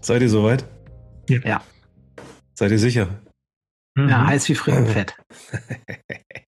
Seid 0.00 0.22
ihr 0.22 0.28
soweit? 0.28 0.64
Ja. 1.28 1.62
Seid 2.54 2.70
ihr 2.72 2.78
sicher? 2.78 3.20
Ja, 3.96 4.26
heiß 4.26 4.48
wie 4.48 4.54
Frittenfett. 4.54 5.14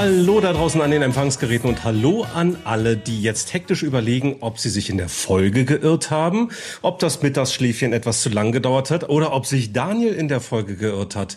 Hallo 0.00 0.40
da 0.40 0.52
draußen 0.52 0.80
an 0.80 0.92
den 0.92 1.02
Empfangsgeräten 1.02 1.68
und 1.68 1.82
hallo 1.82 2.24
an 2.32 2.56
alle, 2.62 2.96
die 2.96 3.20
jetzt 3.20 3.52
hektisch 3.52 3.82
überlegen, 3.82 4.36
ob 4.42 4.60
sie 4.60 4.70
sich 4.70 4.90
in 4.90 4.96
der 4.96 5.08
Folge 5.08 5.64
geirrt 5.64 6.12
haben, 6.12 6.50
ob 6.82 7.00
das 7.00 7.20
Mittagsschläfchen 7.20 7.92
etwas 7.92 8.22
zu 8.22 8.28
lang 8.28 8.52
gedauert 8.52 8.92
hat 8.92 9.08
oder 9.08 9.32
ob 9.32 9.44
sich 9.44 9.72
Daniel 9.72 10.14
in 10.14 10.28
der 10.28 10.40
Folge 10.40 10.76
geirrt 10.76 11.16
hat. 11.16 11.36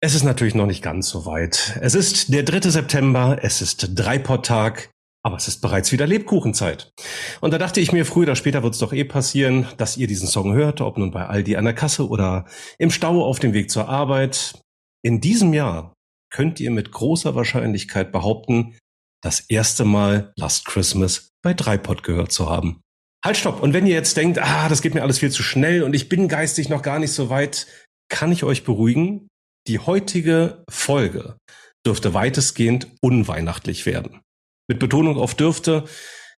Es 0.00 0.14
ist 0.14 0.22
natürlich 0.22 0.54
noch 0.54 0.66
nicht 0.66 0.84
ganz 0.84 1.08
so 1.08 1.26
weit. 1.26 1.76
Es 1.80 1.96
ist 1.96 2.32
der 2.32 2.44
3. 2.44 2.70
September, 2.70 3.38
es 3.42 3.60
ist 3.60 3.90
Dreipott-Tag, 3.92 4.90
aber 5.24 5.36
es 5.36 5.48
ist 5.48 5.60
bereits 5.60 5.90
wieder 5.90 6.06
Lebkuchenzeit. 6.06 6.92
Und 7.40 7.52
da 7.52 7.58
dachte 7.58 7.80
ich 7.80 7.90
mir, 7.90 8.06
früher 8.06 8.22
oder 8.22 8.36
später 8.36 8.62
wird 8.62 8.74
es 8.74 8.80
doch 8.80 8.92
eh 8.92 9.02
passieren, 9.02 9.66
dass 9.78 9.96
ihr 9.96 10.06
diesen 10.06 10.28
Song 10.28 10.54
hört, 10.54 10.80
ob 10.80 10.96
nun 10.96 11.10
bei 11.10 11.26
Aldi 11.26 11.56
an 11.56 11.64
der 11.64 11.74
Kasse 11.74 12.08
oder 12.08 12.44
im 12.78 12.92
Stau 12.92 13.24
auf 13.24 13.40
dem 13.40 13.52
Weg 13.52 13.68
zur 13.68 13.88
Arbeit. 13.88 14.62
In 15.02 15.20
diesem 15.20 15.52
Jahr 15.52 15.93
könnt 16.34 16.58
ihr 16.58 16.72
mit 16.72 16.90
großer 16.90 17.36
Wahrscheinlichkeit 17.36 18.10
behaupten, 18.10 18.76
das 19.22 19.38
erste 19.38 19.84
Mal 19.84 20.32
Last 20.36 20.64
Christmas 20.64 21.30
bei 21.42 21.54
Dreipod 21.54 22.02
gehört 22.02 22.32
zu 22.32 22.50
haben. 22.50 22.80
Halt, 23.24 23.36
stopp. 23.36 23.62
Und 23.62 23.72
wenn 23.72 23.86
ihr 23.86 23.94
jetzt 23.94 24.16
denkt, 24.16 24.40
ah, 24.40 24.68
das 24.68 24.82
geht 24.82 24.94
mir 24.94 25.02
alles 25.02 25.20
viel 25.20 25.30
zu 25.30 25.44
schnell 25.44 25.84
und 25.84 25.94
ich 25.94 26.08
bin 26.08 26.26
geistig 26.26 26.68
noch 26.68 26.82
gar 26.82 26.98
nicht 26.98 27.12
so 27.12 27.30
weit, 27.30 27.68
kann 28.08 28.32
ich 28.32 28.42
euch 28.42 28.64
beruhigen, 28.64 29.28
die 29.68 29.78
heutige 29.78 30.64
Folge 30.68 31.38
dürfte 31.86 32.14
weitestgehend 32.14 32.88
unweihnachtlich 33.00 33.86
werden. 33.86 34.20
Mit 34.68 34.80
Betonung 34.80 35.16
auf 35.16 35.36
dürfte, 35.36 35.84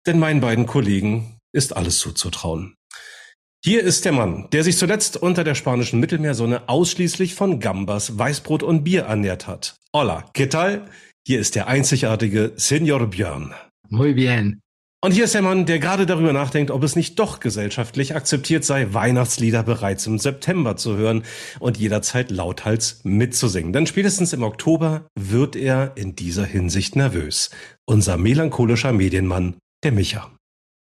denn 0.06 0.18
meinen 0.18 0.40
beiden 0.40 0.66
Kollegen 0.66 1.38
ist 1.52 1.76
alles 1.76 2.00
zuzutrauen. 2.00 2.74
Hier 3.66 3.82
ist 3.82 4.04
der 4.04 4.12
Mann, 4.12 4.46
der 4.52 4.62
sich 4.62 4.76
zuletzt 4.76 5.16
unter 5.16 5.42
der 5.42 5.54
spanischen 5.54 5.98
Mittelmeersonne 5.98 6.68
ausschließlich 6.68 7.34
von 7.34 7.60
Gambas, 7.60 8.18
Weißbrot 8.18 8.62
und 8.62 8.84
Bier 8.84 9.04
ernährt 9.04 9.46
hat. 9.46 9.76
Hola, 9.90 10.26
¿qué 10.34 10.50
tal? 10.50 10.84
Hier 11.26 11.40
ist 11.40 11.54
der 11.54 11.66
einzigartige 11.66 12.52
Senor 12.56 13.06
Björn. 13.06 13.54
Muy 13.88 14.12
bien. 14.12 14.60
Und 15.02 15.12
hier 15.12 15.24
ist 15.24 15.32
der 15.32 15.40
Mann, 15.40 15.64
der 15.64 15.78
gerade 15.78 16.04
darüber 16.04 16.34
nachdenkt, 16.34 16.70
ob 16.70 16.82
es 16.82 16.94
nicht 16.94 17.18
doch 17.18 17.40
gesellschaftlich 17.40 18.14
akzeptiert 18.14 18.66
sei, 18.66 18.92
Weihnachtslieder 18.92 19.62
bereits 19.62 20.06
im 20.06 20.18
September 20.18 20.76
zu 20.76 20.98
hören 20.98 21.22
und 21.58 21.78
jederzeit 21.78 22.30
lauthals 22.30 23.00
mitzusingen. 23.04 23.72
Denn 23.72 23.86
spätestens 23.86 24.34
im 24.34 24.42
Oktober 24.42 25.06
wird 25.18 25.56
er 25.56 25.92
in 25.96 26.14
dieser 26.14 26.44
Hinsicht 26.44 26.96
nervös. 26.96 27.48
Unser 27.86 28.18
melancholischer 28.18 28.92
Medienmann, 28.92 29.56
der 29.84 29.92
Micha. 29.92 30.33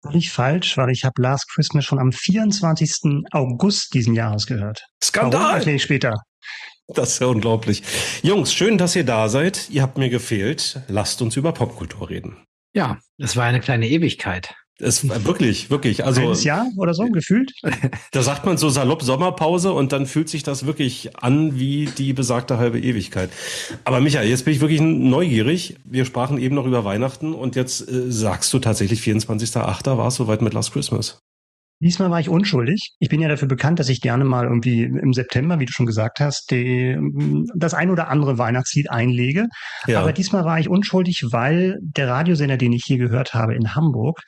Völlig 0.02 0.30
falsch, 0.30 0.76
weil 0.76 0.90
ich 0.90 1.04
habe 1.04 1.20
Last 1.20 1.50
Christmas 1.52 1.84
schon 1.84 1.98
am 1.98 2.12
24. 2.12 3.24
August 3.32 3.94
diesen 3.94 4.14
Jahres 4.14 4.46
gehört. 4.46 4.80
Warum 5.12 5.32
Skandal! 5.32 5.54
erkläre 5.56 5.76
ich 5.76 5.82
später. 5.82 6.14
Das 6.88 7.14
ist 7.14 7.20
ja 7.20 7.26
unglaublich. 7.26 7.82
Jungs, 8.22 8.54
schön, 8.54 8.78
dass 8.78 8.96
ihr 8.96 9.04
da 9.04 9.28
seid. 9.28 9.68
Ihr 9.70 9.82
habt 9.82 9.98
mir 9.98 10.08
gefehlt. 10.08 10.80
Lasst 10.88 11.20
uns 11.20 11.36
über 11.36 11.52
Popkultur 11.52 12.08
reden. 12.08 12.44
Ja, 12.74 12.98
das 13.18 13.36
war 13.36 13.44
eine 13.44 13.60
kleine 13.60 13.88
Ewigkeit. 13.88 14.54
Es 14.80 15.08
wirklich, 15.08 15.70
wirklich. 15.70 16.04
Also 16.04 16.20
Halbes 16.20 16.44
Jahr 16.44 16.68
oder 16.76 16.94
so 16.94 17.04
gefühlt. 17.06 17.52
Da 18.12 18.22
sagt 18.22 18.46
man 18.46 18.56
so 18.56 18.68
salopp 18.68 19.02
Sommerpause 19.02 19.72
und 19.72 19.92
dann 19.92 20.06
fühlt 20.06 20.28
sich 20.28 20.42
das 20.42 20.66
wirklich 20.66 21.16
an 21.16 21.58
wie 21.58 21.86
die 21.86 22.12
besagte 22.12 22.58
halbe 22.58 22.80
Ewigkeit. 22.80 23.30
Aber 23.84 24.00
Michael, 24.00 24.28
jetzt 24.28 24.44
bin 24.44 24.54
ich 24.54 24.60
wirklich 24.60 24.80
neugierig. 24.80 25.76
Wir 25.84 26.04
sprachen 26.04 26.38
eben 26.38 26.54
noch 26.54 26.66
über 26.66 26.84
Weihnachten 26.84 27.34
und 27.34 27.56
jetzt 27.56 27.88
äh, 27.88 28.10
sagst 28.10 28.52
du 28.52 28.58
tatsächlich 28.58 29.00
24.8. 29.00 29.96
war 29.96 30.08
es 30.08 30.14
soweit 30.14 30.42
mit 30.42 30.54
Last 30.54 30.72
Christmas. 30.72 31.18
Diesmal 31.80 32.10
war 32.10 32.18
ich 32.18 32.28
unschuldig. 32.28 32.94
Ich 32.98 33.08
bin 33.08 33.20
ja 33.20 33.28
dafür 33.28 33.46
bekannt, 33.46 33.78
dass 33.78 33.88
ich 33.88 34.00
gerne 34.00 34.24
mal 34.24 34.44
irgendwie 34.44 34.82
im 34.82 35.12
September, 35.12 35.60
wie 35.60 35.66
du 35.66 35.72
schon 35.72 35.86
gesagt 35.86 36.18
hast, 36.18 36.50
die, 36.50 36.98
das 37.54 37.72
ein 37.72 37.90
oder 37.90 38.08
andere 38.08 38.36
Weihnachtslied 38.36 38.90
einlege. 38.90 39.46
Ja. 39.86 40.00
Aber 40.00 40.12
diesmal 40.12 40.44
war 40.44 40.58
ich 40.58 40.68
unschuldig, 40.68 41.26
weil 41.30 41.78
der 41.80 42.08
Radiosender, 42.08 42.56
den 42.56 42.72
ich 42.72 42.82
hier 42.84 42.98
gehört 42.98 43.32
habe 43.32 43.54
in 43.54 43.76
Hamburg, 43.76 44.22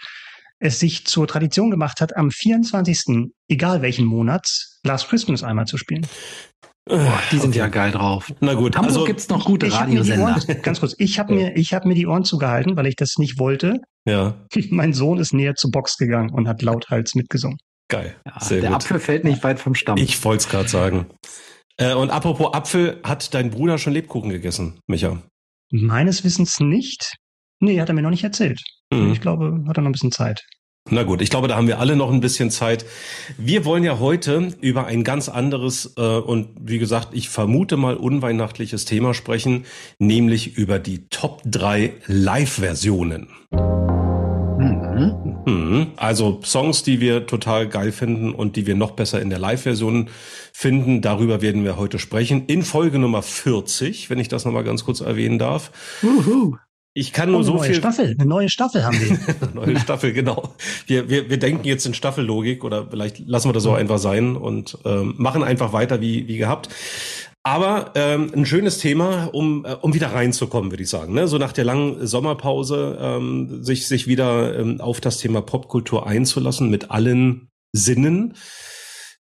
es 0.61 0.79
sich 0.79 1.07
zur 1.07 1.27
Tradition 1.27 1.71
gemacht 1.71 2.01
hat, 2.01 2.17
am 2.17 2.31
24. 2.31 3.33
egal 3.49 3.83
welchen 3.83 4.05
Monats, 4.07 4.79
Last 4.85 5.09
Christmas 5.09 5.43
einmal 5.43 5.67
zu 5.67 5.77
spielen. 5.77 6.07
Boah, 6.87 7.21
die 7.31 7.39
sind 7.39 7.55
ja 7.55 7.69
geil 7.69 7.93
drauf. 7.93 8.33
Na 8.41 8.55
gut, 8.55 8.77
Hamburg 8.77 8.93
also 8.95 9.05
gibt's 9.05 9.29
noch 9.29 9.45
gute 9.45 9.67
Ich 9.67 9.75
hab 9.79 9.89
mir 9.89 10.03
die 10.03 10.11
Radiosender. 10.11 10.43
Ohren, 10.49 10.63
ganz 10.63 10.81
kurz, 10.81 10.95
ich 10.99 11.19
habe 11.19 11.35
mir, 11.35 11.57
ich 11.57 11.73
habe 11.75 11.87
mir 11.89 11.95
die 11.95 12.07
Ohren 12.07 12.25
zugehalten, 12.25 12.77
weil 12.77 12.87
ich 12.87 12.97
das 12.97 13.17
nicht 13.19 13.39
wollte. 13.39 13.81
ja, 14.07 14.35
Mein 14.71 14.93
Sohn 14.93 15.19
ist 15.19 15.33
näher 15.33 15.55
zur 15.55 15.71
Box 15.71 15.97
gegangen 15.99 16.31
und 16.31 16.49
hat 16.49 16.63
lauthals 16.63 17.15
mitgesungen. 17.15 17.59
geil. 17.89 18.17
Ja, 18.27 18.41
Sehr 18.41 18.61
der 18.61 18.71
gut. 18.71 18.77
Apfel 18.77 18.99
fällt 18.99 19.25
nicht 19.25 19.43
weit 19.45 19.61
vom 19.61 19.75
Stamm. 19.75 19.99
Ich 19.99 20.23
wollte 20.25 20.43
es 20.45 20.49
gerade 20.49 20.69
sagen. 20.69 21.07
Äh, 21.77 21.95
und 21.95 22.11
apropos 22.11 22.53
Apfel, 22.55 23.01
hat 23.05 23.35
dein 23.35 23.51
Bruder 23.51 23.79
schon 23.79 23.93
Lebkuchen 23.93 24.31
gegessen, 24.31 24.81
Micha? 24.87 25.23
Meines 25.71 26.25
Wissens 26.25 26.59
nicht. 26.61 27.15
Nee, 27.61 27.81
hat 27.81 27.89
er 27.89 27.95
mir 27.95 28.03
noch 28.03 28.11
nicht 28.11 28.25
erzählt. 28.25 28.63
Mhm. 28.93 29.13
Ich 29.13 29.21
glaube, 29.21 29.65
hat 29.69 29.79
er 29.79 29.83
noch 29.83 29.91
ein 29.91 29.93
bisschen 29.93 30.13
Zeit. 30.13 30.45
Na 30.89 31.03
gut, 31.03 31.21
ich 31.21 31.31
glaube, 31.31 31.47
da 31.47 31.57
haben 31.57 31.69
wir 31.69 31.79
alle 31.79 31.95
noch 31.95 32.11
ein 32.11 32.21
bisschen 32.21 32.51
Zeit. 32.51 32.87
Wir 33.37 33.65
wollen 33.65 33.85
ja 33.85 33.99
heute 34.01 34.49
über 34.61 34.87
ein 34.87 35.05
ganz 35.05 35.29
anderes 35.29 35.95
äh, 35.97 36.01
und 36.01 36.49
wie 36.61 36.79
gesagt, 36.79 37.11
ich 37.13 37.29
vermute 37.29 37.77
mal 37.77 37.97
unweihnachtliches 37.97 38.87
Thema 38.87 39.13
sprechen, 39.15 39.67
nämlich 39.99 40.57
über 40.57 40.79
die 40.79 41.07
Top 41.09 41.43
3 41.45 41.93
Live-Versionen. 42.07 43.29
Mhm. 44.59 45.43
Mhm. 45.47 45.87
Also 45.97 46.41
Songs, 46.45 46.83
die 46.83 47.01
wir 47.01 47.27
total 47.27 47.69
geil 47.69 47.93
finden 47.93 48.33
und 48.33 48.57
die 48.57 48.67
wir 48.67 48.75
noch 48.75 48.93
besser 48.93 49.21
in 49.21 49.31
der 49.31 49.39
Live-Version 49.39 50.09
finden. 50.53 51.03
Darüber 51.03 51.41
werden 51.41 51.63
wir 51.63 51.77
heute 51.77 51.99
sprechen. 51.99 52.47
In 52.47 52.63
Folge 52.63 52.99
Nummer 52.99 53.23
40, 53.23 54.11
wenn 54.11 54.19
ich 54.19 54.29
das 54.29 54.45
nochmal 54.45 54.65
ganz 54.65 54.85
kurz 54.85 55.01
erwähnen 55.01 55.39
darf. 55.39 55.71
Uhu. 56.03 56.57
Ich 56.93 57.13
kann 57.13 57.29
Oh, 57.29 57.33
nur 57.33 57.39
eine 57.41 57.47
so 57.47 57.55
neue 57.55 57.67
viel. 57.67 57.75
Staffel, 57.77 58.17
eine 58.19 58.29
neue 58.29 58.49
Staffel 58.49 58.85
haben 58.85 58.99
wir. 59.01 59.19
Neue 59.55 59.79
Staffel, 59.79 60.13
genau. 60.13 60.55
Wir, 60.87 61.09
wir, 61.09 61.31
wir 61.31 61.39
denken 61.39 61.65
jetzt 61.65 61.87
in 61.87 61.95
Staffellogik 61.95 62.65
oder 62.65 62.89
vielleicht 62.91 63.21
lassen 63.29 63.49
wir 63.49 63.53
das 63.53 63.63
so 63.63 63.73
einfach 63.75 63.99
sein 63.99 64.37
und 64.37 64.77
ähm, 64.85 65.15
machen 65.17 65.45
einfach 65.45 65.73
weiter 65.73 66.01
wie, 66.01 66.27
wie 66.27 66.37
gehabt. 66.37 66.69
Aber 67.43 67.93
ähm, 67.95 68.31
ein 68.35 68.45
schönes 68.45 68.79
Thema, 68.79 69.31
um, 69.33 69.65
äh, 69.65 69.75
um 69.81 69.95
wieder 69.95 70.09
reinzukommen, 70.13 70.71
würde 70.73 70.83
ich 70.83 70.91
sagen. 70.91 71.15
Ne? 71.15 71.27
So 71.29 71.39
nach 71.39 71.53
der 71.53 71.65
langen 71.65 72.07
Sommerpause 72.07 72.99
ähm, 73.01 73.63
sich, 73.65 73.87
sich 73.87 74.07
wieder 74.09 74.59
ähm, 74.59 74.81
auf 74.81 75.01
das 75.01 75.19
Thema 75.19 75.41
Popkultur 75.41 76.07
einzulassen 76.07 76.71
mit 76.71 76.91
allen 76.91 77.49
Sinnen. 77.73 78.35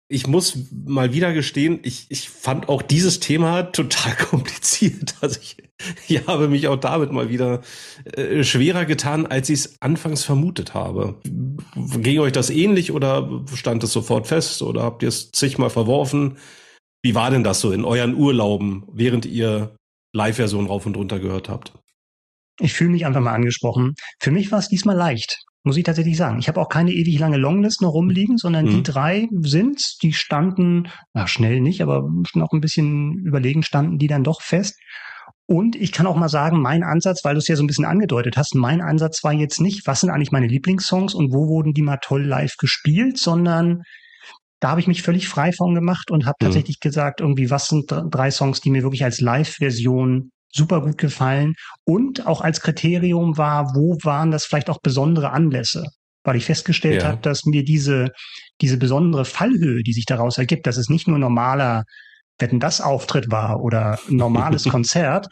Ich 0.07 0.27
muss 0.27 0.69
mal 0.71 1.13
wieder 1.13 1.33
gestehen, 1.33 1.79
ich, 1.81 2.05
ich 2.09 2.29
fand 2.29 2.69
auch 2.69 2.83
dieses 2.83 3.19
Thema 3.19 3.63
total 3.63 4.15
kompliziert. 4.29 5.15
Also 5.21 5.39
ich, 5.41 5.57
ich 6.07 6.27
habe 6.27 6.47
mich 6.47 6.67
auch 6.67 6.75
damit 6.75 7.11
mal 7.11 7.29
wieder 7.29 7.61
äh, 8.05 8.43
schwerer 8.43 8.85
getan, 8.85 9.25
als 9.25 9.49
ich 9.49 9.61
es 9.61 9.81
anfangs 9.81 10.23
vermutet 10.23 10.75
habe. 10.75 11.19
Ging 11.97 12.19
euch 12.19 12.33
das 12.33 12.51
ähnlich 12.51 12.91
oder 12.91 13.43
stand 13.55 13.83
es 13.83 13.93
sofort 13.93 14.27
fest 14.27 14.61
oder 14.61 14.83
habt 14.83 15.01
ihr 15.01 15.09
es 15.09 15.31
zigmal 15.31 15.71
verworfen? 15.71 16.37
Wie 17.03 17.15
war 17.15 17.31
denn 17.31 17.43
das 17.43 17.61
so 17.61 17.71
in 17.71 17.85
euren 17.85 18.15
Urlauben, 18.15 18.83
während 18.91 19.25
ihr 19.25 19.75
Live-Version 20.13 20.67
rauf 20.67 20.85
und 20.85 20.97
runter 20.97 21.19
gehört 21.19 21.49
habt? 21.49 21.73
Ich 22.59 22.73
fühle 22.73 22.91
mich 22.91 23.05
einfach 23.05 23.21
mal 23.21 23.33
angesprochen. 23.33 23.95
Für 24.19 24.31
mich 24.31 24.51
war 24.51 24.59
es 24.59 24.69
diesmal 24.69 24.95
leicht. 24.95 25.44
Muss 25.65 25.77
ich 25.77 25.83
tatsächlich 25.83 26.15
sagen. 26.17 26.39
Ich 26.39 26.47
habe 26.47 26.61
auch 26.61 26.69
keine 26.69 26.91
ewig 26.91 27.19
lange 27.19 27.37
Longlist 27.37 27.81
noch 27.81 27.93
rumliegen, 27.93 28.37
sondern 28.37 28.67
die 28.67 28.77
Mhm. 28.77 28.83
drei 28.83 29.27
sind's, 29.41 29.97
die 29.97 30.13
standen, 30.13 30.87
na 31.13 31.27
schnell 31.27 31.59
nicht, 31.61 31.81
aber 31.81 32.09
noch 32.35 32.51
ein 32.53 32.61
bisschen 32.61 33.25
überlegen 33.25 33.63
standen 33.63 33.97
die 33.97 34.07
dann 34.07 34.23
doch 34.23 34.41
fest. 34.41 34.77
Und 35.47 35.75
ich 35.75 35.91
kann 35.91 36.07
auch 36.07 36.15
mal 36.15 36.29
sagen, 36.29 36.59
mein 36.61 36.83
Ansatz, 36.83 37.23
weil 37.23 37.35
du 37.35 37.39
es 37.39 37.47
ja 37.47 37.55
so 37.55 37.63
ein 37.63 37.67
bisschen 37.67 37.85
angedeutet 37.85 38.35
hast, 38.37 38.55
mein 38.55 38.81
Ansatz 38.81 39.23
war 39.23 39.31
jetzt 39.33 39.61
nicht, 39.61 39.85
was 39.85 39.99
sind 40.01 40.09
eigentlich 40.09 40.31
meine 40.31 40.47
Lieblingssongs 40.47 41.13
und 41.13 41.33
wo 41.33 41.47
wurden 41.47 41.73
die 41.73 41.83
mal 41.83 41.99
toll 42.01 42.23
live 42.25 42.55
gespielt, 42.57 43.17
sondern 43.19 43.83
da 44.59 44.69
habe 44.71 44.79
ich 44.79 44.87
mich 44.87 45.03
völlig 45.03 45.27
frei 45.27 45.51
von 45.51 45.75
gemacht 45.75 46.09
und 46.09 46.25
habe 46.25 46.37
Mhm. 46.39 46.45
tatsächlich 46.45 46.79
gesagt, 46.79 47.21
irgendwie, 47.21 47.51
was 47.51 47.67
sind 47.67 47.91
dr- 47.91 48.09
drei 48.09 48.31
Songs, 48.31 48.61
die 48.61 48.71
mir 48.71 48.81
wirklich 48.81 49.03
als 49.03 49.21
Live-Version 49.21 50.31
super 50.55 50.81
gut 50.81 50.97
gefallen 50.97 51.53
und 51.83 52.25
auch 52.25 52.41
als 52.41 52.61
Kriterium 52.61 53.37
war, 53.37 53.75
wo 53.75 53.97
waren 54.03 54.31
das 54.31 54.45
vielleicht 54.45 54.69
auch 54.69 54.79
besondere 54.81 55.31
Anlässe, 55.31 55.83
weil 56.23 56.37
ich 56.37 56.45
festgestellt 56.45 57.03
Ja. 57.03 57.09
habe, 57.09 57.21
dass 57.21 57.45
mir 57.45 57.63
diese 57.63 58.09
diese 58.61 58.77
besondere 58.77 59.25
Fallhöhe, 59.25 59.83
die 59.83 59.91
sich 59.93 60.05
daraus 60.05 60.37
ergibt, 60.37 60.65
dass 60.65 60.77
es 60.77 60.89
nicht 60.89 61.07
nur 61.07 61.19
normaler 61.19 61.83
Wetten 62.39 62.59
das 62.59 62.81
Auftritt 62.81 63.31
war 63.31 63.61
oder 63.61 63.97
ein 64.09 64.15
normales 64.17 64.63
Konzert, 64.69 65.27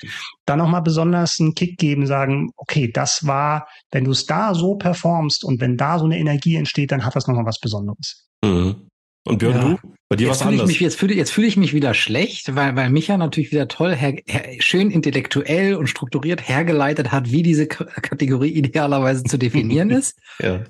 dann 0.46 0.60
nochmal 0.60 0.82
besonders 0.82 1.38
einen 1.40 1.54
Kick 1.54 1.78
geben, 1.78 2.06
sagen, 2.06 2.50
okay, 2.58 2.92
das 2.92 3.26
war, 3.26 3.68
wenn 3.92 4.04
du 4.06 4.12
es 4.12 4.26
da 4.26 4.54
so 4.54 4.76
performst 4.76 5.44
und 5.44 5.60
wenn 5.62 5.78
da 5.78 6.00
so 6.00 6.06
eine 6.06 6.18
Energie 6.18 6.56
entsteht, 6.56 6.92
dann 6.92 7.06
hat 7.06 7.16
das 7.16 7.28
nochmal 7.28 7.46
was 7.46 7.60
Besonderes. 7.60 8.28
Mhm. 8.44 8.88
Und 9.26 9.38
Björn, 9.40 9.56
Ja. 9.56 9.62
du? 9.62 9.80
Bei 10.10 10.16
dir 10.18 10.28
Jetzt 10.28 10.32
was 10.32 10.42
fühle 10.42 10.56
ich, 10.56 10.60
anderes? 10.62 10.68
mich, 10.68 10.80
jetzt 10.82 11.00
fühle, 11.00 11.14
jetzt 11.16 11.32
fühle 11.32 11.48
ich 11.48 11.58
mich 11.58 11.74
wieder 11.74 11.94
schlecht, 11.94 12.56
weil, 12.56 12.76
weil 12.76 12.90
Micha 12.90 13.18
natürlich 13.18 13.52
wieder 13.52 13.68
toll, 13.68 13.96
her, 13.96 14.16
her, 14.28 14.46
schön 14.60 14.92
intellektuell 14.92 15.76
und 15.76 15.88
strukturiert 15.88 16.48
hergeleitet 16.48 17.12
hat, 17.12 17.32
wie 17.32 17.42
diese 17.42 17.68
K 17.68 17.86
Kategorie 17.86 18.50
idealerweise 18.54 19.24
zu 19.24 19.38
definieren 19.38 19.90
ist. 19.92 20.20
ja. 20.40 20.64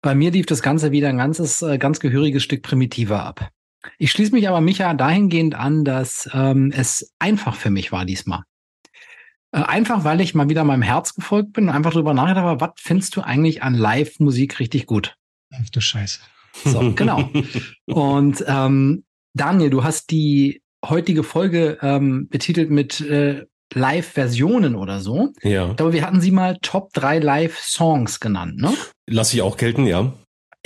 Bei 0.00 0.14
mir 0.14 0.30
lief 0.30 0.46
das 0.46 0.62
Ganze 0.62 0.92
wieder 0.92 1.08
ein 1.08 1.18
ganzes, 1.18 1.60
äh, 1.60 1.76
ganz 1.76 1.98
gehöriges 1.98 2.44
Stück 2.44 2.62
primitiver 2.62 3.24
ab. 3.24 3.48
Ich 3.98 4.12
schließe 4.12 4.32
mich 4.32 4.48
aber 4.48 4.60
Micha 4.60 4.94
dahingehend 4.94 5.56
an, 5.56 5.84
dass 5.84 6.28
ähm, 6.32 6.72
es 6.76 7.12
einfach 7.18 7.56
für 7.56 7.70
mich 7.70 7.90
war 7.90 8.04
diesmal. 8.04 8.42
Äh, 9.50 9.62
einfach, 9.62 10.04
weil 10.04 10.20
ich 10.20 10.36
mal 10.36 10.48
wieder 10.48 10.62
meinem 10.62 10.82
Herz 10.82 11.14
gefolgt 11.14 11.54
bin 11.54 11.64
und 11.68 11.74
einfach 11.74 11.92
drüber 11.92 12.14
nachgedacht 12.14 12.44
habe, 12.44 12.60
was 12.60 12.70
findest 12.76 13.16
du 13.16 13.22
eigentlich 13.22 13.62
an 13.64 13.74
Live-Musik 13.74 14.60
richtig 14.60 14.86
gut? 14.86 15.16
Ach 15.52 15.68
du 15.72 15.80
Scheiße. 15.80 16.20
So, 16.64 16.92
genau. 16.96 17.28
Und 17.86 18.44
ähm, 18.46 19.04
Daniel, 19.34 19.70
du 19.70 19.84
hast 19.84 20.10
die 20.10 20.62
heutige 20.84 21.22
Folge 21.22 21.78
ähm, 21.82 22.28
betitelt 22.28 22.70
mit 22.70 23.00
äh, 23.00 23.44
Live-Versionen 23.74 24.74
oder 24.76 25.00
so. 25.00 25.32
ja. 25.42 25.70
Ich 25.70 25.76
glaube, 25.76 25.92
wir 25.92 26.02
hatten 26.06 26.20
sie 26.20 26.30
mal 26.30 26.56
Top 26.62 26.92
3 26.94 27.18
Live-Songs 27.18 28.20
genannt, 28.20 28.56
ne? 28.58 28.72
Lass 29.08 29.32
ich 29.34 29.42
auch 29.42 29.56
gelten, 29.56 29.86
ja. 29.86 30.12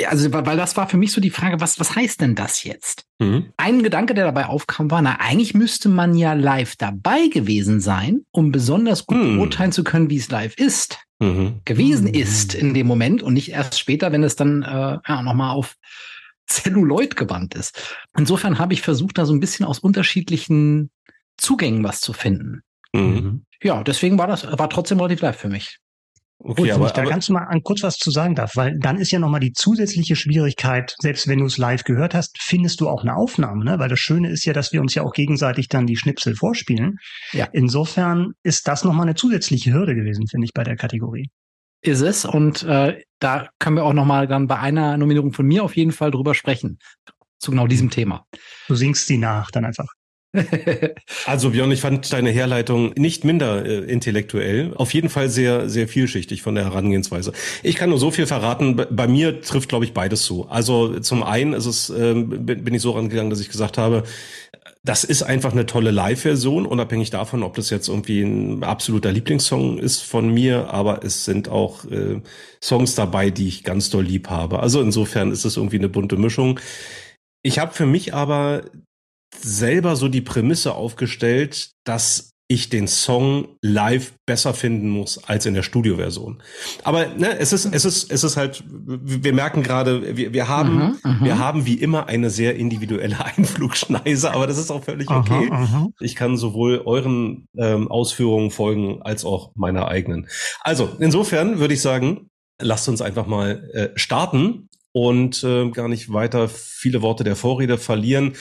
Ja, 0.00 0.08
Also, 0.08 0.32
weil 0.32 0.56
das 0.56 0.76
war 0.76 0.88
für 0.88 0.96
mich 0.96 1.12
so 1.12 1.20
die 1.20 1.30
Frage, 1.30 1.60
was, 1.60 1.78
was 1.78 1.94
heißt 1.96 2.20
denn 2.20 2.34
das 2.34 2.64
jetzt? 2.64 3.04
Mhm. 3.18 3.52
Ein 3.56 3.82
Gedanke, 3.82 4.14
der 4.14 4.24
dabei 4.24 4.46
aufkam, 4.46 4.90
war, 4.90 5.02
na, 5.02 5.16
eigentlich 5.20 5.54
müsste 5.54 5.88
man 5.88 6.14
ja 6.16 6.32
live 6.32 6.76
dabei 6.76 7.26
gewesen 7.28 7.80
sein, 7.80 8.22
um 8.32 8.52
besonders 8.52 9.06
gut 9.06 9.18
Hm. 9.18 9.36
beurteilen 9.36 9.72
zu 9.72 9.84
können, 9.84 10.08
wie 10.10 10.16
es 10.16 10.30
live 10.30 10.54
ist, 10.56 10.98
Mhm. 11.22 11.60
gewesen 11.64 12.08
ist 12.08 12.52
in 12.52 12.74
dem 12.74 12.88
Moment 12.88 13.22
und 13.22 13.34
nicht 13.34 13.52
erst 13.52 13.78
später, 13.78 14.10
wenn 14.10 14.24
es 14.24 14.34
dann 14.34 14.62
äh, 14.62 14.98
ja, 15.06 15.22
nochmal 15.22 15.54
auf 15.54 15.76
Celluloid 16.48 17.14
gewandt 17.14 17.54
ist. 17.54 17.96
Insofern 18.18 18.58
habe 18.58 18.74
ich 18.74 18.82
versucht, 18.82 19.18
da 19.18 19.24
so 19.24 19.32
ein 19.32 19.38
bisschen 19.38 19.64
aus 19.64 19.78
unterschiedlichen 19.78 20.90
Zugängen 21.36 21.84
was 21.84 22.00
zu 22.00 22.12
finden. 22.12 22.62
Mhm. 22.92 23.44
Ja, 23.62 23.84
deswegen 23.84 24.18
war 24.18 24.26
das, 24.26 24.46
war 24.58 24.68
trotzdem 24.68 24.98
relativ 24.98 25.20
live 25.20 25.38
für 25.38 25.48
mich. 25.48 25.78
Gut, 26.42 26.58
Okay, 26.58 26.64
wenn 26.64 26.72
aber, 26.72 26.86
ich 26.86 26.92
da 26.92 27.02
aber 27.02 27.10
ganz 27.10 27.28
mal 27.28 27.44
an 27.44 27.62
kurz 27.62 27.84
was 27.84 27.98
zu 27.98 28.10
sagen 28.10 28.34
darf, 28.34 28.56
weil 28.56 28.76
dann 28.76 28.98
ist 28.98 29.12
ja 29.12 29.20
nochmal 29.20 29.38
die 29.38 29.52
zusätzliche 29.52 30.16
Schwierigkeit, 30.16 30.96
selbst 30.98 31.28
wenn 31.28 31.38
du 31.38 31.46
es 31.46 31.56
live 31.56 31.84
gehört 31.84 32.14
hast, 32.14 32.36
findest 32.40 32.80
du 32.80 32.88
auch 32.88 33.02
eine 33.02 33.14
Aufnahme, 33.14 33.64
ne? 33.64 33.78
Weil 33.78 33.88
das 33.88 34.00
Schöne 34.00 34.28
ist 34.28 34.44
ja, 34.44 34.52
dass 34.52 34.72
wir 34.72 34.80
uns 34.80 34.94
ja 34.94 35.04
auch 35.04 35.12
gegenseitig 35.12 35.68
dann 35.68 35.86
die 35.86 35.96
Schnipsel 35.96 36.34
vorspielen. 36.34 36.96
Ja. 37.32 37.48
Insofern 37.52 38.32
ist 38.42 38.66
das 38.66 38.82
nochmal 38.82 39.06
eine 39.06 39.14
zusätzliche 39.14 39.72
Hürde 39.72 39.94
gewesen, 39.94 40.26
finde 40.26 40.46
ich, 40.46 40.52
bei 40.52 40.64
der 40.64 40.76
Kategorie. 40.76 41.30
Ist 41.80 42.00
es 42.00 42.24
und 42.24 42.64
äh, 42.64 43.00
da 43.20 43.48
können 43.60 43.76
wir 43.76 43.84
auch 43.84 43.92
nochmal 43.92 44.26
dann 44.26 44.48
bei 44.48 44.58
einer 44.58 44.96
Nominierung 44.96 45.32
von 45.32 45.46
mir 45.46 45.62
auf 45.62 45.76
jeden 45.76 45.92
Fall 45.92 46.10
drüber 46.10 46.34
sprechen. 46.34 46.78
Zu 47.38 47.52
genau 47.52 47.68
diesem 47.68 47.90
Thema. 47.90 48.24
Du 48.68 48.74
singst 48.74 49.06
sie 49.06 49.18
nach 49.18 49.50
dann 49.50 49.64
einfach. 49.64 49.86
Also 51.26 51.50
Björn, 51.50 51.70
ich 51.72 51.80
fand 51.80 52.12
deine 52.12 52.30
Herleitung 52.30 52.92
nicht 52.96 53.24
minder 53.24 53.64
äh, 53.66 53.78
intellektuell, 53.80 54.72
auf 54.74 54.94
jeden 54.94 55.08
Fall 55.10 55.28
sehr, 55.28 55.68
sehr 55.68 55.88
vielschichtig 55.88 56.42
von 56.42 56.54
der 56.54 56.64
Herangehensweise. 56.64 57.32
Ich 57.62 57.76
kann 57.76 57.90
nur 57.90 57.98
so 57.98 58.10
viel 58.10 58.26
verraten, 58.26 58.76
bei- 58.76 59.06
mir 59.06 59.42
trifft, 59.42 59.68
glaube 59.68 59.84
ich, 59.84 59.92
beides 59.92 60.22
zu. 60.22 60.48
Also 60.48 60.98
zum 61.00 61.22
einen 61.22 61.52
ist 61.52 61.66
es, 61.66 61.88
bin 61.92 62.36
bin 62.64 62.72
ich 62.74 62.80
so 62.80 62.92
rangegangen, 62.92 63.28
dass 63.30 63.40
ich 63.40 63.50
gesagt 63.50 63.76
habe, 63.76 64.04
das 64.84 65.04
ist 65.04 65.22
einfach 65.22 65.52
eine 65.52 65.66
tolle 65.66 65.90
Live-Version, 65.90 66.66
unabhängig 66.66 67.10
davon, 67.10 67.42
ob 67.42 67.54
das 67.54 67.70
jetzt 67.70 67.88
irgendwie 67.88 68.22
ein 68.22 68.64
absoluter 68.64 69.12
Lieblingssong 69.12 69.78
ist 69.78 70.00
von 70.02 70.32
mir, 70.32 70.70
aber 70.72 71.04
es 71.04 71.24
sind 71.24 71.48
auch 71.48 71.84
äh, 71.84 72.20
Songs 72.62 72.94
dabei, 72.94 73.30
die 73.30 73.48
ich 73.48 73.64
ganz 73.64 73.90
doll 73.90 74.04
lieb 74.04 74.28
habe. 74.30 74.60
Also 74.60 74.80
insofern 74.80 75.30
ist 75.30 75.44
es 75.44 75.56
irgendwie 75.56 75.78
eine 75.78 75.88
bunte 75.88 76.16
Mischung. 76.16 76.58
Ich 77.42 77.58
habe 77.58 77.72
für 77.74 77.86
mich 77.86 78.14
aber 78.14 78.62
selber 79.40 79.96
so 79.96 80.08
die 80.08 80.20
Prämisse 80.20 80.74
aufgestellt, 80.74 81.70
dass 81.84 82.32
ich 82.52 82.68
den 82.68 82.86
Song 82.86 83.56
live 83.62 84.12
besser 84.26 84.52
finden 84.52 84.90
muss 84.90 85.24
als 85.24 85.46
in 85.46 85.54
der 85.54 85.62
Studioversion. 85.62 86.42
Aber 86.84 87.06
ne, 87.06 87.38
es 87.38 87.52
ist 87.54 87.64
es 87.64 87.84
ist 87.86 88.12
es 88.12 88.24
ist 88.24 88.36
halt 88.36 88.62
wir 88.68 89.32
merken 89.32 89.62
gerade 89.62 90.16
wir, 90.16 90.34
wir 90.34 90.48
haben 90.48 90.76
Mhm, 90.76 90.98
mhm. 91.02 91.24
wir 91.24 91.38
haben 91.38 91.64
wie 91.64 91.74
immer 91.74 92.08
eine 92.08 92.28
sehr 92.28 92.56
individuelle 92.56 93.24
Einflugschneise, 93.24 94.32
aber 94.32 94.46
das 94.46 94.58
ist 94.58 94.70
auch 94.70 94.84
völlig 94.84 95.08
okay. 95.08 95.48
aha. 95.50 95.88
Ich 96.00 96.14
kann 96.14 96.36
sowohl 96.36 96.82
euren 96.84 97.46
ähm, 97.56 97.88
Ausführungen 97.88 98.50
folgen 98.50 99.00
als 99.00 99.24
auch 99.24 99.52
meiner 99.54 99.88
eigenen. 99.88 100.28
Also 100.60 100.90
insofern 100.98 101.58
würde 101.58 101.74
ich 101.74 101.80
sagen, 101.80 102.28
lasst 102.60 102.88
uns 102.88 103.00
einfach 103.00 103.26
mal 103.26 103.70
äh, 103.72 103.98
starten 103.98 104.68
und 104.92 105.42
äh, 105.42 105.70
gar 105.70 105.88
nicht 105.88 106.12
weiter 106.12 106.48
viele 106.48 107.00
Worte 107.00 107.24
der 107.24 107.36
Vorrede 107.36 107.78
verlieren. 107.78 108.34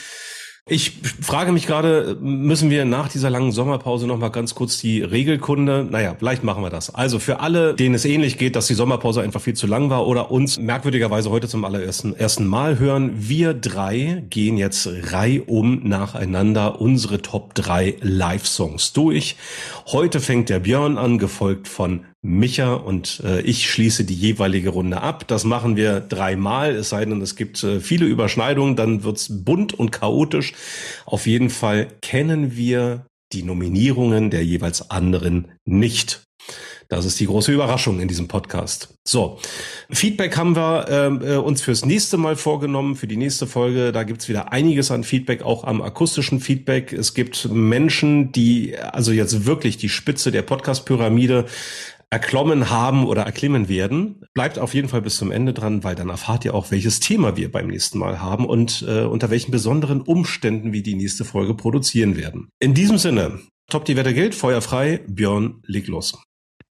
Ich 0.70 0.92
frage 1.22 1.52
mich 1.52 1.66
gerade, 1.66 2.18
müssen 2.22 2.70
wir 2.70 2.86
nach 2.86 3.10
dieser 3.10 3.32
langen 3.32 3.52
Sommerpause 3.52 4.06
noch 4.06 4.20
mal 4.20 4.30
ganz 4.30 4.54
kurz 4.54 4.80
die 4.80 5.02
Regelkunde? 5.02 5.88
Naja, 5.90 6.16
vielleicht 6.18 6.44
machen 6.44 6.64
wir 6.64 6.70
das. 6.70 6.94
Also 6.94 7.18
für 7.18 7.40
alle, 7.40 7.74
denen 7.74 7.96
es 7.96 8.06
ähnlich 8.06 8.38
geht, 8.38 8.56
dass 8.56 8.68
die 8.68 8.76
Sommerpause 8.76 9.22
einfach 9.22 9.42
viel 9.42 9.56
zu 9.56 9.66
lang 9.66 9.90
war 9.90 10.06
oder 10.06 10.30
uns 10.30 10.60
merkwürdigerweise 10.60 11.32
heute 11.32 11.48
zum 11.48 11.66
allerersten 11.66 12.16
ersten 12.16 12.46
Mal 12.46 12.78
hören, 12.78 13.12
wir 13.16 13.56
drei 13.56 14.24
gehen 14.30 14.56
jetzt 14.56 14.88
reihum 15.12 15.82
nacheinander 15.84 16.80
unsere 16.80 17.24
Top 17.24 17.56
3 17.56 17.98
Live-Songs 18.00 18.94
durch. 18.94 19.38
Heute 19.88 20.20
fängt 20.20 20.50
der 20.50 20.60
Björn 20.60 21.00
an, 21.00 21.18
gefolgt 21.18 21.68
von 21.68 22.06
Micha 22.24 22.74
und 22.74 23.22
äh, 23.26 23.42
ich 23.42 23.70
schließe 23.70 24.06
die 24.06 24.14
jeweilige 24.14 24.70
Runde 24.70 25.02
ab. 25.02 25.28
Das 25.28 25.44
machen 25.44 25.76
wir 25.76 26.02
dreimal, 26.02 26.76
es 26.76 26.90
sei 26.90 27.06
denn, 27.06 27.22
es 27.22 27.36
gibt 27.36 27.64
äh, 27.64 27.80
viele 27.80 28.06
Überschneidungen, 28.06 28.76
dann 28.76 29.04
wird's 29.04 29.28
bunt 29.44 29.74
und 29.74 29.92
chaotisch. 29.92 30.54
Auf 31.06 31.26
jeden 31.26 31.50
Fall 31.50 31.88
kennen 32.02 32.56
wir 32.56 33.06
die 33.34 33.44
Nominierungen 33.44 34.30
der 34.30 34.46
jeweils 34.46 34.92
anderen 34.92 35.52
nicht. 35.66 36.22
Das 36.90 37.06
ist 37.06 37.18
die 37.22 37.26
große 37.26 37.54
Überraschung 37.54 38.02
in 38.02 38.10
diesem 38.10 38.28
Podcast. 38.28 38.94
So, 39.08 39.40
Feedback 39.90 40.36
haben 40.36 40.58
wir 40.58 40.88
ähm, 40.90 41.22
äh, 41.24 41.38
uns 41.38 41.62
fürs 41.62 41.86
nächste 41.86 42.18
Mal 42.18 42.36
vorgenommen, 42.36 42.98
für 42.98 43.08
die 43.08 43.16
nächste 43.16 43.48
Folge. 43.48 43.94
Da 43.94 44.04
gibt's 44.04 44.28
wieder 44.28 44.52
einiges 44.52 44.92
an 44.92 45.06
Feedback, 45.06 45.42
auch 45.42 45.64
am 45.64 45.82
akustischen 45.82 46.42
Feedback. 46.42 46.92
Es 46.92 47.14
gibt 47.14 47.48
Menschen, 47.50 48.34
die 48.34 48.78
also 48.78 49.14
jetzt 49.14 49.46
wirklich 49.46 49.78
die 49.78 49.88
Spitze 49.88 50.32
der 50.32 50.42
Podcast-Pyramide 50.42 51.46
erklommen 52.12 52.70
haben 52.70 53.08
oder 53.08 53.24
erklimmen 53.24 53.70
werden. 53.70 54.22
Bleibt 54.34 54.60
auf 54.60 54.74
jeden 54.74 54.90
Fall 54.90 55.02
bis 55.02 55.16
zum 55.16 55.32
Ende 55.32 55.54
dran, 55.54 55.84
weil 55.84 55.96
dann 55.96 56.10
erfahrt 56.10 56.46
ihr 56.46 56.54
auch, 56.54 56.70
welches 56.70 57.00
Thema 57.00 57.38
wir 57.38 57.52
beim 57.52 57.68
nächsten 57.68 57.98
Mal 57.98 58.22
haben 58.22 58.46
und 58.46 58.86
äh, 58.88 59.04
unter 59.04 59.30
welchen 59.30 59.52
besonderen 59.52 60.02
Umständen 60.02 60.74
wir 60.74 60.84
die 60.84 60.96
nächste 60.96 61.26
Folge 61.26 61.56
produzieren 61.56 62.18
werden. 62.18 62.50
In 62.60 62.74
diesem 62.74 62.98
Sinne, 62.98 63.40
Top 63.72 63.86
die 63.86 63.96
Wette 63.96 64.14
gilt, 64.14 64.36
Feuer 64.36 64.62
frei, 64.62 65.02
Björn, 65.08 65.62
leg 65.66 65.88
los. 65.88 66.22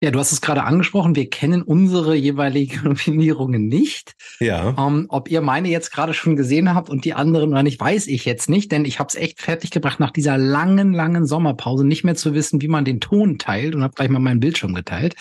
Ja, 0.02 0.10
du 0.10 0.18
hast 0.18 0.32
es 0.32 0.42
gerade 0.42 0.64
angesprochen, 0.64 1.16
wir 1.16 1.30
kennen 1.30 1.62
unsere 1.62 2.14
jeweiligen 2.14 2.82
Nominierungen 2.84 3.66
nicht. 3.66 4.12
Ja. 4.40 4.74
Ähm, 4.78 5.06
ob 5.08 5.30
ihr 5.30 5.40
meine 5.40 5.68
jetzt 5.68 5.90
gerade 5.90 6.12
schon 6.12 6.36
gesehen 6.36 6.74
habt 6.74 6.90
und 6.90 7.06
die 7.06 7.14
anderen 7.14 7.50
oder 7.50 7.62
nicht, 7.62 7.80
weiß 7.80 8.06
ich 8.08 8.26
jetzt 8.26 8.50
nicht, 8.50 8.72
denn 8.72 8.84
ich 8.84 8.98
habe 8.98 9.08
es 9.08 9.14
echt 9.14 9.40
fertiggebracht, 9.40 9.98
nach 9.98 10.10
dieser 10.10 10.36
langen, 10.36 10.92
langen 10.92 11.26
Sommerpause 11.26 11.86
nicht 11.86 12.04
mehr 12.04 12.14
zu 12.14 12.34
wissen, 12.34 12.60
wie 12.60 12.68
man 12.68 12.84
den 12.84 13.00
Ton 13.00 13.38
teilt 13.38 13.74
und 13.74 13.82
habe 13.82 13.94
gleich 13.94 14.10
mal 14.10 14.18
meinen 14.18 14.40
Bildschirm 14.40 14.74
geteilt. 14.74 15.14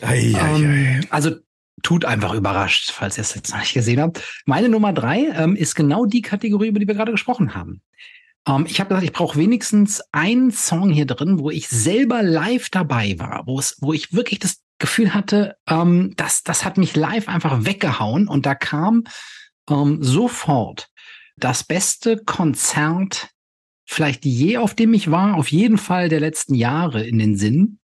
Ei, 0.00 0.34
ei. 0.34 0.62
Ähm, 0.62 1.06
also 1.10 1.36
tut 1.82 2.04
einfach 2.04 2.34
überrascht, 2.34 2.90
falls 2.90 3.16
ihr 3.16 3.22
es 3.22 3.34
jetzt 3.34 3.50
noch 3.52 3.60
nicht 3.60 3.74
gesehen 3.74 4.00
habt. 4.00 4.22
Meine 4.44 4.68
Nummer 4.68 4.92
drei 4.92 5.28
ähm, 5.34 5.54
ist 5.54 5.76
genau 5.76 6.04
die 6.04 6.22
Kategorie, 6.22 6.68
über 6.68 6.80
die 6.80 6.88
wir 6.88 6.94
gerade 6.94 7.12
gesprochen 7.12 7.54
haben. 7.54 7.80
Ähm, 8.46 8.66
ich 8.66 8.80
habe 8.80 8.88
gesagt, 8.88 9.04
ich 9.04 9.12
brauche 9.12 9.38
wenigstens 9.38 10.02
einen 10.12 10.50
Song 10.50 10.90
hier 10.90 11.06
drin, 11.06 11.38
wo 11.38 11.50
ich 11.50 11.68
selber 11.68 12.22
live 12.22 12.70
dabei 12.70 13.18
war, 13.18 13.46
wo 13.46 13.58
es, 13.58 13.76
wo 13.80 13.92
ich 13.92 14.12
wirklich 14.12 14.38
das 14.38 14.62
Gefühl 14.78 15.14
hatte, 15.14 15.56
ähm, 15.68 16.14
das, 16.16 16.42
das 16.42 16.64
hat 16.64 16.78
mich 16.78 16.96
live 16.96 17.28
einfach 17.28 17.64
weggehauen. 17.64 18.28
Und 18.28 18.46
da 18.46 18.54
kam 18.54 19.04
ähm, 19.68 20.02
sofort 20.02 20.88
das 21.36 21.64
beste 21.64 22.16
Konzert 22.16 23.30
vielleicht 23.90 24.24
je, 24.24 24.58
auf 24.58 24.74
dem 24.74 24.94
ich 24.94 25.10
war, 25.10 25.34
auf 25.34 25.50
jeden 25.50 25.76
Fall 25.76 26.08
der 26.08 26.20
letzten 26.20 26.54
Jahre 26.54 27.04
in 27.04 27.18
den 27.18 27.36
Sinn, 27.36 27.79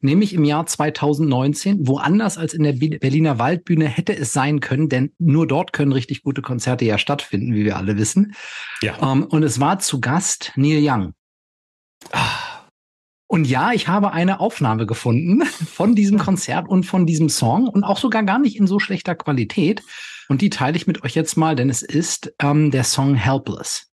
nämlich 0.00 0.34
im 0.34 0.44
Jahr 0.44 0.66
2019, 0.66 1.86
woanders 1.86 2.38
als 2.38 2.54
in 2.54 2.62
der 2.62 2.72
Berliner 2.72 3.38
Waldbühne 3.38 3.86
hätte 3.86 4.16
es 4.16 4.32
sein 4.32 4.60
können, 4.60 4.88
denn 4.88 5.12
nur 5.18 5.46
dort 5.46 5.72
können 5.72 5.92
richtig 5.92 6.22
gute 6.22 6.42
Konzerte 6.42 6.84
ja 6.84 6.98
stattfinden, 6.98 7.54
wie 7.54 7.64
wir 7.64 7.76
alle 7.76 7.96
wissen. 7.96 8.34
Ja. 8.82 9.12
Ähm, 9.12 9.24
und 9.24 9.42
es 9.42 9.60
war 9.60 9.78
zu 9.78 10.00
Gast 10.00 10.52
Neil 10.56 10.80
Young. 10.82 11.12
Und 13.28 13.46
ja, 13.46 13.72
ich 13.72 13.88
habe 13.88 14.12
eine 14.12 14.40
Aufnahme 14.40 14.86
gefunden 14.86 15.44
von 15.44 15.94
diesem 15.94 16.18
Konzert 16.18 16.68
und 16.68 16.84
von 16.84 17.06
diesem 17.06 17.28
Song 17.28 17.68
und 17.68 17.84
auch 17.84 17.98
sogar 17.98 18.22
gar 18.22 18.38
nicht 18.38 18.56
in 18.56 18.66
so 18.66 18.78
schlechter 18.78 19.14
Qualität. 19.14 19.82
Und 20.28 20.40
die 20.40 20.50
teile 20.50 20.76
ich 20.76 20.86
mit 20.86 21.04
euch 21.04 21.14
jetzt 21.14 21.36
mal, 21.36 21.56
denn 21.56 21.70
es 21.70 21.82
ist 21.82 22.32
ähm, 22.40 22.70
der 22.70 22.84
Song 22.84 23.14
Helpless. 23.14 23.92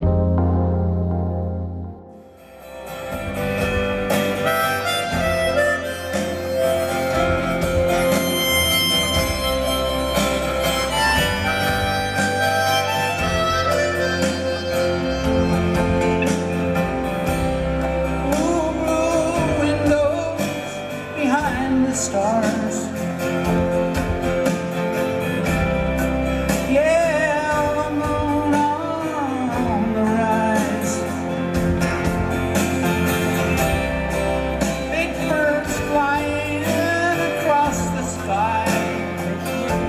Sky. 22.00 22.40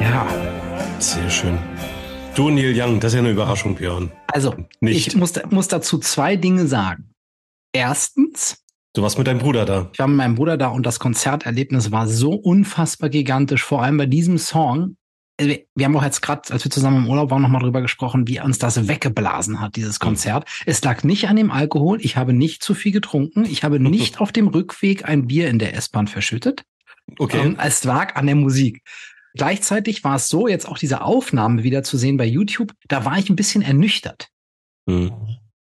Ja, 0.01 0.27
Sehr 0.99 1.31
schön. 1.31 1.59
Du, 2.35 2.51
Neil 2.51 2.73
Young, 2.75 3.01
das 3.01 3.13
ist 3.13 3.17
ja 3.17 3.21
eine 3.21 3.31
Überraschung, 3.31 3.75
Björn. 3.75 4.11
also 4.29 4.55
Nicht. 4.81 5.09
ich 5.09 5.17
muss, 5.17 5.33
muss 5.51 5.69
dazu 5.69 5.99
zwei 5.99 6.37
Dinge 6.37 6.67
sagen. 6.67 7.11
Erstens, 7.73 8.63
Du 8.93 9.03
warst 9.03 9.19
mit 9.19 9.27
deinem 9.27 9.39
Bruder 9.39 9.65
da. 9.65 9.89
ich 9.93 9.99
war 9.99 10.09
mit 10.09 10.17
meinem 10.17 10.35
Bruder 10.35 10.57
da 10.57 10.69
und 10.69 10.85
das 10.85 10.99
Konzerterlebnis 10.99 11.93
war 11.93 12.09
so 12.09 12.33
unfassbar 12.33 13.09
gigantisch, 13.09 13.63
vor 13.63 13.83
allem 13.83 13.97
bei 13.97 14.07
diesem 14.07 14.37
Song. 14.37 14.97
Äh, 15.37 15.61
Wir 15.77 15.87
haben 15.87 15.97
auch 15.97 16.03
jetzt 16.03 16.23
gerade, 16.23 16.53
als 16.53 16.65
wir 16.65 16.73
zusammen 16.73 17.05
im 17.05 17.09
Urlaub 17.09 17.31
waren, 17.31 17.43
nochmal 17.43 17.63
drüber 17.63 17.83
gesprochen, 17.83 18.27
wie 18.27 18.41
uns 18.41 18.59
das 18.59 18.89
weggeblasen 18.89 19.61
hat, 19.61 19.77
dieses 19.77 20.01
Konzert. 20.01 20.49
Es 20.67 20.83
lag 20.83 21.05
nicht 21.05 21.29
an 21.29 21.37
dem 21.37 21.53
Alkohol, 21.53 21.99
ich 22.01 22.17
habe 22.17 22.33
nicht 22.33 22.65
zu 22.65 22.75
viel 22.75 22.91
getrunken, 22.91 23.45
ich 23.45 23.63
habe 23.63 23.79
nicht 23.81 24.21
auf 24.21 24.33
dem 24.33 24.49
Rückweg 24.49 25.05
ein 25.05 25.29
Bier 25.29 25.49
in 25.49 25.61
der 25.61 25.75
S-Bahn 25.77 26.09
verschüttet. 26.09 26.65
Okay. 27.19 27.41
Ähm, 27.41 27.57
es 27.63 27.85
lag 27.85 28.17
an 28.17 28.27
der 28.27 28.37
Musik. 28.37 28.83
Gleichzeitig 29.35 30.03
war 30.03 30.17
es 30.17 30.29
so, 30.29 30.49
jetzt 30.49 30.67
auch 30.67 30.79
diese 30.79 31.03
Aufnahme 31.03 31.63
wieder 31.63 31.85
zu 31.85 31.97
sehen 31.97 32.17
bei 32.17 32.27
YouTube, 32.27 32.73
da 32.89 33.05
war 33.05 33.17
ich 33.19 33.31
ein 33.31 33.37
bisschen 33.37 33.63
ernüchtert. 33.63 34.29
Hm. 34.89 35.13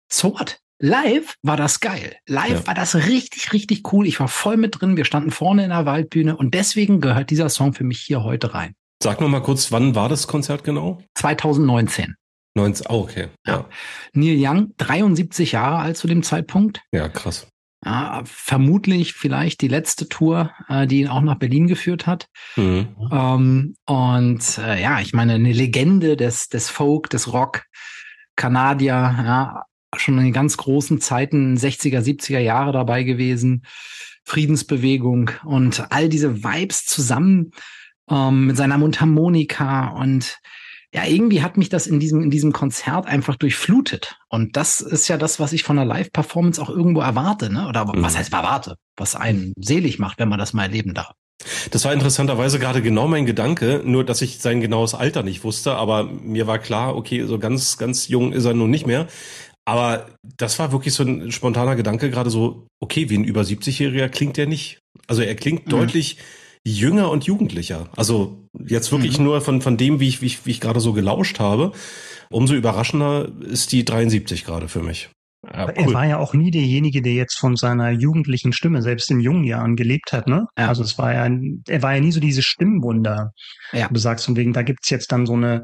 So 0.07 0.33
what? 0.33 0.59
Live 0.79 1.35
war 1.41 1.57
das 1.57 1.79
geil. 1.79 2.17
Live 2.27 2.49
Ja. 2.61 2.67
war 2.67 2.73
das 2.73 2.95
richtig, 2.95 3.53
richtig 3.53 3.91
cool. 3.93 4.07
Ich 4.07 4.19
war 4.19 4.27
voll 4.27 4.57
mit 4.57 4.81
drin. 4.81 4.97
Wir 4.97 5.05
standen 5.05 5.31
vorne 5.31 5.63
in 5.63 5.69
der 5.69 5.85
Waldbühne 5.85 6.35
und 6.35 6.53
deswegen 6.53 6.99
gehört 7.01 7.29
dieser 7.29 7.49
Song 7.49 7.73
für 7.73 7.83
mich 7.83 8.01
hier 8.01 8.23
heute 8.23 8.53
rein. 8.53 8.73
Sag 9.01 9.21
noch 9.21 9.29
mal 9.29 9.41
kurz, 9.41 9.71
wann 9.71 9.95
war 9.95 10.09
das 10.09 10.27
Konzert 10.27 10.63
genau? 10.63 11.01
2019. 11.15 12.15
19. 12.57 12.87
Oh, 12.89 13.01
okay. 13.01 13.27
Ja. 13.45 13.65
Neil 14.13 14.37
Young, 14.39 14.73
73 14.77 15.53
Jahre 15.53 15.77
alt 15.79 15.97
zu 15.97 16.07
dem 16.07 16.23
Zeitpunkt. 16.23 16.81
Ja, 16.91 17.09
krass. 17.09 17.47
Ja, 17.85 18.23
vermutlich 18.25 19.13
vielleicht 19.13 19.61
die 19.61 19.67
letzte 19.67 20.09
Tour, 20.09 20.51
äh, 20.69 20.87
die 20.87 21.01
ihn 21.01 21.07
auch 21.07 21.21
nach 21.21 21.35
Berlin 21.37 21.67
geführt 21.67 22.07
hat. 22.07 22.25
Mhm. 22.55 22.87
Ähm, 23.11 23.75
und 23.85 24.57
äh, 24.57 24.81
ja, 24.81 24.99
ich 25.01 25.13
meine, 25.13 25.33
eine 25.33 25.51
Legende 25.51 26.17
des, 26.17 26.47
des 26.47 26.69
Folk, 26.69 27.09
des 27.09 27.31
Rock, 27.31 27.63
Kanadier, 28.35 28.93
ja, 28.93 29.63
schon 29.99 30.17
in 30.17 30.25
den 30.25 30.33
ganz 30.33 30.57
großen 30.57 30.99
Zeiten, 31.01 31.57
60er, 31.57 31.99
70er 32.01 32.39
Jahre 32.39 32.71
dabei 32.71 33.03
gewesen, 33.03 33.63
Friedensbewegung 34.23 35.31
und 35.43 35.91
all 35.91 36.09
diese 36.09 36.43
Vibes 36.43 36.85
zusammen 36.85 37.51
ähm, 38.09 38.47
mit 38.47 38.57
seiner 38.57 38.77
Mundharmonika 38.77 39.89
und 39.89 40.37
ja, 40.93 41.03
irgendwie 41.05 41.41
hat 41.41 41.57
mich 41.57 41.67
das 41.67 41.87
in 41.87 41.99
diesem, 41.99 42.21
in 42.21 42.31
diesem 42.31 42.53
Konzert 42.53 43.05
einfach 43.05 43.35
durchflutet. 43.35 44.17
Und 44.29 44.55
das 44.55 44.79
ist 44.79 45.09
ja 45.09 45.17
das, 45.17 45.41
was 45.41 45.51
ich 45.51 45.63
von 45.63 45.77
einer 45.77 45.85
Live-Performance 45.85 46.61
auch 46.61 46.69
irgendwo 46.69 47.01
erwarte, 47.01 47.51
ne? 47.51 47.67
Oder 47.67 47.85
was 47.87 48.13
Mhm. 48.13 48.17
heißt 48.17 48.31
erwarte? 48.33 48.75
Was 48.95 49.13
einen 49.13 49.51
selig 49.57 49.99
macht, 49.99 50.19
wenn 50.19 50.29
man 50.29 50.39
das 50.39 50.53
mal 50.53 50.63
erleben 50.63 50.93
darf. 50.93 51.11
Das 51.71 51.83
war 51.83 51.91
interessanterweise 51.91 52.59
gerade 52.59 52.81
genau 52.81 53.09
mein 53.09 53.25
Gedanke, 53.25 53.81
nur 53.83 54.05
dass 54.05 54.21
ich 54.21 54.39
sein 54.39 54.61
genaues 54.61 54.93
Alter 54.95 55.21
nicht 55.21 55.43
wusste, 55.43 55.75
aber 55.75 56.05
mir 56.05 56.47
war 56.47 56.59
klar, 56.59 56.95
okay, 56.95 57.25
so 57.25 57.39
ganz, 57.39 57.77
ganz 57.77 58.07
jung 58.07 58.31
ist 58.31 58.45
er 58.45 58.53
nun 58.53 58.69
nicht 58.69 58.87
mehr. 58.87 59.07
Aber 59.65 60.07
das 60.37 60.59
war 60.59 60.71
wirklich 60.71 60.93
so 60.93 61.03
ein 61.03 61.31
spontaner 61.31 61.75
Gedanke, 61.75 62.09
gerade 62.11 62.29
so, 62.29 62.67
okay, 62.79 63.09
wie 63.09 63.17
ein 63.17 63.23
über 63.23 63.41
70-Jähriger 63.41 64.09
klingt 64.09 64.37
er 64.37 64.45
nicht. 64.45 64.79
Also 65.07 65.21
er 65.23 65.35
klingt 65.35 65.65
Mhm. 65.65 65.71
deutlich 65.71 66.17
jünger 66.63 67.09
und 67.09 67.25
jugendlicher. 67.25 67.89
Also 67.95 68.47
jetzt 68.67 68.91
wirklich 68.91 69.17
Mhm. 69.17 69.25
nur 69.25 69.41
von, 69.41 69.61
von 69.61 69.77
dem, 69.77 69.99
wie 69.99 70.07
ich, 70.07 70.21
wie 70.21 70.27
ich, 70.27 70.45
wie 70.45 70.51
ich 70.51 70.61
gerade 70.61 70.79
so 70.79 70.93
gelauscht 70.93 71.39
habe. 71.39 71.71
Umso 72.29 72.53
überraschender 72.55 73.31
ist 73.41 73.71
die 73.71 73.85
73 73.85 74.45
gerade 74.45 74.67
für 74.67 74.81
mich. 74.81 75.09
Ja, 75.45 75.69
Er 75.69 75.93
war 75.93 76.07
ja 76.07 76.17
auch 76.17 76.33
nie 76.33 76.49
derjenige, 76.49 77.03
der 77.03 77.13
jetzt 77.13 77.37
von 77.37 77.55
seiner 77.55 77.91
jugendlichen 77.91 78.51
Stimme, 78.51 78.81
selbst 78.81 79.11
in 79.11 79.19
jungen 79.19 79.43
Jahren, 79.43 79.75
gelebt 79.75 80.11
hat, 80.11 80.27
ne? 80.27 80.47
Ja. 80.57 80.69
Also 80.69 80.81
es 80.81 80.97
war 80.97 81.13
ja, 81.13 81.29
er 81.67 81.83
war 81.83 81.93
ja 81.93 81.99
nie 82.01 82.11
so 82.11 82.19
diese 82.19 82.41
Stimmwunder. 82.41 83.31
Ja. 83.71 83.87
Du 83.89 83.99
sagst 83.99 84.25
von 84.25 84.35
wegen, 84.35 84.53
da 84.53 84.63
gibt's 84.63 84.89
jetzt 84.89 85.11
dann 85.11 85.27
so 85.27 85.33
eine, 85.33 85.63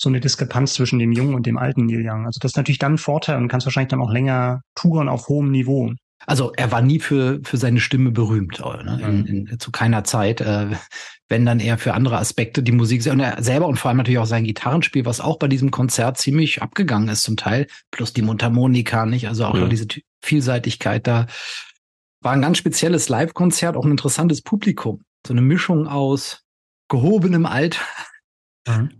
so 0.00 0.08
eine 0.08 0.20
Diskrepanz 0.20 0.72
zwischen 0.74 0.98
dem 0.98 1.12
jungen 1.12 1.34
und 1.34 1.44
dem 1.44 1.58
alten 1.58 1.84
Neil 1.84 2.02
Young. 2.02 2.24
Also 2.24 2.38
das 2.40 2.52
ist 2.52 2.56
natürlich 2.56 2.78
dann 2.78 2.94
ein 2.94 2.98
Vorteil 2.98 3.36
und 3.36 3.48
kannst 3.48 3.66
wahrscheinlich 3.66 3.90
dann 3.90 4.00
auch 4.00 4.10
länger 4.10 4.62
touren 4.74 5.10
auf 5.10 5.28
hohem 5.28 5.50
Niveau. 5.50 5.92
Also 6.26 6.52
er 6.56 6.72
war 6.72 6.80
nie 6.80 7.00
für, 7.00 7.40
für 7.44 7.58
seine 7.58 7.80
Stimme 7.80 8.10
berühmt, 8.10 8.60
äh, 8.60 8.82
ne? 8.82 9.00
in, 9.02 9.46
in, 9.46 9.58
zu 9.58 9.70
keiner 9.70 10.02
Zeit. 10.04 10.40
Äh, 10.40 10.68
wenn 11.28 11.44
dann 11.44 11.60
eher 11.60 11.76
für 11.76 11.92
andere 11.94 12.16
Aspekte 12.16 12.62
die 12.62 12.72
Musik 12.72 13.06
und 13.06 13.20
er 13.20 13.42
selber 13.42 13.66
und 13.66 13.78
vor 13.78 13.90
allem 13.90 13.98
natürlich 13.98 14.18
auch 14.18 14.26
sein 14.26 14.44
Gitarrenspiel, 14.44 15.04
was 15.04 15.20
auch 15.20 15.38
bei 15.38 15.48
diesem 15.48 15.70
Konzert 15.70 16.16
ziemlich 16.16 16.62
abgegangen 16.62 17.08
ist 17.10 17.22
zum 17.22 17.36
Teil, 17.36 17.66
plus 17.90 18.12
die 18.14 18.22
Mundharmonika, 18.22 19.04
nicht? 19.04 19.28
Also 19.28 19.44
auch 19.44 19.54
Mhm. 19.54 19.68
diese 19.68 19.86
Vielseitigkeit 20.22 21.06
da. 21.06 21.26
War 22.22 22.32
ein 22.32 22.42
ganz 22.42 22.58
spezielles 22.58 23.08
Live-Konzert, 23.08 23.76
auch 23.76 23.84
ein 23.84 23.90
interessantes 23.92 24.42
Publikum. 24.42 25.02
So 25.26 25.34
eine 25.34 25.42
Mischung 25.42 25.86
aus 25.86 26.42
gehobenem 26.88 27.46
Alter 27.46 27.80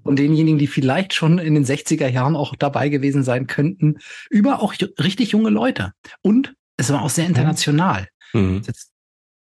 und 0.02 0.18
denjenigen, 0.18 0.58
die 0.58 0.66
vielleicht 0.66 1.14
schon 1.14 1.38
in 1.38 1.54
den 1.54 1.64
60er 1.64 2.08
Jahren 2.08 2.36
auch 2.36 2.54
dabei 2.56 2.88
gewesen 2.88 3.22
sein 3.22 3.46
könnten, 3.46 3.98
über 4.30 4.62
auch 4.62 4.74
richtig 4.98 5.32
junge 5.32 5.50
Leute. 5.50 5.92
Und 6.22 6.54
es 6.76 6.90
war 6.90 7.02
auch 7.02 7.10
sehr 7.10 7.26
international. 7.26 8.08
Mhm. 8.32 8.60
Was 8.60 8.66
Jetzt 8.66 8.92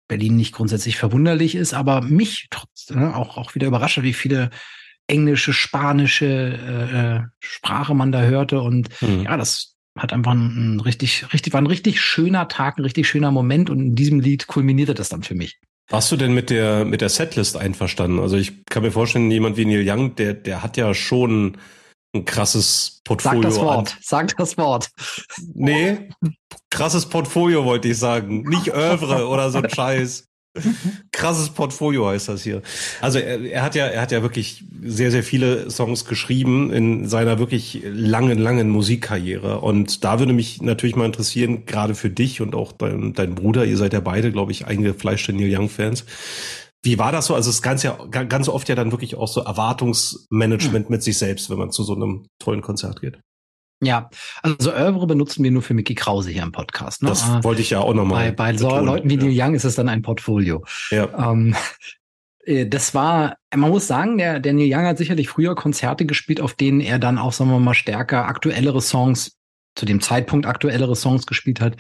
Berlin 0.08 0.36
nicht 0.36 0.54
grundsätzlich 0.54 0.98
verwunderlich 0.98 1.56
ist, 1.56 1.74
aber 1.74 2.02
mich 2.02 2.48
trotz, 2.50 2.90
ne, 2.92 3.16
auch, 3.16 3.38
auch 3.38 3.56
wieder 3.56 3.68
überrascht, 3.68 3.98
hat, 3.98 4.04
wie 4.04 4.14
viele 4.14 4.52
englische, 5.08 5.54
spanische 5.54 6.26
äh, 6.26 7.16
äh, 7.18 7.22
Sprache 7.40 7.94
man 7.94 8.12
da 8.12 8.22
hörte. 8.22 8.62
Und 8.62 8.90
Mhm. 9.02 9.24
ja, 9.24 9.38
das 9.38 9.76
hat 9.98 10.14
einfach 10.14 10.34
ein, 10.34 10.76
ein 10.76 10.80
richtig, 10.80 11.32
richtig, 11.34 11.54
war 11.54 11.62
ein 11.62 11.68
richtig 11.68 12.02
schöner 12.02 12.48
Tag, 12.48 12.78
ein 12.78 12.84
richtig 12.84 13.08
schöner 13.08 13.32
Moment. 13.32 13.70
Und 13.70 13.80
in 13.80 13.96
diesem 13.96 14.20
Lied 14.20 14.48
kulminierte 14.48 14.94
das 14.94 15.10
dann 15.10 15.24
für 15.24 15.36
mich. 15.36 15.60
Warst 15.90 16.12
du 16.12 16.18
denn 16.18 16.34
mit 16.34 16.50
der, 16.50 16.84
mit 16.86 17.02
der 17.02 17.10
Setlist 17.10 17.58
einverstanden? 17.58 18.20
Also 18.20 18.38
ich 18.38 18.66
kann 18.66 18.84
mir 18.84 18.92
vorstellen, 18.92 19.30
jemand 19.30 19.56
wie 19.58 19.66
Neil 19.66 19.88
Young, 19.88 20.16
der, 20.16 20.34
der 20.34 20.64
hat 20.64 20.78
ja 20.78 20.94
schon 20.94 21.58
ein 22.16 22.26
krasses 22.26 23.02
Portfolio. 23.04 23.42
Sag 23.44 23.50
das 23.52 23.60
an- 23.60 23.66
Wort, 23.66 23.98
sag 24.02 24.38
das 24.38 24.58
Wort. 24.58 24.90
Nee, 25.54 26.10
krasses 26.72 27.06
Portfolio 27.08 27.66
wollte 27.66 27.90
ich 27.90 28.00
sagen. 28.00 28.42
Nicht 28.44 28.74
Övre 28.74 29.28
oder 29.28 29.52
so 29.52 29.60
ein 29.60 29.70
Scheiß. 29.74 30.28
Krasses 31.12 31.50
Portfolio 31.50 32.08
heißt 32.08 32.30
das 32.30 32.44
hier. 32.44 32.62
Also 33.02 33.20
er, 33.20 33.42
er 33.42 33.64
hat 33.64 33.76
ja, 33.76 33.88
er 33.88 34.02
hat 34.02 34.12
ja 34.12 34.22
wirklich 34.22 34.64
sehr, 34.84 35.12
sehr 35.12 35.24
viele 35.24 35.70
Songs 35.70 36.06
geschrieben 36.06 36.72
in 36.72 37.08
seiner 37.08 37.40
wirklich 37.40 37.82
langen, 37.86 38.40
langen 38.40 38.70
Musikkarriere. 38.70 39.60
Und 39.62 40.04
da 40.04 40.20
würde 40.20 40.34
mich 40.34 40.62
natürlich 40.62 40.96
mal 40.96 41.06
interessieren, 41.06 41.66
gerade 41.66 41.96
für 41.96 42.10
dich 42.10 42.42
und 42.42 42.56
auch 42.56 42.72
dein, 42.72 43.14
dein 43.14 43.36
Bruder, 43.36 43.66
ihr 43.66 43.78
seid 43.78 43.94
ja 43.94 44.00
beide, 44.00 44.32
glaube 44.32 44.52
ich, 44.52 44.66
eingefleischte 44.66 45.34
Neil 45.34 45.56
Young-Fans. 45.56 46.06
Wie 46.84 47.00
war 47.00 47.12
das 47.12 47.26
so? 47.26 47.34
Also 47.34 47.50
es 47.50 47.58
ist 47.58 47.62
ganz 47.64 47.82
ja 47.82 47.98
ganz 48.10 48.48
oft 48.48 48.70
ja 48.70 48.76
dann 48.76 48.92
wirklich 48.92 49.16
auch 49.16 49.28
so 49.28 49.42
Erwartungsmanagement 49.42 50.92
mit 50.92 51.02
sich 51.02 51.18
selbst, 51.18 51.50
wenn 51.50 51.58
man 51.58 51.72
zu 51.72 51.84
so 51.84 51.96
einem 51.96 52.28
tollen 52.38 52.62
Konzert 52.62 53.02
geht. 53.02 53.18
Ja, 53.82 54.10
also 54.42 54.72
Oeuvre 54.72 55.06
benutzen 55.06 55.44
wir 55.44 55.52
nur 55.52 55.62
für 55.62 55.74
Mickey 55.74 55.96
Krause 55.96 56.32
hier 56.32 56.44
im 56.44 56.52
Podcast. 56.52 57.04
Ne? 57.04 57.10
Das 57.10 57.44
wollte 57.44 57.62
ich 57.62 57.72
ja 57.72 57.80
auch 57.80 57.90
bei 57.90 57.94
nochmal. 57.94 58.32
bei 58.32 58.56
so 58.56 58.70
Leuten 58.80 59.10
wie 59.10 59.18
Neil 59.18 59.34
Young 59.36 59.54
ist 59.54 59.66
es 59.66 59.76
dann 59.76 59.90
ein 59.90 60.02
Portfolio. 60.02 60.64
Ja. 60.92 61.32
Ähm, 61.32 61.56
äh, 62.46 62.66
das 62.68 62.94
war, 62.94 63.38
man 63.54 63.70
muss 63.70 63.88
sagen, 63.88 64.18
der, 64.18 64.40
der 64.40 64.54
Neil 64.54 64.74
Young 64.74 64.86
hat 64.86 64.98
sicherlich 64.98 65.28
früher 65.28 65.56
Konzerte 65.56 66.06
gespielt, 66.06 66.40
auf 66.40 66.54
denen 66.54 66.80
er 66.80 67.00
dann 67.00 67.18
auch, 67.18 67.34
sagen 67.34 67.52
wir 67.52 67.60
mal, 67.60 67.74
stärker 67.74 68.26
aktuellere 68.26 68.82
Songs, 68.82 69.38
zu 69.76 69.86
dem 69.86 70.00
Zeitpunkt 70.00 70.46
aktuellere 70.46 70.96
Songs 70.96 71.26
gespielt 71.26 71.60
hat. 71.60 71.76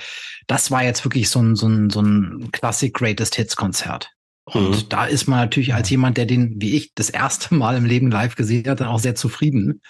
Das 0.47 0.69
war 0.69 0.83
jetzt 0.83 1.05
wirklich 1.05 1.29
so 1.29 1.39
ein, 1.39 1.55
so 1.55 1.67
ein, 1.67 1.89
so 1.89 2.01
ein 2.01 2.49
Classic 2.51 2.93
Greatest 2.93 3.35
Hits 3.35 3.55
Konzert. 3.55 4.11
Und 4.43 4.69
Mhm. 4.69 4.89
da 4.89 5.05
ist 5.05 5.27
man 5.27 5.39
natürlich 5.39 5.73
als 5.73 5.89
jemand, 5.89 6.17
der 6.17 6.25
den, 6.25 6.55
wie 6.59 6.75
ich, 6.75 6.93
das 6.93 7.09
erste 7.09 7.55
Mal 7.55 7.77
im 7.77 7.85
Leben 7.85 8.11
live 8.11 8.35
gesehen 8.35 8.67
hat, 8.69 8.81
dann 8.81 8.89
auch 8.89 8.99
sehr 8.99 9.15
zufrieden. 9.15 9.81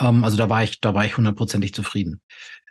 Ähm, 0.00 0.24
also 0.24 0.36
da 0.36 0.48
war 0.48 0.62
ich, 0.62 0.80
da 0.80 0.94
war 0.94 1.04
ich 1.04 1.16
hundertprozentig 1.16 1.74
zufrieden. 1.74 2.20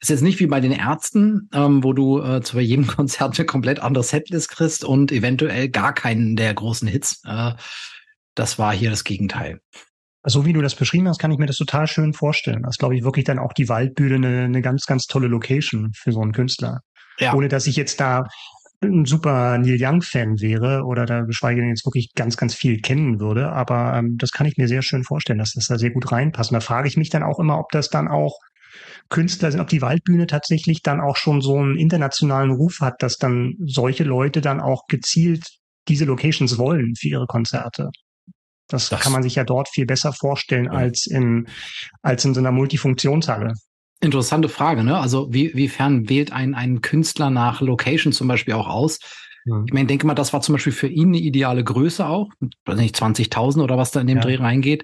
Ist 0.02 0.10
jetzt 0.10 0.22
nicht 0.22 0.40
wie 0.40 0.48
bei 0.48 0.60
den 0.60 0.72
Ärzten, 0.72 1.50
ähm, 1.54 1.84
wo 1.84 1.94
du 1.94 2.22
äh, 2.22 2.42
zu 2.42 2.60
jedem 2.60 2.88
Konzert 2.88 3.38
eine 3.38 3.46
komplett 3.46 3.80
andere 3.80 4.04
Setlist 4.04 4.50
kriegst 4.50 4.84
und 4.84 5.12
eventuell 5.12 5.70
gar 5.70 5.94
keinen 5.94 6.36
der 6.36 6.54
großen 6.54 6.88
Hits. 6.88 7.22
Äh, 7.26 7.54
das 8.36 8.60
war 8.60 8.74
hier 8.74 8.90
das 8.90 9.04
Gegenteil. 9.04 9.62
So 10.28 10.46
wie 10.46 10.54
du 10.54 10.62
das 10.62 10.76
beschrieben 10.76 11.08
hast, 11.08 11.20
kann 11.20 11.32
ich 11.32 11.38
mir 11.38 11.46
das 11.46 11.58
total 11.58 11.88
schön 11.88 12.14
vorstellen. 12.14 12.64
Das 12.64 12.76
ist, 12.76 12.80
glaube 12.80 12.96
ich, 12.96 13.04
wirklich 13.04 13.26
dann 13.26 13.40
auch 13.40 13.54
die 13.54 13.70
Waldbühne 13.70 14.16
eine, 14.16 14.44
eine 14.46 14.62
ganz, 14.62 14.86
ganz 14.86 15.06
tolle 15.06 15.28
Location 15.28 15.92
für 15.94 16.12
so 16.12 16.22
einen 16.22 16.34
Künstler. 16.34 16.82
Ja. 17.20 17.34
Ohne 17.34 17.48
dass 17.48 17.68
ich 17.68 17.76
jetzt 17.76 18.00
da 18.00 18.26
ein 18.82 19.06
super 19.06 19.58
Neil 19.58 19.78
Young-Fan 19.80 20.40
wäre 20.42 20.84
oder 20.84 21.06
da 21.06 21.22
geschweige 21.22 21.62
denn 21.62 21.70
jetzt 21.70 21.86
wirklich 21.86 22.12
ganz, 22.16 22.38
ganz 22.38 22.54
viel 22.56 22.80
kennen 22.82 23.20
würde. 23.20 23.52
Aber 23.52 23.94
ähm, 23.96 24.18
das 24.18 24.32
kann 24.32 24.46
ich 24.48 24.58
mir 24.58 24.68
sehr 24.68 24.82
schön 24.82 25.04
vorstellen, 25.04 25.40
dass 25.40 25.54
das 25.54 25.68
da 25.68 25.78
sehr 25.78 25.92
gut 25.92 26.12
reinpasst. 26.12 26.52
Und 26.52 26.56
da 26.56 26.60
frage 26.60 26.88
ich 26.88 26.98
mich 26.98 27.10
dann 27.10 27.24
auch 27.24 27.40
immer, 27.40 27.60
ob 27.60 27.70
das 27.72 27.90
dann 27.90 28.08
auch 28.08 28.38
Künstler 29.10 29.52
sind, 29.52 29.62
ob 29.62 29.68
die 29.70 29.82
Waldbühne 29.82 30.28
tatsächlich 30.28 30.82
dann 30.82 31.00
auch 31.00 31.16
schon 31.16 31.42
so 31.42 31.58
einen 31.58 31.78
internationalen 31.78 32.52
Ruf 32.52 32.80
hat, 32.82 32.96
dass 33.00 33.18
dann 33.18 33.54
solche 33.66 34.04
Leute 34.04 34.42
dann 34.42 34.60
auch 34.60 34.84
gezielt 34.88 35.46
diese 35.88 36.06
Locations 36.06 36.58
wollen 36.58 36.94
für 37.00 37.08
ihre 37.08 37.26
Konzerte. 37.28 37.90
Das, 38.68 38.90
Das- 38.90 39.00
kann 39.00 39.12
man 39.14 39.24
sich 39.24 39.36
ja 39.36 39.44
dort 39.44 39.70
viel 39.70 39.86
besser 39.86 40.12
vorstellen 40.12 40.66
Ja. 40.66 40.72
als 40.72 41.06
in, 41.08 41.48
als 42.02 42.26
in 42.26 42.34
so 42.34 42.40
einer 42.40 42.52
Multifunktionshalle. 42.52 43.54
Interessante 44.02 44.50
Frage, 44.50 44.84
ne? 44.84 44.98
Also 45.00 45.34
wie, 45.34 45.54
wiefern 45.56 46.10
wählt 46.10 46.32
ein, 46.32 46.54
ein 46.54 46.82
Künstler 46.82 47.30
nach 47.30 47.62
Location 47.62 48.14
zum 48.14 48.28
Beispiel 48.28 48.54
auch 48.54 48.68
aus? 48.68 49.00
Ich 49.68 49.74
meine, 49.74 49.86
denke 49.88 50.08
mal, 50.08 50.16
das 50.16 50.34
war 50.34 50.42
zum 50.42 50.54
Beispiel 50.54 50.74
für 50.74 50.88
ihn 50.88 51.10
eine 51.10 51.20
ideale 51.20 51.64
Größe 51.64 52.06
auch. 52.08 52.32
Weiß 52.66 52.78
nicht, 52.80 52.96
20.000 52.96 53.62
oder 53.62 53.78
was 53.78 53.92
da 53.92 54.02
in 54.02 54.08
dem 54.08 54.18
Ja. 54.18 54.24
Dreh 54.24 54.36
reingeht. 54.38 54.84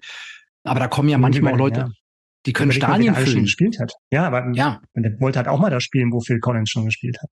Aber 0.63 0.80
da 0.80 0.88
kommen 0.88 1.10
ja 1.10 1.18
manchmal 1.18 1.53
auch 1.53 1.58
Leute, 1.58 1.80
Ja. 1.80 1.89
die 2.46 2.53
können 2.53 2.72
Stadien 2.72 3.15
füllen. 3.15 3.44
gespielt 3.44 3.80
hat. 3.80 3.91
Ja, 4.12 4.27
aber 4.27 4.51
Ja. 4.53 4.80
der 4.96 5.20
wollte 5.20 5.39
halt 5.39 5.48
auch 5.48 5.60
mal 5.60 5.72
da 5.72 5.80
spielen, 5.82 6.12
wo 6.12 6.20
Phil 6.22 6.39
Collins 6.39 6.70
schon 6.70 6.86
gespielt 6.86 7.18
hat. 7.22 7.30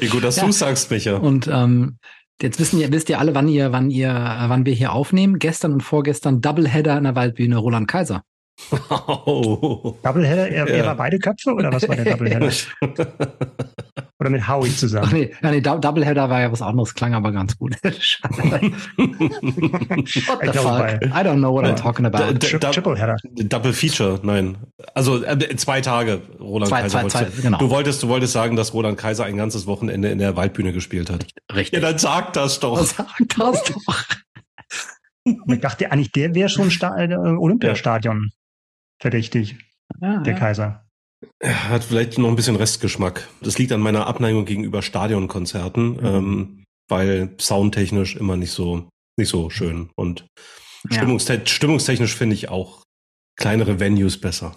Wie 0.00 0.08
gut, 0.08 0.24
dass 0.24 0.36
Ja. 0.38 0.46
du 0.46 0.50
sagst, 0.52 0.90
Micha. 0.90 1.16
Und 1.18 1.46
ähm, 1.52 1.98
jetzt 2.42 2.58
wissen 2.58 2.80
ihr, 2.80 2.90
wisst 2.90 3.08
ihr 3.10 3.20
alle, 3.20 3.34
wann 3.36 3.46
ihr, 3.48 3.70
wann 3.70 3.90
ihr, 3.90 4.08
äh, 4.10 4.48
wann 4.48 4.66
wir 4.66 4.74
hier 4.74 4.92
aufnehmen. 4.92 5.38
Gestern 5.38 5.72
und 5.72 5.82
vorgestern 5.82 6.40
Doubleheader 6.40 6.98
in 6.98 7.04
der 7.04 7.14
Waldbühne 7.14 7.56
Roland 7.58 7.86
Kaiser. 7.86 8.22
Oh. 9.26 9.96
Doubleheader, 10.02 10.48
er, 10.48 10.68
Ja. 10.68 10.74
er 10.74 10.86
war 10.86 10.94
beide 10.96 11.18
Köpfe 11.18 11.52
oder 11.52 11.72
was 11.72 11.88
war 11.88 11.96
der 11.96 12.04
Doubleheader? 12.04 12.50
oder 14.20 14.30
mit 14.30 14.46
Howie 14.48 14.70
Ach 14.72 14.76
zusammen? 14.76 15.10
nee, 15.12 15.34
ja, 15.42 15.50
nee 15.50 15.60
Dou- 15.60 15.78
Doubleheader 15.78 16.30
war 16.30 16.40
ja 16.40 16.50
was 16.52 16.62
anderes, 16.62 16.94
klang 16.94 17.14
aber 17.14 17.32
ganz 17.32 17.58
gut. 17.58 17.74
Ich 17.84 18.20
the 20.14 20.20
glaube, 20.50 20.52
fuck? 20.52 20.78
bei- 20.78 20.98
I 21.06 21.24
don't 21.24 21.38
know 21.38 21.52
what 21.52 21.64
I'm 21.64 21.74
talking 21.76 22.06
about. 22.06 22.38
Tripleheader. 22.38 23.16
Double 23.34 23.72
Feature, 23.72 24.20
nein. 24.22 24.56
Also 24.94 25.22
äh, 25.24 25.56
zwei 25.56 25.80
Tage, 25.80 26.22
Roland 26.40 26.68
Zwei- 26.68 26.82
Kaiser. 26.82 27.00
zwei- 27.08 27.08
zwei, 27.08 27.24
du, 27.24 27.42
genau. 27.42 27.58
du 27.58 27.70
wolltest, 27.70 28.02
du 28.02 28.08
wolltest 28.08 28.32
sagen, 28.32 28.56
dass 28.56 28.72
Roland 28.72 28.98
Kaiser 28.98 29.24
ein 29.24 29.36
ganzes 29.36 29.66
Wochenende 29.66 30.08
in 30.08 30.18
der 30.18 30.36
Waldbühne 30.36 30.72
gespielt 30.72 31.10
hat. 31.10 31.26
Richtig. 31.54 31.82
Ja, 31.82 31.88
dann 31.88 31.98
sag 31.98 32.32
das 32.34 32.60
doch. 32.60 32.78
Sag 32.84 33.06
das 33.36 33.62
doch. 33.64 34.04
Ich 35.24 35.60
dachte 35.60 35.90
eigentlich, 35.90 36.12
der 36.12 36.34
wäre 36.34 36.48
schon 36.48 36.70
Sta 36.70 36.96
äh, 37.02 37.14
Olympiastadion 37.14 38.30
verdächtig, 39.00 39.56
Ja, 40.00 40.18
der 40.18 40.32
ja. 40.34 40.38
Kaiser. 40.38 40.80
Hat 41.42 41.84
vielleicht 41.84 42.18
noch 42.18 42.28
ein 42.28 42.36
bisschen 42.36 42.56
Restgeschmack. 42.56 43.28
Das 43.42 43.58
liegt 43.58 43.72
an 43.72 43.80
meiner 43.80 44.06
Abneigung 44.06 44.44
gegenüber 44.44 44.82
Stadionkonzerten, 44.82 45.98
ähm, 46.02 46.64
weil 46.88 47.34
soundtechnisch 47.40 48.16
immer 48.16 48.36
nicht 48.36 48.50
so 48.52 48.88
nicht 49.18 49.28
so 49.28 49.48
schön 49.48 49.90
und 49.96 50.26
Ja. 50.90 50.96
stimmungste 50.98 51.40
stimmungstechnisch 51.46 52.14
finde 52.14 52.34
ich 52.34 52.48
auch 52.50 52.82
kleinere 53.38 53.80
Venues 53.80 54.20
besser. 54.20 54.54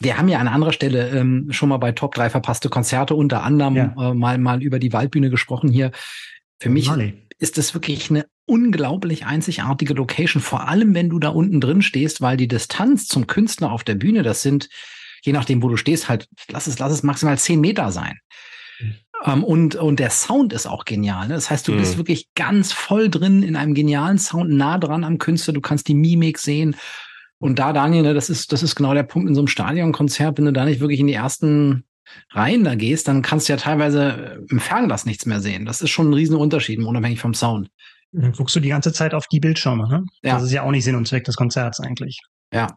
Wir 0.00 0.18
haben 0.18 0.28
ja 0.28 0.38
an 0.38 0.48
anderer 0.48 0.72
Stelle 0.72 1.10
ähm, 1.10 1.48
schon 1.52 1.68
mal 1.68 1.76
bei 1.76 1.92
Top 1.92 2.14
3 2.14 2.30
verpasste 2.30 2.68
Konzerte 2.68 3.14
unter 3.14 3.44
anderem 3.44 3.76
Ja. 3.76 3.94
äh, 4.10 4.14
mal, 4.14 4.38
mal 4.38 4.60
über 4.62 4.78
die 4.80 4.92
Waldbühne 4.92 5.30
gesprochen 5.30 5.70
hier. 5.70 5.92
Für 6.60 6.68
mich 6.70 6.88
Marley. 6.88 7.26
ist 7.38 7.58
das 7.58 7.74
wirklich 7.74 8.10
eine 8.10 8.26
unglaublich 8.46 9.24
einzigartige 9.26 9.94
Location, 9.94 10.42
vor 10.42 10.68
allem 10.68 10.94
wenn 10.94 11.08
du 11.08 11.18
da 11.18 11.28
unten 11.28 11.60
drin 11.60 11.82
stehst, 11.82 12.20
weil 12.20 12.36
die 12.36 12.48
Distanz 12.48 13.06
zum 13.06 13.26
Künstler 13.26 13.72
auf 13.72 13.84
der 13.84 13.94
Bühne, 13.94 14.22
das 14.22 14.42
sind, 14.42 14.68
je 15.22 15.32
nachdem, 15.32 15.62
wo 15.62 15.68
du 15.68 15.76
stehst, 15.76 16.08
halt, 16.08 16.28
lass 16.48 16.66
es, 16.66 16.78
lass 16.78 16.92
es 16.92 17.02
maximal 17.02 17.38
zehn 17.38 17.60
Meter 17.60 17.92
sein. 17.92 18.18
Mhm. 18.80 18.94
Ähm, 19.24 19.44
und, 19.44 19.74
und 19.76 20.00
der 20.00 20.10
Sound 20.10 20.52
ist 20.52 20.66
auch 20.66 20.84
genial. 20.84 21.28
Ne? 21.28 21.34
Das 21.34 21.50
heißt, 21.50 21.68
du 21.68 21.72
Mhm. 21.72 21.78
bist 21.78 21.96
wirklich 21.96 22.28
ganz 22.34 22.72
voll 22.72 23.08
drin 23.08 23.42
in 23.42 23.56
einem 23.56 23.74
genialen 23.74 24.18
Sound, 24.18 24.50
nah 24.50 24.78
dran 24.78 25.04
am 25.04 25.18
Künstler, 25.18 25.54
du 25.54 25.60
kannst 25.60 25.86
die 25.88 25.94
Mimik 25.94 26.38
sehen. 26.38 26.76
Und 27.38 27.58
da, 27.58 27.72
Daniel, 27.72 28.02
ne, 28.02 28.14
das 28.14 28.30
ist, 28.30 28.52
das 28.52 28.62
ist 28.62 28.76
genau 28.76 28.94
der 28.94 29.02
Punkt 29.02 29.28
in 29.28 29.34
so 29.34 29.40
einem 29.40 29.48
Stadionkonzert, 29.48 30.38
wenn 30.38 30.44
du 30.44 30.52
da 30.52 30.64
nicht 30.64 30.80
wirklich 30.80 31.00
in 31.00 31.08
die 31.08 31.12
ersten 31.14 31.84
Reihen 32.30 32.62
da 32.64 32.74
gehst, 32.74 33.08
dann 33.08 33.22
kannst 33.22 33.48
du 33.48 33.52
ja 33.52 33.56
teilweise 33.56 34.44
im 34.48 34.60
Fernglas 34.60 35.06
nichts 35.06 35.26
mehr 35.26 35.40
sehen. 35.40 35.64
Das 35.64 35.82
ist 35.82 35.90
schon 35.90 36.10
ein 36.10 36.14
riesen 36.14 36.36
Unterschied, 36.36 36.78
unabhängig 36.78 37.20
vom 37.20 37.34
Sound. 37.34 37.68
Dann 38.12 38.32
guckst 38.32 38.54
du 38.54 38.60
die 38.60 38.68
ganze 38.68 38.92
Zeit 38.92 39.14
auf 39.14 39.26
die 39.26 39.40
Bildschirme, 39.40 39.88
ne? 39.88 40.04
Ja. 40.22 40.34
Das 40.34 40.42
ist 40.42 40.52
ja 40.52 40.62
auch 40.62 40.70
nicht 40.70 40.84
Sinn 40.84 40.96
und 40.96 41.08
Zweck 41.08 41.24
des 41.24 41.36
Konzerts 41.36 41.80
eigentlich. 41.80 42.20
Ja, 42.52 42.68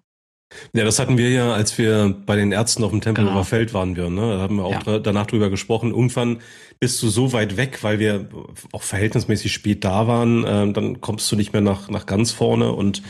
Ja, 0.74 0.86
das 0.86 1.00
hatten 1.00 1.18
wir 1.18 1.32
ja, 1.32 1.54
als 1.54 1.78
wir 1.78 2.16
bei 2.26 2.36
den 2.36 2.52
Ärzten 2.52 2.84
auf 2.84 2.92
dem 2.92 3.02
Tempelhofer 3.02 3.34
Genau. 3.34 3.44
Feld 3.44 3.74
waren 3.74 3.96
wir, 3.96 4.10
ne? 4.10 4.22
Da 4.22 4.40
haben 4.40 4.58
wir 4.58 4.66
auch 4.66 4.86
Ja. 4.86 5.00
danach 5.00 5.26
drüber 5.26 5.50
gesprochen. 5.50 5.90
Irgendwann 5.90 6.40
bist 6.80 7.02
du 7.02 7.10
so 7.10 7.34
weit 7.34 7.58
weg, 7.58 7.84
weil 7.84 8.00
wir 8.00 8.30
auch 8.72 8.84
verhältnismäßig 8.84 9.52
spät 9.52 9.84
da 9.84 10.08
waren, 10.08 10.46
ähm, 10.48 10.74
dann 10.74 11.02
kommst 11.02 11.32
du 11.32 11.36
nicht 11.36 11.52
mehr 11.54 11.62
nach, 11.62 11.90
nach 11.90 12.06
ganz 12.06 12.32
vorne 12.32 12.72
und 12.74 13.02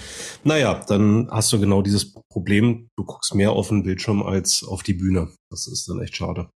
naja, 0.43 0.81
dann 0.87 1.27
hast 1.31 1.51
du 1.51 1.59
genau 1.59 1.81
dieses 1.81 2.13
Problem, 2.29 2.89
du 2.95 3.03
guckst 3.03 3.33
mehr 3.35 3.51
auf 3.51 3.69
den 3.69 3.83
Bildschirm 3.83 4.23
als 4.23 4.63
auf 4.63 4.81
die 4.83 4.93
Bühne. 4.93 5.29
Das 5.49 5.67
ist 5.67 5.87
dann 5.89 6.01
echt 6.01 6.15
schade. 6.15 6.49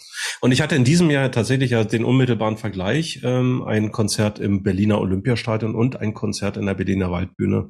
Und 0.41 0.53
ich 0.53 0.61
hatte 0.61 0.75
in 0.77 0.85
diesem 0.85 1.11
Jahr 1.11 1.31
tatsächlich 1.31 1.71
ja 1.71 1.85
den 1.85 2.05
unmittelbaren 2.05 2.57
Vergleich, 2.59 3.21
ähm, 3.25 3.63
ein 3.63 3.93
Konzert 3.93 4.39
im 4.39 4.63
Berliner 4.63 5.01
Olympiastadion 5.01 5.75
und 5.75 5.97
ein 6.01 6.13
Konzert 6.13 6.57
in 6.57 6.67
der 6.67 6.75
Berliner 6.75 7.11
Waldbühne 7.11 7.69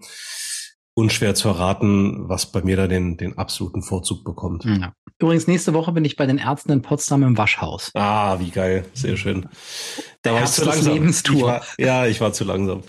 unschwer 0.96 1.34
zu 1.34 1.48
erraten, 1.48 2.28
was 2.28 2.50
bei 2.50 2.62
mir 2.62 2.76
da 2.76 2.86
den, 2.88 3.16
den 3.16 3.36
absoluten 3.38 3.82
Vorzug 3.82 4.24
bekommt. 4.24 4.64
ja. 4.64 4.92
Übrigens, 5.18 5.46
nächste 5.46 5.72
Woche 5.72 5.92
bin 5.92 6.04
ich 6.04 6.16
bei 6.16 6.26
den 6.26 6.36
Ärzten 6.36 6.72
in 6.72 6.82
Potsdam 6.82 7.22
im 7.22 7.38
Waschhaus. 7.38 7.90
Ah, 7.94 8.38
wie 8.38 8.50
geil. 8.50 8.84
Sehr 8.92 9.16
schön. 9.16 9.48
Da 10.20 10.34
war 10.34 10.42
ich 10.42 10.50
zu 10.50 10.62
langsam. 10.66 10.92
Lebenstour. 10.92 11.36
Ich 11.38 11.42
war, 11.42 11.62
ja, 11.78 12.06
ich 12.06 12.20
war 12.20 12.34
zu 12.34 12.44
langsam. 12.44 12.82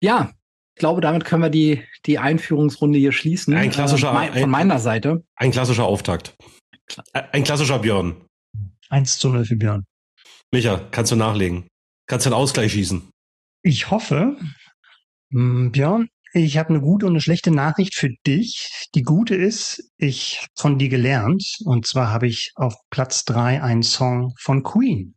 Ja, 0.00 0.32
ich 0.74 0.80
glaube, 0.80 1.00
damit 1.00 1.24
können 1.24 1.44
wir 1.44 1.50
die, 1.50 1.84
die 2.04 2.18
Einführungsrunde 2.18 2.98
hier 2.98 3.12
schließen. 3.12 3.54
Ein 3.54 3.70
klassischer- 3.70 4.10
Äh, 4.10 4.14
mein, 4.14 4.32
ein- 4.32 4.40
von 4.40 4.50
meiner 4.50 4.80
Seite. 4.80 5.22
Ein 5.36 5.52
klassischer 5.52 5.84
Auftakt. 5.84 6.34
Ein 7.12 7.44
klassischer 7.44 7.78
Björn. 7.78 8.16
1 8.88 9.18
zu 9.20 9.28
0 9.28 9.44
für 9.44 9.54
Björn. 9.56 9.84
Micha, 10.52 10.80
kannst 10.90 11.12
du 11.12 11.16
nachlegen? 11.16 11.68
Kannst 12.08 12.26
du 12.26 12.30
einen 12.30 12.40
Ausgleich 12.40 12.72
schießen? 12.72 13.08
Ich 13.62 13.88
hoffe, 13.92 14.36
mh, 15.30 15.70
Björn, 15.70 16.08
ich 16.44 16.58
habe 16.58 16.70
eine 16.70 16.80
gute 16.80 17.06
und 17.06 17.12
eine 17.12 17.20
schlechte 17.20 17.50
Nachricht 17.50 17.94
für 17.94 18.10
dich. 18.26 18.88
Die 18.94 19.02
gute 19.02 19.34
ist, 19.34 19.90
ich 19.96 20.40
hab 20.42 20.48
von 20.54 20.78
dir 20.78 20.88
gelernt. 20.88 21.44
Und 21.64 21.86
zwar 21.86 22.10
habe 22.10 22.26
ich 22.26 22.52
auf 22.56 22.74
Platz 22.90 23.24
drei 23.24 23.62
einen 23.62 23.82
Song 23.82 24.34
von 24.38 24.62
Queen. 24.62 25.14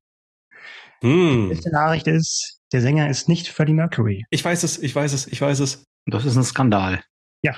Die 1.02 1.08
Hm. 1.08 1.46
schlechte 1.48 1.72
Nachricht 1.72 2.08
ist, 2.08 2.60
der 2.72 2.82
Sänger 2.82 3.10
ist 3.10 3.28
nicht 3.28 3.48
Freddie 3.48 3.74
Mercury. 3.74 4.24
Ich 4.30 4.44
weiß 4.44 4.64
es, 4.64 4.78
ich 4.78 4.96
weiß 4.96 5.14
es, 5.14 5.28
ich 5.28 5.42
weiß 5.42 5.60
es. 5.60 5.84
Das 6.06 6.26
ist 6.26 6.36
ein 6.38 6.44
Skandal. 6.44 7.02
Ja, 7.42 7.56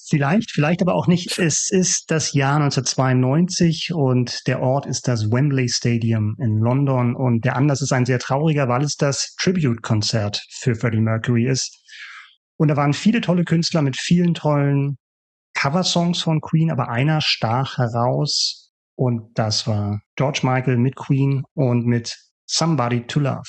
vielleicht, 0.00 0.50
vielleicht 0.50 0.82
aber 0.82 0.94
auch 0.94 1.06
nicht. 1.06 1.38
Es 1.38 1.70
ist 1.70 2.10
das 2.10 2.32
Jahr 2.32 2.56
1992 2.56 3.92
und 3.94 4.46
der 4.46 4.60
Ort 4.60 4.86
ist 4.86 5.06
das 5.08 5.30
Wembley 5.30 5.68
Stadium 5.68 6.36
in 6.38 6.58
London 6.58 7.14
und 7.14 7.44
der 7.44 7.56
Anlass 7.56 7.82
ist 7.82 7.92
ein 7.92 8.06
sehr 8.06 8.18
trauriger, 8.18 8.68
weil 8.68 8.82
es 8.82 8.96
das 8.96 9.34
Tribute-Konzert 9.40 10.44
für 10.50 10.74
Freddie 10.74 11.00
Mercury 11.00 11.46
ist. 11.46 11.83
Und 12.56 12.68
da 12.68 12.76
waren 12.76 12.92
viele 12.92 13.20
tolle 13.20 13.44
Künstler 13.44 13.82
mit 13.82 13.96
vielen 13.96 14.34
tollen 14.34 14.96
Coversongs 15.54 16.22
von 16.22 16.40
Queen, 16.40 16.70
aber 16.70 16.88
einer 16.88 17.20
stach 17.20 17.78
heraus 17.78 18.64
und 18.96 19.36
das 19.38 19.66
war 19.66 20.02
George 20.16 20.40
Michael 20.42 20.76
mit 20.76 20.96
Queen 20.96 21.44
und 21.54 21.86
mit 21.86 22.16
Somebody 22.46 23.06
to 23.06 23.20
Love. 23.20 23.42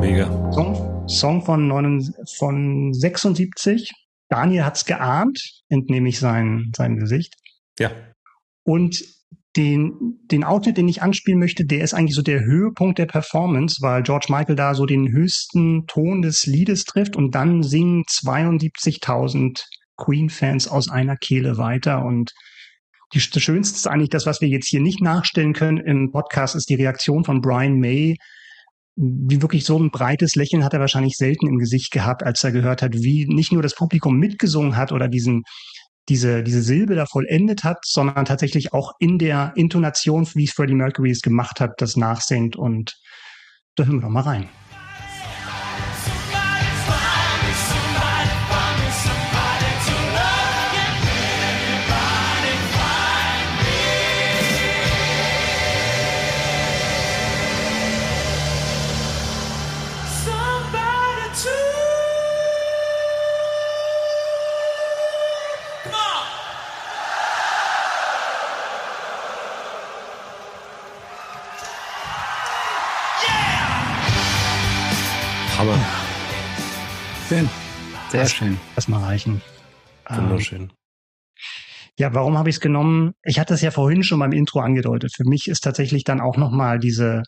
Mega. 0.00 0.26
Song, 0.52 1.08
Song 1.08 1.44
von, 1.44 1.66
9, 1.66 2.14
von 2.36 2.92
76. 2.92 3.90
Daniel 4.28 4.64
hat's 4.64 4.84
geahnt, 4.84 5.62
entnehme 5.68 6.08
ich 6.08 6.20
sein, 6.20 6.70
sein 6.76 6.96
Gesicht. 6.96 7.34
Ja. 7.78 7.90
Und 8.64 9.04
den, 9.56 10.18
den 10.30 10.44
Outfit, 10.44 10.76
den 10.76 10.88
ich 10.88 11.02
anspielen 11.02 11.38
möchte, 11.38 11.64
der 11.64 11.82
ist 11.84 11.94
eigentlich 11.94 12.16
so 12.16 12.22
der 12.22 12.44
Höhepunkt 12.44 12.98
der 12.98 13.06
Performance, 13.06 13.78
weil 13.80 14.02
George 14.02 14.26
Michael 14.28 14.56
da 14.56 14.74
so 14.74 14.84
den 14.84 15.12
höchsten 15.12 15.86
Ton 15.86 16.22
des 16.22 16.46
Liedes 16.46 16.84
trifft 16.84 17.16
und 17.16 17.34
dann 17.34 17.62
singen 17.62 18.02
72.000 18.04 19.62
Queen-Fans 19.96 20.66
aus 20.66 20.88
einer 20.88 21.16
Kehle 21.16 21.56
weiter 21.56 22.04
und 22.04 22.32
die, 23.12 23.20
das 23.32 23.42
Schönste 23.42 23.76
ist 23.76 23.86
eigentlich 23.86 24.10
das, 24.10 24.26
was 24.26 24.40
wir 24.40 24.48
jetzt 24.48 24.68
hier 24.68 24.80
nicht 24.80 25.00
nachstellen 25.00 25.52
können 25.52 25.78
im 25.78 26.10
Podcast, 26.10 26.56
ist 26.56 26.68
die 26.68 26.74
Reaktion 26.74 27.24
von 27.24 27.40
Brian 27.40 27.78
May. 27.78 28.16
Wie 28.96 29.42
wirklich 29.42 29.64
so 29.64 29.78
ein 29.78 29.90
breites 29.90 30.34
Lächeln 30.34 30.64
hat 30.64 30.72
er 30.72 30.80
wahrscheinlich 30.80 31.16
selten 31.16 31.46
im 31.46 31.58
Gesicht 31.58 31.92
gehabt, 31.92 32.24
als 32.24 32.42
er 32.42 32.52
gehört 32.52 32.82
hat, 32.82 32.94
wie 32.94 33.26
nicht 33.26 33.52
nur 33.52 33.62
das 33.62 33.74
Publikum 33.74 34.16
mitgesungen 34.18 34.76
hat 34.76 34.90
oder 34.90 35.08
diesen 35.08 35.44
diese, 36.08 36.42
diese 36.42 36.62
Silbe 36.62 36.94
da 36.94 37.06
vollendet 37.06 37.64
hat, 37.64 37.78
sondern 37.84 38.24
tatsächlich 38.24 38.72
auch 38.72 38.92
in 38.98 39.18
der 39.18 39.52
Intonation, 39.56 40.28
wie 40.34 40.46
Freddie 40.46 40.74
Mercury 40.74 41.10
es 41.10 41.22
gemacht 41.22 41.60
hat, 41.60 41.80
das 41.80 41.96
nachsingt. 41.96 42.56
Und 42.56 42.96
da 43.76 43.84
hören 43.84 43.96
wir 43.96 44.02
doch 44.02 44.08
mal 44.10 44.20
rein. 44.20 44.48
Sehr 78.14 78.22
Das- 78.22 78.32
schön. 78.32 78.58
Lass 78.76 78.86
mal 78.86 79.02
reichen. 79.02 79.42
Ähm, 80.08 80.16
Wunderschön. 80.30 80.72
Ja, 81.98 82.14
warum 82.14 82.38
habe 82.38 82.48
ich 82.48 82.56
es 82.56 82.60
genommen? 82.60 83.12
Ich 83.24 83.38
hatte 83.40 83.54
es 83.54 83.60
ja 83.60 83.70
vorhin 83.72 84.04
schon 84.04 84.20
beim 84.20 84.30
Intro 84.32 84.60
angedeutet. 84.60 85.12
Für 85.16 85.24
mich 85.28 85.48
ist 85.48 85.60
tatsächlich 85.64 86.04
dann 86.04 86.20
auch 86.20 86.36
nochmal 86.36 86.78
diese 86.78 87.22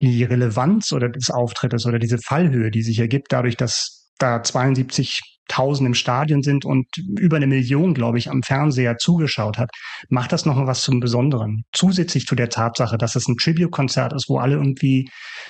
die 0.00 0.24
Relevanz 0.24 0.92
oder 0.92 1.08
des 1.10 1.30
Auftrittes 1.30 1.84
oder 1.86 1.98
diese 1.98 2.18
Fallhöhe, 2.18 2.70
die 2.70 2.82
sich 2.82 2.98
ergibt, 2.98 3.32
dadurch, 3.32 3.56
dass 3.56 4.01
da 4.22 4.36
72.000 4.36 5.86
im 5.86 5.94
Stadion 5.94 6.42
sind 6.42 6.64
und 6.64 6.86
über 7.18 7.36
eine 7.36 7.46
Million, 7.46 7.94
glaube 7.94 8.18
ich, 8.18 8.30
am 8.30 8.42
Fernseher 8.42 8.96
zugeschaut 8.98 9.58
hat, 9.58 9.70
macht 10.08 10.32
das 10.32 10.46
nochmal 10.46 10.66
was 10.66 10.82
zum 10.82 11.00
Besonderen. 11.00 11.64
Zusätzlich 11.72 12.26
zu 12.26 12.34
der 12.34 12.48
Tatsache, 12.48 12.96
dass 12.96 13.16
es 13.16 13.26
ein 13.28 13.36
Tribute-Konzert 13.36 14.12
ist, 14.12 14.28
wo 14.28 14.38
alle 14.38 14.54
irgendwie 14.54 15.08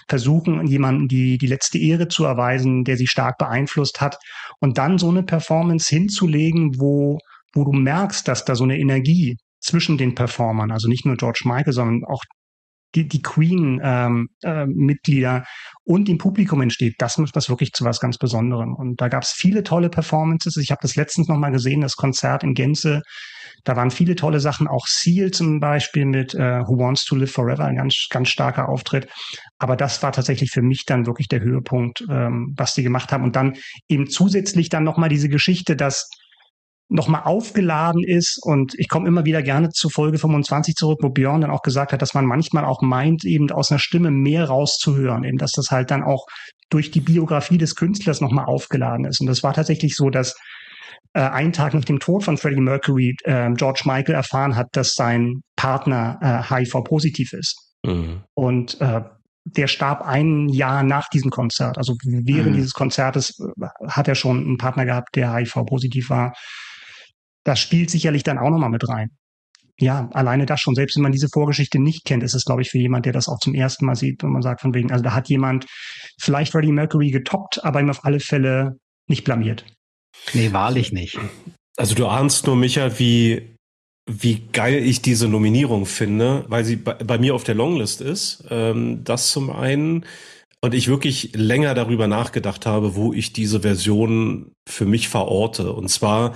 versuchen, 0.08 0.66
jemanden 0.66 1.08
die, 1.08 1.38
die 1.38 1.46
letzte 1.46 1.78
Ehre 1.78 2.08
zu 2.08 2.24
erweisen, 2.24 2.84
der 2.84 2.96
sie 2.96 3.06
stark 3.06 3.38
beeinflusst 3.38 4.00
hat 4.00 4.16
und 4.60 4.78
dann 4.78 4.98
so 4.98 5.10
eine 5.10 5.22
Performance 5.22 5.94
hinzulegen, 5.94 6.80
wo, 6.80 7.18
wo 7.54 7.64
du 7.64 7.72
merkst, 7.72 8.26
dass 8.26 8.44
da 8.44 8.54
so 8.54 8.64
eine 8.64 8.78
Energie 8.78 9.36
zwischen 9.60 9.98
den 9.98 10.14
Performern, 10.14 10.72
also 10.72 10.88
nicht 10.88 11.06
nur 11.06 11.16
George 11.16 11.42
Michael, 11.44 11.72
sondern 11.72 12.04
auch 12.04 12.22
die, 12.94 13.08
die 13.08 13.22
Queen-Mitglieder 13.22 15.44
und 15.84 16.08
dem 16.08 16.18
Publikum 16.18 16.60
entsteht, 16.60 16.96
das 16.98 17.16
macht 17.18 17.36
das 17.36 17.48
wirklich 17.48 17.72
zu 17.72 17.84
was 17.84 18.00
ganz 18.00 18.18
Besonderem. 18.18 18.74
Und 18.74 19.00
da 19.00 19.08
gab 19.08 19.22
es 19.22 19.30
viele 19.30 19.62
tolle 19.62 19.88
Performances. 19.88 20.56
Ich 20.56 20.70
habe 20.70 20.82
das 20.82 20.96
letztens 20.96 21.28
noch 21.28 21.38
mal 21.38 21.50
gesehen, 21.50 21.80
das 21.80 21.96
Konzert 21.96 22.44
in 22.44 22.54
Gänze. 22.54 23.02
Da 23.64 23.76
waren 23.76 23.90
viele 23.90 24.16
tolle 24.16 24.40
Sachen, 24.40 24.66
auch 24.66 24.86
Seal 24.86 25.30
zum 25.30 25.60
Beispiel 25.60 26.04
mit 26.04 26.34
äh, 26.34 26.60
Who 26.60 26.78
Wants 26.78 27.04
to 27.04 27.14
Live 27.14 27.32
Forever, 27.32 27.64
ein 27.64 27.76
ganz, 27.76 28.06
ganz 28.10 28.28
starker 28.28 28.68
Auftritt. 28.68 29.08
Aber 29.58 29.76
das 29.76 30.02
war 30.02 30.12
tatsächlich 30.12 30.50
für 30.50 30.62
mich 30.62 30.84
dann 30.84 31.06
wirklich 31.06 31.28
der 31.28 31.40
Höhepunkt, 31.40 32.04
ähm, 32.10 32.54
was 32.56 32.74
die 32.74 32.82
gemacht 32.82 33.12
haben. 33.12 33.24
Und 33.24 33.36
dann 33.36 33.54
eben 33.88 34.08
zusätzlich 34.08 34.68
dann 34.68 34.84
noch 34.84 34.96
mal 34.96 35.08
diese 35.08 35.28
Geschichte, 35.28 35.76
dass 35.76 36.08
nochmal 36.88 37.22
aufgeladen 37.24 38.02
ist. 38.04 38.38
Und 38.42 38.74
ich 38.76 38.88
komme 38.88 39.08
immer 39.08 39.24
wieder 39.24 39.42
gerne 39.42 39.70
zu 39.70 39.88
Folge 39.88 40.18
25 40.18 40.74
zurück, 40.74 40.98
wo 41.02 41.08
Björn 41.08 41.40
dann 41.40 41.50
auch 41.50 41.62
gesagt 41.62 41.92
hat, 41.92 42.02
dass 42.02 42.14
man 42.14 42.26
manchmal 42.26 42.64
auch 42.64 42.82
meint, 42.82 43.24
eben 43.24 43.50
aus 43.50 43.70
einer 43.70 43.78
Stimme 43.78 44.10
mehr 44.10 44.46
rauszuhören, 44.46 45.24
eben 45.24 45.38
dass 45.38 45.52
das 45.52 45.70
halt 45.70 45.90
dann 45.90 46.02
auch 46.02 46.26
durch 46.70 46.90
die 46.90 47.00
Biografie 47.00 47.58
des 47.58 47.76
Künstlers 47.76 48.20
nochmal 48.20 48.46
aufgeladen 48.46 49.04
ist. 49.04 49.20
Und 49.20 49.26
das 49.26 49.42
war 49.42 49.54
tatsächlich 49.54 49.94
so, 49.94 50.10
dass 50.10 50.34
äh, 51.14 51.20
einen 51.20 51.52
Tag 51.52 51.74
nach 51.74 51.84
dem 51.84 51.98
Tod 52.00 52.24
von 52.24 52.36
Freddie 52.36 52.60
Mercury 52.60 53.16
äh, 53.24 53.50
George 53.52 53.82
Michael 53.84 54.14
erfahren 54.14 54.56
hat, 54.56 54.68
dass 54.72 54.94
sein 54.94 55.42
Partner 55.56 56.18
äh, 56.20 56.54
HIV-positiv 56.54 57.32
ist. 57.32 57.74
Mhm. 57.84 58.22
Und 58.34 58.80
äh, 58.80 59.02
der 59.44 59.66
starb 59.66 60.02
ein 60.02 60.48
Jahr 60.48 60.82
nach 60.82 61.08
diesem 61.08 61.30
Konzert. 61.30 61.76
Also 61.76 61.94
während 62.04 62.52
Mhm. 62.52 62.56
dieses 62.56 62.72
Konzertes 62.72 63.38
äh, 63.40 63.66
hat 63.88 64.08
er 64.08 64.14
schon 64.14 64.38
einen 64.38 64.56
Partner 64.56 64.84
gehabt, 64.84 65.16
der 65.16 65.34
HIV-positiv 65.34 66.10
war. 66.10 66.32
Das 67.44 67.58
spielt 67.58 67.90
sicherlich 67.90 68.22
dann 68.22 68.38
auch 68.38 68.50
nochmal 68.50 68.70
mit 68.70 68.88
rein. 68.88 69.10
Ja, 69.78 70.08
alleine 70.12 70.46
das 70.46 70.60
schon, 70.60 70.74
selbst 70.74 70.96
wenn 70.96 71.02
man 71.02 71.12
diese 71.12 71.28
Vorgeschichte 71.32 71.80
nicht 71.80 72.04
kennt, 72.04 72.22
ist 72.22 72.34
es, 72.34 72.44
glaube 72.44 72.62
ich, 72.62 72.70
für 72.70 72.78
jemand, 72.78 73.06
der 73.06 73.12
das 73.12 73.28
auch 73.28 73.38
zum 73.38 73.54
ersten 73.54 73.86
Mal 73.86 73.96
sieht, 73.96 74.22
wenn 74.22 74.30
man 74.30 74.42
sagt, 74.42 74.60
von 74.60 74.74
wegen, 74.74 74.92
also 74.92 75.02
da 75.02 75.14
hat 75.14 75.28
jemand 75.28 75.66
vielleicht 76.20 76.52
Freddie 76.52 76.72
Mercury 76.72 77.10
getoppt, 77.10 77.64
aber 77.64 77.80
ihm 77.80 77.90
auf 77.90 78.04
alle 78.04 78.20
Fälle 78.20 78.76
nicht 79.08 79.24
blamiert. 79.24 79.64
Nee, 80.34 80.52
wahrlich 80.52 80.92
nicht. 80.92 81.18
Also 81.76 81.94
du 81.94 82.06
ahnst 82.06 82.46
nur, 82.46 82.54
Micha, 82.54 82.98
wie, 82.98 83.56
wie 84.08 84.42
geil 84.52 84.74
ich 84.84 85.02
diese 85.02 85.28
Nominierung 85.28 85.86
finde, 85.86 86.44
weil 86.48 86.64
sie 86.64 86.76
bei, 86.76 86.94
bei 86.94 87.18
mir 87.18 87.34
auf 87.34 87.44
der 87.44 87.54
Longlist 87.54 88.00
ist. 88.00 88.44
Ähm, 88.50 89.02
das 89.04 89.30
zum 89.30 89.50
einen. 89.50 90.04
Und 90.64 90.74
ich 90.74 90.86
wirklich 90.86 91.32
länger 91.34 91.74
darüber 91.74 92.06
nachgedacht 92.06 92.66
habe, 92.66 92.94
wo 92.94 93.12
ich 93.12 93.32
diese 93.32 93.60
Version 93.62 94.52
für 94.68 94.86
mich 94.86 95.08
verorte. 95.08 95.72
Und 95.72 95.88
zwar 95.88 96.34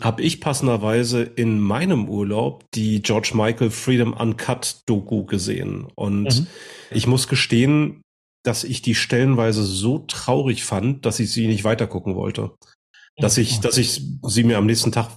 habe 0.00 0.22
ich 0.22 0.40
passenderweise 0.40 1.22
in 1.22 1.60
meinem 1.60 2.08
Urlaub 2.08 2.64
die 2.74 3.02
George 3.02 3.32
Michael 3.34 3.70
Freedom 3.70 4.14
Uncut 4.14 4.80
Doku 4.86 5.24
gesehen. 5.26 5.88
Und 5.94 6.40
Mhm. 6.40 6.46
ich 6.90 7.06
muss 7.06 7.28
gestehen, 7.28 8.00
dass 8.44 8.64
ich 8.64 8.80
die 8.80 8.94
stellenweise 8.94 9.62
so 9.64 9.98
traurig 9.98 10.64
fand, 10.64 11.04
dass 11.04 11.20
ich 11.20 11.30
sie 11.30 11.46
nicht 11.46 11.64
weitergucken 11.64 12.14
wollte 12.14 12.52
dass 13.18 13.38
ich, 13.38 13.60
dass 13.60 13.78
ich 13.78 14.02
sie 14.22 14.44
mir 14.44 14.58
am 14.58 14.66
nächsten 14.66 14.92
Tag 14.92 15.08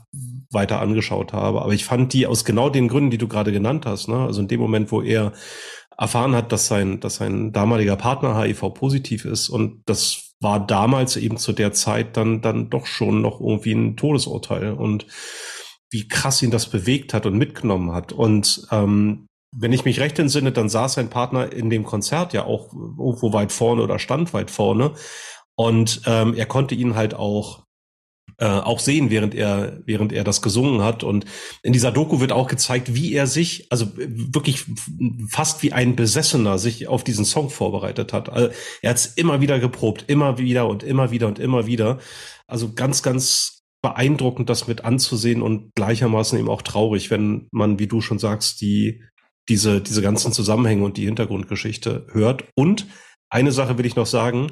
weiter 0.52 0.80
angeschaut 0.82 1.34
habe. 1.34 1.62
Aber 1.62 1.74
ich 1.74 1.84
fand 1.86 2.14
die 2.14 2.26
aus 2.28 2.46
genau 2.46 2.70
den 2.70 2.88
Gründen, 2.88 3.12
die 3.12 3.18
du 3.18 3.28
gerade 3.28 3.52
genannt 3.52 3.86
hast, 3.86 4.08
ne? 4.08 4.18
Also 4.20 4.42
in 4.42 4.48
dem 4.48 4.60
Moment, 4.62 4.92
wo 4.92 5.02
er 5.02 5.34
erfahren 6.00 6.34
hat, 6.34 6.52
dass 6.52 6.68
sein, 6.68 7.00
dass 7.02 7.18
sein 7.18 7.52
damaliger 7.52 7.98
Partner 7.98 8.42
HIV-positiv 8.42 9.26
ist 9.26 9.50
und 9.50 9.84
das 9.86 10.30
war 10.42 10.66
damals 10.66 11.18
eben 11.18 11.38
zu 11.38 11.52
der 11.52 11.74
Zeit 11.74 12.16
dann, 12.16 12.42
dann 12.42 12.70
doch 12.70 12.86
schon 12.86 13.22
noch 13.22 13.42
irgendwie 13.42 13.74
ein 13.74 13.98
Todesurteil 13.98 14.72
und 14.72 15.06
wie 15.92 16.08
krass 16.08 16.42
ihn 16.42 16.52
das 16.52 16.68
bewegt 16.70 17.14
hat 17.14 17.26
und 17.26 17.38
mitgenommen 17.38 17.92
hat. 17.92 18.14
Und 18.14 18.66
ähm, 18.72 19.28
wenn 19.56 19.74
ich 19.74 19.84
mich 19.84 20.00
recht 20.00 20.18
entsinne, 20.20 20.52
dann 20.52 20.70
saß 20.70 20.94
sein 20.94 21.10
Partner 21.10 21.52
in 21.52 21.70
dem 21.70 21.84
Konzert 21.84 22.32
ja 22.34 22.46
auch 22.46 22.72
irgendwo 22.72 23.34
weit 23.34 23.52
vorne 23.52 23.82
oder 23.82 24.00
stand 24.00 24.34
weit 24.34 24.52
vorne. 24.52 24.94
Und 25.56 26.04
ähm, 26.06 26.36
er 26.36 26.46
konnte 26.46 26.76
ihn 26.76 26.96
halt 26.96 27.16
auch 27.16 27.64
äh, 28.38 28.46
auch 28.46 28.80
sehen, 28.80 29.10
während 29.10 29.36
er, 29.36 29.80
während 29.86 30.14
er 30.14 30.24
das 30.24 30.42
gesungen 30.42 30.82
hat. 30.82 31.04
Und 31.04 31.26
in 31.64 31.74
dieser 31.74 31.92
Doku 31.92 32.20
wird 32.20 32.32
auch 32.32 32.48
gezeigt, 32.48 32.94
wie 32.94 33.14
er 33.14 33.28
sich, 33.28 33.68
also 33.70 33.88
wirklich 33.96 34.66
fast 35.30 35.64
wie 35.64 35.74
ein 35.74 35.96
Besessener 35.96 36.58
sich 36.58 36.88
auf 36.88 37.04
diesen 37.04 37.26
Song 37.26 37.50
vorbereitet 37.50 38.14
hat. 38.14 38.30
Also 38.30 38.50
er 38.82 38.90
hat 38.92 38.98
es 38.98 39.06
immer 39.06 39.42
wieder 39.42 39.60
geprobt, 39.60 40.06
immer 40.08 40.38
wieder 40.38 40.68
und 40.68 40.84
immer 40.84 41.12
wieder 41.12 41.28
und 41.28 41.40
immer 41.40 41.66
wieder. 41.66 42.00
Also 42.48 42.74
ganz, 42.74 43.04
ganz 43.04 43.64
beeindruckend, 43.82 44.50
das 44.50 44.68
mit 44.68 44.84
anzusehen 44.84 45.42
und 45.42 45.74
gleichermaßen 45.76 46.38
eben 46.38 46.50
auch 46.50 46.62
traurig, 46.62 47.10
wenn 47.12 47.48
man, 47.52 47.80
wie 47.80 47.88
du 47.88 48.02
schon 48.02 48.20
sagst, 48.20 48.62
die, 48.62 49.04
diese, 49.48 49.82
diese 49.82 50.02
ganzen 50.02 50.34
Zusammenhänge 50.34 50.84
und 50.84 50.98
die 50.98 51.06
Hintergrundgeschichte 51.06 52.08
hört. 52.12 52.46
Und 52.56 52.88
eine 53.30 53.52
Sache 53.52 53.78
will 53.78 53.86
ich 53.86 53.96
noch 53.96 54.06
sagen, 54.06 54.52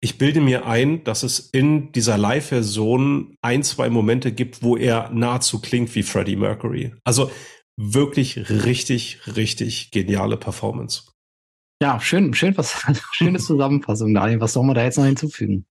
ich 0.00 0.18
bilde 0.18 0.40
mir 0.40 0.66
ein, 0.66 1.04
dass 1.04 1.22
es 1.22 1.38
in 1.38 1.92
dieser 1.92 2.18
Live-Version 2.18 3.36
ein, 3.42 3.62
zwei 3.62 3.90
Momente 3.90 4.32
gibt, 4.32 4.62
wo 4.62 4.76
er 4.76 5.10
nahezu 5.10 5.60
klingt 5.60 5.94
wie 5.94 6.02
Freddie 6.02 6.36
Mercury. 6.36 6.94
Also 7.04 7.30
wirklich 7.76 8.48
richtig, 8.50 9.20
richtig 9.36 9.90
geniale 9.90 10.36
Performance. 10.36 11.04
Ja, 11.82 12.00
schön, 12.00 12.32
schön, 12.34 12.56
was, 12.56 12.86
schöne 13.12 13.38
Zusammenfassung, 13.38 14.14
Daniel. 14.14 14.40
Was 14.40 14.54
soll 14.54 14.64
man 14.64 14.74
da 14.74 14.84
jetzt 14.84 14.98
noch 14.98 15.04
hinzufügen? 15.04 15.66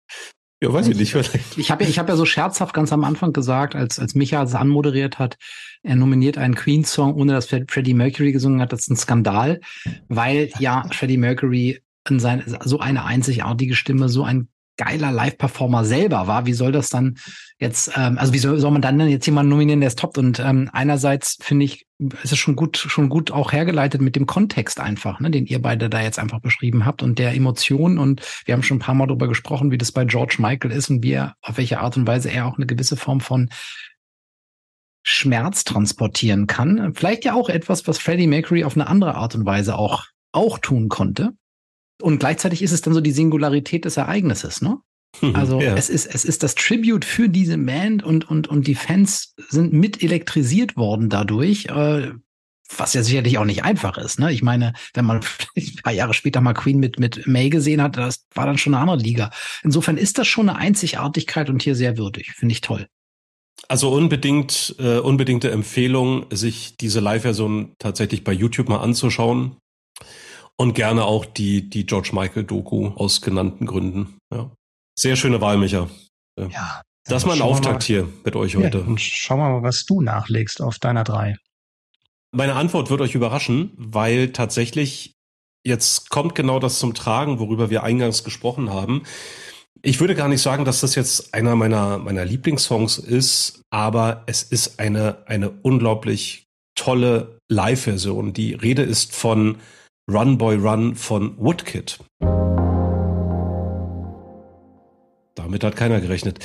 Ja, 0.62 0.72
weiß 0.72 0.88
ich 0.88 0.98
nicht, 0.98 1.12
vielleicht. 1.12 1.58
Ich 1.58 1.72
habe 1.72 1.84
ja, 1.84 1.90
ich 1.90 2.00
habe 2.00 2.10
ja 2.10 2.16
so 2.16 2.26
scherzhaft 2.26 2.74
ganz 2.74 2.94
am 2.94 3.04
Anfang 3.04 3.34
gesagt, 3.34 3.76
als, 3.76 4.00
als 4.00 4.16
Micha 4.16 4.44
es 4.44 4.56
anmoderiert 4.56 5.20
hat, 5.20 5.38
er 5.82 5.96
nominiert 5.96 6.38
einen 6.38 6.56
Queen-Song, 6.56 7.16
ohne 7.16 7.34
dass 7.34 7.48
Freddie 7.48 7.94
Mercury 7.94 8.32
gesungen 8.32 8.62
hat. 8.62 8.72
Das 8.72 8.82
ist 8.82 8.90
ein 8.90 8.96
Skandal, 8.96 9.60
weil 10.08 10.52
ja 10.60 10.86
Freddie 10.92 11.18
Mercury 11.18 11.82
in 12.10 12.20
sein, 12.20 12.44
so 12.64 12.80
eine 12.80 13.06
einzigartige 13.06 13.76
Stimme, 13.76 14.10
so 14.10 14.24
ein 14.24 14.50
geiler 14.78 15.12
Live-Performer 15.12 15.86
selber 15.86 16.28
war, 16.28 16.46
wie 16.46 16.54
soll 16.54 16.72
das 16.72 16.90
dann 16.90 17.18
jetzt, 17.60 17.92
ähm, 17.96 18.18
also 18.18 18.34
wie 18.34 18.40
soll, 18.40 18.60
soll 18.60 18.72
man 18.72 18.82
dann 18.82 18.98
denn 18.98 19.10
jetzt 19.10 19.26
jemanden 19.26 19.52
nominieren, 19.52 19.82
der 19.82 19.88
es 19.88 19.96
toppt? 19.96 20.18
Und 20.18 20.40
ähm, 20.40 20.70
einerseits 20.74 21.38
finde 21.42 21.66
ich, 21.66 21.86
ist 22.24 22.32
es 22.32 22.40
schon 22.40 22.56
gut, 22.56 22.78
schon 22.78 23.10
gut 23.10 23.32
auch 23.32 23.52
hergeleitet 23.52 24.02
mit 24.02 24.16
dem 24.16 24.26
Kontext 24.26 24.80
einfach, 24.80 25.20
ne, 25.20 25.30
den 25.30 25.46
ihr 25.46 25.62
beide 25.62 25.90
da 25.90 26.02
jetzt 26.02 26.20
einfach 26.20 26.40
beschrieben 26.40 26.86
habt 26.86 27.04
und 27.04 27.20
der 27.20 27.36
Emotion. 27.36 28.00
Und 28.00 28.22
wir 28.46 28.56
haben 28.56 28.64
schon 28.64 28.78
ein 28.78 28.82
paar 28.82 28.96
Mal 28.96 29.08
darüber 29.08 29.28
gesprochen, 29.28 29.72
wie 29.72 29.78
das 29.78 29.92
bei 29.92 30.06
George 30.06 30.38
Michael 30.40 30.72
ist 30.72 30.90
und 30.90 31.04
wie 31.04 31.14
er, 31.14 31.36
auf 31.42 31.58
welche 31.58 31.80
Art 31.80 31.96
und 31.96 32.08
Weise 32.08 32.32
er 32.32 32.48
auch 32.48 32.58
eine 32.58 32.66
gewisse 32.66 32.98
Form 32.98 33.20
von 33.20 33.50
Schmerz 35.04 35.66
transportieren 35.66 36.48
kann. 36.48 36.94
Vielleicht 36.96 37.26
ja 37.26 37.34
auch 37.34 37.50
etwas, 37.50 37.88
was 37.88 38.00
Freddie 38.00 38.28
Mercury 38.28 38.64
auf 38.64 38.76
eine 38.76 38.88
andere 38.88 39.16
Art 39.16 39.36
und 39.36 39.46
Weise 39.46 39.78
auch, 39.78 40.06
auch 40.32 40.58
tun 40.58 40.90
konnte. 40.90 41.34
Und 42.02 42.20
gleichzeitig 42.20 42.62
ist 42.62 42.72
es 42.72 42.82
dann 42.82 42.94
so 42.94 43.02
die 43.02 43.12
Singularität 43.12 43.86
des 43.86 43.98
Ereignisses, 43.98 44.62
ne? 44.62 44.80
Also 45.34 45.62
Ja. 45.62 45.76
es 45.76 45.90
ist 45.90 46.08
es 46.08 46.26
ist 46.26 46.42
das 46.42 46.56
Tribute 46.56 47.06
für 47.06 47.30
diese 47.30 47.58
Band 47.58 48.04
und 48.04 48.28
und 48.30 48.48
und 48.48 48.66
die 48.66 48.74
Fans 48.76 49.36
sind 49.50 49.72
mit 49.72 50.02
elektrisiert 50.02 50.76
worden 50.76 51.10
dadurch, 51.10 51.68
äh, 51.68 52.12
was 52.76 52.94
ja 52.96 53.04
sicherlich 53.04 53.38
auch 53.38 53.46
nicht 53.46 53.64
einfach 53.64 54.00
ist. 54.00 54.20
Ne? 54.20 54.32
Ich 54.34 54.42
meine, 54.42 54.74
wenn 54.96 55.06
man 55.06 55.18
ein 55.56 55.76
paar 55.84 55.94
Jahre 55.94 56.16
später 56.16 56.42
mal 56.42 56.54
Queen 56.54 56.80
mit 56.80 57.00
mit 57.00 57.28
May 57.28 57.50
gesehen 57.50 57.82
hat, 57.82 57.96
das 57.96 58.26
war 58.34 58.48
dann 58.48 58.58
schon 58.58 58.74
eine 58.74 58.82
andere 58.82 58.98
Liga. 58.98 59.30
Insofern 59.64 59.98
ist 59.98 60.18
das 60.18 60.28
schon 60.28 60.50
eine 60.50 60.58
Einzigartigkeit 60.58 61.50
und 61.50 61.62
hier 61.62 61.76
sehr 61.76 61.98
würdig, 61.98 62.32
finde 62.32 62.54
ich 62.54 62.62
toll. 62.62 62.88
Also 63.68 63.92
unbedingt, 63.92 64.76
äh, 64.80 64.98
unbedingte 64.98 65.52
Empfehlung, 65.52 66.26
sich 66.32 66.76
diese 66.76 67.00
Live-Version 67.00 67.76
tatsächlich 67.80 68.24
bei 68.24 68.34
YouTube 68.34 68.68
mal 68.68 68.80
anzuschauen. 68.80 69.58
Und 70.58 70.76
gerne 70.76 71.06
auch 71.06 71.26
die, 71.26 71.70
die 71.70 71.86
George 71.86 72.12
Michael-Doku 72.14 72.90
aus 72.96 73.22
genannten 73.22 73.66
Gründen. 73.66 74.18
Ja. 74.34 74.52
Sehr 74.98 75.16
schöne 75.16 75.42
Wahl, 75.42 75.58
Micha. 75.58 75.90
Ja. 76.38 76.82
Das 77.06 77.24
ist 77.24 77.26
mal 77.26 77.34
ein 77.34 77.40
Schauen 77.40 77.50
wir 77.50 77.56
Auftakt 77.56 77.84
hier 77.84 78.08
mit 78.24 78.36
euch 78.36 78.54
Ja, 78.54 78.62
heute. 78.62 78.82
und 78.82 79.02
schauen 79.02 79.40
wir 79.40 79.50
mal, 79.50 79.64
was 79.64 79.86
du 79.86 80.02
nachlegst 80.02 80.62
auf 80.62 80.80
deiner 80.80 81.04
drei. 81.04 81.36
Meine 82.32 82.56
Antwort 82.56 82.90
wird 82.90 83.02
euch 83.02 83.14
überraschen, 83.16 83.72
weil 83.76 84.32
tatsächlich 84.32 85.14
jetzt 85.66 86.10
kommt 86.10 86.36
genau 86.36 86.60
das 86.60 86.80
zum 86.80 86.94
Tragen, 86.94 87.40
worüber 87.40 87.70
wir 87.70 87.84
eingangs 87.84 88.24
gesprochen 88.24 88.72
haben. 88.72 89.04
Ich 89.82 90.00
würde 90.00 90.16
gar 90.16 90.30
nicht 90.30 90.42
sagen, 90.42 90.66
dass 90.66 90.80
das 90.80 90.96
jetzt 90.96 91.34
einer 91.34 91.56
meiner, 91.56 91.98
meiner 91.98 92.24
Lieblingssongs 92.24 92.98
ist, 92.98 93.62
aber 93.70 94.24
es 94.28 94.44
ist 94.44 94.80
eine, 94.80 95.28
eine 95.28 95.50
unglaublich 95.50 96.46
tolle 96.76 97.38
Live-Version. 97.50 98.34
Die 98.34 98.54
Rede 98.54 98.84
ist 98.84 99.14
von 99.14 99.58
Run 100.12 100.38
Boy 100.38 100.56
Run 100.58 100.96
von 100.96 101.38
Woodkid. 101.38 102.00
Damit 105.36 105.64
hat 105.64 105.76
keiner 105.76 106.02
gerechnet. 106.02 106.40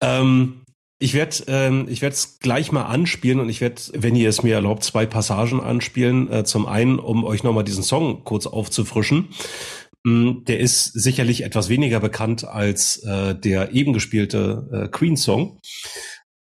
Ähm, 0.00 0.62
ich 0.98 1.14
werde 1.14 1.36
ähm, 1.46 1.88
es 1.88 2.38
gleich 2.40 2.72
mal 2.72 2.84
anspielen 2.84 3.38
und 3.38 3.48
ich 3.48 3.60
werde, 3.60 3.80
wenn 3.92 4.16
ihr 4.16 4.28
es 4.28 4.42
mir 4.42 4.54
erlaubt, 4.54 4.82
zwei 4.82 5.06
Passagen 5.06 5.60
anspielen. 5.60 6.30
Äh, 6.32 6.44
zum 6.44 6.66
einen, 6.66 6.98
um 6.98 7.24
euch 7.24 7.42
nochmal 7.42 7.64
diesen 7.64 7.84
Song 7.84 8.24
kurz 8.24 8.46
aufzufrischen. 8.46 9.28
Mm, 10.04 10.44
Der 10.46 10.58
ist 10.58 10.84
sicherlich 10.86 11.44
etwas 11.44 11.68
weniger 11.68 12.00
bekannt 12.00 12.44
als 12.44 13.02
äh, 13.04 13.34
der 13.34 13.72
eben 13.72 13.92
gespielte 13.92 14.68
äh, 14.72 14.88
Queen-Song. 14.88 15.60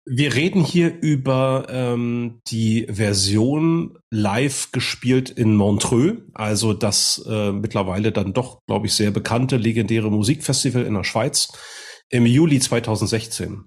Wir 0.07 0.35
reden 0.35 0.63
hier 0.63 1.01
über 1.01 1.65
ähm, 1.67 2.39
die 2.47 2.85
Version 2.91 3.97
live 4.11 4.71
gespielt 4.71 5.31
in 5.31 5.55
Montreux, 5.55 6.21
also 6.35 6.73
das 6.73 7.25
äh, 7.27 7.51
mittlerweile 7.51 8.11
dann 8.11 8.31
doch, 8.31 8.59
glaube 8.67 8.85
ich, 8.85 8.93
sehr 8.93 9.09
bekannte 9.09 9.57
legendäre 9.57 10.11
Musikfestival 10.11 10.85
in 10.85 10.93
der 10.93 11.03
Schweiz 11.03 11.47
im 12.09 12.27
Juli 12.27 12.59
2016. 12.59 13.65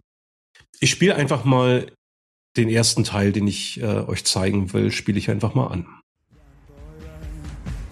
Ich 0.78 0.90
spiele 0.90 1.16
einfach 1.16 1.44
mal 1.44 1.90
den 2.56 2.68
ersten 2.68 3.02
Teil, 3.02 3.32
den 3.32 3.48
ich 3.48 3.80
äh, 3.80 4.04
euch 4.06 4.24
zeigen 4.24 4.72
will, 4.72 4.92
spiele 4.92 5.18
ich 5.18 5.30
einfach 5.30 5.54
mal 5.54 5.66
an. 5.66 5.86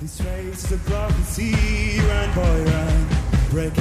Run 0.01 0.09
boy 2.35 2.61
run, 2.65 3.07
break. 3.51 3.73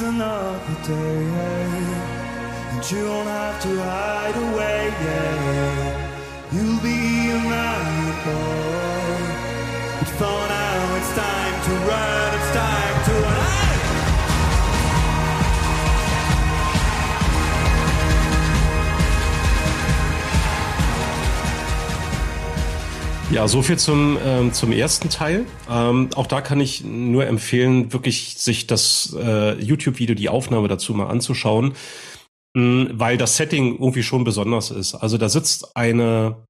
No, 0.00 0.08
another 0.08 0.88
day, 0.88 1.26
and 2.72 2.90
you 2.90 3.04
don't 3.04 3.26
have 3.26 3.62
to 3.62 3.68
hide 3.82 4.36
away. 4.36 4.90
You'll 6.50 6.80
be 6.80 7.30
a 7.30 7.36
man, 7.36 8.24
boy. 8.24 9.32
But 9.98 10.08
for 10.08 10.48
now, 10.48 10.96
it's 10.96 11.14
time 11.14 11.62
to 11.64 11.90
run. 11.90 12.21
Ja, 23.32 23.48
so 23.48 23.62
viel 23.62 23.78
zum, 23.78 24.18
ähm, 24.22 24.52
zum 24.52 24.72
ersten 24.72 25.08
Teil. 25.08 25.46
Ähm, 25.70 26.10
auch 26.16 26.26
da 26.26 26.42
kann 26.42 26.60
ich 26.60 26.84
nur 26.84 27.26
empfehlen, 27.26 27.90
wirklich 27.90 28.36
sich 28.36 28.66
das 28.66 29.16
äh, 29.18 29.58
YouTube-Video, 29.58 30.14
die 30.14 30.28
Aufnahme 30.28 30.68
dazu 30.68 30.92
mal 30.92 31.06
anzuschauen, 31.06 31.72
mh, 32.54 32.90
weil 32.92 33.16
das 33.16 33.38
Setting 33.38 33.78
irgendwie 33.78 34.02
schon 34.02 34.24
besonders 34.24 34.70
ist. 34.70 34.94
Also 34.94 35.16
da 35.16 35.30
sitzt 35.30 35.74
eine, 35.78 36.44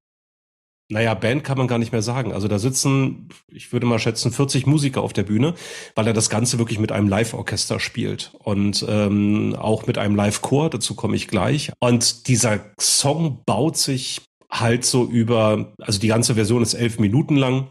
naja, 0.91 1.13
Band 1.13 1.45
kann 1.45 1.57
man 1.57 1.69
gar 1.69 1.77
nicht 1.77 1.93
mehr 1.93 2.01
sagen. 2.01 2.33
Also 2.33 2.49
da 2.49 2.59
sitzen, 2.59 3.29
ich 3.47 3.71
würde 3.71 3.85
mal 3.85 3.97
schätzen, 3.97 4.33
40 4.33 4.67
Musiker 4.67 5.03
auf 5.03 5.13
der 5.13 5.23
Bühne, 5.23 5.53
weil 5.95 6.07
er 6.07 6.13
das 6.13 6.29
Ganze 6.29 6.59
wirklich 6.59 6.79
mit 6.79 6.91
einem 6.91 7.07
Live-Orchester 7.07 7.79
spielt 7.79 8.33
und 8.39 8.85
ähm, 8.89 9.55
auch 9.57 9.87
mit 9.87 9.97
einem 9.97 10.17
Live-Chor, 10.17 10.69
dazu 10.69 10.95
komme 10.95 11.15
ich 11.15 11.29
gleich. 11.29 11.71
Und 11.79 12.27
dieser 12.27 12.59
Song 12.77 13.41
baut 13.45 13.77
sich 13.77 14.19
halt 14.53 14.85
so 14.85 15.05
über, 15.05 15.73
also 15.79 15.99
die 15.99 16.07
ganze 16.07 16.35
Version 16.35 16.61
ist 16.61 16.73
elf 16.73 16.99
Minuten 16.99 17.35
lang. 17.35 17.67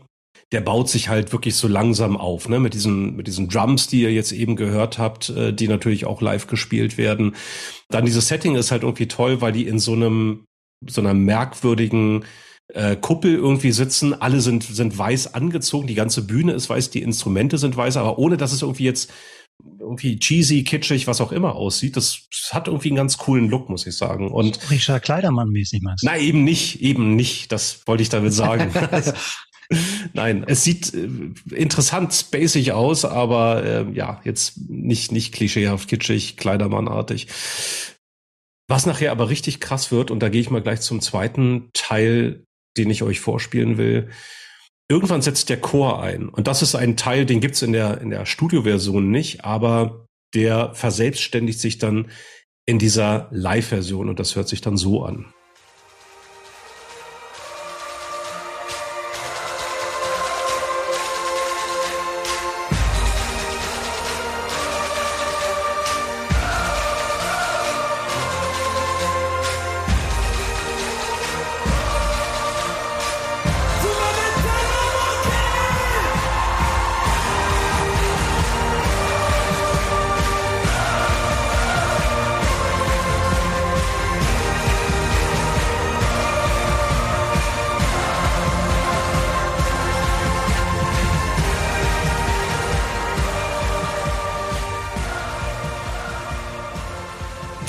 Der 0.51 0.61
baut 0.61 0.90
sich 0.90 1.09
halt 1.09 1.33
wirklich 1.33 1.55
so 1.55 1.66
langsam 1.66 2.16
auf, 2.16 2.49
ne, 2.49 2.61
mit 2.61 2.75
diesen, 2.75 3.16
mit 3.16 3.27
diesen 3.27 3.49
Drums, 3.49 3.87
die 3.87 4.03
ihr 4.03 4.12
jetzt 4.12 4.33
eben 4.33 4.55
gehört 4.55 4.99
habt, 4.99 5.31
äh, 5.31 5.53
die 5.53 5.68
natürlich 5.68 6.05
auch 6.05 6.21
live 6.21 6.47
gespielt 6.47 6.99
werden. 6.99 7.37
Dann 7.88 8.05
dieses 8.05 8.29
Setting 8.29 8.57
ist 8.57 8.71
halt 8.71 8.83
irgendwie 8.83 9.09
toll, 9.09 9.40
weil 9.40 9.53
die 9.53 9.66
in 9.66 9.79
so 9.79 9.92
einem, 9.95 10.45
so 10.87 11.01
einer 11.01 11.14
merkwürdigen, 11.14 12.25
äh, 12.75 12.97
Kuppel 12.97 13.35
irgendwie 13.35 13.73
sitzen. 13.73 14.21
Alle 14.21 14.40
sind, 14.40 14.64
sind 14.64 14.97
weiß 14.97 15.35
angezogen. 15.35 15.87
Die 15.87 15.95
ganze 15.95 16.27
Bühne 16.27 16.53
ist 16.53 16.68
weiß, 16.68 16.90
die 16.90 17.03
Instrumente 17.03 17.59
sind 17.59 17.77
weiß, 17.77 17.97
aber 17.97 18.18
ohne 18.18 18.37
dass 18.37 18.53
es 18.53 18.62
irgendwie 18.62 18.85
jetzt 18.85 19.11
irgendwie 19.79 20.18
cheesy, 20.18 20.64
kitschig, 20.64 21.07
was 21.07 21.20
auch 21.20 21.33
immer 21.33 21.55
aussieht. 21.57 21.96
Das 21.96 22.29
hat 22.51 22.68
irgendwie 22.68 22.88
einen 22.88 22.96
ganz 22.96 23.18
coolen 23.18 23.48
Look, 23.48 23.68
muss 23.68 23.87
ich 23.87 23.96
sagen. 23.96 24.31
Und 24.31 24.70
Richard 24.70 25.03
Kleidermann 25.03 25.51
mäßig 25.51 25.83
meinst 25.83 26.03
du? 26.03 26.07
na, 26.07 26.18
eben 26.18 26.44
nicht, 26.44 26.83
eben 26.83 27.16
nicht. 27.16 27.53
Das 27.53 27.87
wollte 27.87 28.03
ich 28.03 28.09
damit 28.09 28.33
sagen. 28.33 28.72
Nein, 30.12 30.44
es 30.46 30.64
sieht 30.64 30.92
äh, 30.94 31.09
interessant 31.55 32.12
spacig 32.12 32.72
aus, 32.72 33.05
aber 33.05 33.64
äh, 33.64 33.92
ja, 33.92 34.20
jetzt 34.25 34.59
nicht, 34.68 35.12
nicht 35.12 35.33
klischeehaft, 35.33 35.88
kitschig, 35.88 36.37
Kleidermannartig. 36.37 37.29
Was 38.68 38.87
nachher 38.87 39.12
aber 39.12 39.29
richtig 39.29 39.61
krass 39.61 39.92
wird, 39.92 40.11
und 40.11 40.20
da 40.20 40.29
gehe 40.29 40.40
ich 40.40 40.51
mal 40.51 40.62
gleich 40.62 40.81
zum 40.81 41.01
zweiten 41.01 41.70
Teil, 41.72 42.44
den 42.77 42.90
ich 42.90 43.03
euch 43.03 43.20
vorspielen 43.20 43.77
will. 43.77 44.11
Irgendwann 44.88 45.23
setzt 45.23 45.49
der 45.49 45.61
Chor 45.61 46.03
ein. 46.03 46.29
Und 46.29 46.47
das 46.47 46.62
ist 46.62 46.75
ein 46.75 46.97
Teil, 46.97 47.25
den 47.27 47.40
gibt's 47.40 47.62
in 47.62 47.73
der, 47.73 48.01
in 48.01 48.11
der 48.11 48.27
Studioversion 48.27 49.11
nicht, 49.11 49.45
aber 49.45 50.07
der 50.35 50.75
verselbstständigt 50.75 51.61
sich 51.61 51.79
dann 51.79 52.11
in 52.66 52.79
dieser 52.79 53.29
Live-Version 53.31 54.09
und 54.09 54.18
das 54.18 54.37
hört 54.37 54.49
sich 54.49 54.61
dann 54.61 54.77
so 54.77 55.05
an. 55.05 55.33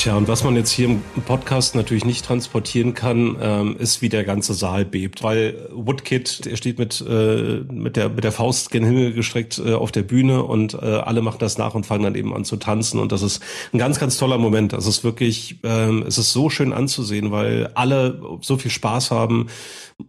Tja, 0.04 0.18
und 0.18 0.28
was 0.28 0.44
man 0.44 0.58
jetzt 0.58 0.72
hier 0.72 0.88
im 0.88 1.02
Podcast 1.26 1.76
natürlich 1.76 2.04
nicht 2.04 2.26
transportieren 2.26 2.94
kann, 2.94 3.38
ähm, 3.40 3.78
ist, 3.78 4.02
wie 4.02 4.10
der 4.10 4.26
ganze 4.26 4.54
Saal 4.54 4.84
bebt. 4.84 5.24
Weil 5.24 5.70
Woodkid, 5.72 6.46
er 6.46 6.58
steht 6.58 6.78
mit, 6.78 7.00
äh, 7.08 7.62
mit, 7.72 7.96
der, 7.96 8.10
mit 8.10 8.26
der 8.26 8.34
Faust 8.34 8.70
gen 8.70 8.84
Himmel 8.84 9.14
gestreckt 9.14 9.62
äh, 9.66 9.72
auf 9.72 9.94
der 9.94 10.02
Bühne 10.02 10.44
und 10.44 10.74
äh, 10.74 10.78
alle 10.80 11.22
machen 11.22 11.38
das 11.40 11.58
nach 11.58 11.74
und 11.74 11.86
fangen 11.86 12.04
dann 12.04 12.16
eben 12.16 12.36
an 12.36 12.44
zu 12.44 12.58
tanzen. 12.58 13.00
Und 13.00 13.14
das 13.14 13.22
ist 13.22 13.42
ein 13.72 13.78
ganz, 13.78 13.98
ganz 13.98 14.18
toller 14.18 14.38
Moment. 14.38 14.74
Das 14.74 14.88
ist 14.88 15.06
wirklich, 15.06 15.62
ähm, 15.64 16.04
es 16.06 16.18
ist 16.18 16.34
so 16.34 16.50
schön 16.50 16.74
anzusehen, 16.74 17.32
weil 17.32 17.68
alle 17.74 18.22
so 18.42 18.58
viel 18.58 18.72
Spaß 18.72 19.10
haben, 19.10 19.48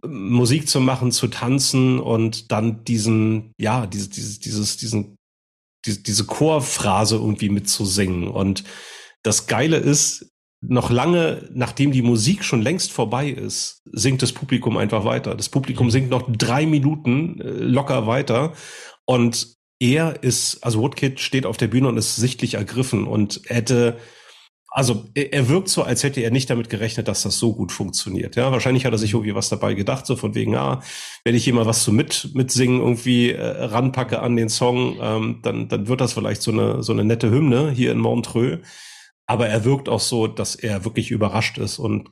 Musik 0.04 0.68
zu 0.68 0.80
machen, 0.80 1.12
zu 1.12 1.28
tanzen 1.28 2.00
und 2.00 2.50
dann 2.50 2.82
diesen, 2.82 3.52
ja, 3.60 3.86
dieses, 3.86 4.40
dieses, 4.40 4.76
diesen, 4.76 5.14
diese, 5.86 6.02
diese 6.02 6.24
Chorphrase 6.24 7.14
irgendwie 7.14 7.48
mitzusingen. 7.48 8.26
Und 8.26 8.64
das 9.24 9.48
Geile 9.48 9.78
ist, 9.78 10.30
noch 10.68 10.90
lange, 10.90 11.48
nachdem 11.52 11.92
die 11.92 12.02
Musik 12.02 12.44
schon 12.44 12.62
längst 12.62 12.92
vorbei 12.92 13.28
ist, 13.28 13.82
singt 13.92 14.22
das 14.22 14.32
Publikum 14.32 14.76
einfach 14.76 15.04
weiter. 15.04 15.34
Das 15.34 15.48
Publikum 15.48 15.90
singt 15.90 16.10
noch 16.10 16.30
drei 16.30 16.66
Minuten 16.66 17.40
äh, 17.40 17.50
locker 17.50 18.06
weiter 18.06 18.54
und 19.04 19.54
er 19.80 20.22
ist, 20.22 20.64
also 20.64 20.80
Woodkid 20.80 21.20
steht 21.20 21.46
auf 21.46 21.56
der 21.56 21.66
Bühne 21.66 21.88
und 21.88 21.96
ist 21.96 22.16
sichtlich 22.16 22.54
ergriffen 22.54 23.06
und 23.06 23.42
hätte, 23.46 23.98
also 24.68 25.04
er, 25.14 25.32
er 25.32 25.48
wirkt 25.48 25.68
so, 25.68 25.82
als 25.82 26.02
hätte 26.02 26.20
er 26.20 26.30
nicht 26.30 26.48
damit 26.48 26.70
gerechnet, 26.70 27.08
dass 27.08 27.22
das 27.22 27.38
so 27.38 27.54
gut 27.54 27.72
funktioniert. 27.72 28.36
Ja, 28.36 28.50
wahrscheinlich 28.52 28.86
hat 28.86 28.92
er 28.92 28.98
sich 28.98 29.12
irgendwie 29.12 29.34
was 29.34 29.50
dabei 29.50 29.74
gedacht, 29.74 30.06
so 30.06 30.16
von 30.16 30.34
wegen, 30.34 30.56
ah, 30.56 30.80
wenn 31.24 31.34
ich 31.34 31.44
hier 31.44 31.54
mal 31.54 31.66
was 31.66 31.82
zu 31.82 31.92
mit 31.92 32.30
mitsingen 32.34 32.80
irgendwie 32.80 33.32
äh, 33.32 33.64
ranpacke 33.64 34.20
an 34.20 34.36
den 34.36 34.48
Song, 34.48 34.96
ähm, 35.00 35.40
dann 35.42 35.68
dann 35.68 35.88
wird 35.88 36.00
das 36.00 36.14
vielleicht 36.14 36.40
so 36.40 36.52
eine 36.52 36.82
so 36.82 36.92
eine 36.92 37.04
nette 37.04 37.30
Hymne 37.30 37.70
hier 37.70 37.92
in 37.92 37.98
Montreux. 37.98 38.60
Aber 39.26 39.48
er 39.48 39.64
wirkt 39.64 39.88
auch 39.88 40.00
so, 40.00 40.26
dass 40.26 40.54
er 40.54 40.84
wirklich 40.84 41.10
überrascht 41.10 41.58
ist 41.58 41.78
und 41.78 42.10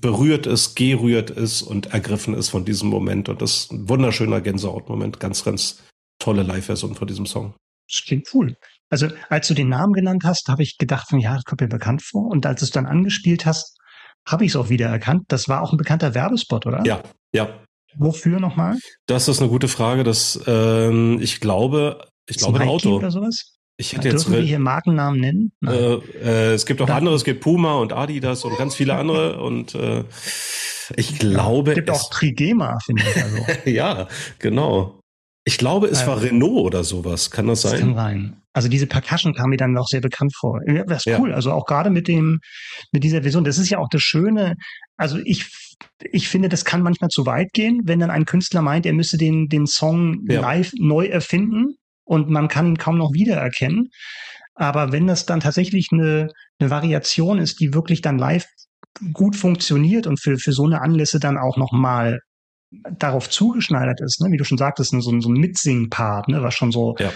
berührt 0.00 0.46
ist, 0.46 0.76
gerührt 0.76 1.30
ist 1.30 1.62
und 1.62 1.92
ergriffen 1.92 2.34
ist 2.34 2.48
von 2.48 2.64
diesem 2.64 2.88
Moment. 2.88 3.28
Und 3.28 3.42
das 3.42 3.56
ist 3.56 3.72
ein 3.72 3.88
wunderschöner 3.88 4.40
Gänsehautmoment. 4.40 5.20
Ganz, 5.20 5.44
ganz 5.44 5.82
tolle 6.18 6.42
Live-Version 6.42 6.94
von 6.94 7.06
diesem 7.06 7.26
Song. 7.26 7.54
Das 7.88 8.02
klingt 8.04 8.28
cool. 8.34 8.56
Also, 8.88 9.08
als 9.28 9.48
du 9.48 9.54
den 9.54 9.68
Namen 9.68 9.92
genannt 9.92 10.22
hast, 10.24 10.48
habe 10.48 10.62
ich 10.62 10.78
gedacht, 10.78 11.08
von, 11.08 11.20
ja, 11.20 11.34
das 11.34 11.44
kommt 11.44 11.60
mir 11.60 11.68
bekannt 11.68 12.02
vor. 12.02 12.28
Und 12.28 12.46
als 12.46 12.60
du 12.60 12.64
es 12.64 12.70
dann 12.70 12.86
angespielt 12.86 13.46
hast, 13.46 13.78
habe 14.26 14.44
ich 14.44 14.52
es 14.52 14.56
auch 14.56 14.68
wieder 14.68 14.88
erkannt. 14.88 15.24
Das 15.28 15.48
war 15.48 15.62
auch 15.62 15.72
ein 15.72 15.78
bekannter 15.78 16.14
Werbespot, 16.14 16.66
oder? 16.66 16.84
Ja, 16.84 17.02
ja. 17.34 17.60
Wofür 17.96 18.38
nochmal? 18.38 18.78
Das 19.06 19.28
ist 19.28 19.40
eine 19.40 19.48
gute 19.48 19.68
Frage. 19.68 20.04
Das, 20.04 20.40
ähm, 20.46 21.18
ich 21.20 21.40
glaube, 21.40 22.08
ich 22.28 22.36
glaube 22.36 22.60
ein 22.60 22.66
Nike 22.66 22.86
Auto. 22.86 22.96
oder 22.96 23.10
sowas? 23.10 23.56
Ich 23.80 23.94
hätte 23.94 24.08
jetzt 24.08 24.26
Dürfen 24.26 24.34
wir 24.34 24.42
hier 24.42 24.58
Markennamen 24.58 25.18
nennen? 25.18 25.52
Äh, 25.66 25.94
äh, 25.94 26.52
es 26.52 26.66
gibt 26.66 26.82
auch 26.82 26.86
Da- 26.86 26.96
andere, 26.96 27.14
es 27.14 27.24
gibt 27.24 27.40
Puma 27.40 27.74
und 27.76 27.94
Adidas 27.94 28.44
und 28.44 28.56
ganz 28.58 28.74
viele 28.74 28.94
andere 28.94 29.40
und 29.42 29.74
äh, 29.74 30.04
ich 30.96 31.18
glaube, 31.18 31.70
Es 31.70 31.76
gibt 31.76 31.88
es, 31.88 31.94
auch 31.98 32.10
Trigema, 32.10 32.78
finde 32.84 33.02
ich. 33.02 33.22
Also. 33.22 33.38
ja, 33.70 34.08
genau. 34.38 35.00
Ich 35.44 35.56
glaube, 35.56 35.86
es 35.86 36.06
war 36.06 36.14
Also- 36.16 36.26
Renault 36.26 36.66
oder 36.66 36.84
sowas. 36.84 37.30
Kann 37.30 37.46
das 37.46 37.62
Das 37.62 37.78
kann 37.80 37.94
sein? 37.94 38.36
Also 38.52 38.68
diese 38.68 38.86
Percussion 38.86 39.32
kam 39.32 39.48
mir 39.50 39.56
dann 39.56 39.78
auch 39.78 39.86
sehr 39.86 40.00
bekannt 40.02 40.34
vor. 40.36 40.60
Ja, 40.66 40.84
Das 40.84 40.98
ist 40.98 41.06
Ja. 41.06 41.18
cool. 41.18 41.32
Also 41.32 41.52
auch 41.52 41.64
gerade 41.64 41.88
mit 41.88 42.06
dem, 42.08 42.40
mit 42.92 43.02
dieser 43.04 43.22
Version. 43.22 43.44
Das 43.44 43.56
ist 43.58 43.70
ja 43.70 43.78
auch 43.78 43.88
das 43.90 44.02
Schöne. 44.02 44.56
Also 44.98 45.18
ich, 45.24 45.46
ich 46.12 46.28
finde, 46.28 46.48
das 46.50 46.64
kann 46.66 46.82
manchmal 46.82 47.08
zu 47.08 47.24
weit 47.24 47.52
gehen, 47.54 47.80
wenn 47.84 48.00
dann 48.00 48.10
ein 48.10 48.26
Künstler 48.26 48.60
meint, 48.60 48.84
er 48.84 48.92
müsse 48.92 49.16
den, 49.16 49.48
den 49.48 49.66
Song 49.66 50.26
Ja. 50.28 50.40
live 50.42 50.72
neu 50.78 51.06
erfinden 51.06 51.76
und 52.10 52.28
man 52.28 52.48
kann 52.48 52.66
ihn 52.66 52.76
kaum 52.78 52.98
noch 52.98 53.12
wiedererkennen. 53.12 53.88
Aber 54.56 54.90
wenn 54.90 55.06
das 55.06 55.26
dann 55.26 55.38
tatsächlich 55.38 55.88
eine, 55.92 56.28
eine 56.58 56.68
Variation 56.70 57.38
ist, 57.38 57.60
die 57.60 57.72
wirklich 57.72 58.00
dann 58.02 58.18
live 58.18 58.46
gut 59.12 59.36
funktioniert 59.36 60.08
und 60.08 60.20
für, 60.20 60.36
für 60.36 60.52
so 60.52 60.66
eine 60.66 60.80
Anlässe 60.82 61.20
dann 61.20 61.38
auch 61.38 61.56
nochmal 61.56 62.18
darauf 62.98 63.30
zugeschneidert 63.30 64.00
ist, 64.00 64.20
ne? 64.20 64.30
wie 64.32 64.36
du 64.36 64.44
schon 64.44 64.58
sagtest, 64.58 64.90
so, 64.90 65.10
ein- 65.10 65.20
so 65.20 65.28
ein 65.28 65.40
Mitsing-Part, 65.40 66.28
ne? 66.28 66.42
was 66.42 66.54
schon 66.54 66.72
so, 66.72 66.96
Ja. 66.98 67.12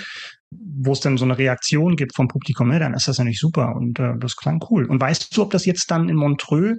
wo 0.50 0.92
es 0.92 1.00
dann 1.00 1.16
so 1.18 1.24
eine 1.24 1.36
Reaktion 1.38 1.96
gibt 1.96 2.14
vom 2.14 2.28
Publikum, 2.28 2.68
ne? 2.68 2.78
dann 2.78 2.94
ist 2.94 3.08
das 3.08 3.18
ja 3.18 3.24
nicht 3.24 3.40
super 3.40 3.74
und 3.74 3.98
äh, 3.98 4.12
das 4.18 4.36
klang 4.36 4.64
cool. 4.70 4.84
Und 4.86 5.00
weißt 5.00 5.36
du, 5.36 5.42
ob 5.42 5.50
das 5.50 5.66
jetzt 5.66 5.90
dann 5.90 6.08
in 6.08 6.16
Montreux 6.16 6.78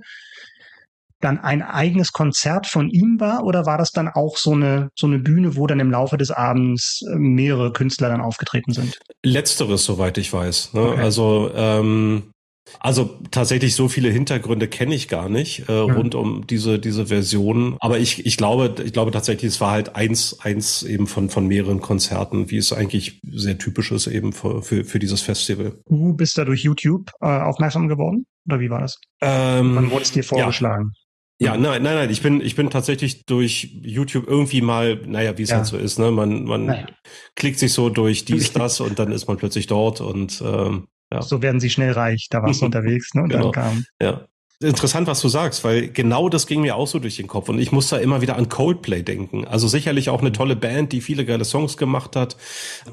dann 1.22 1.40
ein 1.40 1.62
eigenes 1.62 2.12
Konzert 2.12 2.68
von 2.68 2.90
ihm 2.90 3.20
war 3.20 3.44
oder 3.44 3.66
war 3.66 3.78
das 3.78 3.92
dann 3.92 4.08
auch 4.08 4.38
so 4.38 4.54
eine 4.54 4.90
so 4.96 5.08
eine 5.08 5.20
Bühne, 5.20 5.56
wo 5.56 5.68
dann 5.68 5.80
im 5.80 5.92
Laufe 5.92 6.18
des 6.18 6.32
Abends 6.32 7.02
äh, 7.10 7.16
mehrere 7.16 7.72
Künstler 7.72 8.10
dann 8.10 8.22
aufgetreten 8.22 8.74
sind? 8.74 9.00
Letzteres, 9.24 9.86
soweit 9.86 10.18
ich 10.18 10.32
weiß. 10.32 10.74
Ne? 10.74 10.82
Okay. 10.82 11.02
Also, 11.02 11.52
ähm, 11.56 12.32
also 12.80 13.20
tatsächlich 13.30 13.76
so 13.76 13.88
viele 13.88 14.10
Hintergründe 14.10 14.68
kenne 14.68 14.96
ich 14.96 15.08
gar 15.08 15.30
nicht 15.30 15.70
äh, 15.70 15.72
rund 15.72 16.16
um 16.16 16.48
diese 16.48 16.80
diese 16.80 17.08
Version. 17.08 17.78
Aber 17.80 18.00
ich 18.00 18.26
ich 18.26 18.38
glaube 18.38 18.76
ich 18.84 18.92
glaube 18.92 19.12
tatsächlich 19.12 19.50
es 19.50 19.62
war 19.62 19.72
halt 19.72 19.96
eins 19.96 20.40
eins 20.42 20.82
eben 20.84 21.08
von 21.08 21.30
von 21.30 21.48
mehreren 21.48 21.80
Konzerten, 21.80 22.50
wie 22.50 22.58
es 22.58 22.74
eigentlich 22.74 23.22
sehr 23.32 23.58
typisch 23.60 23.92
ist 23.92 24.08
eben 24.08 24.34
für 24.34 24.64
für, 24.64 24.84
für 24.84 25.00
dieses 25.00 25.22
Festival. 25.22 25.80
Du 25.88 26.14
bist 26.14 26.38
da 26.38 26.46
durch 26.46 26.64
YouTube 26.64 27.12
äh, 27.22 27.28
aufmerksam 27.28 27.88
geworden 27.88 28.26
oder 28.48 28.60
wie 28.60 28.70
war 28.70 28.82
das? 28.82 29.00
Ähm, 29.22 29.76
Wann 29.76 29.92
wurde 29.92 30.04
es 30.04 30.12
dir 30.12 30.24
vorgeschlagen? 30.24 30.92
Ja, 30.94 31.05
nein, 31.40 31.62
nein, 31.62 31.84
nein. 31.84 32.10
Ich 32.10 32.22
bin, 32.22 32.42
ich 32.42 32.56
bin 32.56 32.70
tatsächlich 32.70 33.26
durch 33.26 33.70
YouTube 33.82 34.28
irgendwie 34.28 34.62
mal, 34.62 35.02
naja, 35.06 35.38
wie 35.38 35.44
es 35.44 35.50
Ja. 35.50 35.58
halt 35.58 35.66
so 35.66 35.78
ist, 35.78 36.00
ne? 36.00 36.12
Man, 36.12 36.46
man 36.46 36.66
Naja. 36.66 36.88
klickt 37.36 37.60
sich 37.60 37.74
so 37.74 37.90
durch 37.90 38.26
dies, 38.26 38.54
das 38.54 38.80
und 38.80 39.00
dann 39.00 39.12
ist 39.12 39.28
man 39.28 39.38
plötzlich 39.38 39.68
dort 39.68 40.02
und 40.02 40.42
ähm, 40.46 40.88
ja. 41.14 41.22
So 41.22 41.42
werden 41.42 41.60
sie 41.60 41.70
schnell 41.70 41.92
reich. 41.92 42.28
Da 42.30 42.42
warst 42.42 42.62
du 42.62 42.66
unterwegs, 42.68 43.14
ne? 43.14 43.24
Und 43.24 43.30
Genau. 43.30 43.52
dann 43.52 43.64
kam. 43.64 43.86
Ja. 44.02 44.26
Interessant, 44.64 45.06
was 45.06 45.20
du 45.20 45.28
sagst, 45.28 45.66
weil 45.66 45.90
genau 45.90 46.30
das 46.30 46.48
ging 46.48 46.62
mir 46.62 46.78
auch 46.78 46.88
so 46.88 46.98
durch 47.00 47.18
den 47.18 47.28
Kopf 47.28 47.50
und 47.50 47.60
ich 47.60 47.74
muss 47.74 47.90
da 47.90 47.98
immer 47.98 48.22
wieder 48.22 48.38
an 48.38 48.48
Coldplay 48.48 49.04
denken. 49.04 49.46
Also 49.46 49.68
sicherlich 49.68 50.10
auch 50.10 50.22
eine 50.22 50.32
tolle 50.32 50.56
Band, 50.56 50.94
die 50.94 51.02
viele 51.02 51.26
geile 51.26 51.44
Songs 51.44 51.76
gemacht 51.76 52.16
hat, 52.16 52.38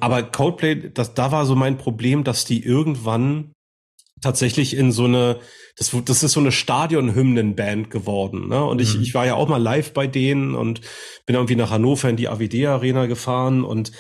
aber 0.01 0.25
Coldplay, 0.25 0.91
das 0.93 1.15
da 1.15 1.31
war 1.31 1.47
so 1.47 1.55
mein 1.55 1.79
Problem, 1.79 2.25
dass 2.25 2.45
die 2.45 2.65
irgendwann 2.65 3.53
tatsächlich 4.23 4.77
in 4.77 4.93
so 4.93 5.05
eine 5.05 5.41
das, 5.77 5.91
das 6.05 6.23
ist 6.23 6.33
so 6.33 6.41
eine 6.41 6.53
Stadionhymnenband 6.53 7.91
geworden. 7.91 8.49
Ne? 8.49 8.63
Und 8.63 8.81
ich, 8.81 8.95
Mhm. 8.95 9.03
ich 9.03 9.15
war 9.15 9.25
ja 9.25 9.35
auch 9.35 9.49
mal 9.49 9.57
live 9.63 9.93
bei 9.95 10.07
denen 10.07 10.55
und 10.55 10.83
bin 11.25 11.35
irgendwie 11.35 11.57
nach 11.57 11.71
Hannover 11.71 12.11
in 12.11 12.17
die 12.17 12.29
AWD 12.29 12.67
Arena 12.67 13.07
gefahren 13.07 13.65
und 13.65 13.91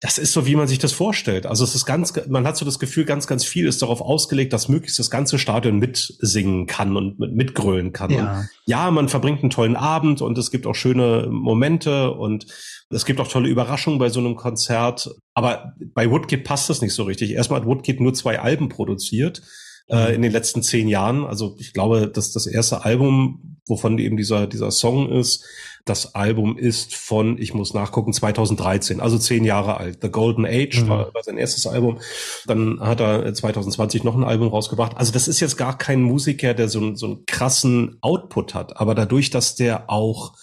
das 0.00 0.16
ist 0.16 0.32
so, 0.32 0.46
wie 0.46 0.56
man 0.56 0.66
sich 0.66 0.78
das 0.78 0.92
vorstellt. 0.92 1.44
Also 1.44 1.62
es 1.62 1.74
ist 1.74 1.84
ganz, 1.84 2.14
man 2.26 2.46
hat 2.46 2.56
so 2.56 2.64
das 2.64 2.78
Gefühl, 2.78 3.04
ganz, 3.04 3.26
ganz 3.26 3.44
viel 3.44 3.66
ist 3.66 3.82
darauf 3.82 4.00
ausgelegt, 4.00 4.54
dass 4.54 4.70
möglichst 4.70 4.98
das 4.98 5.10
ganze 5.10 5.38
Stadion 5.38 5.78
mitsingen 5.78 6.66
kann 6.66 6.96
und 6.96 7.18
mit, 7.18 7.34
mitgrölen 7.34 7.92
kann. 7.92 8.10
Und 8.10 8.16
Ja. 8.16 8.44
ja, 8.64 8.90
man 8.90 9.10
verbringt 9.10 9.42
einen 9.42 9.50
tollen 9.50 9.76
Abend 9.76 10.22
und 10.22 10.38
es 10.38 10.50
gibt 10.50 10.66
auch 10.66 10.74
schöne 10.74 11.28
Momente 11.30 12.12
und 12.12 12.46
es 12.88 13.04
gibt 13.04 13.20
auch 13.20 13.28
tolle 13.28 13.50
Überraschungen 13.50 13.98
bei 13.98 14.08
so 14.08 14.20
einem 14.20 14.36
Konzert. 14.36 15.10
Aber 15.34 15.74
bei 15.94 16.10
Woodkid 16.10 16.44
passt 16.44 16.70
das 16.70 16.80
nicht 16.80 16.94
so 16.94 17.02
richtig. 17.02 17.32
Erstmal 17.32 17.60
hat 17.60 17.66
Woodkid 17.66 18.00
nur 18.00 18.14
zwei 18.14 18.40
Alben 18.40 18.70
produziert 18.70 19.42
äh, 19.90 20.14
in 20.14 20.22
den 20.22 20.32
letzten 20.32 20.62
zehn 20.62 20.88
Jahren. 20.88 21.26
Also 21.26 21.56
ich 21.58 21.74
glaube, 21.74 22.08
dass 22.08 22.32
das 22.32 22.46
erste 22.46 22.86
Album, 22.86 23.59
wovon 23.70 23.96
eben 23.98 24.16
dieser, 24.18 24.46
dieser 24.46 24.70
Song 24.70 25.08
ist, 25.10 25.44
das 25.86 26.14
Album 26.14 26.58
ist 26.58 26.94
von, 26.94 27.38
ich 27.40 27.54
muss 27.54 27.72
nachgucken, 27.72 28.12
2013, 28.12 29.00
also 29.00 29.16
zehn 29.16 29.44
Jahre 29.44 29.78
alt. 29.78 30.00
The 30.02 30.10
Golden 30.10 30.44
Age 30.44 30.82
Mhm. 30.82 30.88
war, 30.88 31.14
war 31.14 31.22
sein 31.22 31.38
erstes 31.38 31.66
Album. 31.66 31.98
Dann 32.46 32.80
hat 32.80 33.00
er 33.00 33.32
2020 33.32 34.04
noch 34.04 34.14
ein 34.14 34.24
Album 34.24 34.48
rausgebracht. 34.48 34.96
Also 34.98 35.10
das 35.12 35.26
ist 35.28 35.40
jetzt 35.40 35.56
gar 35.56 35.78
kein 35.78 36.02
Musiker, 36.02 36.52
der 36.52 36.68
so, 36.68 36.80
einen- 36.80 36.96
so 36.96 37.06
einen 37.06 37.24
krassen 37.24 37.96
Output 38.02 38.54
hat. 38.54 38.76
Aber 38.76 38.94
dadurch, 38.94 39.30
dass 39.30 39.54
der 39.54 39.88
auch 39.90 40.34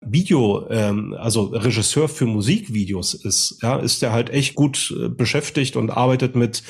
Video, 0.00 0.66
ähm, 0.70 1.14
also 1.18 1.44
Regisseur 1.46 2.08
für 2.08 2.26
Musikvideos 2.26 3.14
ist, 3.14 3.58
ja, 3.62 3.76
ist 3.76 4.02
der 4.02 4.12
halt 4.12 4.30
echt 4.30 4.54
gut 4.54 4.94
äh, 4.98 5.08
beschäftigt 5.08 5.74
und 5.76 5.90
arbeitet 5.90 6.36
mit 6.36 6.62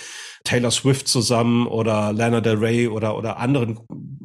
Taylor 0.47 0.71
Swift 0.71 1.09
zusammen 1.09 1.67
oder 1.67 2.13
Lana 2.13 2.41
Del 2.41 2.57
Rey 2.57 2.89
oder 2.89 3.17
oder 3.17 3.39
anderen 3.39 3.81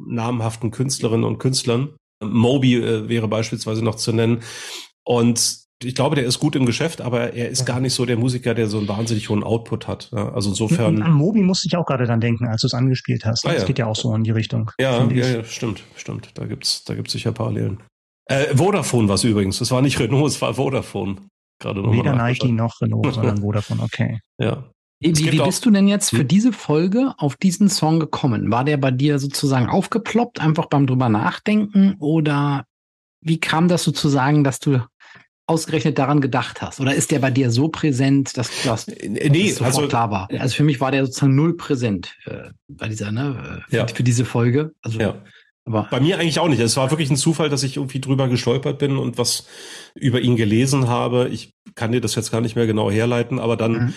namhaften 0.06 0.70
Künstlerinnen 0.70 1.24
und 1.24 1.38
Künstlern. 1.38 1.90
Moby 2.22 2.76
äh, 2.76 3.08
wäre 3.08 3.28
beispielsweise 3.28 3.84
noch 3.84 3.96
zu 3.96 4.12
nennen. 4.12 4.42
Und 5.04 5.62
ich 5.82 5.94
glaube, 5.94 6.14
der 6.14 6.24
ist 6.24 6.38
gut 6.38 6.54
im 6.54 6.64
Geschäft, 6.64 7.00
aber 7.00 7.32
er 7.32 7.48
ist 7.48 7.64
gar 7.66 7.80
nicht 7.80 7.94
so 7.94 8.06
der 8.06 8.16
Musiker, 8.16 8.54
der 8.54 8.68
so 8.68 8.78
einen 8.78 8.88
wahnsinnig 8.88 9.28
hohen 9.28 9.42
Output 9.42 9.88
hat. 9.88 10.10
Ja, 10.12 10.32
also 10.32 10.48
An 10.48 10.52
insofern. 10.52 11.12
Mobi 11.12 11.42
musste 11.42 11.66
ich 11.66 11.76
auch 11.76 11.86
gerade 11.86 12.06
dann 12.06 12.20
denken, 12.20 12.46
als 12.46 12.60
du 12.60 12.68
es 12.68 12.74
angespielt 12.74 13.24
hast. 13.24 13.44
Ah, 13.44 13.52
das 13.52 13.62
ja. 13.62 13.66
geht 13.66 13.78
ja 13.78 13.86
auch 13.86 13.96
so 13.96 14.14
in 14.14 14.22
die 14.22 14.30
Richtung. 14.30 14.70
Ja, 14.78 15.04
ja, 15.08 15.26
ja, 15.26 15.44
stimmt, 15.44 15.82
stimmt. 15.96 16.30
Da 16.34 16.46
gibt's, 16.46 16.84
da 16.84 16.94
gibt's 16.94 17.12
sicher 17.12 17.32
Parallelen. 17.32 17.82
Äh, 18.26 18.56
Vodafone 18.56 19.08
war 19.08 19.16
es 19.16 19.24
übrigens. 19.24 19.60
Es 19.60 19.70
war 19.70 19.82
nicht 19.82 19.98
Renault, 19.98 20.28
es 20.28 20.40
war 20.40 20.54
Vodafone. 20.54 21.16
Gerade 21.58 21.82
noch 21.82 21.92
Weder 21.92 22.14
Nike 22.14 22.52
noch 22.52 22.80
Renault, 22.80 23.14
sondern 23.14 23.38
Vodafone. 23.42 23.82
Okay. 23.82 24.20
Ja. 24.38 24.64
Wie, 25.02 25.32
wie, 25.32 25.40
bist 25.42 25.66
du 25.66 25.70
denn 25.70 25.88
jetzt 25.88 26.10
für 26.10 26.18
Hm? 26.20 26.28
diese 26.28 26.52
Folge 26.52 27.14
auf 27.18 27.36
diesen 27.36 27.68
Song 27.68 27.98
gekommen? 28.00 28.50
War 28.50 28.64
der 28.64 28.76
bei 28.76 28.90
dir 28.90 29.18
sozusagen 29.18 29.66
aufgeploppt, 29.68 30.40
einfach 30.40 30.66
beim 30.66 30.86
drüber 30.86 31.08
nachdenken? 31.08 31.96
Oder 31.98 32.64
wie 33.20 33.38
kam 33.40 33.68
das 33.68 33.82
sozusagen, 33.84 34.44
dass 34.44 34.58
du 34.60 34.80
ausgerechnet 35.46 35.98
daran 35.98 36.20
gedacht 36.20 36.62
hast? 36.62 36.80
Oder 36.80 36.94
ist 36.94 37.10
der 37.10 37.18
bei 37.18 37.30
dir 37.30 37.50
so 37.50 37.68
präsent, 37.68 38.36
dass 38.36 38.50
das 38.64 38.88
Äh, 38.88 39.28
Nee, 39.30 39.50
sofort 39.50 39.74
also 39.74 39.88
klar 39.88 40.10
war? 40.10 40.28
Also 40.38 40.54
für 40.54 40.64
mich 40.64 40.80
war 40.80 40.92
der 40.92 41.04
sozusagen 41.04 41.34
null 41.34 41.56
präsent 41.56 42.14
äh, 42.26 42.50
bei 42.68 42.88
dieser, 42.88 43.10
ne, 43.12 43.62
äh, 43.66 43.70
für, 43.70 43.76
Ja. 43.76 43.86
für 43.88 44.02
diese 44.04 44.24
Folge. 44.24 44.72
Also, 44.82 45.00
Ja. 45.00 45.16
aber 45.64 45.88
Bei 45.90 46.00
mir 46.00 46.18
eigentlich 46.18 46.38
auch 46.38 46.48
nicht. 46.48 46.60
Es 46.60 46.76
war 46.76 46.90
wirklich 46.90 47.10
ein 47.10 47.16
Zufall, 47.16 47.48
dass 47.48 47.64
ich 47.64 47.76
irgendwie 47.76 48.00
drüber 48.00 48.28
gestolpert 48.28 48.78
bin 48.78 48.96
und 48.96 49.18
was 49.18 49.46
über 49.94 50.20
ihn 50.20 50.36
gelesen 50.36 50.88
habe. 50.88 51.28
Ich 51.30 51.54
kann 51.74 51.90
dir 51.92 52.00
das 52.00 52.14
jetzt 52.14 52.30
gar 52.30 52.40
nicht 52.40 52.54
mehr 52.56 52.66
genau 52.66 52.90
herleiten, 52.90 53.38
aber 53.40 53.56
dann 53.56 53.72
Mhm. 53.72 53.94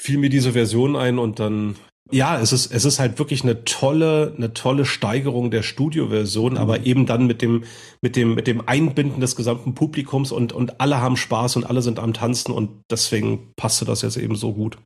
Fiel 0.00 0.18
mir 0.18 0.30
diese 0.30 0.52
Version 0.52 0.96
ein 0.96 1.18
und 1.18 1.38
dann 1.38 1.76
ja, 2.12 2.40
es 2.40 2.52
ist 2.52 2.72
es 2.72 2.84
ist 2.84 2.98
halt 2.98 3.18
wirklich 3.20 3.42
eine 3.44 3.64
tolle 3.64 4.34
eine 4.36 4.52
tolle 4.52 4.84
Steigerung 4.84 5.50
der 5.50 5.62
Studioversion, 5.62 6.56
aber 6.56 6.86
eben 6.86 7.06
dann 7.06 7.26
mit 7.26 7.40
dem 7.42 7.64
mit 8.02 8.16
dem 8.16 8.34
mit 8.34 8.46
dem 8.46 8.66
Einbinden 8.66 9.20
des 9.20 9.36
gesamten 9.36 9.74
Publikums 9.74 10.32
und 10.32 10.52
und 10.52 10.80
alle 10.80 11.00
haben 11.00 11.16
Spaß 11.16 11.56
und 11.56 11.64
alle 11.64 11.82
sind 11.82 11.98
am 12.00 12.14
tanzen 12.14 12.52
und 12.52 12.82
deswegen 12.90 13.52
passte 13.56 13.84
das 13.84 14.02
jetzt 14.02 14.16
eben 14.16 14.34
so 14.34 14.54
gut. 14.54 14.78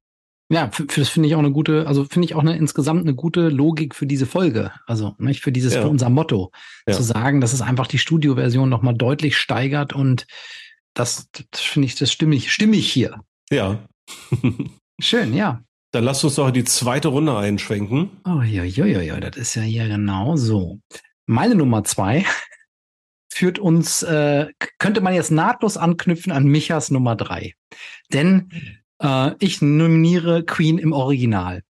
Ja, 0.53 0.71
das 0.95 1.09
finde 1.09 1.29
ich 1.29 1.35
auch 1.35 1.39
eine 1.39 1.53
gute, 1.53 1.87
also 1.87 2.05
finde 2.05 2.27
ich 2.27 2.35
auch 2.35 2.41
eine 2.41 2.57
insgesamt 2.59 3.01
eine 3.03 3.15
gute 3.15 3.49
Logik 3.49 3.95
für 3.95 4.07
diese 4.07 4.27
Folge. 4.27 4.73
Also 4.87 5.15
nicht 5.19 5.41
für 5.41 5.53
dieses, 5.53 5.75
Ja. 5.75 5.83
für 5.83 5.89
unser 5.89 6.11
Motto, 6.11 6.51
Ja. 6.87 6.93
zu 6.95 7.03
sagen, 7.03 7.41
dass 7.41 7.55
es 7.55 7.63
einfach 7.63 7.87
die 7.87 7.99
Studioversion 7.99 8.69
nochmal 8.69 8.95
deutlich 8.95 9.39
steigert 9.39 9.95
und 9.95 10.27
das, 10.93 11.31
das 11.51 11.61
finde 11.63 11.87
ich, 11.87 11.95
das 11.95 12.13
stimmig, 12.13 12.53
stimmig 12.53 12.93
hier. 12.93 13.21
Ja. 13.51 13.87
Schön, 15.01 15.35
ja. 15.35 15.63
Dann 15.93 16.05
lasst 16.05 16.25
uns 16.25 16.35
doch 16.35 16.51
die 16.51 16.65
zweite 16.65 17.09
Runde 17.09 17.37
einschwenken. 17.37 18.21
Oh, 18.25 18.43
ja, 18.43 18.65
ja, 18.65 18.85
ja, 18.85 19.01
ja, 19.01 19.21
das 19.21 19.37
ist 19.37 19.55
ja 19.55 19.63
hier 19.63 19.89
genau 19.89 20.37
so. 20.37 20.81
Meine 21.27 21.55
Nummer 21.55 21.85
zwei 21.85 22.25
führt 23.33 23.59
uns, 23.59 24.03
äh, 24.03 24.49
könnte 24.79 25.01
man 25.01 25.15
jetzt 25.15 25.31
nahtlos 25.31 25.77
anknüpfen 25.77 26.33
an 26.33 26.47
Michas 26.47 26.91
Nummer 26.91 27.17
drei. 27.17 27.55
Denn 28.13 28.51
äh, 29.01 29.33
ich 29.39 29.63
nominiere 29.63 30.45
Queen 30.45 30.79
im 30.79 30.93
Original. 30.93 31.63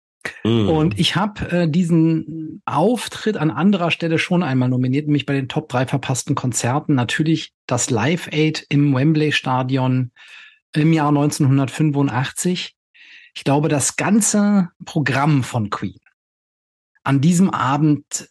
Mhm. 0.43 0.69
Und 0.69 0.99
ich 0.99 1.17
habe 1.17 1.51
äh, 1.51 1.69
diesen 1.69 2.63
Auftritt 2.65 3.37
an 3.37 3.51
anderer 3.51 3.91
Stelle 3.91 4.19
schon 4.19 4.43
einmal 4.43 4.69
nominiert, 4.69 5.07
nämlich 5.07 5.27
bei 5.27 5.35
den 5.35 5.49
Top 5.49 5.69
3 5.69 5.87
verpassten 5.87 6.35
Konzerten. 6.35 6.95
Natürlich 6.95 7.53
das 7.67 7.91
Live 7.91 8.29
Aid 8.33 8.65
im 8.69 8.95
Wembley 8.95 9.33
Stadion 9.33 10.13
im 10.73 10.93
Jahr 10.93 11.09
1985. 11.09 12.75
Ich 13.37 13.45
glaube, 13.45 13.69
das 13.69 13.97
ganze 13.97 14.71
Programm 14.85 15.43
von 15.43 15.71
Queen 15.71 15.99
an 17.05 17.21
diesem 17.21 17.51
Abend 17.51 18.29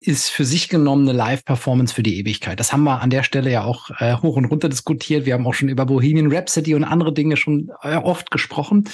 ist 0.00 0.28
für 0.28 0.44
sich 0.44 0.68
genommen 0.68 1.08
eine 1.08 1.16
Live-Performance 1.16 1.92
für 1.92 2.02
die 2.02 2.18
Ewigkeit. 2.18 2.60
Das 2.60 2.72
haben 2.72 2.84
wir 2.84 3.00
an 3.00 3.10
der 3.10 3.22
Stelle 3.22 3.50
ja 3.50 3.64
auch 3.64 3.90
äh, 3.98 4.14
hoch 4.16 4.36
und 4.36 4.44
runter 4.44 4.68
diskutiert. 4.68 5.26
Wir 5.26 5.34
haben 5.34 5.46
auch 5.46 5.54
schon 5.54 5.68
über 5.68 5.86
Bohemian 5.86 6.32
Rhapsody 6.32 6.74
und 6.74 6.84
andere 6.84 7.12
Dinge 7.12 7.36
schon 7.36 7.72
äh, 7.82 7.96
oft 7.96 8.30
gesprochen. 8.30 8.88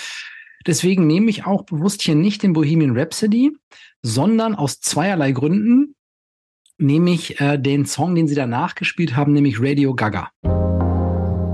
Deswegen 0.66 1.06
nehme 1.06 1.28
ich 1.28 1.44
auch 1.44 1.64
bewusst 1.64 2.02
hier 2.02 2.14
nicht 2.14 2.42
den 2.42 2.52
Bohemian 2.52 2.96
Rhapsody, 2.96 3.52
sondern 4.00 4.54
aus 4.54 4.80
zweierlei 4.80 5.32
Gründen 5.32 5.96
nehme 6.78 7.10
ich 7.10 7.40
äh, 7.40 7.58
den 7.58 7.84
Song, 7.84 8.14
den 8.14 8.28
sie 8.28 8.34
danach 8.34 8.74
gespielt 8.74 9.16
haben, 9.16 9.32
nämlich 9.32 9.60
Radio 9.60 9.94
Gaga. 9.94 10.30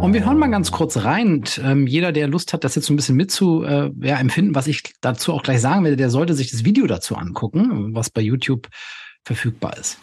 Und 0.01 0.13
wir 0.15 0.25
hören 0.25 0.39
mal 0.39 0.47
ganz 0.47 0.71
kurz 0.71 0.99
rein. 0.99 1.39
Und, 1.39 1.61
ähm, 1.65 1.89
jeder, 1.89 2.13
der 2.13 2.29
Lust 2.29 2.53
hat, 2.53 2.63
das 2.63 2.77
jetzt 2.77 2.87
so 2.87 2.93
ein 2.93 2.97
bisschen 2.97 3.17
mitzu 3.17 3.65
äh, 3.65 3.91
ja, 4.01 4.21
was 4.55 4.69
ich 4.69 4.95
dazu 5.01 5.33
auch 5.33 5.43
gleich 5.43 5.61
sagen 5.61 5.83
werde, 5.83 5.97
der 5.97 6.09
sollte 6.09 6.35
sich 6.35 6.53
das 6.53 6.65
Video 6.65 6.87
dazu 6.87 7.17
angucken, 7.17 7.95
was 7.97 8.09
bei 8.09 8.21
YouTube 8.21 8.69
verfügbar 9.25 9.77
ist. 9.77 9.99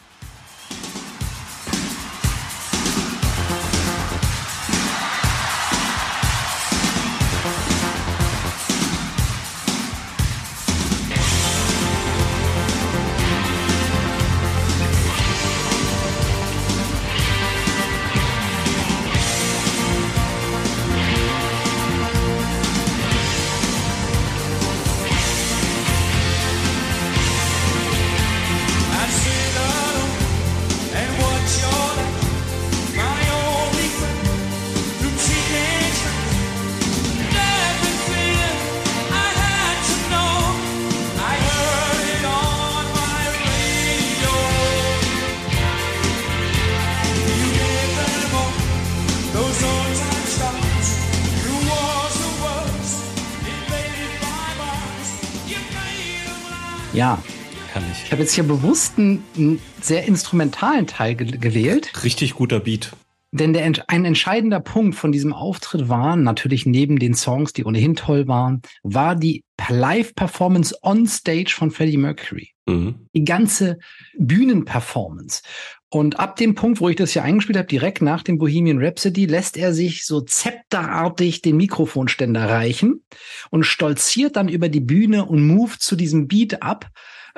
Jetzt 58.25 58.33
hier 58.33 58.43
bewusst 58.43 58.97
einen, 58.97 59.59
sehr 59.81 60.05
instrumentalen 60.05 60.87
Teil 60.87 61.13
ge 61.13 61.37
gewählt. 61.37 62.03
Richtig 62.03 62.33
guter 62.33 62.59
Beat. 62.59 62.91
Denn 63.31 63.53
der, 63.53 63.71
ein 63.87 64.05
entscheidender 64.05 64.59
Punkt 64.59 64.95
von 64.95 65.11
diesem 65.11 65.31
Auftritt 65.31 65.89
war, 65.89 66.15
natürlich 66.15 66.65
neben 66.65 66.97
den 66.97 67.13
Songs, 67.13 67.53
die 67.53 67.65
ohnehin 67.65 67.95
toll 67.95 68.27
waren, 68.27 68.63
war 68.81 69.15
die 69.15 69.43
Live-Performance 69.69 70.75
on 70.81 71.05
Stage 71.05 71.53
von 71.55 71.69
Freddie 71.69 71.97
Mercury. 71.97 72.49
Mhm. 72.65 73.07
Die 73.13 73.25
ganze 73.25 73.77
Bühnenperformance. 74.17 75.43
Und 75.89 76.19
ab 76.19 76.35
dem 76.37 76.55
Punkt, 76.55 76.81
wo 76.81 76.89
ich 76.89 76.95
das 76.95 77.11
hier 77.11 77.23
eingespielt 77.23 77.59
habe, 77.59 77.67
direkt 77.67 78.01
nach 78.01 78.23
dem 78.23 78.39
Bohemian 78.39 78.83
Rhapsody, 78.83 79.27
lässt 79.27 79.55
er 79.55 79.71
sich 79.71 80.05
so 80.05 80.21
zepterartig 80.21 81.43
den 81.43 81.57
Mikrofonständer 81.57 82.49
reichen 82.49 83.03
und 83.51 83.65
stolziert 83.65 84.35
dann 84.35 84.49
über 84.49 84.69
die 84.69 84.79
Bühne 84.79 85.25
und 85.25 85.45
moved 85.45 85.81
zu 85.81 85.95
diesem 85.95 86.27
Beat 86.27 86.63
ab, 86.63 86.89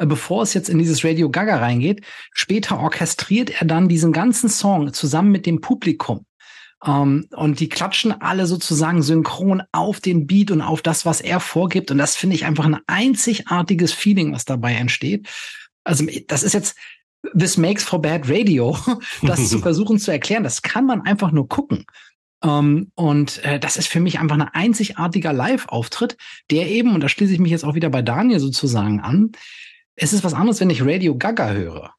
bevor 0.06 0.44
es 0.44 0.54
jetzt 0.54 0.70
in 0.70 0.78
dieses 0.78 1.04
Radio 1.04 1.30
Gaga 1.30 1.58
reingeht. 1.58 2.06
Später 2.32 2.80
orchestriert 2.80 3.50
er 3.62 3.66
dann 3.66 3.90
diesen 3.90 4.14
ganzen 4.14 4.50
Song 4.50 4.94
zusammen 4.94 5.32
mit 5.32 5.46
dem 5.46 5.62
Publikum. 5.62 6.26
Ähm, 6.86 7.28
und 7.36 7.60
die 7.60 7.70
klatschen 7.70 8.22
alle 8.22 8.46
sozusagen 8.46 9.02
synchron 9.02 9.64
auf 9.72 10.00
den 10.00 10.28
Beat 10.28 10.52
und 10.52 10.62
auf 10.62 10.82
das, 10.82 11.06
was 11.06 11.22
er 11.22 11.40
vorgibt. 11.40 11.92
Und 11.92 11.98
das 11.98 12.16
finde 12.16 12.36
ich 12.36 12.46
einfach 12.46 12.66
ein 12.66 12.80
einzigartiges 12.88 13.94
Feeling, 13.94 14.34
was 14.34 14.46
dabei 14.46 14.74
entsteht. 14.74 15.28
Also 15.84 16.06
das 16.28 16.44
ist 16.44 16.54
jetzt 16.54 16.78
This 17.38 17.58
makes 17.58 17.84
for 17.84 18.02
bad 18.02 18.30
radio, 18.30 18.78
das 19.24 19.50
zu 19.50 19.60
versuchen 19.62 20.00
zu 20.00 20.12
erklären. 20.12 20.44
Das 20.44 20.62
kann 20.62 20.86
man 20.86 21.02
einfach 21.02 21.32
nur 21.32 21.48
gucken. 21.48 21.86
Ähm, 22.44 22.92
und 22.96 23.44
äh, 23.44 23.60
das 23.60 23.78
ist 23.78 23.88
für 23.88 24.00
mich 24.00 24.20
einfach 24.20 24.36
ein 24.36 24.44
einzigartiger 24.44 25.34
Live-Auftritt, 25.34 26.18
der 26.52 26.70
eben, 26.70 26.94
und 26.94 27.02
da 27.02 27.10
schließe 27.10 27.34
ich 27.34 27.40
mich 27.40 27.52
jetzt 27.52 27.66
auch 27.66 27.74
wieder 27.74 27.90
bei 27.90 28.04
Daniel 28.04 28.40
sozusagen 28.40 29.00
an, 29.02 29.32
es 29.98 30.14
ist 30.14 30.24
was 30.24 30.34
anderes, 30.34 30.60
wenn 30.62 30.70
ich 30.70 30.86
Radio 30.86 31.18
Gaga 31.18 31.52
höre 31.52 31.94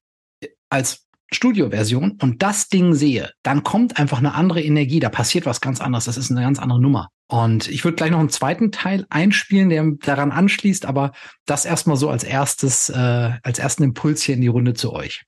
als 0.71 1.07
Studioversion 1.31 2.19
und 2.23 2.43
das 2.43 2.69
Ding 2.69 2.95
sehe, 2.95 3.31
dann 3.43 3.63
kommt 3.63 3.99
einfach 3.99 4.19
eine 4.19 4.35
andere 4.35 4.63
Energie, 4.63 5.01
da 5.01 5.11
passiert 5.11 5.45
was 5.45 5.61
ganz 5.61 5.81
anderes, 5.81 6.07
das 6.07 6.17
ist 6.17 6.31
eine 6.31 6.41
ganz 6.41 6.59
andere 6.59 6.81
Nummer. 6.81 7.09
Und 7.31 7.69
ich 7.69 7.85
würde 7.85 7.97
gleich 7.97 8.11
noch 8.11 8.21
einen 8.21 8.31
zweiten 8.31 8.73
Teil 8.73 9.05
einspielen, 9.11 9.69
der 9.69 9.85
daran 10.01 10.33
anschließt, 10.33 10.87
aber 10.87 11.13
das 11.45 11.67
erstmal 11.67 11.99
so 11.99 12.09
als 12.09 12.25
erstes, 12.25 12.89
äh, 12.89 13.33
als 13.43 13.59
ersten 13.59 13.83
Impuls 13.83 14.23
hier 14.23 14.37
in 14.37 14.41
die 14.41 14.47
Runde 14.47 14.73
zu 14.73 14.95
euch. 14.95 15.25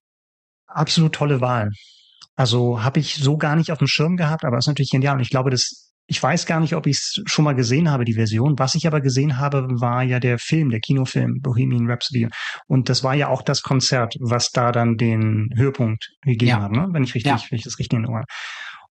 Absolut 0.67 1.15
tolle 1.15 1.43
Wahl. 1.43 1.71
Also 2.37 2.83
habe 2.83 3.01
ich 3.01 3.17
so 3.17 3.37
gar 3.37 3.57
nicht 3.57 3.71
auf 3.71 3.79
dem 3.79 3.87
Schirm 3.87 4.17
gehabt, 4.17 4.47
aber 4.47 4.57
ist 4.57 4.69
natürlich 4.69 4.91
genial. 4.91 5.17
Und 5.17 5.23
ich 5.23 5.29
glaube, 5.29 5.51
das, 5.51 5.90
ich 6.11 6.21
weiß 6.21 6.45
gar 6.45 6.59
nicht, 6.59 6.75
ob 6.75 6.89
ich 6.89 6.97
es 6.99 7.23
schon 7.27 7.45
mal 7.45 7.55
gesehen 7.55 7.89
habe, 7.89 8.05
die 8.05 8.15
Version. 8.15 8.59
Was 8.59 8.75
ich 8.75 8.85
aber 8.89 9.01
gesehen 9.01 9.39
habe, 9.39 9.69
war 9.81 10.03
ja 10.03 10.19
der 10.19 10.41
Film, 10.41 10.71
der 10.71 10.81
Kinofilm 10.81 11.41
Bohemian 11.41 11.89
Rhapsody. 11.89 12.27
Und 12.67 12.89
das 12.89 13.05
war 13.05 13.15
ja 13.15 13.29
auch 13.29 13.43
das 13.43 13.63
Konzert, 13.63 14.17
was 14.19 14.51
da 14.51 14.73
dann 14.73 14.97
den 14.97 15.51
Höhepunkt 15.55 16.11
gegeben 16.23 16.49
Ja. 16.51 16.63
hat, 16.63 16.73
ne? 16.73 16.89
wenn 16.91 17.05
ich 17.05 17.15
richtig, 17.15 17.31
Ja. 17.31 17.41
wenn 17.49 17.59
ich 17.59 17.63
das 17.63 17.79
richtig 17.79 17.97
in 18.01 18.07
Ohren. 18.07 18.25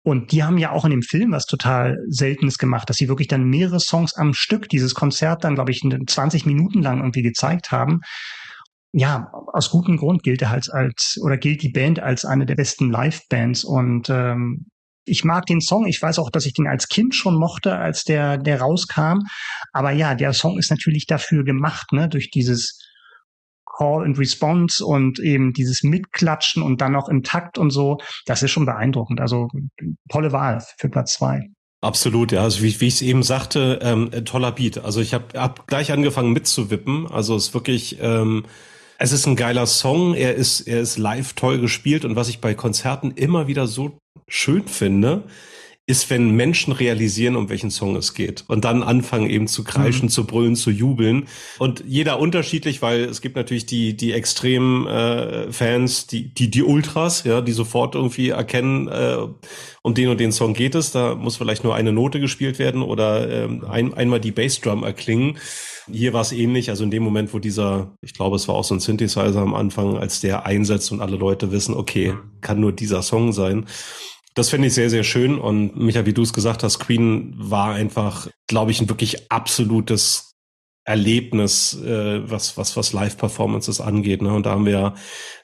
Und 0.02 0.32
die 0.32 0.42
haben 0.42 0.56
ja 0.56 0.70
auch 0.72 0.86
in 0.86 0.90
dem 0.90 1.02
Film 1.02 1.32
was 1.32 1.44
total 1.44 1.98
Seltenes 2.08 2.56
gemacht, 2.56 2.88
dass 2.88 2.96
sie 2.96 3.08
wirklich 3.08 3.28
dann 3.28 3.44
mehrere 3.44 3.78
Songs 3.78 4.14
am 4.14 4.32
Stück 4.32 4.70
dieses 4.70 4.94
Konzert 4.94 5.44
dann, 5.44 5.54
glaube 5.54 5.70
ich, 5.70 5.82
20 5.82 6.46
Minuten 6.46 6.80
lang 6.80 6.98
irgendwie 7.00 7.22
gezeigt 7.22 7.72
haben. 7.72 8.00
Ja, 8.92 9.30
aus 9.52 9.68
gutem 9.70 9.98
Grund 9.98 10.22
gilt 10.22 10.40
er 10.40 10.48
halt 10.50 10.72
als 10.72 11.18
oder 11.22 11.36
gilt 11.36 11.62
die 11.62 11.70
Band 11.72 12.00
als 12.00 12.24
eine 12.24 12.46
der 12.46 12.56
besten 12.56 12.90
Live-Bands 12.90 13.64
und 13.64 14.08
ähm, 14.08 14.66
ich 15.04 15.24
mag 15.24 15.46
den 15.46 15.60
Song. 15.60 15.86
Ich 15.86 16.00
weiß 16.00 16.18
auch, 16.18 16.30
dass 16.30 16.46
ich 16.46 16.52
den 16.52 16.66
als 16.66 16.88
Kind 16.88 17.14
schon 17.14 17.36
mochte, 17.36 17.76
als 17.76 18.04
der 18.04 18.38
der 18.38 18.60
rauskam. 18.60 19.20
Aber 19.72 19.90
ja, 19.90 20.14
der 20.14 20.32
Song 20.32 20.58
ist 20.58 20.70
natürlich 20.70 21.06
dafür 21.06 21.44
gemacht, 21.44 21.92
ne, 21.92 22.08
durch 22.08 22.30
dieses 22.30 22.78
Call 23.76 24.04
and 24.04 24.18
Response 24.18 24.84
und 24.84 25.18
eben 25.18 25.52
dieses 25.52 25.82
Mitklatschen 25.82 26.62
und 26.62 26.80
dann 26.80 26.92
noch 26.92 27.08
im 27.08 27.22
Takt 27.22 27.58
und 27.58 27.70
so. 27.70 27.98
Das 28.26 28.42
ist 28.42 28.50
schon 28.50 28.66
beeindruckend. 28.66 29.20
Also 29.20 29.48
tolle 30.08 30.32
Wahl 30.32 30.62
für 30.78 30.88
Platz 30.88 31.14
zwei. 31.14 31.48
Absolut, 31.80 32.30
ja. 32.30 32.42
Also 32.42 32.62
wie, 32.62 32.80
wie 32.80 32.86
ich 32.86 32.94
es 32.94 33.02
eben 33.02 33.22
sagte, 33.22 33.80
ähm, 33.82 34.10
ein 34.12 34.24
toller 34.24 34.52
Beat. 34.52 34.78
Also 34.78 35.00
ich 35.00 35.14
habe 35.14 35.38
hab 35.38 35.66
gleich 35.66 35.90
angefangen 35.90 36.32
mitzuwippen. 36.32 37.08
Also 37.08 37.34
es 37.34 37.48
ist 37.48 37.54
wirklich, 37.54 37.98
ähm, 38.00 38.44
es 38.98 39.10
ist 39.10 39.26
ein 39.26 39.34
geiler 39.34 39.66
Song. 39.66 40.14
Er 40.14 40.34
ist, 40.34 40.60
er 40.60 40.80
ist 40.80 40.98
live 40.98 41.32
toll 41.32 41.58
gespielt. 41.58 42.04
Und 42.04 42.14
was 42.14 42.28
ich 42.28 42.40
bei 42.40 42.54
Konzerten 42.54 43.10
immer 43.10 43.48
wieder 43.48 43.66
so 43.66 43.98
schön 44.28 44.66
finde, 44.66 45.24
ist, 45.92 46.10
wenn 46.10 46.30
Menschen 46.30 46.72
realisieren, 46.72 47.36
um 47.36 47.48
welchen 47.50 47.70
Song 47.70 47.94
es 47.96 48.14
geht 48.14 48.44
und 48.48 48.64
dann 48.64 48.82
anfangen 48.82 49.28
eben 49.30 49.46
zu 49.46 49.62
kreischen, 49.62 50.06
Mhm. 50.06 50.10
zu 50.10 50.24
brüllen, 50.26 50.56
zu 50.56 50.70
jubeln 50.70 51.28
und 51.58 51.84
jeder 51.86 52.18
unterschiedlich, 52.18 52.80
weil 52.82 53.04
es 53.04 53.20
gibt 53.20 53.36
natürlich 53.36 53.66
die 53.66 53.96
die 53.96 54.12
extremen 54.12 54.86
äh, 54.86 55.52
Fans, 55.52 56.06
die 56.06 56.32
die 56.34 56.50
die 56.50 56.62
Ultras, 56.62 57.24
ja, 57.24 57.40
die 57.42 57.52
sofort 57.52 57.94
irgendwie 57.94 58.30
erkennen, 58.30 58.88
äh, 58.88 59.18
um 59.82 59.94
den 59.94 60.08
und 60.08 60.18
den 60.18 60.32
Song 60.32 60.54
geht 60.54 60.74
es. 60.74 60.90
Da 60.92 61.14
muss 61.14 61.36
vielleicht 61.36 61.64
nur 61.64 61.74
eine 61.74 61.92
Note 61.92 62.18
gespielt 62.20 62.58
werden 62.58 62.82
oder 62.82 63.28
ähm, 63.30 63.64
ein, 63.68 63.92
einmal 63.94 64.20
die 64.20 64.32
Bassdrum 64.32 64.82
erklingen. 64.84 65.36
Hier 65.90 66.12
war 66.12 66.20
es 66.22 66.32
ähnlich, 66.32 66.70
also 66.70 66.84
in 66.84 66.90
dem 66.92 67.02
Moment, 67.02 67.34
wo 67.34 67.40
dieser, 67.40 67.96
ich 68.02 68.14
glaube, 68.14 68.36
es 68.36 68.46
war 68.46 68.54
auch 68.54 68.64
so 68.64 68.74
ein 68.74 68.80
Synthesizer 68.80 69.40
am 69.40 69.54
Anfang, 69.54 69.98
als 69.98 70.20
der 70.20 70.46
einsetzt 70.46 70.92
und 70.92 71.00
alle 71.00 71.16
Leute 71.16 71.50
wissen, 71.50 71.74
okay, 71.74 72.14
kann 72.40 72.60
nur 72.60 72.72
dieser 72.72 73.02
Song 73.02 73.32
sein. 73.32 73.66
Das 74.34 74.48
finde 74.48 74.68
ich 74.68 74.74
sehr, 74.74 74.90
sehr 74.90 75.04
schön. 75.04 75.38
Und 75.38 75.76
Micha, 75.76 76.06
wie 76.06 76.14
du 76.14 76.22
es 76.22 76.32
gesagt 76.32 76.62
hast, 76.62 76.78
Queen 76.78 77.34
war 77.36 77.74
einfach, 77.74 78.28
glaube 78.46 78.70
ich, 78.70 78.80
ein 78.80 78.88
wirklich 78.88 79.30
absolutes 79.30 80.32
Erlebnis, 80.84 81.80
äh, 81.80 82.28
was, 82.28 82.56
was, 82.56 82.76
was 82.76 82.92
Live-Performances 82.92 83.80
angeht. 83.80 84.20
Ne? 84.20 84.32
Und 84.32 84.46
da 84.46 84.50
haben 84.50 84.66
wir 84.66 84.72
ja 84.72 84.94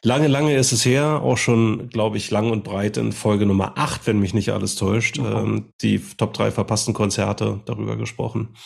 lange, 0.02 0.26
lange 0.26 0.56
ist 0.56 0.72
es 0.72 0.84
her, 0.84 1.22
auch 1.22 1.38
schon, 1.38 1.90
glaube 1.90 2.16
ich, 2.16 2.30
lang 2.30 2.50
und 2.50 2.64
breit 2.64 2.96
in 2.96 3.12
Folge 3.12 3.46
Nummer 3.46 3.74
8, 3.76 4.06
wenn 4.06 4.18
mich 4.18 4.34
nicht 4.34 4.50
alles 4.50 4.74
täuscht, 4.74 5.18
ähm, 5.18 5.72
die 5.80 6.00
Top 6.16 6.34
3 6.34 6.50
verpassten 6.50 6.92
Konzerte 6.92 7.60
darüber 7.66 7.96
gesprochen. 7.96 8.56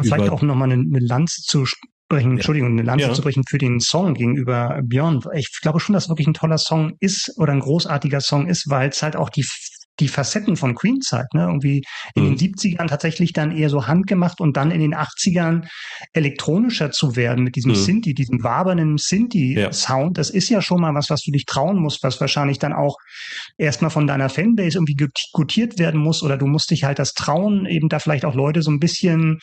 Vielleicht 0.00 0.30
auch 0.30 0.42
nochmal 0.42 0.72
eine, 0.72 0.82
eine 0.82 1.00
Lanze 1.00 1.42
zu 1.42 1.64
sprechen, 2.06 2.32
Entschuldigung, 2.32 2.70
eine 2.70 2.82
Lanze 2.82 3.06
Ja. 3.08 3.12
zu 3.12 3.20
brechen 3.22 3.42
für 3.48 3.58
den 3.58 3.80
Song 3.80 4.14
gegenüber 4.14 4.80
Björn. 4.84 5.20
Ich 5.34 5.50
glaube 5.60 5.80
schon, 5.80 5.92
dass 5.92 6.04
es 6.04 6.08
wirklich 6.08 6.28
ein 6.28 6.34
toller 6.34 6.58
Song 6.58 6.92
ist 7.00 7.32
oder 7.36 7.52
ein 7.52 7.58
großartiger 7.60 8.20
Song 8.20 8.46
ist, 8.46 8.70
weil 8.70 8.90
es 8.90 9.02
halt 9.02 9.16
auch 9.16 9.28
die 9.28 9.44
die 10.00 10.08
Facetten 10.08 10.56
von 10.56 10.74
Queen 10.74 11.00
zeigt, 11.00 11.34
ne? 11.34 11.42
Irgendwie 11.42 11.82
in 12.14 12.24
Mhm. 12.24 12.28
den 12.30 12.36
70ern 12.38 12.86
tatsächlich 12.88 13.32
dann 13.32 13.50
eher 13.50 13.70
so 13.70 13.86
handgemacht 13.86 14.40
und 14.40 14.56
dann 14.56 14.70
in 14.70 14.80
den 14.80 14.94
80ern 14.94 15.66
elektronischer 16.12 16.90
zu 16.90 17.16
werden 17.16 17.44
mit 17.44 17.56
diesem 17.56 17.72
Mhm. 17.72 17.76
Synthi, 17.76 18.14
diesem 18.14 18.42
wabernden 18.42 18.98
Synthi-Sound. 18.98 20.18
Das 20.18 20.30
ist 20.30 20.48
ja 20.48 20.60
schon 20.62 20.80
mal 20.80 20.94
was, 20.94 21.10
was 21.10 21.22
du 21.22 21.30
dich 21.30 21.44
trauen 21.46 21.78
musst, 21.80 22.02
was 22.02 22.20
wahrscheinlich 22.20 22.58
dann 22.58 22.72
auch 22.72 22.96
erstmal 23.58 23.90
von 23.90 24.06
deiner 24.06 24.28
Fanbase 24.28 24.76
irgendwie 24.78 24.94
gut- 24.94 25.24
gutiert 25.32 25.78
werden 25.78 26.00
muss 26.00 26.22
oder 26.22 26.36
du 26.36 26.46
musst 26.46 26.70
dich 26.70 26.84
halt 26.84 26.98
das 26.98 27.12
trauen, 27.14 27.66
eben 27.66 27.88
da 27.88 27.98
vielleicht 27.98 28.24
auch 28.24 28.34
Leute 28.34 28.62
so 28.62 28.70
ein 28.70 28.80
bisschen 28.80 29.38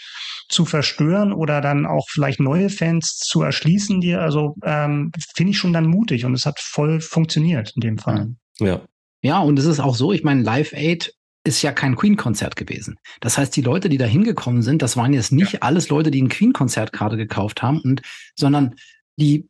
zu 0.49 0.65
verstören 0.65 1.33
oder 1.33 1.61
dann 1.61 1.85
auch 1.85 2.05
vielleicht 2.09 2.39
neue 2.39 2.69
Fans 2.69 3.17
zu 3.17 3.41
erschließen 3.41 4.01
dir. 4.01 4.21
Also 4.21 4.55
ähm, 4.63 5.11
finde 5.35 5.51
ich 5.51 5.57
schon 5.57 5.73
dann 5.73 5.87
mutig 5.87 6.25
und 6.25 6.33
es 6.33 6.45
hat 6.45 6.59
voll 6.59 7.01
funktioniert 7.01 7.71
in 7.75 7.81
dem 7.81 7.97
Fall. 7.97 8.27
Ja. 8.59 8.81
Ja, 9.23 9.39
und 9.39 9.57
es 9.57 9.65
ist 9.65 9.79
auch 9.79 9.95
so, 9.95 10.11
ich 10.11 10.23
meine, 10.23 10.43
Live 10.43 10.73
Aid 10.73 11.15
ist 11.45 11.61
ja 11.61 11.71
kein 11.71 11.95
Queen-Konzert 11.95 12.55
gewesen. 12.55 12.99
Das 13.21 13.37
heißt, 13.37 13.55
die 13.55 13.61
Leute, 13.61 13.89
die 13.89 13.97
da 13.97 14.05
hingekommen 14.05 14.61
sind, 14.61 14.81
das 14.81 14.97
waren 14.97 15.13
jetzt 15.13 15.31
nicht 15.31 15.63
alles 15.63 15.89
Leute, 15.89 16.11
die 16.11 16.21
ein 16.21 16.29
Queen-Konzert 16.29 16.93
gerade 16.93 17.17
gekauft 17.17 17.63
haben, 17.63 17.79
und, 17.81 18.01
sondern 18.35 18.75
die 19.17 19.47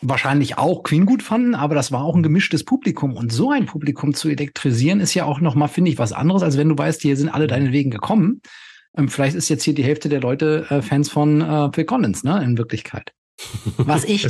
wahrscheinlich 0.00 0.58
auch 0.58 0.82
Queen 0.82 1.04
gut 1.04 1.22
fanden, 1.22 1.54
aber 1.54 1.74
das 1.74 1.92
war 1.92 2.04
auch 2.04 2.14
ein 2.14 2.22
gemischtes 2.22 2.64
Publikum. 2.64 3.16
Und 3.16 3.32
so 3.32 3.50
ein 3.50 3.66
Publikum 3.66 4.14
zu 4.14 4.28
elektrisieren, 4.28 5.00
ist 5.00 5.14
ja 5.14 5.24
auch 5.24 5.40
nochmal, 5.40 5.68
finde 5.68 5.90
ich, 5.90 5.98
was 5.98 6.12
anderes, 6.12 6.42
als 6.42 6.56
wenn 6.56 6.68
du 6.68 6.78
weißt, 6.78 7.02
hier 7.02 7.16
sind 7.16 7.28
alle 7.28 7.48
deinen 7.48 7.72
Wegen 7.72 7.90
gekommen. 7.90 8.40
Ähm, 8.96 9.08
vielleicht 9.08 9.36
ist 9.36 9.48
jetzt 9.48 9.64
hier 9.64 9.74
die 9.74 9.84
Hälfte 9.84 10.08
der 10.08 10.20
Leute 10.20 10.66
äh, 10.70 10.82
Fans 10.82 11.08
von 11.10 11.40
äh, 11.40 11.70
Phil 11.72 11.84
Collins, 11.84 12.24
ne, 12.24 12.42
in 12.42 12.58
Wirklichkeit. 12.58 13.12
Was 13.76 14.04
ich 14.04 14.26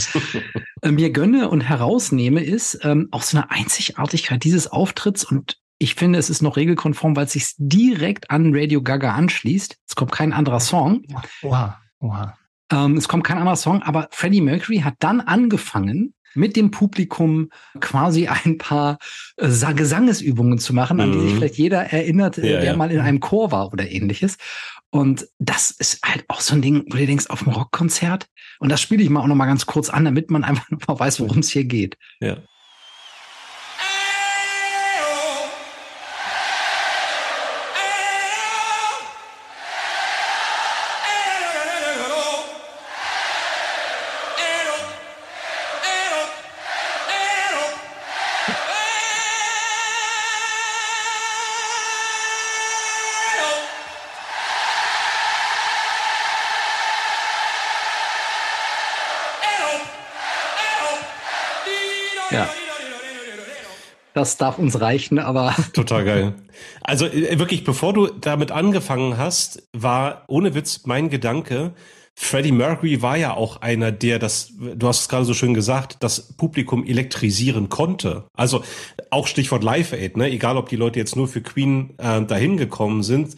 äh, 0.83 0.91
mir 0.91 1.11
gönne 1.11 1.49
und 1.49 1.61
herausnehme, 1.61 2.43
ist 2.43 2.79
ähm, 2.83 3.09
auch 3.11 3.23
so 3.23 3.37
eine 3.37 3.51
Einzigartigkeit 3.51 4.43
dieses 4.45 4.71
Auftritts 4.71 5.25
und 5.25 5.59
ich 5.79 5.97
finde, 5.97 6.19
es 6.21 6.31
ist 6.31 6.43
noch 6.43 6.57
regelkonform, 6.57 7.17
weil 7.17 7.25
es 7.25 7.33
sich 7.33 7.55
direkt 7.59 8.31
an 8.31 8.53
Radio 8.55 8.83
Gaga 8.83 9.15
anschließt. 9.15 9.77
Es 9.89 9.97
kommt 9.97 10.13
kein 10.13 10.33
anderer 10.33 10.61
Song. 10.61 11.03
Oha, 11.43 11.81
oha. 11.99 12.39
Ähm, 12.71 12.97
es 12.97 13.09
kommt 13.09 13.25
kein 13.25 13.39
anderer 13.39 13.57
Song, 13.57 13.83
aber 13.83 14.07
Freddie 14.13 14.43
Mercury 14.43 14.79
hat 14.79 14.95
dann 15.01 15.21
angefangen, 15.21 16.15
mit 16.35 16.57
dem 16.57 16.71
Publikum 16.71 17.51
quasi 17.81 18.29
ein 18.29 18.59
paar 18.59 18.99
äh, 19.37 19.49
Sa- 19.49 19.73
Gesangesübungen 19.73 20.59
zu 20.59 20.73
machen, 20.75 21.01
an 21.01 21.13
die 21.13 21.21
sich 21.21 21.33
Mhm. 21.33 21.37
vielleicht 21.37 21.57
jeder 21.59 21.81
erinnert, 21.93 22.39
äh, 22.39 22.53
Ja, 22.53 22.61
der 22.61 22.65
ja. 22.73 22.77
mal 22.77 22.91
in 22.91 23.01
einem 23.01 23.21
Chor 23.21 23.53
war 23.53 23.73
oder 23.73 23.91
ähnliches. 23.91 24.37
Und 24.91 25.27
das 25.39 25.71
ist 25.71 26.01
halt 26.05 26.25
auch 26.29 26.41
so 26.41 26.55
ein 26.55 26.63
Ding, 26.63 26.85
wo 26.91 26.97
du 26.97 27.07
denkst, 27.07 27.27
auf 27.29 27.45
dem 27.45 27.53
Rockkonzert. 27.53 28.27
Und 28.59 28.71
das 28.71 28.81
spiele 28.81 29.03
ich 29.03 29.09
mal 29.09 29.21
auch 29.21 29.27
noch 29.27 29.35
mal 29.35 29.47
ganz 29.47 29.65
kurz 29.67 29.89
an, 29.89 30.05
damit 30.05 30.31
man 30.31 30.45
einfach 30.45 30.69
noch 30.71 30.87
mal 30.87 30.99
weiß, 30.99 31.21
worum 31.21 31.39
es 31.39 31.51
hier 31.51 31.65
geht. 31.65 31.97
Ja. 32.21 32.37
Das 64.23 64.37
darf 64.37 64.57
uns 64.57 64.81
reichen, 64.81 65.19
aber 65.19 65.53
Total 65.73 66.05
geil. 66.05 66.35
Also 66.81 67.07
äh, 67.07 67.41
wirklich, 67.41 67.65
bevor 67.65 67.93
du 67.93 68.07
damit 68.07 68.53
angefangen 68.53 69.19
hast, 69.19 69.65
war 69.73 70.23
ohne 70.29 70.55
Witz 70.55 70.83
mein 70.85 71.11
Gedanke, 71.11 71.73
Freddie 72.15 72.53
Mercury 72.53 73.03
war 73.03 73.17
ja 73.17 73.35
auch 73.35 73.63
einer, 73.63 73.91
der 73.91 74.21
das, 74.21 74.53
du 74.57 74.87
hast 74.87 75.01
es 75.01 75.09
gerade 75.09 75.25
so 75.25 75.35
schön 75.35 75.55
gesagt, 75.55 75.97
das 76.05 76.37
Publikum 76.37 76.85
elektrisieren 76.85 77.69
konnte. 77.69 78.27
Also 78.33 78.63
auch 79.11 79.27
Stichwort 79.27 79.65
Live 79.65 79.93
Aid, 79.93 80.17
ne? 80.17 80.31
Egal, 80.31 80.57
ob 80.57 80.69
die 80.69 80.77
Leute 80.77 81.01
jetzt 81.01 81.17
nur 81.17 81.27
für 81.27 81.41
Queen 81.41 81.95
äh, 81.99 82.23
dahin 82.23 82.57
gekommen 82.59 83.03
sind, 83.03 83.35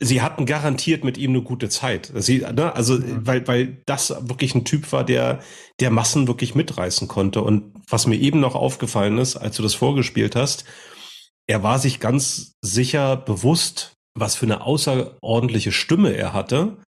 sie 0.00 0.20
hatten 0.20 0.46
garantiert 0.46 1.04
mit 1.04 1.16
ihm 1.16 1.30
eine 1.30 1.42
gute 1.42 1.68
Zeit. 1.68 2.12
Sie, 2.14 2.38
ne, 2.38 2.74
also, 2.74 2.98
weil, 3.02 3.46
weil 3.46 3.82
das 3.86 4.10
wirklich 4.28 4.54
ein 4.54 4.64
Typ 4.64 4.90
war, 4.92 5.04
der, 5.04 5.40
der 5.80 5.90
Massen 5.90 6.26
wirklich 6.26 6.54
mitreißen 6.54 7.08
konnte. 7.08 7.42
Und 7.42 7.72
was 7.88 8.06
mir 8.06 8.16
eben 8.16 8.40
noch 8.40 8.54
aufgefallen 8.54 9.18
ist, 9.18 9.36
als 9.36 9.56
du 9.56 9.62
das 9.62 9.74
vorgespielt 9.74 10.34
hast, 10.34 10.64
er 11.46 11.62
war 11.62 11.78
sich 11.78 12.00
ganz 12.00 12.56
sicher 12.60 13.16
bewusst, 13.16 13.92
was 14.14 14.34
für 14.34 14.46
eine 14.46 14.62
außerordentliche 14.62 15.70
Stimme 15.70 16.12
er 16.12 16.32
hatte. 16.32 16.78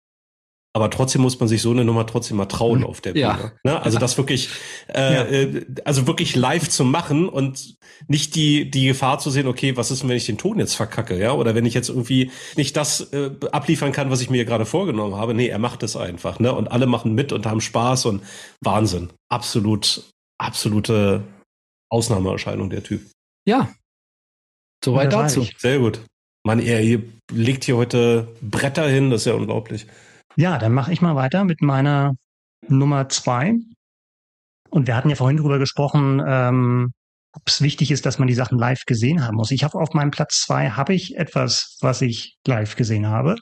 Aber 0.78 0.90
trotzdem 0.90 1.22
muss 1.22 1.40
man 1.40 1.48
sich 1.48 1.60
so 1.60 1.72
eine 1.72 1.84
Nummer 1.84 2.06
trotzdem 2.06 2.36
mal 2.36 2.46
trauen 2.46 2.84
auf 2.84 3.00
der 3.00 3.12
Bühne. 3.12 3.22
Ja. 3.24 3.52
Ne? 3.64 3.82
Also 3.82 3.98
das 3.98 4.16
wirklich, 4.16 4.48
äh, 4.94 5.14
Ja. 5.14 5.24
äh, 5.24 5.66
also 5.84 6.06
wirklich 6.06 6.36
live 6.36 6.68
zu 6.68 6.84
machen 6.84 7.28
und 7.28 7.74
nicht 8.06 8.36
die 8.36 8.70
die 8.70 8.86
Gefahr 8.86 9.18
zu 9.18 9.30
sehen, 9.30 9.48
okay, 9.48 9.76
was 9.76 9.90
ist 9.90 10.02
denn, 10.02 10.08
wenn 10.08 10.16
ich 10.16 10.26
den 10.26 10.38
Ton 10.38 10.58
jetzt 10.60 10.74
verkacke, 10.74 11.18
ja? 11.18 11.32
Oder 11.32 11.54
wenn 11.56 11.66
ich 11.66 11.74
jetzt 11.74 11.88
irgendwie 11.88 12.30
nicht 12.56 12.76
das 12.76 13.00
äh, 13.12 13.30
abliefern 13.50 13.90
kann, 13.90 14.10
was 14.10 14.20
ich 14.20 14.30
mir 14.30 14.44
gerade 14.44 14.66
vorgenommen 14.66 15.16
habe. 15.16 15.34
Nee, 15.34 15.48
er 15.48 15.58
macht 15.58 15.82
es 15.82 15.96
einfach, 15.96 16.38
ne? 16.38 16.52
Und 16.54 16.68
alle 16.68 16.86
machen 16.86 17.14
mit 17.14 17.32
und 17.32 17.44
haben 17.46 17.60
Spaß 17.60 18.06
und 18.06 18.22
Wahnsinn. 18.60 19.10
Absolut, 19.28 20.04
absolute 20.38 21.24
Ausnahmeerscheinung 21.90 22.70
der 22.70 22.82
Typ. 22.84 23.02
ja. 23.46 23.68
Soweit 24.84 25.12
dazu. 25.12 25.44
Sehr 25.58 25.80
gut. 25.80 26.00
Mann, 26.46 26.60
er 26.60 27.00
legt 27.32 27.64
hier 27.64 27.76
heute 27.76 28.28
Bretter 28.40 28.88
hin, 28.88 29.10
das 29.10 29.22
ist 29.22 29.24
ja 29.26 29.34
unglaublich. 29.34 29.86
Ja, 30.38 30.56
dann 30.56 30.72
mache 30.72 30.92
ich 30.92 31.02
mal 31.02 31.16
weiter 31.16 31.42
mit 31.42 31.62
meiner 31.62 32.14
Nummer 32.68 33.08
zwei. 33.08 33.54
Und 34.70 34.86
wir 34.86 34.94
hatten 34.94 35.10
ja 35.10 35.16
vorhin 35.16 35.38
drüber 35.38 35.58
gesprochen, 35.58 36.22
ähm, 36.24 36.92
ob 37.32 37.42
es 37.46 37.60
wichtig 37.60 37.90
ist, 37.90 38.06
dass 38.06 38.20
man 38.20 38.28
die 38.28 38.34
Sachen 38.34 38.56
live 38.56 38.84
gesehen 38.86 39.26
haben 39.26 39.34
muss. 39.34 39.50
Ich 39.50 39.64
habe 39.64 39.76
auf 39.80 39.94
meinem 39.94 40.12
Platz 40.12 40.42
zwei 40.42 40.70
habe 40.70 40.94
ich 40.94 41.16
etwas, 41.16 41.76
was 41.80 42.02
ich 42.02 42.36
live 42.46 42.76
gesehen 42.76 43.08
habe, 43.08 43.34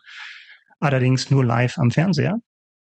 allerdings 0.81 1.31
nur 1.31 1.45
live 1.45 1.77
am 1.77 1.91
Fernseher. 1.91 2.39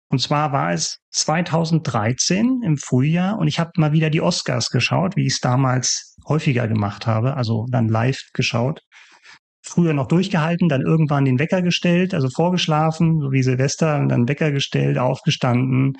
Und 0.08 0.22
zwar 0.22 0.52
war 0.52 0.72
es 0.72 1.00
2013 1.10 2.62
im 2.64 2.78
Frühjahr 2.78 3.38
und 3.38 3.46
ich 3.46 3.58
habe 3.58 3.72
mal 3.76 3.92
wieder 3.92 4.08
die 4.08 4.22
Oscars 4.22 4.70
geschaut, 4.70 5.16
wie 5.16 5.26
ich 5.26 5.34
es 5.34 5.40
damals 5.40 6.16
häufiger 6.26 6.66
gemacht 6.66 7.06
habe, 7.06 7.36
also 7.36 7.66
dann 7.68 7.88
live 7.88 8.22
geschaut. 8.32 8.80
Früher 9.68 9.92
noch 9.92 10.08
durchgehalten, 10.08 10.68
dann 10.68 10.82
irgendwann 10.82 11.24
den 11.24 11.38
Wecker 11.38 11.62
gestellt, 11.62 12.14
also 12.14 12.28
vorgeschlafen, 12.28 13.20
so 13.20 13.30
wie 13.30 13.42
Silvester, 13.42 13.98
und 13.98 14.08
dann 14.08 14.28
Wecker 14.28 14.50
gestellt, 14.50 14.98
aufgestanden, 14.98 15.96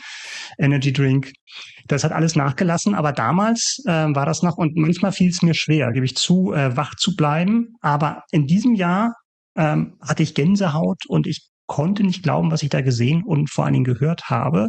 Energy 0.58 0.92
Drink. 0.92 1.32
Das 1.86 2.04
hat 2.04 2.12
alles 2.12 2.36
nachgelassen, 2.36 2.94
aber 2.94 3.12
damals 3.12 3.82
äh, 3.86 3.90
war 3.90 4.26
das 4.26 4.42
noch, 4.42 4.56
und 4.56 4.76
manchmal 4.76 5.12
fiel 5.12 5.30
es 5.30 5.42
mir 5.42 5.54
schwer, 5.54 5.92
gebe 5.92 6.06
ich 6.06 6.16
zu, 6.16 6.52
äh, 6.52 6.76
wach 6.76 6.94
zu 6.96 7.14
bleiben. 7.14 7.76
Aber 7.80 8.24
in 8.30 8.46
diesem 8.46 8.74
Jahr 8.74 9.14
ähm, 9.56 9.96
hatte 10.00 10.22
ich 10.22 10.34
Gänsehaut 10.34 11.06
und 11.06 11.26
ich 11.26 11.48
konnte 11.66 12.02
nicht 12.02 12.22
glauben, 12.22 12.50
was 12.50 12.62
ich 12.62 12.70
da 12.70 12.80
gesehen 12.80 13.22
und 13.22 13.50
vor 13.50 13.64
allen 13.64 13.74
Dingen 13.74 13.84
gehört 13.84 14.24
habe. 14.30 14.68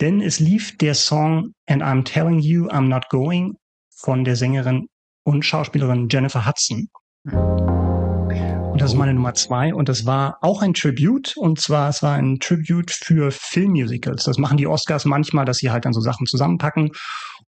Denn 0.00 0.20
es 0.20 0.40
lief 0.40 0.78
der 0.78 0.94
Song 0.94 1.52
And 1.66 1.82
I'm 1.82 2.04
Telling 2.04 2.38
You 2.38 2.68
I'm 2.68 2.88
Not 2.88 3.08
Going 3.10 3.54
von 3.94 4.24
der 4.24 4.36
Sängerin 4.36 4.86
und 5.24 5.44
Schauspielerin 5.44 6.08
Jennifer 6.08 6.46
Hudson. 6.46 6.88
Und 7.24 8.80
das 8.80 8.92
ist 8.92 8.96
meine 8.96 9.14
Nummer 9.14 9.34
zwei. 9.34 9.74
Und 9.74 9.88
das 9.88 10.06
war 10.06 10.38
auch 10.40 10.62
ein 10.62 10.74
Tribute. 10.74 11.34
Und 11.36 11.60
zwar, 11.60 11.88
es 11.90 12.02
war 12.02 12.14
ein 12.14 12.38
Tribute 12.40 12.90
für 12.90 13.30
Filmmusicals. 13.30 14.24
Das 14.24 14.38
machen 14.38 14.56
die 14.56 14.66
Oscars 14.66 15.04
manchmal, 15.04 15.44
dass 15.44 15.58
sie 15.58 15.70
halt 15.70 15.84
dann 15.84 15.92
so 15.92 16.00
Sachen 16.00 16.26
zusammenpacken. 16.26 16.90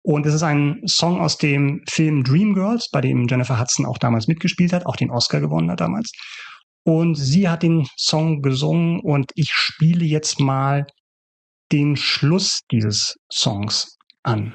Und 0.03 0.25
es 0.25 0.33
ist 0.33 0.43
ein 0.43 0.81
Song 0.85 1.21
aus 1.21 1.37
dem 1.37 1.83
Film 1.87 2.23
Dreamgirls, 2.23 2.89
bei 2.91 3.01
dem 3.01 3.27
Jennifer 3.27 3.59
Hudson 3.59 3.85
auch 3.85 3.97
damals 3.97 4.27
mitgespielt 4.27 4.73
hat, 4.73 4.85
auch 4.85 4.95
den 4.95 5.11
Oscar 5.11 5.39
gewonnen 5.39 5.69
hat 5.69 5.79
damals. 5.79 6.11
Und 6.83 7.15
sie 7.15 7.47
hat 7.47 7.61
den 7.61 7.87
Song 7.95 8.41
gesungen 8.41 8.99
und 9.01 9.31
ich 9.35 9.51
spiele 9.51 10.03
jetzt 10.03 10.39
mal 10.39 10.87
den 11.71 11.95
Schluss 11.95 12.61
dieses 12.71 13.15
Songs 13.31 13.97
an. 14.23 14.53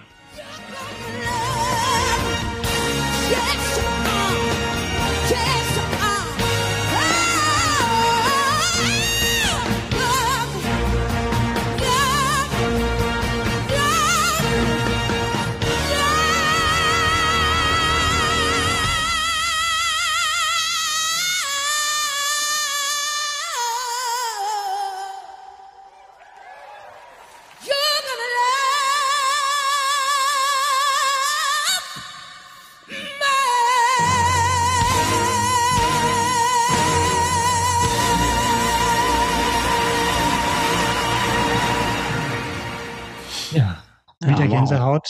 Gänsehaut. 44.68 45.08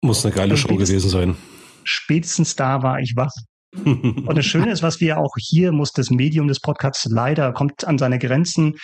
Muss 0.00 0.24
eine 0.24 0.34
geile 0.34 0.56
Show 0.56 0.76
gewesen 0.76 1.10
sein. 1.10 1.36
Spätestens 1.84 2.56
da 2.56 2.82
war 2.82 3.00
ich 3.00 3.14
wach. 3.16 3.32
Und 3.84 4.34
das 4.36 4.46
Schöne 4.46 4.70
ist, 4.70 4.82
was 4.82 5.00
wir 5.00 5.18
auch 5.18 5.32
hier 5.38 5.72
muss 5.72 5.92
das 5.92 6.10
Medium 6.10 6.48
des 6.48 6.60
Podcasts 6.60 7.06
leider 7.06 7.52
kommt 7.52 7.86
an 7.86 7.98
seine 7.98 8.18
Grenzen. 8.18 8.74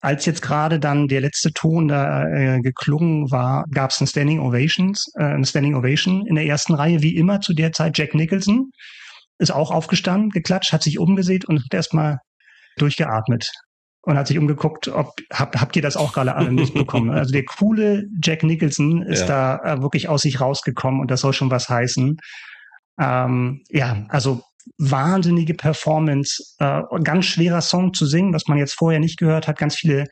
Als 0.00 0.26
jetzt 0.26 0.42
gerade 0.42 0.78
dann 0.78 1.08
der 1.08 1.22
letzte 1.22 1.52
Ton 1.52 1.88
da 1.88 2.28
äh, 2.28 2.60
geklungen 2.60 3.30
war, 3.30 3.64
gab 3.70 3.90
es 3.90 4.00
ein 4.00 4.06
Standing 4.06 4.40
Ovations, 4.40 5.06
äh, 5.18 5.24
eine 5.24 5.46
Standing 5.46 5.74
Ovation 5.74 6.26
in 6.26 6.34
der 6.34 6.44
ersten 6.44 6.74
Reihe, 6.74 7.02
wie 7.02 7.16
immer 7.16 7.40
zu 7.40 7.54
der 7.54 7.72
Zeit 7.72 7.96
Jack 7.96 8.14
Nicholson 8.14 8.70
ist 9.38 9.50
auch 9.50 9.70
aufgestanden, 9.70 10.30
geklatscht, 10.30 10.72
hat 10.72 10.82
sich 10.82 10.98
umgesehen 10.98 11.42
und 11.46 11.64
hat 11.64 11.74
erstmal 11.74 12.18
durchgeatmet 12.76 13.50
und 14.06 14.16
hat 14.18 14.26
sich 14.26 14.38
umgeguckt, 14.38 14.88
ob 14.88 15.12
habt, 15.32 15.60
habt 15.60 15.76
ihr 15.76 15.82
das 15.82 15.96
auch 15.96 16.12
gerade 16.12 16.34
alle 16.34 16.50
mitbekommen? 16.50 17.10
Also 17.10 17.32
der 17.32 17.44
coole 17.44 18.04
Jack 18.22 18.42
Nicholson 18.42 19.02
ist 19.02 19.20
Ja. 19.28 19.58
da 19.60 19.74
äh, 19.74 19.82
wirklich 19.82 20.08
aus 20.08 20.22
sich 20.22 20.40
rausgekommen 20.40 21.00
und 21.00 21.10
das 21.10 21.20
soll 21.20 21.32
schon 21.32 21.50
was 21.50 21.68
heißen. 21.68 22.18
Ähm, 23.00 23.62
ja, 23.70 24.04
also 24.08 24.42
wahnsinnige 24.78 25.54
Performance, 25.54 26.42
äh, 26.58 26.82
ganz 27.02 27.26
schwerer 27.26 27.60
Song 27.60 27.92
zu 27.94 28.06
singen, 28.06 28.32
was 28.32 28.46
man 28.46 28.58
jetzt 28.58 28.74
vorher 28.74 29.00
nicht 29.00 29.18
gehört 29.18 29.48
hat, 29.48 29.58
ganz 29.58 29.76
viele 29.76 30.04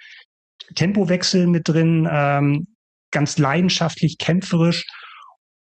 Tempowechsel 0.74 1.46
mit 1.46 1.68
drin, 1.68 2.08
ähm, 2.10 2.66
ganz 3.10 3.38
leidenschaftlich, 3.38 4.18
kämpferisch. 4.18 4.84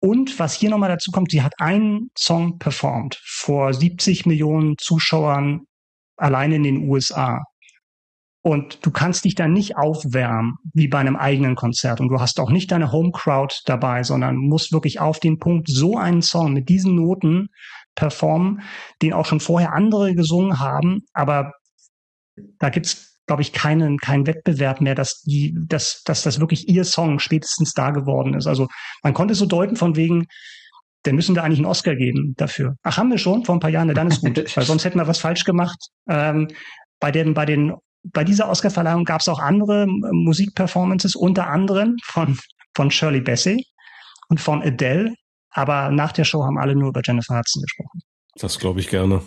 Und 0.01 0.39
was 0.39 0.55
hier 0.55 0.71
nochmal 0.71 0.89
dazu 0.89 1.11
kommt, 1.11 1.31
sie 1.31 1.43
hat 1.43 1.53
einen 1.59 2.11
Song 2.17 2.59
performt 2.59 3.21
vor 3.25 3.75
70 3.75 4.25
Millionen 4.27 4.77
Zuschauern 4.79 5.61
allein 6.17 6.53
in 6.53 6.63
den 6.63 6.89
USA. 6.89 7.43
Und 8.43 8.85
du 8.87 8.91
kannst 8.91 9.27
dich 9.27 9.35
dann 9.35 9.53
nicht 9.53 9.77
aufwärmen 9.77 10.55
wie 10.73 10.89
bei 10.89 10.99
einem 10.99 11.17
eigenen 11.17 11.57
Konzert. 11.57 12.01
Und 12.01 12.09
du 12.09 12.21
hast 12.21 12.41
auch 12.41 12.51
nicht 12.51 12.73
deine 12.73 12.91
Home 12.91 13.11
Crowd 13.13 13.55
dabei, 13.67 14.03
sondern 14.03 14.37
musst 14.37 14.73
wirklich 14.73 14.99
auf 14.99 15.21
den 15.21 15.39
Punkt 15.39 15.69
so 15.69 15.99
einen 15.99 16.23
Song 16.23 16.55
mit 16.55 16.71
diesen 16.71 16.95
Noten 16.95 17.49
performen, 17.95 18.63
den 19.03 19.13
auch 19.13 19.27
schon 19.27 19.41
vorher 19.41 19.75
andere 19.75 20.15
gesungen 20.15 20.59
haben. 20.59 21.01
Aber 21.13 21.53
da 22.59 22.71
gibt's, 22.71 23.19
glaube 23.27 23.43
ich, 23.43 23.53
keinen, 23.53 23.99
keinen 23.99 24.27
Wettbewerb 24.27 24.81
mehr, 24.81 24.95
dass 24.95 25.21
die, 25.21 25.55
dass, 25.67 26.03
dass 26.05 26.23
das 26.23 26.41
wirklich 26.41 26.67
ihr 26.67 26.85
Song 26.85 27.19
spätestens 27.19 27.73
da 27.73 27.91
geworden 27.91 28.33
ist. 28.33 28.47
Also 28.47 28.69
man 29.03 29.13
konnte 29.13 29.33
es 29.33 29.39
so 29.39 29.47
deuten 29.47 29.77
von 29.77 29.97
wegen, 29.97 30.27
dann 31.03 31.15
müssen 31.15 31.35
wir 31.35 31.45
eigentlich 31.45 31.59
einen 31.59 31.67
Oscar 31.67 31.95
geben 31.95 32.35
dafür. 32.37 32.77
Ach, 32.83 32.97
haben 32.97 33.11
wir 33.11 33.19
schon 33.19 33.45
vor 33.45 33.55
ein 33.55 33.61
paar 33.61 33.71
Jahren, 33.71 33.93
dann 33.95 34.09
ist 34.09 34.23
gut, 34.23 34.37
weil 34.57 34.65
sonst 34.65 34.85
hätten 34.85 34.99
wir 34.99 35.07
was 35.07 35.19
falsch 35.19 35.45
gemacht. 35.45 35.79
Ähm, 36.09 36.49
bei 37.01 37.11
den, 37.11 37.35
bei 37.35 37.47
den, 37.47 37.75
bei 38.03 38.25
dieser 38.25 38.49
Oscarverleihung 38.49 39.05
gab 39.05 39.21
es 39.21 39.29
auch 39.29 39.39
andere 39.39 39.83
ähm, 39.83 40.25
Musikperformances, 40.25 41.15
unter 41.15 41.49
anderem 41.49 41.97
von, 42.05 42.39
von 42.75 42.91
Shirley 42.91 43.21
Bassey 43.21 43.67
und 44.29 44.41
von 44.41 44.63
Adele. 44.63 45.15
Aber 45.53 45.91
nach 45.91 46.13
der 46.13 46.25
Show 46.25 46.45
haben 46.45 46.59
alle 46.59 46.75
nur 46.75 46.89
über 46.89 47.03
Jennifer 47.05 47.37
Hudson 47.37 47.63
gesprochen. 47.63 48.01
Das 48.37 48.59
glaube 48.59 48.81
ich 48.81 48.89
gerne. 48.89 49.23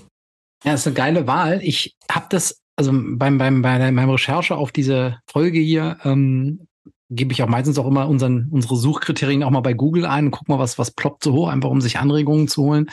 Ja, 0.63 0.73
ist 0.73 0.87
eine 0.87 0.95
geile 0.95 1.27
Wahl. 1.27 1.59
Ich 1.61 1.95
habe 2.09 2.27
das, 2.29 2.61
also 2.77 2.91
beim, 2.93 3.37
beim, 3.37 3.61
bei 3.61 3.77
beim 3.77 4.09
Recherche 4.09 4.55
auf 4.55 4.71
diese 4.71 5.19
Folge 5.27 5.59
hier, 5.59 5.97
ähm, 6.05 6.67
gebe 7.09 7.33
ich 7.33 7.43
auch 7.43 7.47
meistens 7.47 7.77
auch 7.77 7.85
immer 7.85 8.07
unseren, 8.07 8.47
unsere 8.49 8.75
Suchkriterien 8.75 9.43
auch 9.43 9.51
mal 9.51 9.61
bei 9.61 9.73
Google 9.73 10.05
ein 10.05 10.25
und 10.25 10.31
guck 10.31 10.47
mal, 10.47 10.57
was, 10.57 10.79
was 10.79 10.91
ploppt 10.91 11.23
so 11.23 11.33
hoch, 11.33 11.47
einfach 11.49 11.69
um 11.69 11.81
sich 11.81 11.99
Anregungen 11.99 12.47
zu 12.47 12.63
holen. 12.63 12.89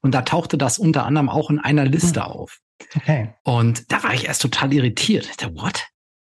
Und 0.00 0.14
da 0.14 0.22
tauchte 0.22 0.56
das 0.56 0.78
unter 0.78 1.04
anderem 1.04 1.28
auch 1.28 1.50
in 1.50 1.58
einer 1.58 1.84
Liste 1.84 2.24
auf. 2.24 2.60
Okay. 2.96 3.34
Und 3.44 3.90
da 3.92 4.02
war 4.02 4.14
ich 4.14 4.26
erst 4.26 4.42
total 4.42 4.72
irritiert. 4.72 5.26
Ich 5.30 5.36
dachte, 5.36 5.54
what? 5.56 5.74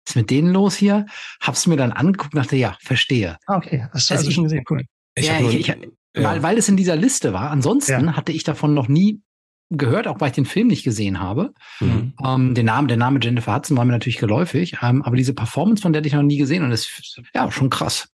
Was 0.05 0.11
ist 0.11 0.15
mit 0.15 0.29
denen 0.29 0.53
los 0.53 0.75
hier? 0.75 1.05
Hab's 1.41 1.67
mir 1.67 1.75
dann 1.77 1.91
angeguckt 1.91 2.33
und 2.33 2.39
dachte, 2.43 2.55
ja, 2.55 2.77
verstehe. 2.81 3.37
Ah, 3.45 3.57
okay. 3.57 3.87
Hast 3.93 4.09
du 4.09 4.13
Also 4.13 4.21
also 4.21 4.29
ich- 4.29 4.35
schon 4.35 4.43
gesehen? 4.45 4.63
Cool. 4.69 4.83
ja, 5.17 5.33
hab 5.33 5.41
nur- 5.41 5.51
ich, 5.51 5.59
ich, 5.59 5.67
ja. 5.67 5.75
weil, 6.15 6.43
weil 6.43 6.57
es 6.57 6.69
in 6.69 6.77
dieser 6.77 6.95
Liste 6.95 7.33
war. 7.33 7.51
Ansonsten 7.51 8.05
Ja. 8.07 8.15
hatte 8.15 8.31
ich 8.31 8.43
davon 8.43 8.73
noch 8.73 8.87
nie 8.87 9.21
gehört, 9.69 10.07
auch 10.07 10.21
weil 10.21 10.29
ich 10.29 10.35
den 10.35 10.45
Film 10.45 10.67
nicht 10.67 10.83
gesehen 10.83 11.19
habe. 11.19 11.53
Mhm. 11.81 12.13
Ähm, 12.23 12.55
den 12.55 12.65
Namen, 12.67 12.87
der 12.87 12.95
Name 12.97 13.19
Jennifer 13.21 13.53
Hudson 13.53 13.75
war 13.75 13.83
mir 13.83 13.91
natürlich 13.91 14.17
geläufig, 14.17 14.77
ähm, 14.81 15.01
aber 15.03 15.17
diese 15.17 15.33
Performance, 15.33 15.81
von 15.81 15.91
der 15.91 15.99
hatte 15.99 16.07
ich 16.07 16.13
noch 16.13 16.23
nie 16.23 16.37
gesehen 16.37 16.63
und 16.63 16.69
das 16.69 16.81
ist 16.85 17.21
ja 17.35 17.51
schon 17.51 17.69
krass. 17.69 18.07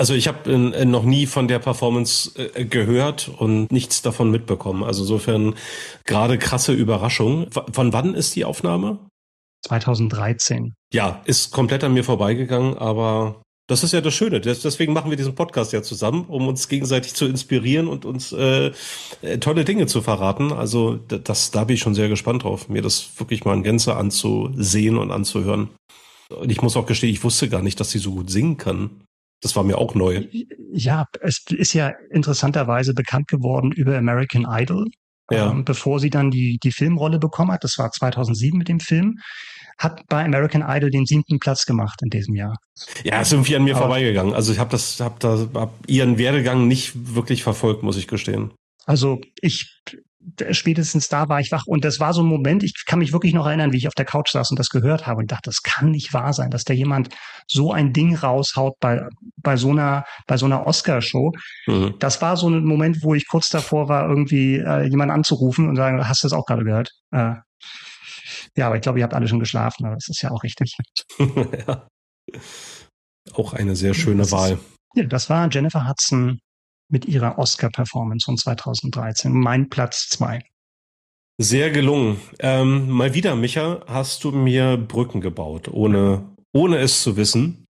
Also 0.00 0.14
ich 0.14 0.28
habe 0.28 0.50
äh, 0.50 0.86
noch 0.86 1.02
nie 1.02 1.26
von 1.26 1.46
der 1.46 1.58
Performance 1.58 2.32
äh, 2.54 2.64
gehört 2.64 3.30
und 3.36 3.70
nichts 3.70 4.00
davon 4.00 4.30
mitbekommen. 4.30 4.82
Also 4.82 5.02
insofern 5.02 5.56
gerade 6.06 6.38
krasse 6.38 6.72
Überraschung. 6.72 7.50
Von 7.50 7.92
wann 7.92 8.14
ist 8.14 8.34
die 8.34 8.46
Aufnahme? 8.46 8.98
2013. 9.66 10.72
Ja, 10.94 11.20
ist 11.26 11.50
komplett 11.50 11.84
an 11.84 11.92
mir 11.92 12.02
vorbeigegangen, 12.02 12.78
aber 12.78 13.42
das 13.68 13.84
ist 13.84 13.92
ja 13.92 14.00
das 14.00 14.14
Schöne. 14.14 14.40
Deswegen 14.40 14.94
machen 14.94 15.10
wir 15.10 15.18
diesen 15.18 15.34
Podcast 15.34 15.74
ja 15.74 15.82
zusammen, 15.82 16.24
um 16.28 16.48
uns 16.48 16.68
gegenseitig 16.68 17.12
zu 17.12 17.26
inspirieren 17.26 17.86
und 17.86 18.06
uns 18.06 18.32
äh, 18.32 18.72
äh, 19.20 19.36
tolle 19.36 19.66
Dinge 19.66 19.84
zu 19.84 20.00
verraten. 20.00 20.50
Also 20.50 20.96
das, 20.96 21.50
da 21.50 21.64
bin 21.64 21.74
ich 21.74 21.80
schon 21.80 21.94
sehr 21.94 22.08
gespannt 22.08 22.44
drauf, 22.44 22.70
mir 22.70 22.80
das 22.80 23.10
wirklich 23.18 23.44
mal 23.44 23.54
in 23.54 23.64
Gänze 23.64 23.96
anzusehen 23.96 24.96
und 24.96 25.10
anzuhören. 25.10 25.68
Und 26.30 26.50
ich 26.50 26.62
muss 26.62 26.78
auch 26.78 26.86
gestehen, 26.86 27.12
ich 27.12 27.22
wusste 27.22 27.50
gar 27.50 27.60
nicht, 27.60 27.78
dass 27.80 27.90
sie 27.90 27.98
so 27.98 28.12
gut 28.12 28.30
singen 28.30 28.56
kann. 28.56 29.02
Das 29.42 29.56
war 29.56 29.64
mir 29.64 29.78
auch 29.78 29.94
neu. 29.94 30.26
Ja, 30.72 31.06
es 31.22 31.42
ist 31.48 31.72
ja 31.72 31.92
interessanterweise 32.10 32.94
bekannt 32.94 33.28
geworden 33.28 33.72
über 33.72 33.96
American 33.96 34.46
Idol, 34.48 34.86
Ja. 35.30 35.50
ähm, 35.50 35.64
bevor 35.64 35.98
sie 36.00 36.10
dann 36.10 36.30
die, 36.30 36.58
die 36.62 36.72
Filmrolle 36.72 37.18
bekommen 37.18 37.52
hat. 37.52 37.64
Das 37.64 37.78
war 37.78 37.90
2007 37.90 38.58
mit 38.58 38.68
dem 38.68 38.80
Film. 38.80 39.16
Hat 39.78 40.02
bei 40.08 40.22
American 40.24 40.62
Idol 40.66 40.90
den 40.90 41.06
siebten 41.06 41.38
Platz 41.38 41.64
gemacht 41.64 42.00
in 42.02 42.10
diesem 42.10 42.34
Jahr. 42.34 42.56
Ja, 43.02 43.20
ist 43.22 43.32
irgendwie 43.32 43.56
an 43.56 43.64
mir 43.64 43.74
Aber- 43.76 43.86
vorbeigegangen. 43.86 44.34
Also 44.34 44.52
ich 44.52 44.58
habe 44.58 44.70
das, 44.70 45.00
habe 45.00 45.14
da, 45.20 45.48
hab 45.54 45.72
ihren 45.86 46.18
Werdegang 46.18 46.68
nicht 46.68 46.92
wirklich 47.16 47.42
verfolgt, 47.42 47.82
muss 47.82 47.96
ich 47.96 48.06
gestehen. 48.06 48.52
Also 48.84 49.20
ich 49.40 49.80
spätestens 50.50 51.08
da 51.08 51.28
war 51.28 51.40
ich 51.40 51.50
wach. 51.50 51.64
Und 51.66 51.84
das 51.84 51.98
war 51.98 52.12
so 52.12 52.22
ein 52.22 52.26
Moment, 52.26 52.62
ich 52.62 52.74
kann 52.86 52.98
mich 52.98 53.12
wirklich 53.12 53.32
noch 53.32 53.46
erinnern, 53.46 53.72
wie 53.72 53.78
ich 53.78 53.88
auf 53.88 53.94
der 53.94 54.04
Couch 54.04 54.30
saß 54.30 54.50
und 54.50 54.58
das 54.58 54.68
gehört 54.68 55.06
habe 55.06 55.20
und 55.20 55.32
dachte, 55.32 55.48
das 55.50 55.62
kann 55.62 55.90
nicht 55.90 56.12
wahr 56.12 56.32
sein, 56.32 56.50
dass 56.50 56.64
da 56.64 56.74
jemand 56.74 57.08
so 57.46 57.72
ein 57.72 57.92
Ding 57.92 58.14
raushaut 58.14 58.74
bei, 58.80 59.00
bei 59.36 59.56
so 59.56 59.70
einer, 59.70 60.04
bei 60.26 60.36
so 60.36 60.46
einer 60.46 60.66
Oscar-Show. 60.66 61.32
Mhm. 61.66 61.94
Das 61.98 62.20
war 62.20 62.36
so 62.36 62.48
ein 62.50 62.64
Moment, 62.64 63.02
wo 63.02 63.14
ich 63.14 63.26
kurz 63.28 63.48
davor 63.48 63.88
war, 63.88 64.08
irgendwie 64.08 64.56
äh, 64.56 64.82
jemanden 64.88 65.14
anzurufen 65.14 65.68
und 65.68 65.76
sagen, 65.76 66.06
hast 66.06 66.22
du 66.22 66.26
das 66.28 66.32
auch 66.32 66.44
gerade 66.46 66.64
gehört? 66.64 66.90
Äh, 67.12 67.34
ja, 68.56 68.66
aber 68.66 68.76
ich 68.76 68.82
glaube, 68.82 68.98
ihr 68.98 69.04
habt 69.04 69.14
alle 69.14 69.28
schon 69.28 69.40
geschlafen, 69.40 69.86
aber 69.86 69.94
das 69.94 70.08
ist 70.08 70.22
ja 70.22 70.30
auch 70.30 70.42
richtig. 70.42 70.76
ja. 71.18 71.86
Auch 73.34 73.54
eine 73.54 73.76
sehr 73.76 73.94
schöne 73.94 74.18
Das 74.18 74.28
ist- 74.28 74.32
Wahl. 74.32 74.58
Ja, 74.94 75.04
das 75.04 75.30
war 75.30 75.48
Jennifer 75.50 75.88
Hudson 75.88 76.40
mit 76.90 77.06
ihrer 77.06 77.38
Oscar-Performance 77.38 78.24
von 78.24 78.36
2013. 78.36 79.32
Mein 79.32 79.68
Platz 79.68 80.08
zwei. 80.08 80.42
Sehr 81.38 81.70
gelungen. 81.70 82.20
Ähm, 82.40 82.90
mal 82.90 83.14
wieder, 83.14 83.34
Micha, 83.34 83.82
hast 83.86 84.24
du 84.24 84.30
mir 84.32 84.76
Brücken 84.76 85.20
gebaut, 85.20 85.68
ohne, 85.68 86.36
ohne 86.52 86.78
es 86.78 87.02
zu 87.02 87.16
wissen. 87.16 87.66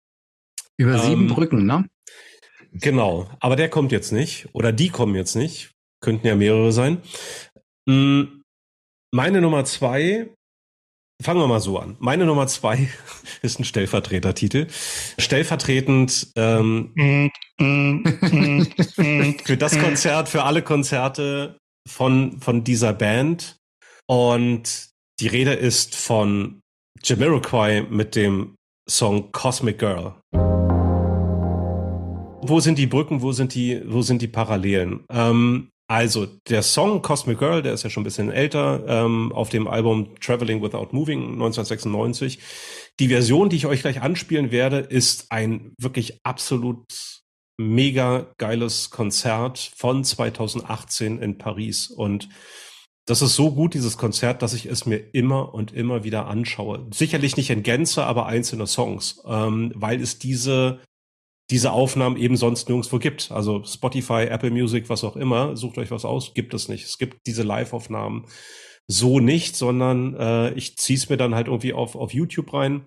Über 0.79 0.99
sieben 0.99 1.23
Ähm, 1.23 1.35
Brücken, 1.35 1.66
ne? 1.66 1.87
Genau, 2.73 3.29
aber 3.41 3.57
der 3.57 3.69
kommt 3.69 3.93
jetzt 3.93 4.12
nicht. 4.12 4.49
Oder 4.53 4.73
die 4.73 4.89
kommen 4.89 5.14
jetzt 5.14 5.35
nicht. 5.35 5.73
Könnten 6.01 6.27
ja 6.27 6.35
mehrere 6.37 6.73
sein. 6.73 7.03
Mm, 7.87 8.41
Meine 9.12 9.41
Nummer 9.41 9.64
zwei, 9.64 10.29
fangen 11.23 11.41
wir 11.41 11.49
mal 11.49 11.61
so 11.61 11.79
an. 11.79 11.97
Meine 11.99 12.25
Nummer 12.25 12.47
zwei 12.47 12.89
ist 13.43 13.59
ein 13.59 13.64
Stellvertretertitel. 13.64 14.69
Stellvertretend 15.19 16.29
ähm, 16.37 17.31
für 19.45 19.57
das 19.57 19.79
Konzert, 19.79 20.29
für 20.29 20.45
alle 20.45 20.62
Konzerte 20.62 21.59
von, 21.89 22.41
von 22.41 22.64
dieser 22.64 22.93
Band. 22.93 23.57
Und 24.07 24.89
die 25.21 25.27
Rede 25.27 25.55
ist 25.55 25.97
von 25.97 26.61
Jamiroquai 27.03 27.83
mit 27.91 28.14
dem 28.14 28.55
Song 28.89 29.33
Cosmic 29.33 29.79
Girl. 29.79 30.14
Wo 32.41 32.61
sind 32.61 32.79
die 32.79 32.87
Brücken, 32.87 33.21
wo 33.21 33.33
sind 33.33 33.55
die, 33.55 33.83
wo 33.87 34.01
sind 34.01 34.23
die 34.23 34.29
Parallelen? 34.29 35.05
Ähm, 35.11 35.71
also, 35.91 36.26
der 36.26 36.62
Song 36.62 37.01
Cosmic 37.01 37.39
Girl, 37.39 37.62
der 37.62 37.72
ist 37.72 37.82
ja 37.82 37.89
schon 37.89 38.03
ein 38.03 38.05
bisschen 38.05 38.30
älter, 38.30 38.84
ähm, 38.86 39.32
auf 39.32 39.49
dem 39.49 39.66
Album 39.66 40.14
Traveling 40.20 40.62
Without 40.62 40.89
Moving 40.93 41.32
1996. 41.32 42.41
Die 43.01 43.09
Version, 43.09 43.49
die 43.49 43.57
ich 43.57 43.64
euch 43.64 43.80
gleich 43.80 44.03
anspielen 44.03 44.51
werde, 44.51 44.80
ist 44.80 45.32
ein 45.32 45.72
wirklich 45.78 46.20
absolut 46.24 46.84
mega 47.57 48.26
geiles 48.36 48.91
Konzert 48.91 49.72
von 49.76 50.05
2018 50.05 51.22
in 51.22 51.39
Paris. 51.39 51.89
Und 51.89 52.28
das 53.07 53.22
ist 53.22 53.34
so 53.34 53.53
gut, 53.53 53.72
dieses 53.72 53.97
Konzert, 53.97 54.43
dass 54.43 54.53
ich 54.53 54.66
es 54.66 54.84
mir 54.84 54.99
immer 54.99 55.55
und 55.55 55.72
immer 55.72 56.05
wieder 56.05 56.26
anschaue. 56.26 56.86
Sicherlich 56.93 57.39
nicht 57.39 57.49
in 57.49 57.62
Gänze, 57.62 58.05
aber 58.05 58.26
einzelne 58.26 58.66
Songs, 58.66 59.22
ähm, 59.26 59.72
weil 59.74 60.03
es 60.03 60.18
diese, 60.18 60.80
diese 61.51 61.73
Aufnahmen 61.73 62.17
eben 62.17 62.37
sonst 62.37 62.69
nirgendwo 62.69 62.99
gibt. 62.99 63.31
Also 63.31 63.65
Spotify, 63.65 64.25
Apple 64.25 64.51
Music, 64.51 64.89
was 64.89 65.05
auch 65.05 65.17
immer, 65.17 65.57
sucht 65.57 65.79
euch 65.79 65.91
was 65.91 66.05
aus, 66.05 66.35
gibt 66.35 66.55
es 66.55 66.69
nicht. 66.69 66.85
Es 66.85 66.99
gibt 66.99 67.27
diese 67.27 67.43
Live-Aufnahmen 67.43 68.27
so 68.87 69.21
nicht, 69.21 69.57
sondern 69.57 70.15
äh, 70.17 70.53
ich 70.55 70.77
ziehe 70.77 70.99
es 70.99 71.09
mir 71.09 71.17
dann 71.17 71.35
halt 71.35 71.47
irgendwie 71.47 71.73
auf, 71.73 71.95
auf 71.95 72.13
YouTube 72.13 72.53
rein. 72.53 72.87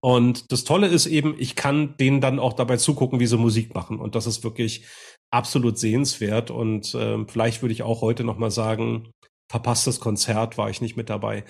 Und 0.00 0.52
das 0.52 0.64
Tolle 0.64 0.86
ist 0.88 1.06
eben, 1.06 1.34
ich 1.38 1.56
kann 1.56 1.96
denen 1.96 2.20
dann 2.20 2.38
auch 2.38 2.52
dabei 2.52 2.76
zugucken, 2.76 3.18
wie 3.18 3.26
sie 3.26 3.38
Musik 3.38 3.74
machen. 3.74 3.98
Und 3.98 4.14
das 4.14 4.26
ist 4.26 4.44
wirklich 4.44 4.84
absolut 5.32 5.78
sehenswert. 5.78 6.50
Und 6.50 6.94
ähm, 6.98 7.26
vielleicht 7.28 7.62
würde 7.62 7.72
ich 7.72 7.82
auch 7.82 8.02
heute 8.02 8.22
noch 8.22 8.38
mal 8.38 8.50
sagen, 8.50 9.10
verpasstes 9.50 10.00
Konzert 10.00 10.58
war 10.58 10.70
ich 10.70 10.80
nicht 10.80 10.96
mit 10.96 11.10
dabei. 11.10 11.44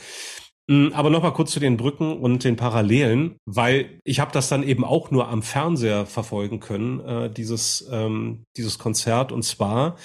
Mm, 0.68 0.88
Aber 0.94 1.10
noch 1.10 1.22
mal 1.22 1.30
kurz 1.32 1.52
zu 1.52 1.60
den 1.60 1.76
Brücken 1.76 2.18
und 2.18 2.44
den 2.44 2.56
Parallelen, 2.56 3.36
weil 3.44 4.00
ich 4.04 4.20
habe 4.20 4.32
das 4.32 4.48
dann 4.48 4.62
eben 4.62 4.84
auch 4.84 5.10
nur 5.10 5.28
am 5.28 5.42
Fernseher 5.42 6.06
verfolgen 6.06 6.60
können, 6.60 7.00
äh, 7.00 7.30
dieses, 7.30 7.88
ähm, 7.90 8.44
dieses 8.56 8.78
Konzert. 8.78 9.30
Und 9.32 9.42
zwar 9.42 9.96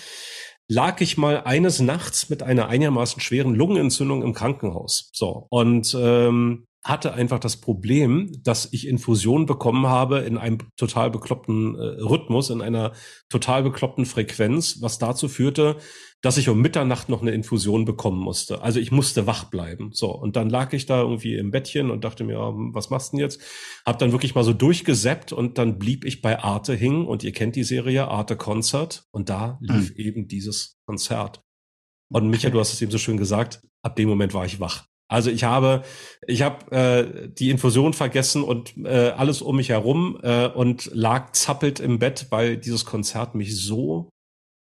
lag 0.68 1.02
ich 1.02 1.18
mal 1.18 1.42
eines 1.44 1.80
Nachts 1.80 2.30
mit 2.30 2.44
einer 2.44 2.70
einigermaßen 2.70 3.22
schweren 3.22 3.56
Lungenentzündung 3.56 4.24
im 4.24 4.34
Krankenhaus. 4.34 5.10
So 5.14 5.48
und 5.50 5.96
ähm, 6.00 6.66
hatte 6.84 7.14
einfach 7.14 7.40
das 7.40 7.58
Problem, 7.58 8.32
dass 8.44 8.70
ich 8.72 8.88
Infusionen 8.88 9.46
bekommen 9.46 9.86
habe 9.88 10.20
in 10.20 10.38
einem 10.38 10.58
total 10.78 11.12
bekloppten 11.12 11.76
äh, 11.76 12.02
Rhythmus, 12.02 12.50
in 12.50 12.62
einer 12.62 12.94
total 13.30 13.64
bekloppten 13.64 14.06
Frequenz, 14.06 14.82
was 14.82 14.98
dazu 14.98 15.28
führte, 15.28 15.78
dass 16.22 16.38
ich 16.38 16.50
um 16.50 16.60
Mitternacht 16.60 17.08
noch 17.10 17.22
eine 17.22 17.32
Infusion 17.32 17.86
bekommen 17.86 18.20
musste. 18.20 18.62
Also 18.64 18.80
ich 18.80 18.92
musste 18.92 19.28
wach 19.28 19.46
bleiben. 19.46 19.92
So, 19.94 20.12
und 20.12 20.36
dann 20.36 20.50
lag 20.50 20.74
ich 20.74 20.88
da 20.88 21.02
irgendwie 21.02 21.36
im 21.36 21.52
Bettchen 21.52 21.92
und 21.92 22.04
dachte 22.04 22.24
mir, 22.24 22.34
ja, 22.34 22.50
hm, 22.50 22.74
was 22.74 22.90
machst 22.90 23.14
du 23.14 23.18
denn 23.18 23.26
jetzt? 23.26 23.42
Hab 23.86 24.00
dann 24.00 24.12
wirklich 24.12 24.34
mal 24.34 24.44
so 24.44 24.54
durchgeseppt 24.54 25.34
und 25.34 25.60
dann 25.60 25.78
blieb 25.78 26.04
ich 26.04 26.22
bei 26.22 26.40
Arte 26.40 26.74
hing 26.74 27.06
und 27.06 27.24
ihr 27.24 27.32
kennt 27.32 27.56
die 27.56 27.64
Serie 27.64 28.08
Arte 28.08 28.36
Concert 28.36 29.06
und 29.12 29.30
da 29.30 29.60
lief 29.62 29.92
eben 29.96 30.28
dieses 30.28 30.80
Konzert. 30.88 31.44
Und 32.12 32.30
Micha, 32.30 32.50
du 32.50 32.60
hast 32.60 32.74
es 32.74 32.82
eben 32.82 32.92
so 32.92 32.98
schön 32.98 33.18
gesagt, 33.18 33.62
ab 33.84 33.96
dem 33.96 34.10
Moment 34.10 34.34
war 34.34 34.46
ich 34.46 34.60
wach. 34.60 34.91
Also 35.12 35.30
ich 35.30 35.44
habe, 35.44 35.84
ich 36.26 36.42
habe 36.42 36.72
äh, 36.72 37.30
die 37.30 37.50
Infusion 37.50 37.92
vergessen 37.92 38.44
und 38.44 38.78
äh, 38.78 39.10
alles 39.10 39.42
um 39.42 39.58
mich 39.58 39.68
herum 39.68 40.18
äh, 40.24 40.48
und 40.48 40.90
lag 40.94 41.34
zappelt 41.34 41.82
im 41.82 42.00
Bett, 42.00 42.28
weil 42.30 42.56
dieses 42.56 42.86
Konzert 42.86 43.36
mich 43.36 43.62
so 43.62 44.10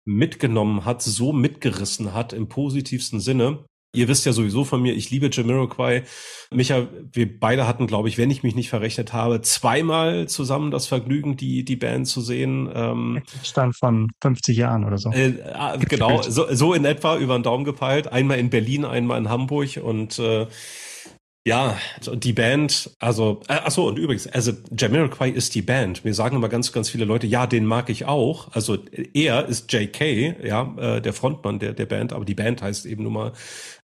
mitgenommen 0.05 0.85
hat, 0.85 1.03
so 1.03 1.33
mitgerissen 1.33 2.15
hat 2.15 2.33
im 2.33 2.49
positivsten 2.49 3.19
Sinne. 3.19 3.63
Ihr 3.91 4.07
wisst 4.07 4.25
ja 4.25 4.33
sowieso 4.33 4.65
von 4.65 4.81
mir, 4.83 4.93
ich 4.93 5.09
liebe 5.09 5.29
Jamiroquai. 5.31 6.03
Micha, 6.51 6.87
wir 7.11 7.39
beide 7.39 7.67
hatten, 7.67 7.87
glaube 7.87 8.07
ich, 8.07 8.19
wenn 8.19 8.29
ich 8.29 8.43
mich 8.43 8.53
nicht 8.53 8.69
verrechnet 8.69 9.13
habe, 9.13 9.41
zweimal 9.41 10.27
zusammen 10.27 10.69
das 10.69 10.85
Vergnügen, 10.85 11.37
die, 11.37 11.65
die 11.65 11.75
Band 11.75 12.07
zu 12.07 12.21
sehen. 12.21 12.69
Ähm, 12.73 13.23
Stand 13.43 13.75
von 13.75 14.09
50 14.21 14.55
Jahren 14.55 14.85
oder 14.85 14.99
so. 14.99 15.11
äh, 15.11 15.41
ah, 15.53 15.75
genau, 15.77 16.21
so, 16.21 16.53
so 16.53 16.75
in 16.75 16.85
etwa 16.85 17.17
über 17.17 17.37
den 17.37 17.41
Daumen 17.41 17.63
gepeilt. 17.63 18.11
Einmal 18.11 18.37
in 18.37 18.51
Berlin, 18.51 18.85
einmal 18.85 19.17
in 19.17 19.29
Hamburg 19.29 19.79
und 19.81 20.19
äh, 20.19 20.45
ja, 21.49 21.79
und 22.07 22.25
die 22.25 22.33
Band, 22.33 22.91
also, 22.99 23.41
äh, 23.47 23.57
ach 23.65 23.71
so, 23.71 23.87
und 23.87 23.97
übrigens, 23.97 24.27
also 24.27 24.51
Jamiroquai 24.69 25.29
ist 25.31 25.55
die 25.55 25.63
Band. 25.63 26.05
Mir 26.05 26.13
sagen 26.13 26.35
immer 26.35 26.47
ganz, 26.47 26.71
ganz 26.71 26.91
viele 26.91 27.05
Leute, 27.05 27.25
ja, 27.25 27.47
den 27.47 27.65
mag 27.65 27.89
ich 27.89 28.05
auch. 28.05 28.53
Also 28.53 28.77
er 29.15 29.47
ist 29.47 29.73
JK, 29.73 30.45
ja, 30.45 30.75
äh, 30.77 31.01
der 31.01 31.11
Frontmann 31.11 31.57
der, 31.57 31.73
der 31.73 31.87
Band, 31.87 32.13
aber 32.13 32.23
die 32.23 32.35
Band 32.35 32.61
heißt 32.61 32.85
eben 32.85 33.01
nun 33.01 33.13
mal 33.13 33.33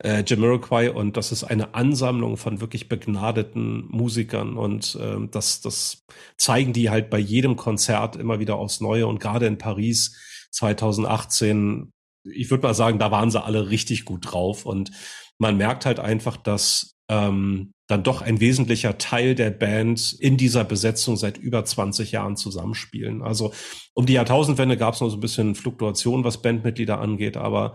äh, 0.03 0.23
Jamiroquai 0.27 0.91
und 0.91 1.17
das 1.17 1.33
ist 1.33 1.43
eine 1.43 1.75
Ansammlung 1.75 2.37
von 2.37 2.61
wirklich 2.61 2.91
begnadeten 2.91 3.87
Musikern 3.89 4.59
und 4.59 4.99
ähm, 5.01 5.31
das, 5.31 5.63
das 5.63 6.05
zeigen 6.37 6.75
die 6.75 6.91
halt 6.91 7.09
bei 7.09 7.19
jedem 7.19 7.57
Konzert 7.57 8.17
immer 8.17 8.41
wieder 8.41 8.57
aufs 8.57 8.83
Neue 8.83 9.07
und 9.07 9.21
gerade 9.21 9.47
in 9.47 9.57
Paris 9.57 10.21
2018, 10.51 11.95
ich 12.25 12.51
würde 12.51 12.67
mal 12.67 12.75
sagen, 12.75 12.99
da 12.99 13.11
waren 13.11 13.31
sie 13.31 13.43
alle 13.43 13.71
richtig 13.71 14.05
gut 14.05 14.31
drauf 14.31 14.67
und 14.67 14.91
man 15.39 15.57
merkt 15.57 15.87
halt 15.87 15.99
einfach, 15.99 16.37
dass 16.37 16.94
ähm, 17.09 17.73
dann 17.87 18.03
doch 18.03 18.23
ein 18.23 18.41
wesentlicher 18.41 18.97
Teil 18.99 19.35
der 19.35 19.51
Band 19.51 20.15
in 20.19 20.37
dieser 20.37 20.65
Besetzung 20.65 21.17
seit 21.17 21.37
über 21.37 21.65
20 21.65 22.13
Jahren 22.13 22.37
zusammenspielen. 22.37 23.23
Also 23.23 23.53
um 23.93 24.07
die 24.07 24.15
Jahrtausendwende 24.15 24.77
gab 24.77 24.95
es 24.95 25.01
noch 25.01 25.11
so 25.11 25.17
ein 25.17 25.21
bisschen 25.21 25.55
Fluktuation, 25.55 26.25
was 26.25 26.41
Bandmitglieder 26.41 26.99
angeht, 26.99 27.37
aber 27.37 27.75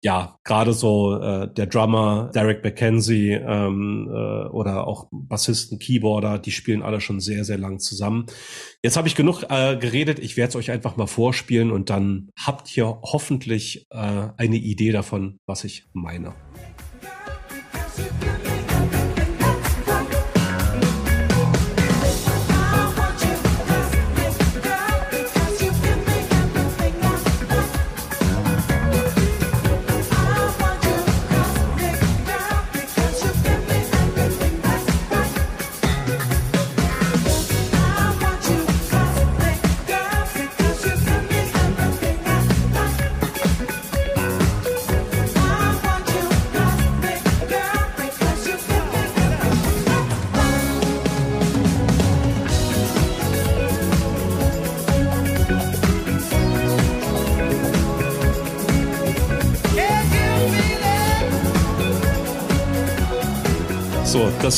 ja, 0.00 0.38
gerade 0.44 0.72
so 0.74 1.20
äh, 1.20 1.52
der 1.52 1.66
Drummer 1.66 2.30
Derek 2.32 2.62
McKenzie 2.62 3.32
ähm, 3.32 4.08
äh, 4.08 4.48
oder 4.48 4.86
auch 4.86 5.08
Bassisten, 5.10 5.80
Keyboarder, 5.80 6.38
die 6.38 6.52
spielen 6.52 6.82
alle 6.82 7.00
schon 7.00 7.18
sehr, 7.18 7.44
sehr 7.44 7.58
lang 7.58 7.80
zusammen. 7.80 8.26
Jetzt 8.82 8.96
habe 8.96 9.08
ich 9.08 9.16
genug 9.16 9.44
äh, 9.48 9.76
geredet. 9.76 10.20
Ich 10.20 10.36
werde 10.36 10.50
es 10.50 10.56
euch 10.56 10.70
einfach 10.70 10.96
mal 10.96 11.08
vorspielen 11.08 11.72
und 11.72 11.90
dann 11.90 12.30
habt 12.38 12.76
ihr 12.76 13.00
hoffentlich 13.02 13.86
äh, 13.90 14.28
eine 14.36 14.56
Idee 14.56 14.92
davon, 14.92 15.40
was 15.46 15.64
ich 15.64 15.86
meine. 15.92 16.32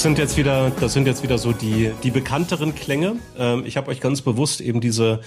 Das 0.01 0.05
sind 0.05 0.17
jetzt 0.17 0.39
wieder, 0.39 0.71
das 0.81 0.95
sind 0.95 1.07
jetzt 1.07 1.23
wieder 1.23 1.37
so 1.37 1.53
die 1.53 1.93
die 2.03 2.11
bekannteren 2.11 2.75
Klänge. 2.75 3.17
Ähm, 3.37 3.65
ich 3.67 3.77
habe 3.77 3.91
euch 3.91 4.01
ganz 4.01 4.23
bewusst 4.23 4.63
eben 4.63 4.81
diese 4.81 5.21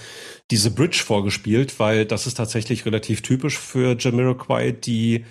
diese 0.50 0.72
Bridge 0.72 1.00
vorgespielt, 1.06 1.78
weil 1.78 2.04
das 2.06 2.26
ist 2.26 2.34
tatsächlich 2.34 2.84
relativ 2.84 3.22
typisch 3.22 3.56
für 3.56 3.96
Jamiroquai, 3.96 4.72
die 4.72 5.26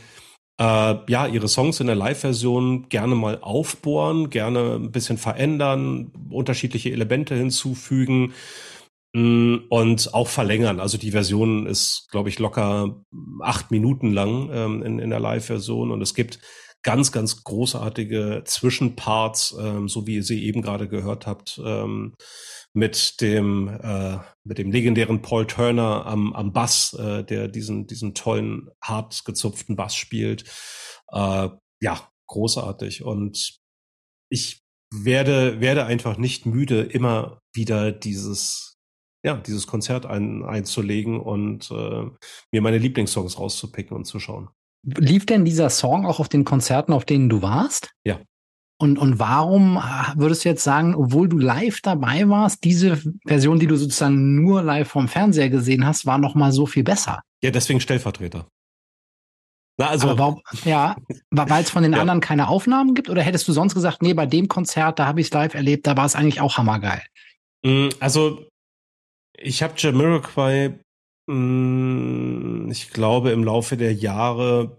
äh, 0.62 0.96
ja 1.10 1.28
ihre 1.28 1.50
Songs 1.50 1.82
in 1.82 1.88
der 1.88 1.96
Live-Version 1.98 2.88
gerne 2.88 3.16
mal 3.16 3.40
aufbohren, 3.42 4.30
gerne 4.30 4.76
ein 4.76 4.94
bisschen 4.94 5.18
verändern, 5.18 6.14
unterschiedliche 6.30 6.94
Elemente 6.94 7.36
hinzufügen 7.36 8.32
mh, 9.14 9.64
und 9.68 10.14
auch 10.14 10.30
verlängern. 10.30 10.80
Also 10.80 10.98
die 10.98 11.12
Version 11.12 11.66
ist, 11.66 12.08
glaube 12.12 12.30
ich, 12.30 12.40
locker 12.40 12.96
acht 13.42 13.72
Minuten 13.72 14.14
lang 14.14 14.50
ähm, 14.54 14.84
in, 14.84 15.00
in 15.00 15.10
der 15.10 15.20
Live-Version 15.20 15.92
und 15.92 16.02
es 16.02 16.14
gibt 16.14 16.40
ganz, 16.84 17.12
ganz 17.12 17.44
großartige 17.44 18.44
Zwischenparts, 18.46 19.56
ähm, 19.60 19.88
so 19.88 20.06
wie 20.06 20.16
ihr 20.16 20.24
sie 20.24 20.44
eben 20.44 20.62
gerade 20.62 20.88
gehört 20.88 21.26
habt, 21.26 21.60
ähm, 21.64 22.14
mit 22.74 23.22
dem 23.22 23.68
äh, 23.70 24.18
mit 24.44 24.58
dem 24.58 24.72
legendären 24.72 25.22
Paul 25.22 25.48
Turner 25.48 26.06
am, 26.06 26.34
am 26.34 26.54
Bass, 26.54 26.94
äh, 26.94 27.24
der 27.24 27.48
diesen 27.48 27.88
diesen 27.88 28.14
tollen 28.14 28.70
hart 28.82 29.26
gezupften 29.26 29.76
Bass 29.76 29.96
spielt. 29.96 30.44
Äh, 31.12 31.50
ja, 31.82 32.10
großartig 32.28 33.04
und 33.04 33.60
ich 34.30 34.62
werde 34.94 35.62
werde 35.62 35.86
einfach 35.86 36.18
nicht 36.18 36.46
müde, 36.46 36.82
immer 36.82 37.40
wieder 37.54 37.92
dieses 37.92 38.78
ja 39.24 39.36
dieses 39.38 39.68
Konzert 39.68 40.06
ein, 40.06 40.44
einzulegen 40.44 41.20
und 41.20 41.72
äh, 41.72 42.06
mir 42.52 42.62
meine 42.62 42.78
Lieblingssongs 42.78 43.40
rauszupicken 43.40 43.96
und 43.96 44.06
zu 44.06 44.20
schauen. 44.20 44.50
Lief 44.84 45.26
denn 45.26 45.46
dieser 45.46 45.70
Song 45.70 46.06
auch 46.06 46.20
auf 46.20 46.30
den 46.30 46.44
Konzerten, 46.46 46.94
auf 46.94 47.06
denen 47.06 47.30
du 47.30 47.42
warst? 47.42 47.92
Ja. 48.04 48.20
Und, 48.80 48.98
und 48.98 49.18
warum 49.20 49.78
äh, 49.78 49.82
würdest 50.20 50.44
du 50.44 50.50
jetzt 50.50 50.64
sagen, 50.64 50.94
obwohl 50.96 51.30
du 51.30 51.38
live 51.38 51.80
dabei 51.82 52.28
warst, 52.28 52.64
diese 52.66 53.02
Version, 53.26 53.60
die 53.60 53.68
du 53.68 53.78
sozusagen 53.78 54.42
nur 54.44 54.62
live 54.62 54.90
vom 54.90 55.08
Fernseher 55.08 55.50
gesehen 55.50 55.86
hast, 55.86 56.06
war 56.06 56.18
noch 56.18 56.36
mal 56.36 56.52
so 56.52 56.66
viel 56.66 56.84
besser? 56.84 57.22
Ja, 57.42 57.52
deswegen 57.52 57.80
Stellvertreter. 57.80 58.48
Na, 59.78 59.88
also 59.88 60.10
Aber 60.10 60.20
warum, 60.20 60.42
ja, 60.66 60.96
weil 61.32 61.64
es 61.64 61.70
von 61.70 61.82
den 61.84 61.94
Ja. 61.94 62.02
anderen 62.02 62.20
keine 62.20 62.48
Aufnahmen 62.48 62.94
gibt? 62.94 63.10
Oder 63.10 63.22
hättest 63.24 63.48
du 63.48 63.54
sonst 63.54 63.74
gesagt, 63.74 64.02
nee, 64.02 64.14
bei 64.14 64.26
dem 64.26 64.48
Konzert, 64.48 65.00
da 65.00 65.06
habe 65.06 65.22
ich 65.22 65.28
es 65.28 65.34
live 65.34 65.54
erlebt, 65.54 65.88
da 65.88 65.96
war 65.98 66.06
es 66.06 66.16
eigentlich 66.16 66.42
auch 66.42 66.58
hammergeil? 66.58 67.02
Mm, 67.64 67.90
Also, 68.00 68.46
ich 69.38 69.64
habe 69.64 69.74
Jamiroquai, 69.78 70.80
ich 71.28 72.90
glaube, 72.90 73.32
im 73.32 73.44
Laufe 73.44 73.78
der 73.78 73.94
Jahre, 73.94 74.78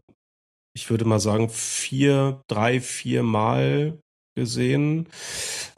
ich 0.75 0.91
würde 0.91 1.05
mal 1.05 1.21
sagen, 1.21 1.49
vier, 1.49 2.43
drei, 2.49 2.81
vier 2.81 3.23
Mal 3.23 3.99
gesehen. 4.37 5.09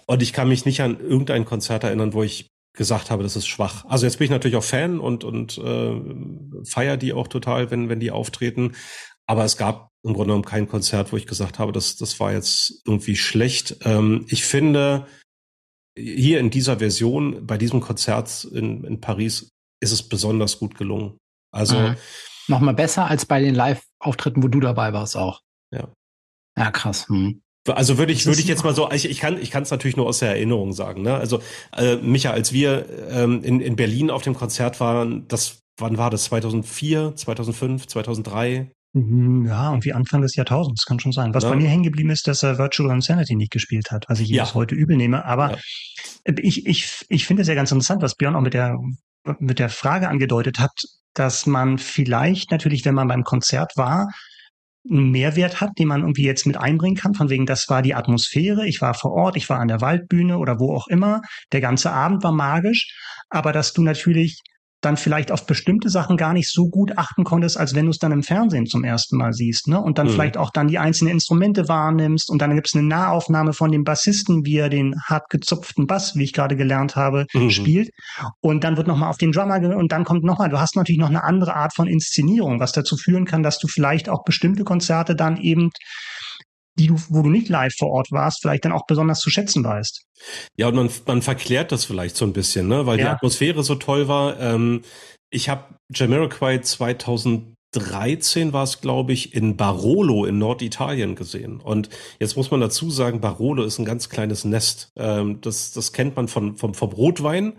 Und 0.06 0.22
ich 0.22 0.32
kann 0.32 0.48
mich 0.48 0.64
nicht 0.64 0.80
an 0.80 0.98
irgendein 0.98 1.44
Konzert 1.44 1.84
erinnern, 1.84 2.14
wo 2.14 2.22
ich 2.22 2.48
gesagt 2.76 3.10
habe, 3.10 3.22
das 3.22 3.36
ist 3.36 3.46
schwach. 3.46 3.84
Also 3.86 4.06
jetzt 4.06 4.18
bin 4.18 4.26
ich 4.26 4.30
natürlich 4.30 4.56
auch 4.56 4.64
Fan 4.64 5.00
und, 5.00 5.24
und 5.24 5.58
äh, 5.58 6.64
feier 6.64 6.96
die 6.96 7.12
auch 7.12 7.28
total, 7.28 7.70
wenn, 7.70 7.88
wenn 7.88 8.00
die 8.00 8.10
auftreten. 8.10 8.74
Aber 9.26 9.44
es 9.44 9.56
gab 9.56 9.88
im 10.04 10.12
Grunde 10.12 10.28
genommen 10.28 10.44
kein 10.44 10.68
Konzert, 10.68 11.12
wo 11.12 11.16
ich 11.16 11.26
gesagt 11.26 11.58
habe, 11.58 11.72
das, 11.72 11.96
das 11.96 12.20
war 12.20 12.32
jetzt 12.32 12.82
irgendwie 12.86 13.16
schlecht. 13.16 13.78
Ähm, 13.84 14.24
ich 14.28 14.44
finde, 14.44 15.06
hier 15.98 16.38
in 16.38 16.50
dieser 16.50 16.78
Version, 16.78 17.46
bei 17.46 17.56
diesem 17.56 17.80
Konzert 17.80 18.44
in, 18.44 18.84
in 18.84 19.00
Paris, 19.00 19.48
ist 19.80 19.92
es 19.92 20.08
besonders 20.08 20.58
gut 20.58 20.76
gelungen. 20.76 21.16
Also, 21.52 21.76
Mhm. 21.78 21.96
Noch 22.48 22.60
mal 22.60 22.74
besser 22.74 23.06
als 23.08 23.26
bei 23.26 23.40
den 23.40 23.56
Live-Auftritten, 23.56 24.40
wo 24.42 24.46
du 24.46 24.60
dabei 24.60 24.92
warst 24.92 25.16
auch. 25.16 25.40
Ja. 25.72 25.88
Ja, 26.56 26.70
krass. 26.70 27.08
Hm. 27.08 27.40
also 27.68 27.98
würde 27.98 28.12
ich, 28.12 28.24
würde 28.24 28.40
ich 28.40 28.46
jetzt 28.46 28.62
mal 28.62 28.72
so, 28.74 28.88
ich, 28.92 29.10
ich 29.10 29.18
kann, 29.18 29.36
ich 29.42 29.50
kann 29.50 29.64
es 29.64 29.70
natürlich 29.72 29.96
nur 29.96 30.06
aus 30.06 30.20
der 30.20 30.28
Erinnerung 30.30 30.72
sagen. 30.72 31.02
Ne? 31.02 31.14
Also, 31.16 31.42
äh, 31.76 31.96
Micha, 31.96 32.30
als 32.30 32.52
wir 32.52 32.86
ähm, 33.10 33.42
in, 33.42 33.60
in 33.60 33.74
Berlin 33.74 34.10
auf 34.10 34.22
dem 34.22 34.34
Konzert 34.34 34.78
waren, 34.78 35.26
das, 35.26 35.58
wann 35.80 35.98
war 35.98 36.10
das? 36.10 36.24
2004, 36.26 37.16
2005, 37.16 37.88
2003? 37.88 38.70
Mhm, 38.94 39.46
Ja, 39.46 39.70
irgendwie 39.70 39.92
Anfang 39.92 40.22
des 40.22 40.36
Jahrtausends, 40.36 40.84
kann 40.86 41.00
schon 41.00 41.10
sein. 41.12 41.34
Was 41.34 41.42
Ja. 41.42 41.50
bei 41.50 41.56
mir 41.56 41.68
hängen 41.68 41.82
geblieben 41.82 42.10
ist, 42.10 42.28
dass 42.28 42.44
er 42.44 42.58
Virtual 42.58 42.90
Insanity 42.94 43.34
nicht 43.34 43.50
gespielt 43.50 43.90
hat, 43.90 44.04
was 44.08 44.20
ich 44.20 44.30
ihm 44.30 44.36
Ja. 44.36 44.44
bis 44.44 44.54
heute 44.54 44.76
übel 44.76 44.96
nehme. 44.96 45.24
Aber 45.24 45.50
Ja. 45.50 46.32
ich, 46.38 46.64
ich, 46.66 47.04
ich 47.08 47.26
finde 47.26 47.42
es 47.42 47.48
ja 47.48 47.54
ganz 47.56 47.72
interessant, 47.72 48.00
was 48.02 48.14
Björn 48.14 48.36
auch 48.36 48.40
mit 48.40 48.54
der, 48.54 48.78
mit 49.38 49.58
der 49.58 49.68
Frage 49.68 50.08
angedeutet 50.08 50.58
hat, 50.58 50.72
dass 51.14 51.46
man 51.46 51.78
vielleicht 51.78 52.50
natürlich, 52.50 52.84
wenn 52.84 52.94
man 52.94 53.08
beim 53.08 53.24
Konzert 53.24 53.72
war, 53.76 54.08
einen 54.88 55.10
Mehrwert 55.10 55.60
hat, 55.60 55.70
den 55.78 55.88
man 55.88 56.02
irgendwie 56.02 56.24
jetzt 56.24 56.46
mit 56.46 56.56
einbringen 56.56 56.96
kann, 56.96 57.14
von 57.14 57.28
wegen, 57.28 57.46
das 57.46 57.68
war 57.68 57.82
die 57.82 57.94
Atmosphäre, 57.94 58.66
ich 58.66 58.80
war 58.80 58.94
vor 58.94 59.12
Ort, 59.12 59.36
ich 59.36 59.48
war 59.48 59.58
an 59.58 59.68
der 59.68 59.80
Waldbühne 59.80 60.38
oder 60.38 60.60
wo 60.60 60.74
auch 60.74 60.86
immer, 60.86 61.22
der 61.52 61.60
ganze 61.60 61.90
Abend 61.90 62.22
war 62.22 62.32
magisch, 62.32 62.94
aber 63.28 63.52
dass 63.52 63.72
du 63.72 63.82
natürlich 63.82 64.40
dann 64.86 64.96
vielleicht 64.96 65.30
auf 65.32 65.46
bestimmte 65.46 65.90
Sachen 65.90 66.16
gar 66.16 66.32
nicht 66.32 66.50
so 66.50 66.68
gut 66.68 66.96
achten 66.96 67.24
konntest, 67.24 67.58
als 67.58 67.74
wenn 67.74 67.84
du 67.86 67.90
es 67.90 67.98
dann 67.98 68.12
im 68.12 68.22
Fernsehen 68.22 68.66
zum 68.66 68.84
ersten 68.84 69.16
Mal 69.16 69.32
siehst, 69.32 69.68
ne? 69.68 69.80
Und 69.80 69.98
dann 69.98 70.06
Mhm. 70.06 70.10
vielleicht 70.12 70.36
auch 70.36 70.50
dann 70.50 70.68
die 70.68 70.78
einzelnen 70.78 71.12
Instrumente 71.14 71.68
wahrnimmst 71.68 72.30
und 72.30 72.40
dann 72.40 72.54
gibt 72.54 72.68
es 72.68 72.74
eine 72.74 72.86
Nahaufnahme 72.86 73.52
von 73.52 73.70
dem 73.70 73.84
Bassisten, 73.84 74.44
wie 74.46 74.56
er 74.56 74.68
den 74.70 74.94
hart 75.04 75.28
gezupften 75.28 75.86
Bass, 75.86 76.14
wie 76.16 76.24
ich 76.24 76.32
gerade 76.32 76.56
gelernt 76.56 76.96
habe, 76.96 77.26
Mhm. 77.34 77.50
spielt. 77.50 77.90
Und 78.40 78.64
dann 78.64 78.76
wird 78.76 78.86
nochmal 78.86 79.10
auf 79.10 79.18
den 79.18 79.32
Drummer 79.32 79.56
und 79.76 79.92
dann 79.92 80.04
kommt 80.04 80.24
nochmal, 80.24 80.48
du 80.48 80.60
hast 80.60 80.76
natürlich 80.76 81.00
noch 81.00 81.10
eine 81.10 81.24
andere 81.24 81.54
Art 81.56 81.74
von 81.74 81.86
Inszenierung, 81.86 82.60
was 82.60 82.72
dazu 82.72 82.96
führen 82.96 83.24
kann, 83.24 83.42
dass 83.42 83.58
du 83.58 83.66
vielleicht 83.68 84.08
auch 84.08 84.24
bestimmte 84.24 84.64
Konzerte 84.64 85.16
dann 85.16 85.36
eben, 85.36 85.70
die 86.78 86.86
du, 86.88 86.96
wo 87.08 87.22
du 87.22 87.30
nicht 87.30 87.48
live 87.48 87.74
vor 87.76 87.90
Ort 87.90 88.12
warst, 88.12 88.42
vielleicht 88.42 88.64
dann 88.64 88.72
auch 88.72 88.86
besonders 88.86 89.20
zu 89.20 89.30
schätzen 89.30 89.64
weißt. 89.64 90.02
Ja, 90.56 90.68
und 90.68 90.74
man, 90.76 90.90
man 91.06 91.22
verklärt 91.22 91.72
das 91.72 91.84
vielleicht 91.84 92.16
so 92.16 92.24
ein 92.24 92.32
bisschen, 92.32 92.68
ne? 92.68 92.86
weil 92.86 92.98
die 92.98 93.04
Ja. 93.04 93.12
Atmosphäre 93.12 93.62
so 93.62 93.74
toll 93.76 94.08
war. 94.08 94.38
Ähm, 94.40 94.82
ich 95.30 95.48
habe 95.48 95.74
Jamiroquai 95.94 96.58
2013 96.58 98.52
war 98.52 98.64
es, 98.64 98.80
glaube 98.80 99.12
ich, 99.12 99.34
in 99.34 99.56
Barolo 99.56 100.24
in 100.24 100.38
Norditalien 100.38 101.14
gesehen. 101.14 101.60
Und 101.60 101.88
jetzt 102.20 102.36
muss 102.36 102.50
man 102.50 102.60
dazu 102.60 102.90
sagen, 102.90 103.20
Barolo 103.20 103.64
ist 103.64 103.78
ein 103.78 103.84
ganz 103.84 104.08
kleines 104.08 104.44
Nest. 104.44 104.90
Ähm, 104.96 105.40
das, 105.40 105.72
das 105.72 105.92
kennt 105.92 106.16
man 106.16 106.28
von, 106.28 106.56
vom, 106.56 106.74
vom 106.74 106.92
Rotwein. 106.92 107.54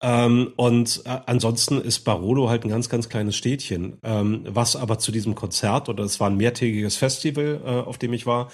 Ähm, 0.00 0.52
und 0.56 1.02
äh, 1.06 1.18
ansonsten 1.26 1.80
ist 1.80 2.00
Barolo 2.00 2.48
halt 2.48 2.64
ein 2.64 2.68
ganz, 2.68 2.88
ganz 2.88 3.08
kleines 3.08 3.36
Städtchen. 3.36 3.98
Ähm, 4.04 4.44
was 4.48 4.76
aber 4.76 4.98
zu 4.98 5.10
diesem 5.10 5.34
Konzert, 5.34 5.88
oder 5.88 6.04
es 6.04 6.20
war 6.20 6.30
ein 6.30 6.36
mehrtägiges 6.36 6.96
Festival, 6.96 7.60
äh, 7.64 7.68
auf 7.68 7.98
dem 7.98 8.12
ich 8.12 8.26
war, 8.26 8.48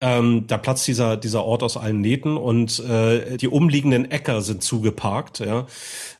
ähm, 0.00 0.46
da 0.46 0.58
platzt 0.58 0.86
dieser, 0.86 1.16
dieser 1.16 1.44
Ort 1.44 1.62
aus 1.62 1.76
allen 1.76 2.00
Nähten 2.00 2.36
und 2.36 2.78
äh, 2.80 3.36
die 3.36 3.48
umliegenden 3.48 4.10
Äcker 4.10 4.42
sind 4.42 4.62
zugeparkt, 4.62 5.40
ja. 5.40 5.66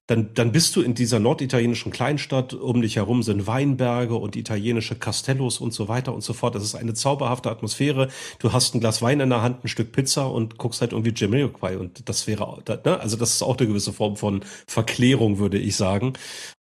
Dann, 0.09 0.31
dann 0.33 0.53
bist 0.53 0.74
du 0.74 0.81
in 0.81 0.95
dieser 0.95 1.18
norditalienischen 1.18 1.93
Kleinstadt, 1.93 2.55
um 2.55 2.81
dich 2.81 2.97
herum 2.97 3.22
sind 3.22 3.47
Weinberge 3.47 4.14
und 4.14 4.37
italienische 4.37 4.95
Castellos 4.95 5.61
und 5.61 5.74
so 5.74 5.87
weiter 5.89 6.14
und 6.14 6.22
so 6.22 6.33
fort. 6.33 6.55
Das 6.55 6.62
ist 6.62 6.74
eine 6.74 6.95
zauberhafte 6.95 7.51
Atmosphäre. 7.51 8.09
Du 8.39 8.55
hast 8.55 8.74
ein 8.74 8.81
Glas 8.81 9.03
Wein 9.03 9.20
in 9.20 9.29
der 9.29 9.43
Hand, 9.43 9.64
ein 9.64 9.68
Stück 9.68 9.93
Pizza 9.93 10.31
und 10.33 10.57
guckst 10.57 10.81
halt 10.81 10.93
irgendwie 10.93 11.12
Jamiroquai 11.14 11.76
und 11.76 12.09
das 12.09 12.26
wäre, 12.26 12.62
ne? 12.87 12.99
also 12.99 13.18
das 13.18 13.35
ist 13.35 13.43
auch 13.43 13.59
eine 13.59 13.68
gewisse 13.68 13.93
Form 13.93 14.16
von 14.16 14.41
Verklärung, 14.66 15.39
würde 15.39 15.59
ich 15.59 15.76
sagen. 15.76 16.14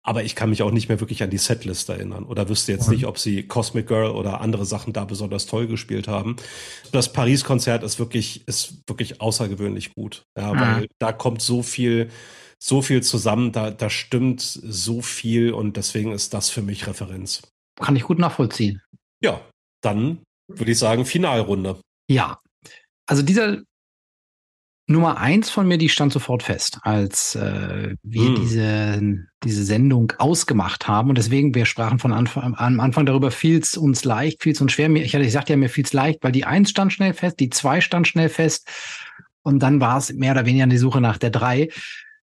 Aber 0.06 0.22
ich 0.22 0.36
kann 0.36 0.50
mich 0.50 0.62
auch 0.62 0.70
nicht 0.70 0.88
mehr 0.88 1.00
wirklich 1.00 1.24
an 1.24 1.30
die 1.30 1.36
Setlist 1.38 1.88
erinnern 1.88 2.24
oder 2.26 2.48
wüsste 2.48 2.70
jetzt 2.70 2.88
nicht, 2.88 3.06
ob 3.06 3.18
sie 3.18 3.42
Cosmic 3.42 3.88
Girl 3.88 4.12
oder 4.12 4.40
andere 4.40 4.64
Sachen 4.64 4.92
da 4.92 5.04
besonders 5.04 5.46
toll 5.46 5.66
gespielt 5.66 6.06
haben. 6.06 6.36
Das 6.92 7.12
Paris-Konzert 7.12 7.82
ist 7.82 7.98
wirklich, 7.98 8.46
ist 8.46 8.82
wirklich 8.86 9.20
außergewöhnlich 9.20 9.94
gut. 9.94 10.22
Ja, 10.38 10.54
Mhm. 10.54 10.60
weil 10.60 10.86
da 11.00 11.12
kommt 11.12 11.42
so 11.42 11.64
viel, 11.64 12.08
so 12.62 12.82
viel 12.82 13.02
zusammen, 13.02 13.50
da, 13.50 13.72
da 13.72 13.90
stimmt 13.90 14.40
so 14.42 15.02
viel 15.02 15.52
und 15.52 15.76
deswegen 15.76 16.12
ist 16.12 16.32
das 16.34 16.50
für 16.50 16.62
mich 16.62 16.86
Referenz. 16.86 17.42
Kann 17.80 17.96
ich 17.96 18.04
gut 18.04 18.20
nachvollziehen. 18.20 18.80
Ja, 19.20 19.40
dann 19.82 20.22
würde 20.48 20.70
ich 20.70 20.78
sagen, 20.78 21.04
Finalrunde. 21.04 21.80
Ja. 22.08 22.38
Also 23.08 23.22
dieser 23.24 23.60
Nummer 24.88 25.18
eins 25.18 25.50
von 25.50 25.66
mir, 25.66 25.78
die 25.78 25.88
stand 25.88 26.12
sofort 26.12 26.44
fest, 26.44 26.78
als 26.82 27.34
äh, 27.34 27.96
wir 28.02 28.28
Hm. 28.28 28.34
diese, 28.36 29.26
diese 29.42 29.64
Sendung 29.64 30.12
ausgemacht 30.18 30.86
haben. 30.86 31.08
Und 31.08 31.18
deswegen, 31.18 31.54
wir 31.56 31.66
sprachen 31.66 31.98
von 31.98 32.12
Anfang, 32.12 32.54
am 32.54 32.80
Anfang 32.80 33.04
darüber, 33.04 33.32
fiel 33.32 33.58
es 33.58 33.76
uns 33.76 34.04
leicht, 34.04 34.42
fiel 34.42 34.52
es 34.52 34.60
uns 34.60 34.72
schwer. 34.72 34.88
Ich 34.90 35.14
hatte, 35.14 35.24
ich 35.24 35.32
sagte 35.32 35.54
ja, 35.54 35.56
mir 35.56 35.68
fiel 35.68 35.84
es 35.84 35.92
leicht, 35.92 36.20
weil 36.22 36.30
die 36.30 36.44
eins 36.44 36.70
stand 36.70 36.92
schnell 36.92 37.14
fest, 37.14 37.40
die 37.40 37.50
zwei 37.50 37.80
stand 37.80 38.06
schnell 38.06 38.28
fest. 38.28 38.68
Und 39.42 39.60
dann 39.60 39.80
war 39.80 39.98
es 39.98 40.12
mehr 40.12 40.32
oder 40.32 40.46
weniger 40.46 40.64
an 40.64 40.70
die 40.70 40.78
Suche 40.78 41.00
nach 41.00 41.18
der 41.18 41.30
drei. 41.30 41.68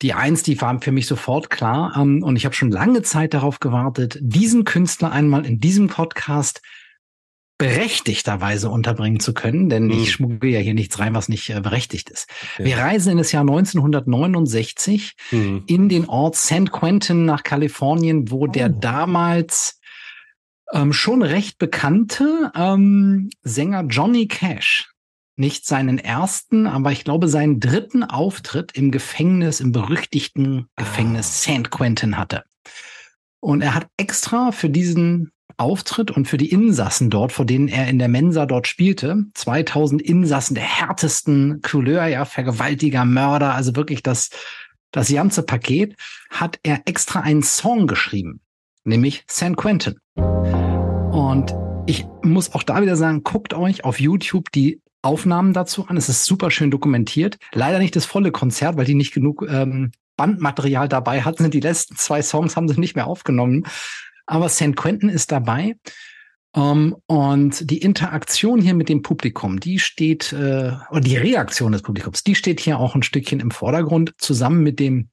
Die 0.04 0.14
eins, 0.14 0.44
die 0.44 0.60
war 0.62 0.80
für 0.82 0.92
mich 0.92 1.08
sofort 1.08 1.50
klar. 1.50 1.96
Ähm, 1.98 2.22
und 2.22 2.36
ich 2.36 2.46
habe 2.46 2.54
schon 2.54 2.72
lange 2.72 3.02
Zeit 3.02 3.34
darauf 3.34 3.60
gewartet, 3.60 4.20
diesen 4.22 4.66
Künstler 4.66 5.12
einmal 5.12 5.48
in 5.48 5.60
diesem 5.60 5.88
Podcast 5.88 6.62
berechtigterweise 7.62 8.70
unterbringen 8.70 9.20
zu 9.20 9.34
können, 9.34 9.70
denn 9.70 9.90
Hm. 9.92 10.00
ich 10.00 10.12
schmuggle 10.12 10.50
ja 10.50 10.60
hier 10.60 10.74
nichts 10.74 11.00
rein, 11.00 11.14
was 11.14 11.30
nicht 11.30 11.50
äh, 11.50 11.60
berechtigt 11.62 12.10
ist. 12.10 12.28
Ja. 12.58 12.66
Wir 12.66 12.78
reisen 12.78 13.12
in 13.14 13.18
das 13.18 13.32
Jahr 13.32 13.42
1969 13.42 15.14
Hm. 15.30 15.64
in 15.68 15.90
den 15.90 16.08
Ort 16.10 16.36
San 16.36 16.72
Quentin 16.72 17.26
nach 17.26 17.44
Kalifornien, 17.44 18.32
wo 18.32 18.48
der 18.48 18.70
Oh. 18.70 18.78
damals 18.80 19.80
ähm, 20.74 20.94
schon 20.94 21.22
recht 21.22 21.58
bekannte 21.58 22.52
ähm, 22.56 23.30
Sänger 23.44 23.84
Johnny 23.90 24.28
Cash 24.28 24.88
nicht 25.38 25.66
seinen 25.66 25.98
ersten, 25.98 26.68
aber 26.68 26.92
ich 26.92 27.04
glaube 27.04 27.28
seinen 27.28 27.60
dritten 27.60 28.04
Auftritt 28.04 28.74
im 28.74 28.92
Gefängnis, 28.92 29.60
im 29.60 29.72
berüchtigten 29.72 30.68
Gefängnis 30.76 31.42
St. 31.42 31.72
Quentin 31.72 32.18
hatte. 32.18 32.44
Und 33.40 33.62
er 33.62 33.74
hat 33.74 33.88
extra 33.98 34.52
für 34.52 34.70
diesen 34.70 35.32
Auftritt 35.62 36.12
und 36.12 36.28
für 36.28 36.38
die 36.38 36.52
Insassen 36.52 37.10
dort, 37.10 37.32
vor 37.32 37.46
denen 37.46 37.68
er 37.68 37.88
in 37.88 38.00
der 38.00 38.08
Mensa 38.08 38.46
dort 38.46 38.68
spielte, 38.68 39.26
2000 39.36 40.02
Insassen 40.02 40.56
der 40.56 40.64
härtesten 40.64 41.62
Couleur, 41.62 42.08
ja, 42.08 42.26
Vergewaltiger, 42.26 43.06
Mörder, 43.06 43.54
also 43.54 43.76
wirklich 43.76 44.02
das, 44.02 44.32
das 44.92 45.10
ganze 45.10 45.44
Paket, 45.44 45.96
hat 46.32 46.60
er 46.64 46.82
extra 46.86 47.22
einen 47.22 47.44
Song 47.44 47.88
geschrieben, 47.88 48.42
nämlich 48.84 49.24
San 49.28 49.56
Quentin. 49.56 49.96
Und 50.16 51.54
ich 51.86 52.06
muss 52.24 52.54
auch 52.54 52.64
da 52.64 52.82
wieder 52.82 52.96
sagen, 52.96 53.24
guckt 53.24 53.54
euch 53.54 53.86
auf 53.86 54.00
YouTube 54.00 54.52
die 54.52 54.82
Aufnahmen 55.04 55.54
dazu 55.54 55.88
an. 55.88 55.98
Es 55.98 56.10
ist 56.10 56.26
super 56.26 56.52
schön 56.52 56.72
dokumentiert. 56.72 57.38
Leider 57.54 57.80
nicht 57.80 57.96
das 57.96 58.06
volle 58.06 58.32
Konzert, 58.32 58.78
weil 58.78 58.86
die 58.86 58.96
nicht 58.96 59.14
genug 59.14 59.46
ähm, 59.48 59.92
Bandmaterial 60.18 60.88
dabei 60.88 61.22
hatten. 61.24 61.50
Die 61.50 61.60
letzten 61.60 61.96
zwei 61.96 62.22
Songs 62.22 62.56
haben 62.56 62.68
sie 62.68 62.80
nicht 62.80 62.96
mehr 62.96 63.08
aufgenommen. 63.08 63.66
Aber 64.26 64.50
St. 64.50 64.76
Quentin 64.76 65.10
ist 65.10 65.32
dabei. 65.32 65.76
Um, 66.54 66.98
und 67.06 67.72
die 67.72 67.78
Interaktion 67.78 68.60
hier 68.60 68.74
mit 68.74 68.90
dem 68.90 69.04
Publikum, 69.04 69.62
die 69.62 69.80
steht, 69.80 70.34
äh, 70.34 70.74
oder 70.90 71.00
die 71.00 71.16
Reaktion 71.16 71.72
des 71.72 71.82
Publikums, 71.82 72.24
die 72.24 72.36
steht 72.36 72.60
hier 72.60 72.78
auch 72.78 72.94
ein 72.94 73.04
Stückchen 73.04 73.40
im 73.40 73.52
Vordergrund, 73.52 74.16
zusammen 74.18 74.62
mit 74.62 74.78
dem, 74.78 75.08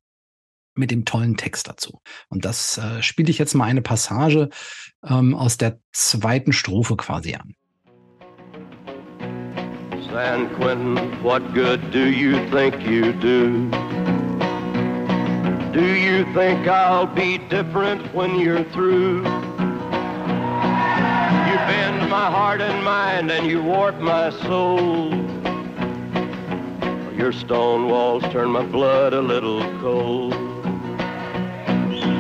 mit 0.75 0.91
dem 0.91 1.05
tollen 1.05 1.37
Text 1.37 1.69
dazu. 1.69 2.01
Und 2.29 2.45
das 2.45 2.79
äh, 2.79 3.03
spiele 3.03 3.31
ich 3.31 3.39
jetzt 3.39 3.55
mal 3.55 3.67
eine 3.67 3.83
Passage 3.83 4.49
ähm, 5.09 5.37
aus 5.37 5.59
der 5.59 5.79
zweiten 5.93 6.53
Strophe 6.53 6.97
quasi 6.97 7.37
an. 7.37 7.55
San 10.11 10.53
Quentin, 10.57 10.97
what 11.23 11.43
good 11.55 11.81
do 11.93 12.01
you 12.01 12.37
think 12.51 12.75
you 12.83 13.13
do? 13.21 13.98
Do 15.73 15.85
you 15.85 16.25
think 16.33 16.67
I'll 16.67 17.07
be 17.07 17.37
different 17.37 18.15
when 18.15 18.41
you're 18.41 18.65
through? 18.65 19.19
You 19.19 19.25
bend 21.69 22.09
my 22.09 22.31
heart 22.31 22.63
and 22.63 22.83
mind 22.83 23.31
and 23.31 23.47
you 23.47 23.63
warp 23.63 23.99
my 23.99 24.31
soul. 24.31 25.15
Your 27.15 27.33
stone 27.33 27.91
walls 27.91 28.23
turn 28.33 28.49
my 28.49 28.65
blood 28.65 29.13
a 29.13 29.21
little 29.21 29.61
cold. 29.81 30.33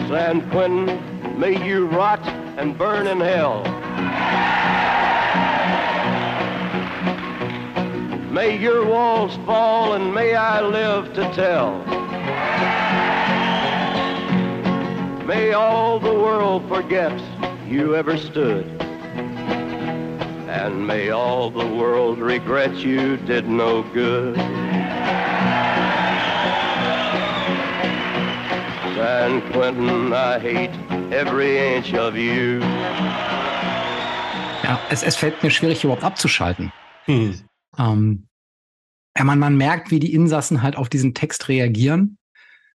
San 0.08 0.46
Quentin, 0.50 1.40
may 1.40 1.66
you 1.66 1.86
rot 1.86 2.20
and 2.58 2.76
burn 2.76 3.06
in 3.06 3.18
hell. 3.18 3.62
May 8.30 8.58
your 8.58 8.84
walls 8.84 9.38
fall 9.46 9.94
and 9.94 10.14
may 10.14 10.34
I 10.34 10.60
live 10.60 11.14
to 11.14 11.22
tell. 11.32 11.87
May 15.28 15.52
all 15.52 16.00
the 16.00 16.14
world 16.14 16.66
forget 16.70 17.12
you 17.68 17.94
ever 17.94 18.16
stood. 18.16 18.64
And 20.48 20.86
may 20.86 21.10
all 21.10 21.50
the 21.50 21.66
world 21.66 22.18
regret 22.18 22.74
you 22.76 23.18
did 23.18 23.46
no 23.46 23.82
good. 23.92 24.36
San 28.96 29.42
Quentin, 29.52 30.14
I 30.14 30.38
hate 30.38 30.72
every 31.12 31.76
inch 31.76 31.92
of 31.92 32.16
you. 32.16 32.60
Ja, 34.62 34.80
es, 34.88 35.02
es 35.02 35.14
fällt 35.14 35.42
mir 35.42 35.50
schwierig, 35.50 35.84
überhaupt 35.84 36.04
abzuschalten. 36.04 36.72
Hm. 37.04 37.38
Ähm, 37.76 38.28
ja, 39.14 39.24
man, 39.24 39.38
man 39.38 39.58
merkt, 39.58 39.90
wie 39.90 40.00
die 40.00 40.14
Insassen 40.14 40.62
halt 40.62 40.76
auf 40.76 40.88
diesen 40.88 41.12
Text 41.12 41.50
reagieren. 41.50 42.16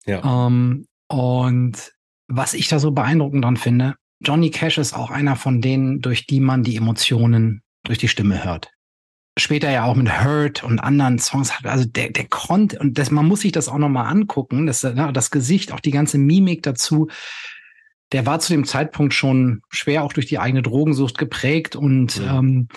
Ja. 0.04 0.46
Ähm, 0.46 0.86
und 1.08 1.92
was 2.28 2.54
ich 2.54 2.68
da 2.68 2.78
so 2.78 2.92
beeindruckend 2.92 3.44
dran 3.44 3.56
finde, 3.56 3.94
Johnny 4.20 4.50
Cash 4.50 4.78
ist 4.78 4.94
auch 4.94 5.10
einer 5.10 5.36
von 5.36 5.60
denen, 5.60 6.00
durch 6.00 6.26
die 6.26 6.40
man 6.40 6.62
die 6.62 6.76
Emotionen 6.76 7.62
durch 7.84 7.98
die 7.98 8.08
Stimme 8.08 8.44
hört. 8.44 8.70
Später 9.38 9.70
ja 9.70 9.84
auch 9.84 9.96
mit 9.96 10.22
Hurt 10.22 10.62
und 10.62 10.78
anderen 10.78 11.18
Songs 11.18 11.58
hat, 11.58 11.66
also 11.66 11.86
der, 11.86 12.10
der 12.10 12.28
konnte, 12.28 12.78
und 12.78 12.98
das, 12.98 13.10
man 13.10 13.26
muss 13.26 13.40
sich 13.40 13.52
das 13.52 13.68
auch 13.68 13.78
nochmal 13.78 14.06
angucken, 14.06 14.66
das, 14.66 14.82
ne, 14.82 15.10
das 15.12 15.30
Gesicht, 15.30 15.72
auch 15.72 15.80
die 15.80 15.90
ganze 15.90 16.18
Mimik 16.18 16.62
dazu, 16.62 17.08
der 18.12 18.26
war 18.26 18.40
zu 18.40 18.52
dem 18.52 18.64
Zeitpunkt 18.64 19.14
schon 19.14 19.62
schwer 19.70 20.04
auch 20.04 20.12
durch 20.12 20.26
die 20.26 20.38
eigene 20.38 20.62
Drogensucht 20.62 21.16
geprägt 21.16 21.76
und, 21.76 22.16
Ja. 22.18 22.38
ähm, 22.38 22.68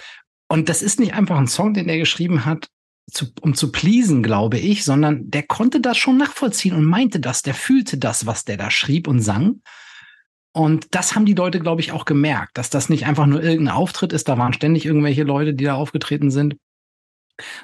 und 0.47 0.69
das 0.69 0.81
ist 0.81 0.99
nicht 0.99 1.13
einfach 1.13 1.37
ein 1.37 1.47
Song, 1.47 1.73
den 1.73 1.89
er 1.89 1.97
geschrieben 1.97 2.45
hat, 2.45 2.69
zu, 3.11 3.27
um 3.41 3.53
zu 3.53 3.71
pleasen, 3.71 4.23
glaube 4.23 4.57
ich, 4.57 4.83
sondern 4.83 5.29
der 5.29 5.43
konnte 5.43 5.79
das 5.79 5.97
schon 5.97 6.17
nachvollziehen 6.17 6.75
und 6.75 6.85
meinte 6.85 7.19
das, 7.19 7.41
der 7.41 7.53
fühlte 7.53 7.97
das, 7.97 8.25
was 8.25 8.45
der 8.45 8.57
da 8.57 8.71
schrieb 8.71 9.07
und 9.07 9.21
sang. 9.21 9.61
Und 10.53 10.95
das 10.95 11.15
haben 11.15 11.25
die 11.25 11.33
Leute, 11.33 11.59
glaube 11.59 11.81
ich, 11.81 11.91
auch 11.91 12.05
gemerkt, 12.05 12.57
dass 12.57 12.69
das 12.69 12.89
nicht 12.89 13.05
einfach 13.05 13.25
nur 13.25 13.43
irgendein 13.43 13.75
Auftritt 13.75 14.13
ist, 14.13 14.29
da 14.29 14.37
waren 14.37 14.53
ständig 14.53 14.85
irgendwelche 14.85 15.23
Leute, 15.23 15.53
die 15.53 15.65
da 15.65 15.75
aufgetreten 15.75 16.31
sind, 16.31 16.55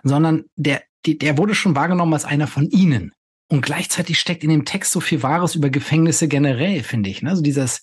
sondern 0.03 0.43
der, 0.55 0.83
der 1.05 1.37
wurde 1.37 1.55
schon 1.55 1.75
wahrgenommen 1.75 2.13
als 2.13 2.25
einer 2.25 2.47
von 2.47 2.69
ihnen. 2.69 3.13
Und 3.47 3.61
gleichzeitig 3.61 4.19
steckt 4.19 4.43
in 4.43 4.49
dem 4.49 4.65
Text 4.65 4.91
so 4.91 4.99
viel 4.99 5.23
Wahres 5.23 5.55
über 5.55 5.69
Gefängnisse 5.69 6.27
generell, 6.27 6.83
finde 6.83 7.09
ich. 7.09 7.21
Ne? 7.21 7.29
Also 7.29 7.41
dieses, 7.41 7.81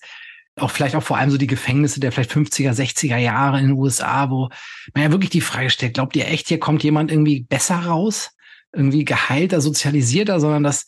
auch 0.61 0.71
vielleicht 0.71 0.95
auch 0.95 1.03
vor 1.03 1.17
allem 1.17 1.31
so 1.31 1.39
die 1.39 1.47
Gefängnisse 1.47 2.01
der 2.01 2.13
vielleicht 2.13 2.33
50er, 2.33 2.73
60er 2.73 3.17
Jahre 3.17 3.59
in 3.59 3.69
den 3.69 3.77
USA, 3.77 4.31
wo 4.31 4.49
man 4.95 5.05
ja 5.05 5.11
wirklich 5.11 5.31
die 5.31 5.41
Frage 5.41 5.71
stellt, 5.71 5.95
glaubt 5.95 6.17
ihr 6.17 6.29
echt, 6.29 6.49
hier 6.49 6.61
kommt 6.61 6.83
jemand 6.83 7.11
irgendwie 7.11 7.43
besser 7.43 7.77
raus? 7.77 8.31
Irgendwie 8.73 9.05
geheilter, 9.05 9.61
sozialisierter, 9.63 10.41
sondern 10.41 10.63
das 10.63 10.87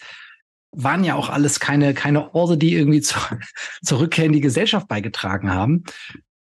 waren 0.72 1.02
ja 1.02 1.14
auch 1.14 1.30
alles 1.30 1.60
keine, 1.60 1.94
keine 1.94 2.34
Orte, 2.34 2.56
die 2.58 2.74
irgendwie 2.74 3.00
zur, 3.00 3.20
zur 3.82 4.00
Rückkehr 4.00 4.26
in 4.26 4.32
die 4.32 4.40
Gesellschaft 4.40 4.88
beigetragen 4.88 5.50
haben. 5.50 5.84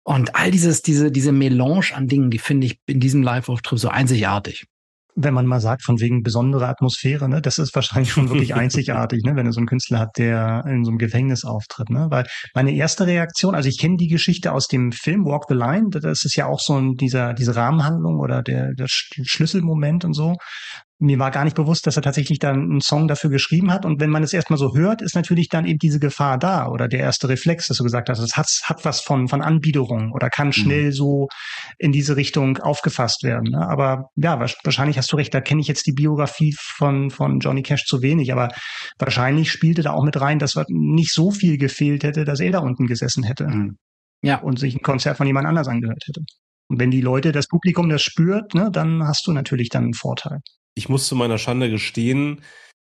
Und 0.03 0.35
all 0.35 0.51
dieses, 0.51 0.83
diese, 0.83 1.12
diese 1.12 1.33
Melange 1.33 1.95
an 1.95 2.09
Dingen, 2.09 2.31
die 2.31 2.39
finde 2.39 2.66
ich 2.66 2.81
in 2.87 3.01
diesem 3.01 3.23
Live-Auftritt 3.23 3.79
so 3.79 3.89
einzigartig. 3.89 4.66
Wenn 5.23 5.35
man 5.35 5.47
mal 5.47 5.61
sagt, 5.61 5.83
von 5.85 6.01
wegen 6.01 6.23
besondere 6.23 6.68
Atmosphäre, 6.68 7.29
ne, 7.29 7.41
das 7.41 7.59
ist 7.59 7.75
wahrscheinlich 7.75 8.12
schon 8.12 8.29
wirklich 8.29 8.55
einzigartig, 8.55 9.23
ne, 9.25 9.37
wenn 9.37 9.47
du 9.47 9.53
so 9.53 9.61
einen 9.61 9.66
Künstler 9.66 9.99
hat, 9.99 10.11
der 10.18 10.64
in 10.66 10.85
so 10.85 10.91
einem 10.91 10.99
Gefängnis 10.99 11.45
auftritt, 11.45 11.91
ne, 11.91 12.07
weil 12.11 12.27
meine 12.55 12.73
erste 12.75 13.07
Reaktion, 13.07 13.55
also 13.55 13.68
ich 13.68 13.79
kenne 13.79 13.97
die 13.97 14.09
Geschichte 14.09 14.53
aus 14.53 14.66
dem 14.66 14.93
Film 14.93 15.25
Walk 15.25 15.45
the 15.49 15.55
Line, 15.55 15.89
das 15.91 16.25
ist 16.25 16.37
ja 16.37 16.47
auch 16.47 16.61
so 16.61 16.77
ein, 16.79 16.95
dieser, 16.97 17.35
diese 17.35 17.57
Rahmenhandlung 17.57 18.18
oder 18.18 18.43
der, 18.43 18.75
der 18.75 18.87
Sch- 18.87 19.23
Schlüsselmoment 19.25 20.05
und 20.05 20.14
so. 20.14 20.37
Mir 21.01 21.19
war 21.19 21.31
gar 21.31 21.45
nicht 21.45 21.57
bewusst, 21.57 21.87
dass 21.87 21.97
er 21.97 22.03
tatsächlich 22.03 22.39
dann 22.39 22.63
einen 22.63 22.81
Song 22.81 23.09
dafür 23.09 23.31
geschrieben 23.31 23.73
hat. 23.73 23.85
Und 23.85 24.01
wenn 24.01 24.11
man 24.11 24.23
es 24.23 24.33
erstmal 24.33 24.59
so 24.59 24.75
hört, 24.75 25.03
ist 25.03 25.15
natürlich 25.15 25.49
dann 25.49 25.67
eben 25.67 25.79
diese 25.79 25.99
Gefahr 25.99 26.39
da 26.39 26.69
oder 26.69 26.89
der 26.89 27.01
erste 27.01 27.29
Reflex, 27.29 27.69
dass 27.69 27.79
du 27.79 27.85
gesagt 27.85 28.09
hast, 28.09 28.19
es 28.19 28.37
hat, 28.37 28.49
hat 28.65 28.85
was 28.85 29.01
von, 29.01 29.29
von 29.29 29.43
Anbiederung 29.43 30.13
oder 30.13 30.31
kann 30.31 30.53
schnell 30.53 30.93
so 30.93 31.29
in 31.79 31.93
diese 31.93 32.17
Richtung 32.17 32.59
aufgefasst 32.59 33.23
werden. 33.23 33.51
Ne? 33.51 33.69
Aber 33.69 34.11
ja, 34.17 34.39
wahrscheinlich 34.39 34.99
hast 34.99 35.13
du 35.13 35.17
recht, 35.17 35.35
da 35.35 35.41
kenne 35.41 35.61
ich 35.61 35.69
jetzt 35.69 35.87
die 35.87 35.93
Biografie 35.93 36.55
von, 36.59 37.11
von 37.11 37.41
Johnny 37.41 37.63
Cash 37.63 37.85
zu 37.85 38.03
wenig, 38.03 38.33
aber 38.33 38.49
wahrscheinlich 38.99 39.51
spielte 39.51 39.83
da 39.83 39.93
auch 39.93 40.05
mit 40.05 40.21
rein, 40.21 40.39
dass 40.39 40.57
nicht 40.69 41.13
so 41.13 41.31
viel 41.31 41.59
gefehlt 41.59 42.05
hätte, 42.05 42.25
dass 42.25 42.41
er 42.41 42.53
da 42.53 42.59
unten 42.59 42.87
gesessen 42.87 43.25
hätte 43.25 43.51
Mhm. 43.51 43.79
Ja, 44.23 44.37
und 44.41 44.59
sich 44.59 44.75
ein 44.75 44.83
Konzert 44.83 45.17
von 45.17 45.27
jemand 45.27 45.47
anders 45.47 45.67
angehört 45.67 46.03
hätte. 46.07 46.21
Und 46.69 46.79
wenn 46.79 46.91
die 46.91 47.01
Leute, 47.01 47.33
das 47.33 47.49
Publikum 47.49 47.89
das 47.89 48.03
spürt, 48.03 48.55
ne, 48.55 48.71
dann 48.71 49.03
hast 49.03 49.27
du 49.27 49.33
natürlich 49.33 49.71
dann 49.71 49.85
einen 49.85 49.95
Vorteil. 49.95 50.41
Ich 50.81 50.89
muss 50.89 51.07
zu 51.07 51.14
meiner 51.14 51.37
Schande 51.37 51.68
gestehen, 51.68 52.41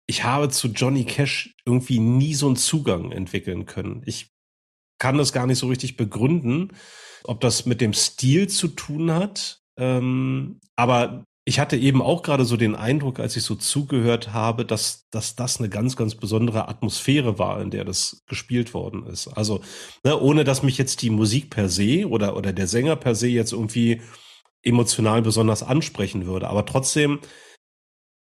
ich 0.06 0.24
habe 0.24 0.48
zu 0.48 0.68
Johnny 0.68 1.04
Cash 1.04 1.54
irgendwie 1.66 1.98
nie 1.98 2.32
so 2.32 2.46
einen 2.46 2.56
Zugang 2.56 3.12
entwickeln 3.12 3.66
können. 3.66 4.00
Ich 4.06 4.30
kann 4.98 5.18
das 5.18 5.34
gar 5.34 5.46
nicht 5.46 5.58
so 5.58 5.68
richtig 5.68 5.98
begründen, 5.98 6.72
ob 7.24 7.42
das 7.42 7.66
mit 7.66 7.82
dem 7.82 7.92
Stil 7.92 8.48
zu 8.48 8.68
tun 8.68 9.12
hat. 9.12 9.60
Ähm, 9.76 10.60
aber 10.76 11.24
ich 11.44 11.58
hatte 11.60 11.76
eben 11.76 12.00
auch 12.00 12.22
gerade 12.22 12.46
so 12.46 12.56
den 12.56 12.74
Eindruck, 12.74 13.20
als 13.20 13.36
ich 13.36 13.42
so 13.42 13.54
zugehört 13.54 14.32
habe, 14.32 14.64
dass, 14.64 15.06
dass 15.10 15.36
das 15.36 15.58
eine 15.58 15.68
ganz, 15.68 15.94
ganz 15.94 16.14
besondere 16.14 16.68
Atmosphäre 16.68 17.38
war, 17.38 17.60
in 17.60 17.70
der 17.70 17.84
das 17.84 18.22
gespielt 18.26 18.72
worden 18.72 19.04
ist. 19.04 19.28
Also, 19.28 19.60
ne, 20.04 20.18
ohne 20.18 20.44
dass 20.44 20.62
mich 20.62 20.78
jetzt 20.78 21.02
die 21.02 21.10
Musik 21.10 21.50
per 21.50 21.68
se 21.68 22.08
oder, 22.08 22.34
oder 22.34 22.54
der 22.54 22.66
Sänger 22.66 22.96
per 22.96 23.14
se 23.14 23.28
jetzt 23.28 23.52
irgendwie 23.52 24.00
emotional 24.62 25.20
besonders 25.20 25.62
ansprechen 25.62 26.24
würde. 26.24 26.48
Aber 26.48 26.64
trotzdem 26.64 27.20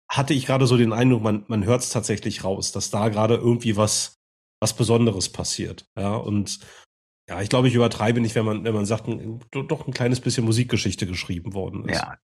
hatte 0.10 0.34
ich 0.34 0.46
gerade 0.46 0.66
so 0.68 0.76
den 0.76 0.94
Eindruck, 0.94 1.22
man, 1.22 1.46
man 1.48 1.66
hört 1.66 1.82
es 1.82 1.90
tatsächlich 1.90 2.44
raus, 2.44 2.72
dass 2.72 2.90
da 2.90 3.10
gerade 3.10 3.36
irgendwie 3.36 3.78
was, 3.78 4.18
was 4.60 4.76
Besonderes 4.76 5.30
passiert. 5.30 5.86
Ja, 5.98 6.16
und 6.16 6.60
ja, 7.30 7.42
ich 7.42 7.50
glaube, 7.50 7.68
ich 7.68 7.76
übertreibe 7.76 8.20
nicht, 8.20 8.34
wenn 8.34 8.46
man, 8.46 8.64
wenn 8.64 8.74
man 8.74 8.86
sagt, 8.86 9.08
ein, 9.08 9.40
doch 9.52 9.86
ein 9.86 9.94
kleines 9.94 10.20
bisschen 10.20 10.46
Musikgeschichte 10.46 11.06
geschrieben 11.06 11.54
worden 11.54 11.88
ist. 11.88 12.02
ja. 12.02 12.18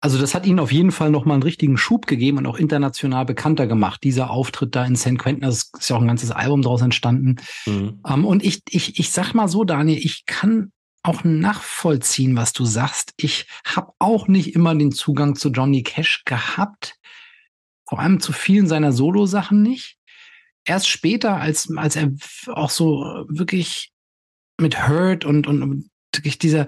Also 0.00 0.16
das 0.16 0.32
hat 0.32 0.46
ihnen 0.46 0.60
auf 0.60 0.70
jeden 0.70 0.92
Fall 0.92 1.10
nochmal 1.10 1.34
einen 1.34 1.42
richtigen 1.42 1.76
Schub 1.76 2.06
gegeben 2.06 2.38
und 2.38 2.46
auch 2.46 2.58
international 2.58 3.24
bekannter 3.24 3.66
gemacht. 3.66 4.04
Dieser 4.04 4.30
Auftritt 4.30 4.76
da 4.76 4.84
in 4.84 4.94
St. 4.94 5.18
Quentin, 5.18 5.40
das 5.40 5.72
ist 5.76 5.90
ja 5.90 5.96
auch 5.96 6.00
ein 6.00 6.06
ganzes 6.06 6.30
Album 6.30 6.62
daraus 6.62 6.82
entstanden. 6.82 7.36
Mhm. 7.66 8.00
Ähm, 8.06 8.24
und 8.24 8.44
ich, 8.44 8.62
ich, 8.68 9.00
ich 9.00 9.10
sag 9.10 9.34
mal 9.34 9.48
so, 9.48 9.64
Daniel, 9.64 9.98
ich 9.98 10.24
kann 10.24 10.70
auch 11.02 11.24
nachvollziehen, 11.24 12.36
was 12.36 12.52
du 12.52 12.64
sagst. 12.64 13.12
Ich 13.16 13.46
habe 13.64 13.92
auch 13.98 14.28
nicht 14.28 14.54
immer 14.54 14.74
den 14.74 14.92
Zugang 14.92 15.34
zu 15.34 15.48
Johnny 15.48 15.82
Cash 15.82 16.22
gehabt. 16.24 16.97
Vor 17.88 18.00
allem 18.00 18.20
zu 18.20 18.32
vielen 18.32 18.66
seiner 18.66 18.92
Solo-Sachen 18.92 19.62
nicht. 19.62 19.96
Erst 20.64 20.88
später, 20.88 21.36
als, 21.36 21.74
als 21.74 21.96
er 21.96 22.12
auch 22.48 22.70
so 22.70 23.24
wirklich 23.28 23.92
mit 24.60 24.86
Hurt 24.86 25.24
und, 25.24 25.46
und, 25.46 25.62
und 25.62 25.90
wirklich 26.14 26.38
dieser 26.38 26.66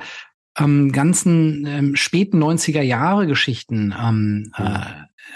ähm, 0.58 0.92
ganzen 0.92 1.66
ähm, 1.66 1.96
späten 1.96 2.42
90er 2.42 2.80
Jahre 2.80 3.26
Geschichten 3.26 3.94
ähm, 4.00 4.52
äh, 4.56 4.80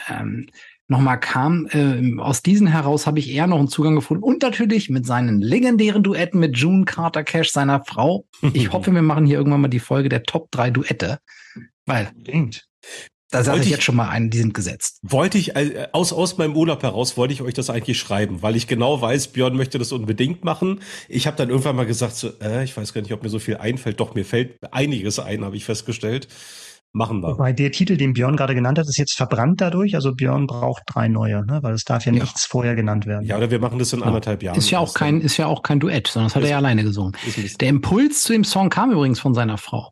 ähm, 0.08 0.46
nochmal 0.88 1.20
kam. 1.20 1.66
Äh, 1.70 2.18
aus 2.18 2.42
diesen 2.42 2.66
heraus 2.66 3.06
habe 3.06 3.18
ich 3.18 3.30
eher 3.30 3.46
noch 3.46 3.58
einen 3.58 3.68
Zugang 3.68 3.94
gefunden. 3.94 4.22
Und 4.22 4.42
natürlich 4.42 4.88
mit 4.88 5.04
seinen 5.04 5.42
legendären 5.42 6.02
Duetten 6.02 6.40
mit 6.40 6.56
June 6.56 6.86
Carter 6.86 7.24
Cash, 7.24 7.50
seiner 7.50 7.84
Frau. 7.84 8.24
Ich 8.54 8.72
hoffe, 8.72 8.92
wir 8.92 9.02
machen 9.02 9.26
hier 9.26 9.36
irgendwann 9.36 9.60
mal 9.60 9.68
die 9.68 9.80
Folge 9.80 10.08
der 10.08 10.22
Top 10.22 10.50
3 10.50 10.70
Duette. 10.70 11.18
Weil 11.84 12.08
Unbedingt. 12.14 12.66
Da 13.34 13.42
sage 13.44 13.56
Wollte 13.56 13.60
ich 13.62 13.66
ich- 13.66 13.72
jetzt 13.76 13.84
schon 13.84 13.96
mal 13.96 14.08
ein, 14.08 14.30
die 14.30 14.38
sind 14.38 14.54
gesetzt. 14.54 14.98
Wollte 15.02 15.38
ich, 15.38 15.56
äh, 15.56 15.88
aus, 15.92 16.12
aus 16.12 16.38
meinem 16.38 16.56
Urlaub 16.56 16.82
heraus, 16.82 17.16
wollte 17.16 17.34
ich 17.34 17.42
euch 17.42 17.54
das 17.54 17.70
eigentlich 17.70 17.98
schreiben, 17.98 18.42
weil 18.42 18.56
ich 18.56 18.66
genau 18.66 19.00
weiß, 19.00 19.28
Björn 19.28 19.56
möchte 19.56 19.78
das 19.78 19.92
unbedingt 19.92 20.44
machen. 20.44 20.80
Ich 21.08 21.26
habe 21.26 21.36
dann 21.36 21.50
irgendwann 21.50 21.76
mal 21.76 21.86
gesagt, 21.86 22.16
so, 22.16 22.30
äh, 22.40 22.64
ich 22.64 22.76
weiß 22.76 22.92
gar 22.94 23.00
nicht, 23.02 23.12
ob 23.12 23.22
mir 23.22 23.28
so 23.28 23.38
viel 23.38 23.56
einfällt. 23.56 24.00
Doch, 24.00 24.14
mir 24.14 24.24
fällt 24.24 24.56
einiges 24.72 25.18
ein, 25.18 25.44
habe 25.44 25.56
ich 25.56 25.64
festgestellt. 25.64 26.28
Machen 26.96 27.22
wir. 27.22 27.30
Wobei 27.32 27.52
der 27.52 27.72
Titel, 27.72 27.96
den 27.96 28.12
Björn 28.12 28.36
gerade 28.36 28.54
genannt 28.54 28.78
hat, 28.78 28.86
ist 28.86 28.98
jetzt 28.98 29.16
verbrannt 29.16 29.60
dadurch. 29.60 29.96
Also 29.96 30.14
Björn 30.14 30.46
braucht 30.46 30.84
drei 30.86 31.08
neue, 31.08 31.44
ne? 31.44 31.58
weil 31.60 31.74
es 31.74 31.82
darf 31.82 32.06
ja, 32.06 32.12
Ja. 32.12 32.22
nichts 32.22 32.46
vorher 32.46 32.76
genannt 32.76 33.04
werden. 33.06 33.26
Ja, 33.26 33.36
oder 33.36 33.50
wir 33.50 33.58
machen 33.58 33.80
das 33.80 33.92
in 33.92 34.04
anderthalb 34.04 34.44
Jahren. 34.44 34.56
Ist 34.56 34.70
ja 34.70 34.78
auch 34.78 34.94
kein, 34.94 35.20
ist 35.20 35.36
ja 35.36 35.46
auch 35.46 35.62
kein 35.64 35.80
Duett, 35.80 36.06
sondern 36.06 36.28
das 36.28 36.36
hat 36.36 36.42
er 36.42 36.44
Ist- 36.46 36.50
ja 36.52 36.56
alleine 36.58 36.84
gesungen. 36.84 37.16
Der 37.60 37.68
Impuls 37.68 38.22
zu 38.22 38.32
dem 38.32 38.44
Song 38.44 38.70
kam 38.70 38.92
übrigens 38.92 39.18
von 39.18 39.34
seiner 39.34 39.58
Frau. 39.58 39.90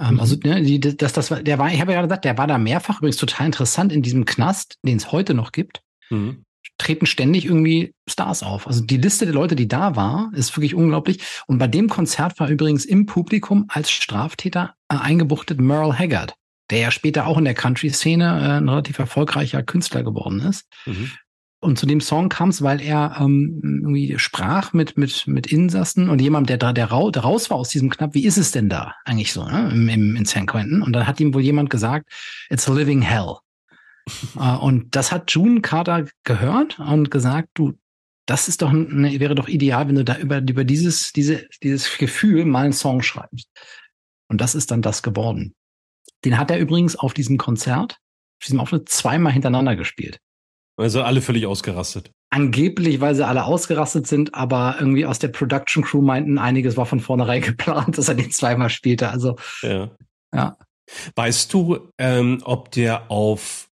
Ähm, 0.00 0.14
Mhm. 0.14 0.20
Also, 0.20 0.36
ne, 0.42 0.62
die, 0.62 0.80
das, 0.80 1.12
das 1.12 1.30
war, 1.30 1.42
der 1.42 1.58
war, 1.58 1.72
ich 1.72 1.80
habe 1.80 1.92
ja 1.92 1.98
gerade 1.98 2.08
gesagt, 2.08 2.24
der 2.24 2.38
war 2.38 2.46
da 2.46 2.58
mehrfach 2.58 2.98
übrigens 2.98 3.16
total 3.16 3.46
interessant 3.46 3.92
in 3.92 4.02
diesem 4.02 4.24
Knast, 4.24 4.78
den 4.82 4.96
es 4.96 5.12
heute 5.12 5.34
noch 5.34 5.52
gibt. 5.52 5.82
Mhm. 6.10 6.44
treten 6.78 7.06
ständig 7.06 7.44
irgendwie 7.44 7.92
Stars 8.08 8.42
auf. 8.42 8.66
Also 8.66 8.82
die 8.84 8.96
Liste 8.98 9.24
der 9.24 9.34
Leute, 9.34 9.56
die 9.56 9.68
da 9.68 9.96
war, 9.96 10.30
ist 10.34 10.56
wirklich 10.56 10.74
unglaublich. 10.74 11.20
Und 11.46 11.58
bei 11.58 11.66
dem 11.66 11.88
Konzert 11.88 12.38
war 12.38 12.48
übrigens 12.48 12.84
im 12.84 13.04
Publikum 13.06 13.66
als 13.68 13.90
Straftäter 13.90 14.74
äh, 14.88 14.96
eingebuchtet 14.96 15.60
Merle 15.60 15.98
Haggard, 15.98 16.34
der 16.70 16.78
ja 16.78 16.90
später 16.90 17.26
auch 17.26 17.36
in 17.36 17.44
der 17.44 17.54
Country-Szene 17.54 18.24
äh, 18.24 18.58
ein 18.58 18.68
relativ 18.68 18.98
erfolgreicher 18.98 19.62
Künstler 19.62 20.02
geworden 20.04 20.40
ist. 20.40 20.66
Mhm. 20.86 21.10
Und 21.60 21.76
zu 21.76 21.86
dem 21.86 22.00
Song 22.00 22.28
kam 22.28 22.50
es, 22.50 22.62
weil 22.62 22.80
er 22.80 23.16
ähm, 23.20 23.60
irgendwie 23.62 24.16
sprach 24.18 24.72
mit, 24.72 24.96
mit, 24.96 25.26
mit 25.26 25.48
Insassen 25.48 26.08
und 26.08 26.20
jemand, 26.20 26.48
der 26.48 26.56
da 26.56 26.72
der, 26.72 26.86
rau, 26.86 27.10
der 27.10 27.22
raus 27.22 27.50
war 27.50 27.56
aus 27.56 27.68
diesem 27.68 27.90
Knapp, 27.90 28.14
wie 28.14 28.26
ist 28.26 28.38
es 28.38 28.52
denn 28.52 28.68
da 28.68 28.94
eigentlich 29.04 29.32
so, 29.32 29.44
ne, 29.44 29.70
im, 29.72 29.88
im, 29.88 30.16
in 30.16 30.24
San 30.24 30.46
Quentin? 30.46 30.82
Und 30.82 30.92
dann 30.92 31.08
hat 31.08 31.18
ihm 31.18 31.34
wohl 31.34 31.42
jemand 31.42 31.68
gesagt, 31.68 32.08
it's 32.48 32.68
a 32.68 32.72
living 32.72 33.02
hell. 33.02 33.36
Äh, 34.40 34.56
und 34.56 34.96
das 34.96 35.12
hat 35.12 35.30
June 35.32 35.60
Carter 35.60 36.06
gehört 36.24 36.78
und 36.78 37.10
gesagt, 37.10 37.50
du, 37.52 37.74
das 38.24 38.48
ist 38.48 38.62
doch, 38.62 38.72
ne, 38.72 39.20
wäre 39.20 39.34
doch 39.34 39.48
ideal, 39.48 39.86
wenn 39.86 39.96
du 39.96 40.04
da 40.04 40.16
über, 40.16 40.38
über 40.38 40.64
dieses, 40.64 41.12
diese, 41.12 41.46
dieses 41.62 41.98
Gefühl 41.98 42.46
mal 42.46 42.64
einen 42.64 42.72
Song 42.72 43.02
schreibst. 43.02 43.50
Und 44.28 44.40
das 44.40 44.54
ist 44.54 44.70
dann 44.70 44.80
das 44.80 45.02
geworden. 45.02 45.54
Den 46.24 46.38
hat 46.38 46.50
er 46.50 46.58
übrigens 46.58 46.96
auf 46.96 47.12
diesem 47.12 47.36
Konzert, 47.36 47.98
auf 48.40 48.46
diesem 48.46 48.60
Auftritt 48.60 48.88
zweimal 48.88 49.32
hintereinander 49.32 49.76
gespielt. 49.76 50.20
Also 50.78 51.02
alle 51.02 51.20
völlig 51.20 51.44
ausgerastet. 51.46 52.10
Angeblich, 52.30 53.00
weil 53.00 53.14
sie 53.14 53.26
alle 53.26 53.44
ausgerastet 53.44 54.06
sind, 54.06 54.34
aber 54.34 54.76
irgendwie 54.78 55.04
aus 55.04 55.18
der 55.18 55.28
Production 55.28 55.82
Crew 55.82 56.00
meinten, 56.00 56.38
einiges 56.38 56.76
war 56.76 56.86
von 56.86 57.00
vornherein 57.00 57.42
geplant, 57.42 57.98
dass 57.98 58.08
er 58.08 58.14
den 58.14 58.30
zweimal 58.30 58.70
spielte. 58.70 59.10
Also 59.10 59.36
Ja. 59.62 59.90
Ja. 60.32 60.56
Weißt 61.16 61.52
du, 61.52 61.90
ähm, 61.98 62.40
ob 62.44 62.70
der 62.70 63.10
auf, 63.10 63.68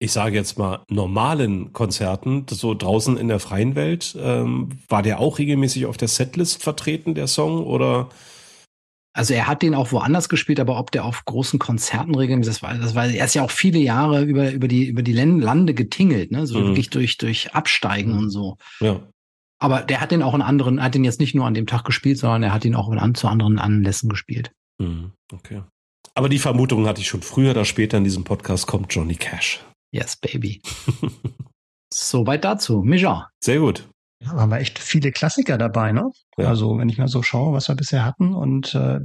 ich 0.00 0.12
sage 0.12 0.36
jetzt 0.36 0.58
mal, 0.58 0.82
normalen 0.88 1.72
Konzerten, 1.72 2.46
so 2.50 2.74
draußen 2.74 3.16
in 3.16 3.28
der 3.28 3.38
freien 3.38 3.74
Welt, 3.74 4.16
ähm, 4.18 4.70
war 4.88 5.02
der 5.02 5.20
auch 5.20 5.38
regelmäßig 5.38 5.86
auf 5.86 5.96
der 5.96 6.08
Setlist 6.08 6.62
vertreten, 6.62 7.14
der 7.14 7.26
Song? 7.26 7.64
Oder? 7.64 8.08
Also 9.12 9.34
er 9.34 9.48
hat 9.48 9.62
den 9.62 9.74
auch 9.74 9.90
woanders 9.90 10.28
gespielt, 10.28 10.60
aber 10.60 10.78
ob 10.78 10.92
der 10.92 11.04
auf 11.04 11.24
großen 11.24 11.58
Konzerten 11.58 12.14
regelmäßig, 12.14 12.54
das 12.54 12.62
war, 12.62 12.74
das 12.74 12.94
war, 12.94 13.06
er 13.06 13.24
ist 13.24 13.34
ja 13.34 13.42
auch 13.42 13.50
viele 13.50 13.80
Jahre 13.80 14.22
über, 14.22 14.52
über 14.52 14.68
die, 14.68 14.86
über 14.86 15.02
die 15.02 15.12
Lande 15.12 15.74
getingelt, 15.74 16.30
ne, 16.30 16.46
so 16.46 16.60
Mhm. 16.60 16.66
wirklich 16.68 16.90
durch, 16.90 17.18
durch 17.18 17.52
Absteigen 17.54 18.16
und 18.16 18.30
so. 18.30 18.56
Ja. 18.80 19.00
Aber 19.58 19.82
der 19.82 20.00
hat 20.00 20.12
den 20.12 20.22
auch 20.22 20.34
in 20.34 20.42
anderen, 20.42 20.78
er 20.78 20.84
hat 20.84 20.94
den 20.94 21.04
jetzt 21.04 21.18
nicht 21.20 21.34
nur 21.34 21.44
an 21.44 21.54
dem 21.54 21.66
Tag 21.66 21.84
gespielt, 21.84 22.18
sondern 22.18 22.44
er 22.44 22.52
hat 22.54 22.64
ihn 22.64 22.74
auch 22.76 22.88
an, 22.90 23.14
zu 23.16 23.26
anderen 23.28 23.58
Anlässen 23.58 24.08
gespielt. 24.08 24.52
Mhm. 24.78 25.12
Okay. 25.32 25.62
Aber 26.14 26.28
die 26.28 26.38
Vermutung 26.38 26.86
hatte 26.86 27.00
ich 27.00 27.08
schon 27.08 27.22
früher 27.22 27.50
oder 27.50 27.64
später 27.64 27.98
in 27.98 28.04
diesem 28.04 28.24
Podcast 28.24 28.66
kommt 28.66 28.94
Johnny 28.94 29.16
Cash. 29.16 29.60
Yes, 29.92 30.16
baby. 30.16 30.62
Soweit 31.92 32.44
dazu. 32.44 32.82
Mijan. 32.82 33.24
Sehr 33.42 33.58
gut. 33.58 33.88
Ja, 34.22 34.32
haben 34.32 34.50
wir 34.50 34.58
echt 34.58 34.78
viele 34.78 35.12
Klassiker 35.12 35.56
dabei, 35.56 35.92
ne? 35.92 36.10
Ja. 36.36 36.48
Also 36.48 36.78
wenn 36.78 36.88
ich 36.88 36.98
mal 36.98 37.08
so 37.08 37.22
schaue, 37.22 37.54
was 37.54 37.68
wir 37.68 37.74
bisher 37.74 38.04
hatten 38.04 38.34
und 38.34 38.74
äh, 38.74 38.98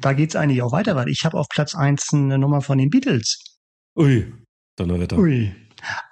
da 0.00 0.12
geht's 0.14 0.36
eigentlich 0.36 0.62
auch 0.62 0.72
weiter, 0.72 0.96
weil 0.96 1.08
ich 1.08 1.24
habe 1.24 1.38
auf 1.38 1.46
Platz 1.48 1.74
eins 1.74 2.08
eine 2.12 2.38
Nummer 2.38 2.62
von 2.62 2.78
den 2.78 2.88
Beatles. 2.88 3.38
Ui, 3.96 4.32
Donnerwetter. 4.76 5.18
Ui. 5.18 5.54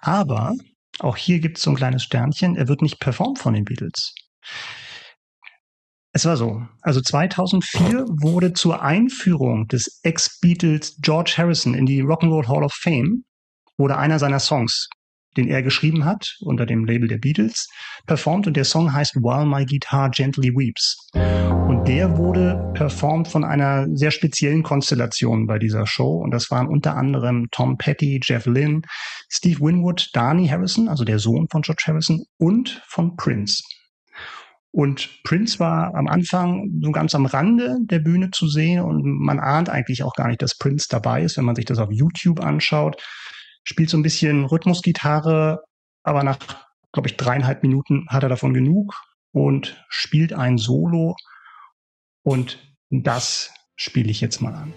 Aber 0.01 0.53
auch 0.99 1.17
hier 1.17 1.41
gibt's 1.41 1.63
so 1.63 1.71
ein 1.71 1.77
kleines 1.77 2.03
Sternchen, 2.03 2.57
er 2.57 2.69
wird 2.69 2.83
nicht 2.83 3.01
performt 3.01 3.39
von 3.39 3.55
den 3.55 3.65
Beatles. 3.65 4.15
Es 6.13 6.25
war 6.25 6.37
so, 6.37 6.63
also 6.83 7.01
2004 7.01 8.05
wurde 8.09 8.53
zur 8.53 8.83
Einführung 8.83 9.69
des 9.69 10.01
Ex-Beatles 10.03 10.99
George 11.01 11.35
Harrison 11.37 11.75
in 11.75 11.87
die 11.87 12.03
Rock'n'Roll 12.03 12.49
Hall 12.49 12.65
of 12.65 12.73
Fame, 12.75 13.25
wurde 13.79 13.97
einer 13.97 14.19
seiner 14.19 14.41
Songs, 14.41 14.89
den 15.39 15.49
er 15.49 15.63
geschrieben 15.63 16.05
hat, 16.05 16.37
unter 16.41 16.67
dem 16.67 16.85
Label 16.85 17.09
der 17.09 17.19
Beatles, 17.19 17.69
performt 18.07 18.47
und 18.47 18.57
der 18.57 18.65
Song 18.65 18.93
heißt 18.93 19.17
While 19.17 19.47
My 19.47 19.65
Guitar 19.65 20.11
Gently 20.11 20.51
Weeps. 20.55 21.09
Und 21.15 21.87
der 21.87 22.19
wurde 22.19 22.73
performt 22.75 23.29
von 23.29 23.45
einer 23.45 23.87
sehr 23.95 24.11
speziellen 24.11 24.63
Konstellation 24.63 25.47
bei 25.47 25.59
dieser 25.59 25.87
Show 25.87 26.19
und 26.19 26.33
das 26.33 26.51
waren 26.51 26.67
unter 26.67 26.97
anderem 26.97 27.47
Tom 27.53 27.79
Petty, 27.79 28.21
Jeff 28.23 28.47
Lynne, 28.47 28.83
Steve 29.31 29.61
Winwood, 29.61 30.11
Barney 30.13 30.49
Harrison, 30.49 30.89
also 30.89 31.05
der 31.05 31.21
Sohn 31.21 31.47
von 31.49 31.63
George 31.63 31.85
Harrison 31.87 32.25
und 32.39 32.83
von 32.89 33.17
Prince. 33.17 33.63
Und 34.71 35.23
Prince 35.25 35.59
war 35.59 35.95
am 35.95 36.09
Anfang 36.09 36.71
so 36.83 36.91
ganz 36.91 37.15
am 37.15 37.27
Rande 37.27 37.79
der 37.81 38.01
Bühne 38.01 38.31
zu 38.31 38.49
sehen 38.49 38.83
und 38.83 39.03
man 39.03 39.41
ahnt 39.41 39.71
eigentlich 39.71 40.03
auch 40.03 40.15
gar 40.15 40.29
nicht, 40.29 40.43
dass 40.43 40.59
Prince 40.59 40.87
dabei 40.91 41.23
ist, 41.23 41.37
wenn 41.37 41.45
man 41.45 41.57
sich 41.57 41.65
das 41.65 41.79
auf 41.79 41.91
YouTube 41.91 42.41
anschaut. 42.41 43.03
Spielt 43.71 43.91
so 43.91 43.99
ein 43.99 44.03
bisschen 44.03 44.47
Rhythmusgitarre, 44.47 45.63
aber 46.03 46.23
nach, 46.23 46.39
glaube 46.91 47.07
ich, 47.07 47.19
dreieinhalb 47.19 47.63
Minuten 47.63 48.07
hat 48.09 48.23
er 48.23 48.31
davon 48.31 48.55
genug 48.55 48.95
und 49.31 49.85
spielt 49.91 50.33
ein 50.33 50.57
Solo. 50.57 51.17
Und 52.23 52.59
das 52.89 53.53
spiele 53.77 54.11
ich 54.11 54.23
jetzt 54.23 54.41
mal 54.41 54.55
an. 54.55 54.73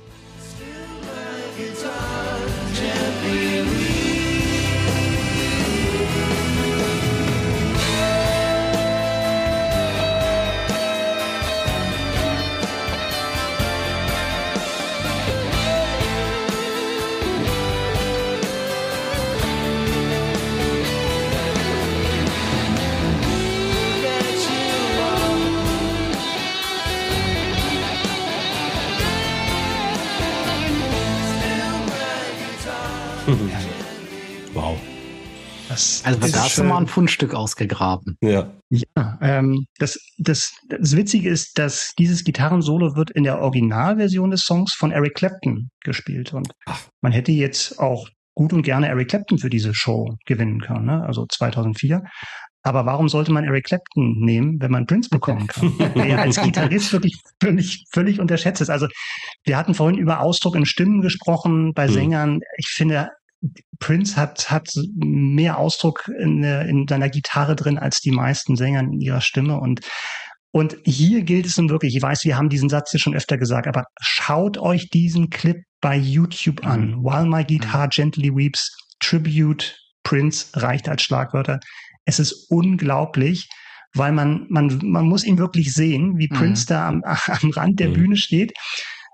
Das 35.71 36.01
Also 36.03 36.19
da 36.19 36.43
hast 36.43 36.57
du 36.57 36.63
mal 36.63 36.77
ein 36.79 36.87
Fundstück 36.87 37.33
ausgegraben. 37.33 38.17
Ja. 38.21 38.51
Ja, 38.69 39.17
ähm, 39.21 39.65
das, 39.79 39.97
das, 40.17 40.53
das 40.67 40.95
Witzige 40.95 41.29
ist, 41.29 41.57
dass 41.57 41.93
dieses 41.97 42.23
Gitarrensolo 42.23 42.95
wird 42.95 43.11
in 43.11 43.23
der 43.23 43.39
Originalversion 43.39 44.31
des 44.31 44.41
Songs 44.41 44.73
von 44.73 44.91
Eric 44.91 45.15
Clapton 45.15 45.69
gespielt. 45.83 46.33
Und 46.33 46.51
Ach. 46.65 46.79
man 47.01 47.11
hätte 47.13 47.31
jetzt 47.31 47.79
auch 47.79 48.09
gut 48.35 48.53
und 48.53 48.63
gerne 48.63 48.87
Eric 48.87 49.09
Clapton 49.09 49.37
für 49.37 49.49
diese 49.49 49.73
Show 49.73 50.15
gewinnen 50.25 50.61
können, 50.61 50.85
ne? 50.85 51.03
also 51.05 51.25
2004. 51.29 52.03
Aber 52.63 52.85
warum 52.85 53.09
sollte 53.09 53.31
man 53.31 53.43
Eric 53.43 53.65
Clapton 53.65 54.19
nehmen, 54.19 54.61
wenn 54.61 54.71
man 54.71 54.85
Prince 54.85 55.09
bekommen 55.09 55.47
kann? 55.47 55.73
der 55.95 56.05
ja 56.05 56.17
als 56.17 56.39
Gitarrist 56.39 56.93
wirklich 56.93 57.19
völlig, 57.41 57.85
völlig 57.91 58.19
unterschätzt 58.19 58.61
ist. 58.61 58.69
Also 58.69 58.87
wir 59.45 59.57
hatten 59.57 59.73
vorhin 59.73 59.97
über 59.97 60.19
Ausdruck 60.19 60.55
in 60.55 60.65
Stimmen 60.65 61.01
gesprochen 61.01 61.73
bei 61.73 61.87
Hm. 61.87 61.93
Sängern. 61.93 62.39
Ich 62.57 62.67
finde, 62.67 63.09
Prince 63.80 64.16
hat, 64.16 64.51
hat 64.51 64.70
mehr 64.96 65.58
Ausdruck 65.58 66.08
in, 66.20 66.42
der- 66.42 66.66
in 66.68 66.88
seiner 66.88 67.09
Gitarre 67.09 67.55
drin 67.55 67.78
als 67.80 68.00
die 68.00 68.12
meisten 68.12 68.55
Sänger 68.55 68.82
in 68.82 69.00
ihrer 69.01 69.22
Stimme. 69.22 69.59
Und 69.59 69.82
Und 70.54 70.76
hier 70.84 71.24
gilt 71.24 71.46
es 71.46 71.55
nun 71.58 71.70
wirklich, 71.70 71.96
ich 71.96 72.01
weiß, 72.01 72.26
wir 72.26 72.36
haben 72.38 72.50
diesen 72.50 72.68
Satz 72.68 72.92
hier 72.92 73.00
schon 73.00 73.16
öfter 73.16 73.38
gesagt, 73.38 73.68
aber 73.68 73.86
schaut 74.01 74.58
euch 74.58 74.89
diesen 74.89 75.30
Clip 75.30 75.55
bei 75.80 75.96
YouTube 75.96 76.66
an. 76.66 77.04
While 77.05 77.26
My 77.30 77.46
Guitar 77.46 77.88
Gently 77.88 78.36
Weeps, 78.36 78.76
Tribute, 79.00 79.78
Prince 80.04 80.47
reicht 80.55 80.89
als 80.89 81.04
Schlagwörter. 81.04 81.59
Es 82.04 82.20
ist 82.20 82.47
unglaublich, 82.50 83.47
weil 83.93 84.12
man, 84.12 84.46
man, 84.50 84.78
man 84.84 85.05
muss 85.05 85.24
ihn 85.24 85.38
wirklich 85.38 85.74
sehen, 85.74 86.18
wie 86.18 86.28
Mhm. 86.30 86.36
Prince 86.36 86.66
da 86.68 86.86
am, 86.89 87.01
am 87.28 87.50
Rand 87.51 87.80
der 87.80 87.88
Mhm. 87.88 87.93
Bühne 87.93 88.18
steht. 88.18 88.51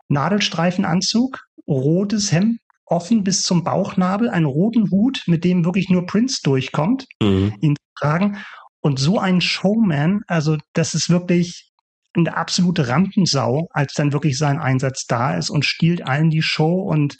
Nadelstreifenanzug, 0.09 1.39
rotes 1.67 2.31
Hemd, 2.31 2.59
offen 2.87 3.23
bis 3.23 3.43
zum 3.43 3.63
Bauchnabel, 3.63 4.29
einen 4.29 4.45
roten 4.45 4.89
Hut, 4.91 5.23
mit 5.27 5.43
dem 5.43 5.65
wirklich 5.65 5.89
nur 5.89 6.05
Prince 6.05 6.39
durchkommt 6.43 7.05
Mhm. 7.21 7.53
ihn 7.61 7.75
tragen. 7.99 8.37
Und 8.81 8.99
so 8.99 9.19
ein 9.19 9.41
Showman, 9.41 10.21
also 10.27 10.57
das 10.73 10.93
ist 10.93 11.09
wirklich 11.09 11.69
eine 12.15 12.35
absolute 12.35 12.87
Rampensau, 12.87 13.67
als 13.71 13.93
dann 13.93 14.13
wirklich 14.13 14.37
sein 14.37 14.59
Einsatz 14.59 15.05
da 15.07 15.35
ist 15.35 15.49
und 15.49 15.65
stiehlt 15.65 16.05
allen 16.05 16.29
die 16.29 16.41
Show. 16.41 16.81
Und 16.81 17.15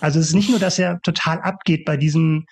also 0.00 0.18
es 0.18 0.28
ist 0.28 0.34
nicht 0.34 0.50
nur, 0.50 0.58
dass 0.58 0.78
er 0.78 0.98
total 1.02 1.40
abgeht 1.40 1.84
bei 1.84 1.96
diesem 1.96 2.46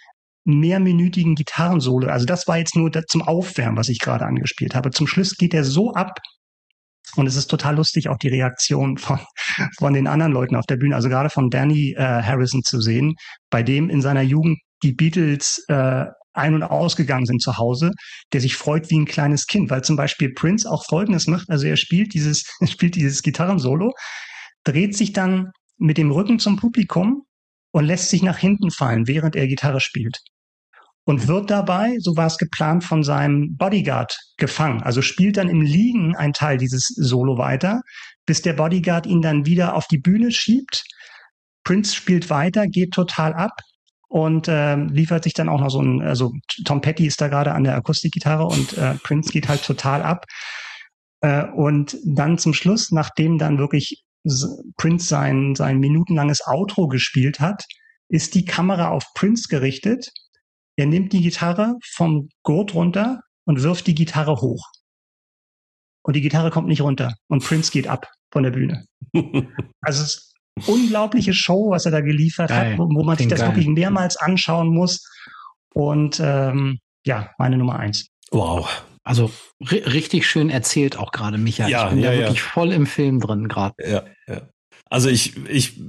mehrminütigen 0.45 1.35
Gitarrensolo. 1.35 2.09
Also 2.09 2.27
das 2.27 2.47
war 2.47 2.59
jetzt 2.59 2.77
nur 2.77 2.91
zum 3.09 3.23
Aufwärmen, 3.23 3.77
was 3.77 3.89
ich 3.89 3.99
gerade 3.99 4.25
angespielt 4.25 4.75
habe. 4.75 4.91
Zum 4.91 5.07
Schluss 5.07 5.37
geht 5.37 5.55
er 5.55 5.65
so 5.65 5.93
ab. 5.93 6.19
Und 7.17 7.27
es 7.27 7.37
ist 7.37 7.49
total 7.49 7.77
lustig, 7.77 8.09
auch 8.09 8.19
die 8.19 8.29
Reaktion 8.29 8.99
von, 8.99 9.19
von 9.79 9.95
den 9.95 10.07
anderen 10.07 10.33
Leuten 10.33 10.57
auf 10.57 10.67
der 10.67 10.77
Bühne, 10.77 10.95
also 10.95 11.09
gerade 11.09 11.31
von 11.31 11.51
Danny 11.51 11.95
äh, 11.97 12.03
Harrison 12.23 12.63
zu 12.63 12.81
sehen, 12.81 13.15
bei 13.51 13.63
dem 13.63 13.91
in 13.91 14.03
seiner 14.03 14.23
Jugend 14.23 14.59
die 14.83 14.93
Beatles 14.93 15.65
äh, 15.69 16.05
ein- 16.35 16.55
und 16.55 16.63
ausgegangen 16.63 17.27
sind 17.27 17.43
zu 17.43 17.59
Hause, 17.59 17.91
der 18.33 18.41
sich 18.41 18.57
freut 18.57 18.91
wie 18.91 18.99
ein 18.99 19.07
kleines 19.07 19.47
Kind, 19.47 19.71
weil 19.71 19.83
zum 19.83 19.97
Beispiel 19.97 20.33
Prince 20.33 20.71
auch 20.71 20.85
Folgendes 20.87 21.27
macht, 21.27 21.51
also 21.51 21.67
er 21.67 21.77
spielt 21.77 22.15
dieses, 22.15 22.45
spielt 22.69 22.95
dieses 22.95 23.23
Gitarrensolo, 23.23 23.93
dreht 24.65 24.97
sich 24.97 25.13
dann 25.13 25.51
mit 25.79 25.99
dem 25.99 26.11
Rücken 26.11 26.39
zum 26.39 26.57
Publikum 26.57 27.23
und 27.73 27.85
lässt 27.85 28.11
sich 28.11 28.23
nach 28.23 28.39
hinten 28.39 28.71
fallen, 28.71 29.07
während 29.07 29.37
er 29.37 29.47
Gitarre 29.49 29.81
spielt. 29.81 30.19
Und 31.09 31.27
wird 31.27 31.49
dabei, 31.49 31.97
so 32.01 32.19
war 32.19 32.27
es 32.27 32.37
geplant, 32.37 32.85
von 32.85 33.03
seinem 33.03 33.57
Bodyguard 33.57 34.15
gefangen. 34.37 34.83
Also 34.83 35.01
spielt 35.01 35.39
dann 35.39 35.49
im 35.49 35.63
Liegen 35.63 36.15
ein 36.15 36.35
Teil 36.35 36.59
dieses 36.59 36.85
Solo 36.89 37.39
weiter, 37.39 37.81
bis 38.27 38.43
der 38.43 38.53
Bodyguard 38.53 39.07
ihn 39.07 39.23
dann 39.23 39.47
wieder 39.47 39.75
auf 39.75 39.87
die 39.87 39.97
Bühne 39.97 40.31
schiebt. 40.31 40.85
Prince 41.65 41.95
spielt 41.95 42.29
weiter, 42.29 42.67
geht 42.67 42.93
total 42.93 43.33
ab 43.33 43.53
und 44.09 44.49
ähm, 44.51 44.89
liefert 44.89 45.25
sich 45.25 45.33
dann 45.33 45.49
auch 45.49 45.61
noch 45.61 45.71
so 45.71 45.81
ein, 45.81 46.03
also 46.03 46.35
Tom 46.67 46.83
Petty 46.83 47.07
ist 47.07 47.23
da 47.23 47.29
gerade 47.29 47.53
an 47.53 47.65
der 47.65 47.77
Akustikgitarre 47.77 48.45
und 48.45 48.77
äh, 48.77 48.97
Prince 49.03 49.33
geht 49.33 49.49
halt 49.49 49.65
total 49.65 50.03
ab. 50.03 50.27
Äh, 51.23 51.47
und 51.47 51.97
dann 52.05 52.37
zum 52.37 52.53
Schluss, 52.53 52.91
nachdem 52.91 53.39
dann 53.39 53.57
wirklich 53.57 54.05
Prince 54.77 55.09
sein, 55.09 55.55
sein 55.55 55.79
minutenlanges 55.79 56.47
Outro 56.47 56.87
gespielt 56.87 57.41
hat, 57.41 57.65
ist 58.11 58.35
die 58.35 58.45
Kamera 58.45 58.91
auf 58.91 59.05
Prince 59.15 59.49
gerichtet. 59.49 60.11
Er 60.79 60.87
nimmt 60.87 61.13
die 61.13 61.23
Gitarre 61.23 61.77
vom 61.83 62.29
Gurt 62.45 62.73
runter 62.73 63.21
und 63.45 63.65
wirft 63.65 63.89
die 63.89 63.97
Gitarre 63.97 64.41
hoch. 64.41 64.65
Und 66.07 66.15
die 66.15 66.21
Gitarre 66.21 66.51
kommt 66.51 66.69
nicht 66.69 66.83
runter. 66.83 67.15
Und 67.27 67.45
Prince 67.45 67.73
geht 67.73 67.89
ab 67.89 68.09
von 68.33 68.45
der 68.45 68.53
Bühne. 68.53 68.87
Also 69.81 70.03
es 70.03 70.09
ist 70.09 70.35
eine 70.57 70.67
unglaubliche 70.67 71.33
Show, 71.35 71.71
was 71.71 71.85
er 71.87 71.93
da 71.93 72.01
geliefert 72.01 72.51
Geil. 72.51 72.73
hat, 72.73 72.79
wo, 72.79 72.85
wo 72.85 73.03
man 73.03 73.17
sich 73.17 73.27
Klingt 73.27 73.33
das 73.33 73.41
geil. 73.41 73.49
wirklich 73.51 73.69
mehrmals 73.69 74.17
anschauen 74.17 74.69
muss. 74.69 75.05
Und 75.73 76.21
ähm, 76.23 76.79
ja, 77.05 77.31
meine 77.39 77.57
Nummer 77.57 77.79
eins. 77.79 78.09
Wow. 78.31 78.85
Also 79.03 79.31
ri 79.61 79.79
richtig 79.79 80.27
schön 80.29 80.51
erzählt 80.51 80.97
auch 80.97 81.11
gerade 81.11 81.39
Michael. 81.39 81.71
Ja, 81.71 81.85
ich 81.85 81.95
bin 81.95 82.01
ja, 82.01 82.11
da 82.11 82.15
ja. 82.15 82.21
wirklich 82.21 82.43
voll 82.43 82.73
im 82.73 82.87
Film 82.87 83.21
drin 83.21 83.49
gerade. 83.49 83.75
Ja, 83.85 84.05
ja. 84.27 84.49
Also 84.91 85.09
ich, 85.09 85.37
ich, 85.49 85.81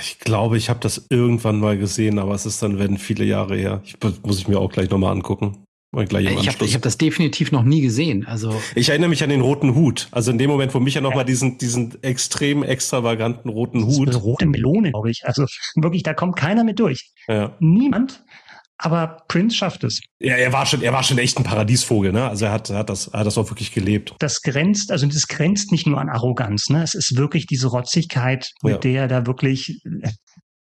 ich 0.00 0.18
glaube, 0.18 0.56
ich 0.56 0.68
habe 0.68 0.80
das 0.80 1.06
irgendwann 1.10 1.60
mal 1.60 1.76
gesehen, 1.78 2.18
aber 2.18 2.34
es 2.34 2.46
ist 2.46 2.62
dann, 2.62 2.78
werden 2.78 2.98
viele 2.98 3.24
Jahre 3.24 3.56
her. 3.56 3.82
Ich, 3.84 3.96
muss 4.22 4.38
ich 4.38 4.48
mir 4.48 4.58
auch 4.58 4.70
gleich 4.70 4.90
nochmal 4.90 5.12
angucken. 5.12 5.64
Mal 5.92 6.06
gleich 6.06 6.26
im 6.26 6.38
Ich 6.38 6.46
habe 6.48 6.64
hab 6.64 6.82
das 6.82 6.98
definitiv 6.98 7.50
noch 7.50 7.64
nie 7.64 7.80
gesehen. 7.80 8.24
Also 8.24 8.54
Ich 8.76 8.90
erinnere 8.90 9.08
mich 9.10 9.24
an 9.24 9.30
den 9.30 9.40
roten 9.40 9.74
Hut. 9.74 10.06
Also 10.12 10.30
in 10.30 10.38
dem 10.38 10.48
Moment, 10.48 10.72
wo 10.72 10.78
Micha 10.78 11.00
noch 11.00 11.14
mal 11.16 11.24
diesen, 11.24 11.58
diesen 11.58 12.00
extrem 12.04 12.62
extravaganten 12.62 13.50
roten 13.50 13.80
Das 13.80 13.88
ist 13.92 13.98
Hut. 13.98 14.08
eine 14.08 14.18
rote 14.18 14.46
Melone, 14.46 14.92
glaube 14.92 15.10
ich. 15.10 15.22
Also 15.26 15.46
wirklich, 15.74 16.04
da 16.04 16.14
kommt 16.14 16.36
keiner 16.36 16.62
mit 16.62 16.78
durch. 16.78 17.10
Ja. 17.26 17.56
Niemand. 17.58 18.22
Aber 18.82 19.18
Prince 19.28 19.56
schafft 19.56 19.84
es. 19.84 20.00
ja, 20.20 20.36
er 20.36 20.54
war 20.54 20.64
schon, 20.64 20.80
er 20.80 20.94
war 20.94 21.02
schon 21.02 21.18
echt 21.18 21.36
ein 21.36 21.44
Paradiesvogel, 21.44 22.12
ne? 22.12 22.26
Also 22.28 22.46
er 22.46 22.52
hat, 22.52 22.70
hat 22.70 22.88
das, 22.88 23.08
er 23.08 23.20
hat 23.20 23.26
das 23.26 23.36
auch 23.36 23.50
wirklich 23.50 23.72
gelebt. 23.72 24.14
Das 24.20 24.40
grenzt, 24.40 24.90
also 24.90 25.06
das 25.06 25.28
grenzt 25.28 25.70
nicht 25.70 25.86
nur 25.86 26.00
an 26.00 26.08
Arroganz, 26.08 26.70
ne? 26.70 26.82
Es 26.82 26.94
ist 26.94 27.16
wirklich 27.18 27.46
diese 27.46 27.68
Rotzigkeit, 27.68 28.50
mit 28.62 28.72
Ja. 28.72 28.78
der 28.78 29.08
da 29.08 29.26
wirklich 29.26 29.80
äh, 29.84 30.08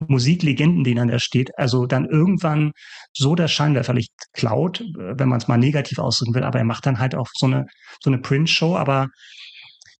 Musiklegenden, 0.08 0.84
denen 0.84 1.10
da 1.10 1.20
steht, 1.20 1.58
also 1.58 1.86
dann 1.86 2.06
irgendwann 2.06 2.72
so 3.14 3.36
das 3.36 3.52
Scheinwerferlicht 3.52 4.12
klaut, 4.32 4.80
äh, 4.82 4.86
wenn 5.18 5.28
man 5.28 5.40
es 5.40 5.48
mal 5.50 5.58
negativ 5.58 6.00
ausdrücken 6.00 6.36
will, 6.36 6.44
aber 6.44 6.60
er 6.60 6.66
macht 6.66 6.86
dann 6.86 7.00
halt 7.00 7.14
auch 7.14 7.28
so 7.34 7.48
eine, 7.48 7.66
so 8.02 8.10
eine 8.10 8.20
Prince-Show, 8.20 8.78
aber 8.78 9.08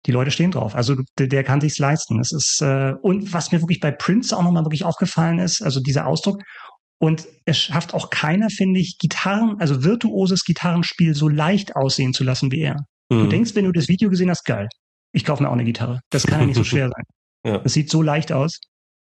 die 0.06 0.12
Leute 0.12 0.32
stehen 0.32 0.52
drauf. 0.52 0.76
Also 0.76 0.96
der, 1.18 1.28
der 1.28 1.44
kann 1.44 1.60
sich's 1.60 1.80
leisten. 1.80 2.18
Das 2.20 2.32
ist 2.32 2.62
äh, 2.62 2.94
und 3.02 3.34
was 3.34 3.52
mir 3.52 3.62
wirklich 3.62 3.82
bei 3.82 3.92
Prince 3.92 4.38
auch 4.38 4.44
nochmal 4.44 4.64
wirklich 4.64 4.86
aufgefallen 4.86 5.40
ist, 5.40 5.62
also 5.62 5.82
dieser 5.82 6.08
Ausdruck. 6.08 6.42
Und 7.00 7.28
es 7.46 7.58
schafft 7.58 7.94
auch 7.94 8.10
keiner, 8.10 8.50
finde 8.50 8.80
ich, 8.80 8.98
Gitarren, 8.98 9.58
also 9.60 9.84
virtuoses 9.84 10.44
Gitarrenspiel 10.44 11.14
so 11.14 11.28
leicht 11.30 11.76
aussehen 11.76 12.14
zu 12.14 12.24
lassen 12.24 12.52
wie 12.52 12.62
er. 12.62 12.78
Du 13.10 13.18
Mhm. 13.18 13.30
denkst, 13.30 13.52
wenn 13.56 13.66
du 13.66 13.72
das 13.72 13.88
Video 13.88 14.10
gesehen 14.10 14.30
hast, 14.30 14.44
geil. 14.46 14.68
Ich 15.14 15.24
kaufe 15.24 15.44
mir 15.44 15.50
auch 15.50 15.54
eine 15.54 15.64
Gitarre. 15.64 16.02
Das 16.10 16.26
kann 16.28 16.40
ja 16.42 16.46
nicht 16.48 16.56
so 16.58 16.64
schwer 16.66 16.90
sein. 16.90 17.04
Ja. 17.46 17.58
Das 17.60 17.74
sieht 17.74 17.90
so 17.90 18.02
leicht 18.02 18.32
aus. 18.32 18.60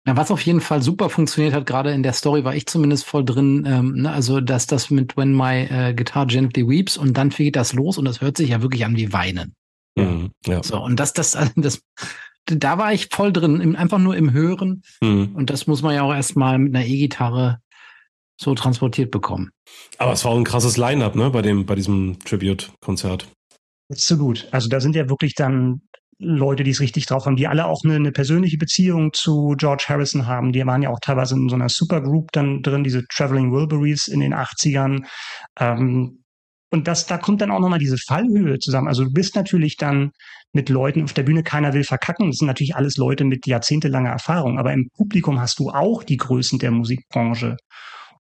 Ja, 0.07 0.17
was 0.19 0.31
auf 0.31 0.43
jeden 0.43 0.61
Fall 0.61 0.83
super 0.83 1.09
funktioniert 1.09 1.55
hat, 1.55 1.65
gerade 1.65 1.93
in 1.93 2.03
der 2.03 2.13
Story 2.13 2.45
war 2.45 2.55
ich 2.55 2.67
zumindest 2.67 3.07
voll 3.07 3.25
drin, 3.25 3.65
ähm, 3.67 3.95
ne, 3.95 4.11
also 4.13 4.41
dass 4.43 4.67
das 4.67 4.91
mit 4.91 5.17
When 5.17 5.35
My 5.35 5.63
äh, 5.71 5.95
Guitar 5.95 6.27
Gently 6.27 6.69
Weeps 6.69 6.99
und 6.99 7.17
dann 7.17 7.31
geht 7.31 7.57
das 7.57 7.73
los 7.73 7.97
und 7.97 8.05
das 8.05 8.21
hört 8.21 8.37
sich 8.37 8.51
ja 8.51 8.61
wirklich 8.61 8.85
an 8.85 8.97
wie 8.97 9.15
Weinen. 9.15 9.55
Mhm. 9.97 10.33
Ja. 10.45 10.63
So, 10.63 10.83
und 10.83 11.01
das, 11.01 11.15
das, 11.15 11.39
das, 11.57 11.81
da 12.45 12.77
war 12.77 12.93
ich 12.93 13.09
voll 13.13 13.33
drin, 13.33 13.61
im, 13.63 13.77
einfach 13.77 13.99
nur 13.99 14.15
im 14.17 14.33
Hören 14.33 14.83
Mhm. 15.01 15.31
und 15.37 15.49
das 15.49 15.67
muss 15.67 15.81
man 15.81 15.95
ja 15.95 16.03
auch 16.03 16.13
erstmal 16.13 16.59
mit 16.59 16.75
einer 16.77 16.85
E-Gitarre 16.85 17.61
so 18.41 18.55
transportiert 18.55 19.11
bekommen. 19.11 19.51
Aber 19.99 20.13
es 20.13 20.25
war 20.25 20.33
auch 20.33 20.39
ein 20.39 20.45
krasses 20.45 20.77
Line-Up, 20.77 21.15
ne? 21.15 21.31
Bei 21.31 21.43
dem, 21.43 21.67
bei 21.67 21.75
diesem 21.75 22.19
Tribute-Konzert. 22.21 23.29
Absolut. 23.91 24.49
Also 24.51 24.69
da 24.69 24.81
sind 24.81 24.97
ja 24.97 25.09
wirklich 25.09 25.35
dann 25.35 25.83
Leute, 26.19 26.65
die 26.65 26.71
es 26.71 26.81
richtig 26.81 27.07
drauf 27.07 27.27
haben, 27.27 27.37
die 27.37 27.49
alle 27.49 27.67
auch 27.67 27.83
eine, 27.85 27.97
eine 27.97 28.13
persönliche 28.13 28.57
Beziehung 28.57 29.13
zu 29.13 29.55
George 29.57 29.87
Harrison 29.89 30.27
haben. 30.27 30.53
Die 30.53 30.65
waren 30.65 30.83
ja 30.83 30.91
auch 30.91 31.01
teilweise 31.01 31.35
in 31.35 31.49
so 31.49 31.55
einer 31.55 31.69
Supergroup 31.69 32.33
dann 32.33 32.63
drin, 32.63 32.85
diese 32.85 33.05
Traveling 33.13 33.53
Wilburys 33.53 34.09
in 34.09 34.21
den 34.21 34.35
80ern. 34.35 35.05
Ähm, 35.59 36.25
und 36.71 36.89
das, 36.89 37.07
da 37.07 37.19
kommt 37.19 37.41
dann 37.41 37.51
auch 37.51 37.61
nochmal 37.61 37.79
diese 37.79 37.99
Fallhöhe 37.99 38.59
zusammen. 38.59 38.89
Also 38.89 39.05
du 39.05 39.13
bist 39.13 39.37
natürlich 39.37 39.77
dann 39.77 40.11
mit 40.53 40.69
Leuten 40.69 41.05
auf 41.05 41.13
der 41.13 41.23
Bühne, 41.25 41.43
keiner 41.43 41.73
will 41.73 41.85
verkacken. 41.85 42.29
Das 42.29 42.39
sind 42.39 42.47
natürlich 42.47 42.75
alles 42.75 42.97
Leute 42.97 43.25
mit 43.25 43.47
jahrzehntelanger 43.47 44.11
Erfahrung. 44.11 44.59
Aber 44.59 44.73
im 44.73 44.89
Publikum 44.97 45.41
hast 45.41 45.59
du 45.59 45.71
auch 45.71 46.03
die 46.03 46.17
Größen 46.17 46.59
der 46.59 46.71
Musikbranche. 46.71 47.57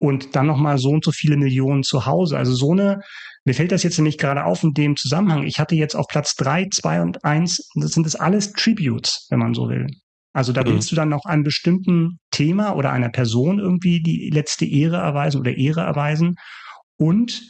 Und 0.04 0.36
dann 0.36 0.48
nochmal 0.48 0.78
so 0.80 0.90
und 0.90 1.06
so 1.06 1.12
viele 1.14 1.38
Millionen 1.38 1.84
zu 1.84 2.06
Hause. 2.06 2.38
Also 2.38 2.54
so 2.54 2.72
eine, 2.74 3.00
mir 3.46 3.54
fällt 3.54 3.72
das 3.72 3.84
jetzt 3.84 3.98
nämlich 3.98 4.18
gerade 4.18 4.44
auf 4.44 4.62
in 4.62 4.74
dem 4.74 4.98
Zusammenhang. 4.98 5.44
Ich 5.44 5.60
hatte 5.60 5.76
jetzt 5.76 5.96
auf 5.96 6.08
Platz 6.08 6.36
drei, 6.36 6.68
zwei 6.74 7.02
und 7.02 7.24
eins, 7.24 7.70
das 7.76 7.92
sind 7.92 8.06
das 8.06 8.18
alles 8.18 8.52
Tributes, 8.52 9.28
wenn 9.30 9.40
man 9.40 9.54
so 9.54 9.70
will. 9.70 9.88
Also 10.34 10.52
da 10.52 10.62
Mhm. 10.62 10.68
willst 10.68 10.92
du 10.92 10.98
dann 10.98 11.08
noch 11.08 11.24
einem 11.24 11.44
bestimmten 11.44 12.20
Thema 12.32 12.76
oder 12.76 12.92
einer 12.92 13.08
Person 13.08 13.60
irgendwie 13.60 14.02
die 14.02 14.30
letzte 14.30 14.66
Ehre 14.66 14.98
erweisen 14.98 15.40
oder 15.40 15.56
Ehre 15.56 15.82
erweisen. 15.82 16.36
Und 16.98 17.42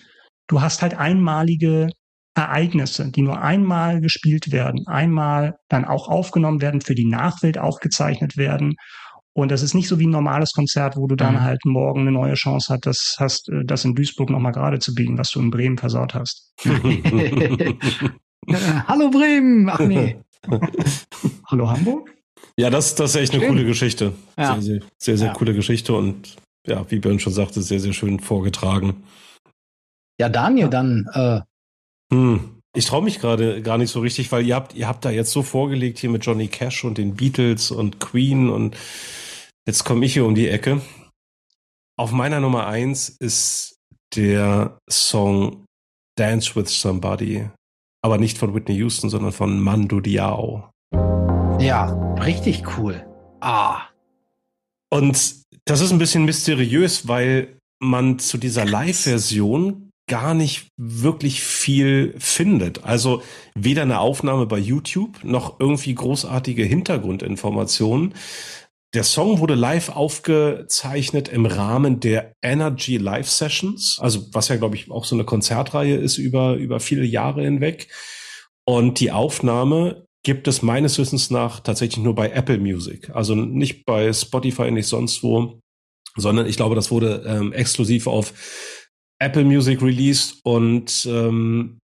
du 0.47 0.61
hast 0.61 0.83
halt 0.83 0.93
einmalige 0.95 1.89
Ereignisse, 2.35 3.09
die 3.09 3.23
nur 3.23 3.41
einmal 3.41 3.99
gespielt 3.99 4.51
werden, 4.51 4.85
einmal 4.85 5.55
dann 5.69 5.85
auch 5.85 6.07
aufgenommen 6.07 6.61
werden, 6.61 6.81
für 6.81 6.95
die 6.95 7.05
Nachwelt 7.07 7.57
aufgezeichnet 7.57 8.37
werden. 8.37 8.75
Und 9.35 9.49
das 9.49 9.63
ist 9.63 9.73
nicht 9.73 9.87
so 9.87 9.97
wie 9.99 10.05
ein 10.05 10.11
normales 10.11 10.53
Konzert, 10.53 10.95
wo 10.95 11.07
du 11.07 11.15
dann 11.15 11.33
Mhm. 11.35 11.41
halt 11.41 11.65
morgen 11.65 12.01
eine 12.01 12.11
neue 12.11 12.35
Chance 12.35 12.71
hast, 12.73 12.85
das 12.85 13.15
hast, 13.19 13.49
äh, 13.49 13.63
das 13.65 13.83
in 13.83 13.95
Duisburg 13.95 14.29
nochmal 14.29 14.51
gerade 14.51 14.77
zu 14.79 14.93
biegen, 14.93 15.17
was 15.17 15.31
du 15.31 15.39
in 15.39 15.49
Bremen 15.51 15.77
versaut 15.77 16.13
hast. 16.13 16.53
Äh, 18.45 18.55
Hallo 18.87 19.09
Bremen! 19.09 19.69
Ach 19.69 19.79
nee. 19.79 20.17
Hallo 21.47 21.69
Hamburg? 21.69 22.13
ja, 22.57 22.69
das, 22.69 22.93
das 22.95 23.11
ist 23.11 23.21
echt 23.21 23.33
eine 23.33 23.47
coole 23.47 23.63
Geschichte. 23.65 24.11
Ja. 24.37 24.55
Sehr, 24.55 24.61
sehr, 24.61 24.81
sehr, 24.97 25.17
sehr 25.17 25.27
Ja. 25.27 25.33
coole 25.33 25.53
Geschichte 25.53 25.93
und 25.93 26.35
ja, 26.67 26.85
wie 26.91 26.99
Björn 26.99 27.19
schon 27.19 27.31
sagte, 27.31 27.61
sehr, 27.61 27.79
sehr 27.79 27.93
schön 27.93 28.19
vorgetragen. 28.19 29.03
Ja, 30.19 30.27
Daniel, 30.29 30.69
dann 30.69 31.07
äh, 31.13 31.39
Hm. 32.13 32.49
Ich 32.75 32.85
traue 32.85 33.03
mich 33.03 33.19
gerade 33.19 33.61
gar 33.61 33.77
nicht 33.77 33.91
so 33.91 33.99
richtig, 34.01 34.31
weil 34.31 34.45
ihr 34.45 34.55
habt, 34.55 34.73
ihr 34.75 34.87
habt 34.87 35.05
da 35.05 35.09
jetzt 35.11 35.31
so 35.31 35.41
vorgelegt 35.43 35.99
hier 35.99 36.09
mit 36.09 36.25
Johnny 36.25 36.47
Cash 36.47 36.83
und 36.83 36.97
den 36.97 37.15
Beatles 37.15 37.71
und 37.71 37.99
Queen 37.99 38.49
und 38.49 38.75
jetzt 39.67 39.83
komme 39.83 40.05
ich 40.05 40.13
hier 40.13 40.25
um 40.25 40.35
die 40.35 40.47
Ecke. 40.47 40.81
Auf 41.97 42.11
meiner 42.11 42.39
Nummer 42.39 42.67
eins 42.67 43.09
ist 43.09 43.75
der 44.15 44.77
Song 44.89 45.65
Dance 46.17 46.55
with 46.55 46.69
Somebody 46.69 47.47
Aber 48.03 48.17
nicht 48.17 48.37
von 48.37 48.53
Whitney 48.53 48.75
Houston, 48.75 49.09
sondern 49.09 49.31
von 49.31 49.59
Mando 49.59 49.99
Diao. 49.99 50.69
Ja, 51.59 52.13
richtig 52.15 52.77
cool. 52.77 53.05
Ah. 53.39 53.87
Und 54.91 55.43
das 55.65 55.81
ist 55.81 55.91
ein 55.91 55.99
bisschen 55.99 56.25
mysteriös, 56.25 57.07
weil 57.07 57.57
man 57.81 58.19
zu 58.19 58.37
dieser 58.37 58.65
Live-Version 58.65 59.89
gar 60.09 60.33
nicht 60.33 60.67
wirklich 60.77 61.41
viel 61.41 62.13
findet. 62.19 62.83
Also 62.83 63.23
weder 63.55 63.83
eine 63.83 63.99
Aufnahme 63.99 64.45
bei 64.45 64.57
YouTube 64.57 65.23
noch 65.23 65.59
irgendwie 65.59 65.95
großartige 65.95 66.63
Hintergrundinformationen. 66.63 68.13
Der 68.93 69.03
Song 69.03 69.39
wurde 69.39 69.55
live 69.55 69.89
aufgezeichnet 69.89 71.27
im 71.27 71.47
Rahmen 71.47 71.99
der 71.99 72.33
Energy 72.43 72.97
Live 72.97 73.27
Sessions, 73.27 73.97
also 73.99 74.27
was 74.33 74.49
ja 74.49 74.55
glaube 74.57 74.75
ich 74.75 74.91
auch 74.91 75.05
so 75.05 75.15
eine 75.15 75.25
Konzertreihe 75.25 75.95
ist 75.95 76.19
über 76.19 76.55
über 76.55 76.79
viele 76.79 77.03
Jahre 77.03 77.43
hinweg. 77.43 77.87
Und 78.65 78.99
die 78.99 79.11
Aufnahme 79.11 80.05
gibt 80.23 80.47
es 80.47 80.61
meines 80.61 80.99
Wissens 80.99 81.31
nach 81.31 81.59
tatsächlich 81.59 82.03
nur 82.03 82.13
bei 82.13 82.29
Apple 82.29 82.59
Music, 82.59 83.09
also 83.09 83.33
nicht 83.33 83.85
bei 83.85 84.13
Spotify, 84.13 84.69
nicht 84.69 84.87
sonst 84.87 85.23
wo, 85.23 85.59
sondern 86.15 86.45
ich 86.45 86.55
glaube, 86.55 86.75
das 86.75 86.91
wurde 86.91 87.23
ähm, 87.25 87.51
exklusiv 87.51 88.05
auf 88.05 88.33
Apple 89.19 89.43
Music 89.43 89.81
released 89.81 90.39
und 90.43 91.07
ähm, 91.09 91.79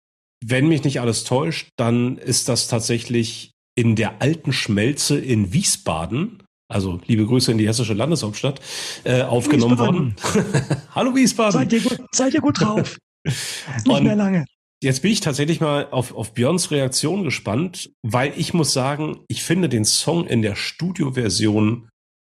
wenn 0.43 0.67
mich 0.67 0.83
nicht 0.83 0.99
alles 0.99 1.23
täuscht, 1.23 1.69
dann 1.77 2.17
ist 2.17 2.49
das 2.49 2.67
tatsächlich 2.67 3.51
in 3.77 3.95
der 3.95 4.21
alten 4.21 4.53
Schmelze 4.53 5.19
in 5.19 5.53
Wiesbaden, 5.53 6.43
also 6.67 6.99
liebe 7.05 7.25
Grüße 7.25 7.51
in 7.51 7.57
die 7.57 7.67
hessische 7.67 7.93
Landeshauptstadt, 7.93 8.59
äh, 9.03 9.21
aufgenommen 9.21 9.77
worden. 9.77 10.15
Hallo 10.95 11.15
Wiesbaden. 11.15 11.51
Seid 11.59 11.73
ihr 11.73 11.81
gut, 11.81 11.99
seid 12.11 12.33
ihr 12.33 12.41
gut 12.41 12.59
drauf? 12.61 12.97
Nicht 13.23 13.87
Und- 13.87 14.03
mehr 14.03 14.15
lange. 14.15 14.45
Jetzt 14.83 15.01
bin 15.01 15.11
ich 15.11 15.21
tatsächlich 15.21 15.61
mal 15.61 15.87
auf, 15.89 16.13
auf 16.13 16.33
Björns 16.33 16.69
Reaktion 16.69 17.23
gespannt, 17.23 17.91
weil 18.03 18.33
ich 18.35 18.53
muss 18.53 18.73
sagen, 18.73 19.21
ich 19.29 19.41
finde 19.41 19.69
den 19.69 19.85
Song 19.85 20.27
in 20.27 20.41
der 20.41 20.55
Studioversion 20.55 21.87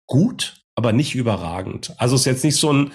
gut, 0.06 0.62
aber 0.76 0.92
nicht 0.92 1.14
überragend. 1.16 1.92
Also 1.98 2.14
es 2.14 2.22
ist 2.22 2.26
jetzt 2.26 2.44
nicht 2.44 2.56
so 2.56 2.72
ein 2.72 2.92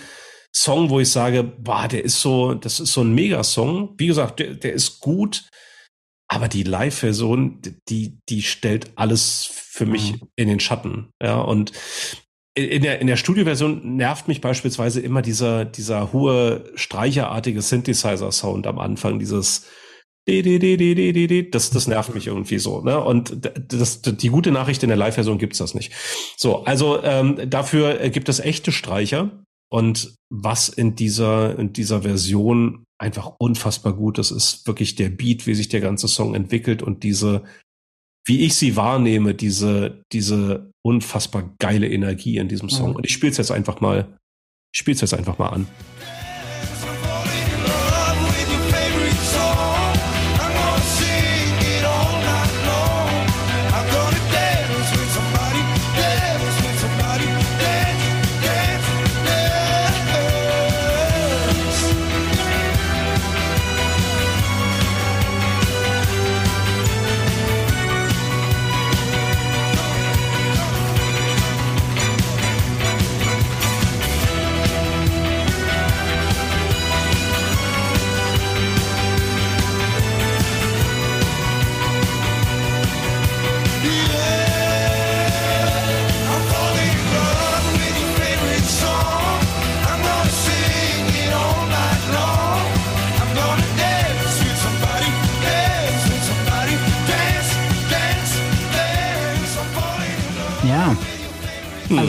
Song, 0.55 0.89
wo 0.89 0.99
ich 1.01 1.09
sage, 1.11 1.43
boah, 1.43 1.87
der 1.87 2.03
ist 2.05 2.21
so, 2.21 2.53
das 2.53 2.79
ist 2.79 2.93
so 2.93 3.01
ein 3.01 3.13
Megasong. 3.13 3.93
Wie 3.97 4.07
gesagt, 4.07 4.39
der, 4.39 4.53
der 4.55 4.73
ist 4.73 5.01
gut, 5.01 5.43
aber 6.33 6.47
die 6.47 6.63
Live-Version, 6.63 7.61
die, 7.89 8.17
die 8.27 8.41
stellt 8.41 8.91
alles 8.95 9.45
für 9.51 9.85
mich 9.85 10.15
in 10.35 10.47
den 10.47 10.59
Schatten. 10.59 11.09
Ja, 11.21 11.39
und 11.41 11.71
in 12.55 12.81
der, 12.81 12.99
in 13.01 13.07
der 13.07 13.17
Studioversion 13.17 13.97
nervt 13.97 14.27
mich 14.27 14.41
beispielsweise 14.41 14.99
immer 14.99 15.21
dieser, 15.21 15.63
dieser 15.63 16.11
hohe, 16.11 16.71
streicherartige 16.73 17.61
Synthesizer-Sound 17.61 18.65
am 18.65 18.79
Anfang, 18.79 19.19
dieses 19.19 19.67
di- 20.27 20.41
di- 20.41 20.57
di- 20.57 20.77
di- 20.77 20.95
di- 20.95 21.13
di- 21.13 21.27
di, 21.27 21.51
das, 21.51 21.69
das 21.69 21.87
nervt 21.87 22.15
mich 22.15 22.25
irgendwie 22.25 22.57
so. 22.57 22.81
Ne? 22.81 22.99
Und 22.99 23.37
das, 23.69 24.01
die 24.01 24.29
gute 24.29 24.51
Nachricht 24.51 24.81
in 24.81 24.89
der 24.89 24.97
Live-Version 24.97 25.37
gibt's 25.37 25.59
das 25.59 25.75
nicht. 25.75 25.93
So, 26.35 26.63
also 26.63 27.03
ähm, 27.03 27.47
dafür 27.47 28.01
äh, 28.01 28.09
gibt 28.09 28.27
es 28.27 28.39
echte 28.39 28.71
Streicher. 28.71 29.43
Und 29.69 30.15
was 30.29 30.69
in 30.69 30.95
dieser, 30.95 31.59
in 31.59 31.73
dieser 31.73 32.01
Version 32.03 32.85
einfach 33.03 33.33
unfassbar 33.37 33.93
gut 33.93 34.17
ist, 34.17 34.31
ist 34.31 34.65
wirklich 34.65 34.95
der 34.95 35.09
Beat, 35.09 35.45
wie 35.45 35.53
sich 35.53 35.67
der 35.67 35.81
ganze 35.81 36.07
Song 36.07 36.33
entwickelt 36.33 36.81
und 36.81 37.03
diese, 37.03 37.43
wie 38.25 38.45
ich 38.45 38.55
sie 38.55 38.77
wahrnehme, 38.77 39.35
diese, 39.35 40.01
diese 40.11 40.71
unfassbar 40.81 41.53
geile 41.59 41.89
Energie 41.89 42.37
in 42.37 42.47
diesem 42.47 42.69
Song. 42.69 42.91
Mhm. 42.91 42.95
Und 42.95 43.05
ich 43.05 43.13
spiele 43.13 43.31
es 43.31 43.37
jetzt 43.37 43.51
einfach 43.51 43.81
mal, 43.81 44.17
ich 44.73 44.79
spiele 44.79 44.95
es 44.95 45.01
jetzt 45.01 45.13
einfach 45.13 45.37
mal 45.37 45.49
an. 45.49 45.67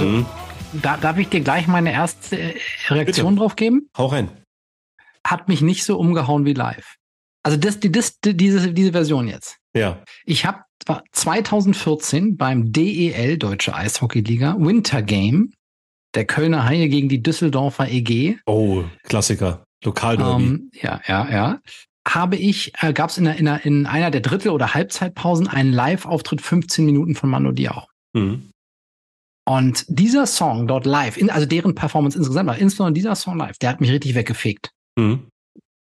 Also- 0.04 0.18
Mhm. 0.18 0.26
da 0.82 0.96
darf 0.96 1.18
ich 1.18 1.28
dir 1.28 1.40
gleich 1.40 1.66
meine 1.66 1.92
erste 1.92 2.38
äh, 2.38 2.54
Reaktion 2.88 3.36
drauf 3.36 3.56
geben. 3.56 3.88
Hau 3.96 4.06
rein. 4.06 4.28
Hat 5.26 5.48
mich 5.48 5.60
nicht 5.62 5.84
so 5.84 5.98
umgehauen 5.98 6.44
wie 6.44 6.52
live. 6.52 6.96
Also 7.42 7.56
das, 7.58 7.78
die, 7.80 7.90
das, 7.92 8.18
die, 8.20 8.36
diese, 8.36 8.72
diese 8.72 8.92
Version 8.92 9.28
jetzt. 9.28 9.56
Ja. 9.74 10.02
Ich 10.24 10.44
habe 10.46 10.60
2014 11.12 12.36
beim 12.36 12.72
DEL, 12.72 13.38
Deutsche 13.38 13.74
Eishockeyliga, 13.74 14.56
Winter 14.58 15.02
Game, 15.02 15.52
der 16.14 16.26
Kölner 16.26 16.64
Haie 16.66 16.88
gegen 16.88 17.08
die 17.08 17.22
Düsseldorfer 17.22 17.88
EG, 17.90 18.38
Oh, 18.46 18.84
Klassiker. 19.04 19.64
Lokalderby. 19.84 20.42
ähm, 20.44 20.70
ja, 20.80 21.00
ja, 21.06 21.30
ja, 21.30 21.58
habe 22.08 22.36
ich, 22.36 22.72
äh, 22.80 22.92
gab 22.92 23.10
es 23.10 23.18
in, 23.18 23.26
in, 23.26 23.46
in 23.46 23.86
einer 23.86 24.10
der 24.10 24.20
Drittel- 24.22 24.50
oder 24.52 24.72
Halbzeitpausen 24.74 25.46
einen 25.48 25.72
Live-Auftritt 25.72 26.40
15 26.40 26.84
Minuten 26.86 27.14
von 27.14 27.28
Mando 27.30 27.52
Diao. 27.52 27.84
Mhm. 28.14 28.50
Und 29.46 29.84
dieser 29.88 30.26
Song 30.26 30.66
dort 30.66 30.86
live, 30.86 31.16
in, 31.16 31.28
also 31.30 31.46
deren 31.46 31.74
Performance 31.74 32.16
insgesamt, 32.16 32.48
aber 32.48 32.58
insbesondere 32.58 32.94
dieser 32.94 33.14
Song 33.14 33.36
live, 33.38 33.58
der 33.58 33.70
hat 33.70 33.80
mich 33.80 33.90
richtig 33.90 34.14
weggefegt. 34.14 34.70
Mhm. 34.98 35.28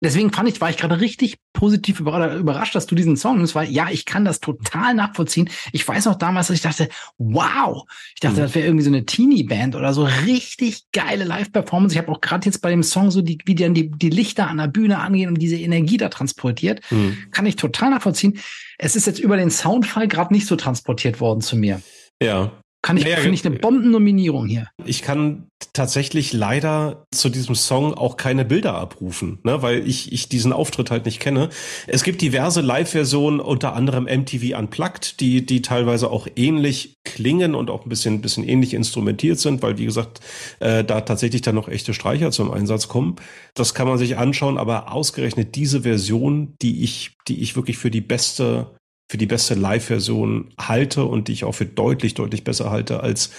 Deswegen 0.05 0.33
fand 0.33 0.49
ich, 0.49 0.61
war 0.61 0.69
ich 0.69 0.79
gerade 0.79 0.99
richtig 0.99 1.37
positiv 1.53 2.01
überra- 2.01 2.37
überrascht, 2.37 2.75
dass 2.75 2.87
du 2.87 2.97
diesen 2.97 3.17
Song 3.17 3.37
nimmst, 3.37 3.55
weil 3.55 3.71
ja, 3.71 3.87
ich 3.89 4.05
kann 4.05 4.25
das 4.25 4.41
total 4.41 4.95
nachvollziehen. 4.95 5.49
Ich 5.71 5.87
weiß 5.87 6.07
noch 6.07 6.17
damals, 6.17 6.49
dass 6.49 6.57
ich 6.57 6.63
dachte, 6.63 6.89
wow, 7.19 7.85
ich 8.17 8.21
dachte, 8.21 8.39
Mhm. 8.41 8.41
das 8.41 8.55
wäre 8.57 8.67
irgendwie 8.67 8.83
so 8.85 8.91
eine 8.91 9.07
Teenie-Band 9.07 9.77
oder 9.77 9.95
so 9.95 10.03
richtig 10.27 10.87
geile 10.91 11.23
Live-Performance. 11.23 11.95
Ich 11.95 11.99
habe 12.03 12.11
auch 12.11 12.21
gerade 12.21 12.47
jetzt 12.47 12.63
bei 12.63 12.71
dem 12.71 12.83
Song 12.83 13.13
so 13.13 13.23
die, 13.23 13.39
wie 13.45 13.55
dann 13.55 13.75
die, 13.75 13.93
die 13.93 14.11
Lichter 14.11 14.49
an 14.49 14.57
der 14.57 14.67
Bühne 14.67 14.99
angehen 14.99 15.29
und 15.29 15.39
diese 15.39 15.57
Energie 15.57 15.99
da 15.99 16.09
transportiert. 16.09 16.81
Mhm. 16.91 17.19
Kann 17.31 17.47
ich 17.47 17.55
total 17.55 17.91
nachvollziehen. 17.91 18.41
Es 18.79 18.97
ist 18.97 19.07
jetzt 19.07 19.21
über 19.21 19.37
den 19.37 19.51
Soundfall 19.53 20.09
gerade 20.09 20.35
nicht 20.35 20.49
so 20.49 20.57
transportiert 20.57 21.21
worden 21.21 21.43
zu 21.43 21.55
mir. 21.55 21.81
Ja. 22.21 22.51
Kann 22.83 22.97
ich, 22.97 23.05
Naja, 23.05 23.19
finde 23.19 23.35
ich 23.35 23.47
eine 23.47 23.57
Bombennominierung 23.57 24.47
hier. 24.47 24.69
Ich 24.85 25.03
kann 25.03 25.47
tatsächlich 25.73 26.33
leider 26.33 27.07
zu 27.13 27.29
diesem 27.29 27.55
Song 27.55 27.95
auch 27.95 28.17
keine 28.17 28.45
Bilder 28.45 28.75
abrufen, 28.75 29.39
ne, 29.45 29.63
weil 29.63 29.87
ich, 29.87 30.13
ich 30.13 30.29
diesen 30.29 30.53
Auftritt 30.53 30.91
halt 30.91 31.05
nicht 31.05 31.21
kenne. 31.21 31.49
Es 31.87 32.03
gibt 32.03 32.21
diverse 32.21 32.61
Live-Versionen, 32.61 33.39
unter 33.39 33.75
anderem 33.75 34.05
MTV 34.05 34.59
Unplugged, 34.59 35.21
die, 35.21 35.47
die 35.47 35.63
teilweise 35.63 36.11
auch 36.11 36.27
ähnlich 36.35 36.97
klingen 37.05 37.55
und 37.55 37.71
auch 37.71 37.87
ein 37.87 37.89
bisschen, 37.89 38.21
bisschen 38.21 38.47
ähnlich 38.49 38.75
instrumentiert 38.75 39.39
sind, 39.39 39.63
weil, 39.63 39.79
wie 39.79 39.85
gesagt, 39.85 40.21
äh, 40.59 40.83
da 40.83 41.03
tatsächlich 41.03 41.43
dann 41.43 41.55
noch 41.55 41.69
echte 41.69 41.95
Streicher 41.95 42.33
zum 42.33 42.51
Einsatz 42.51 42.89
kommen. 42.89 43.15
Das 43.55 43.75
kann 43.75 43.87
man 43.87 43.99
sich 43.99 44.19
anschauen, 44.19 44.59
aber 44.59 44.93
ausgerechnet 44.93 45.55
diese 45.55 45.83
Version, 45.83 46.57
die 46.61 46.83
ich, 46.83 47.17
die 47.29 47.43
ich 47.43 47.55
wirklich 47.55 47.79
für 47.79 47.93
die 47.93 48.01
beste 48.01 48.73
für 49.11 49.19
die 49.19 49.27
beste 49.27 49.55
Live-Version 49.55 50.55
halte 50.59 51.05
und 51.05 51.29
die 51.29 51.33
ich 51.33 51.45
auch 51.45 51.53
für 51.53 51.67
deutlich, 51.67 52.15
deutlich 52.15 52.45
besser 52.45 52.71
halte 52.71 53.01
als 53.01 53.31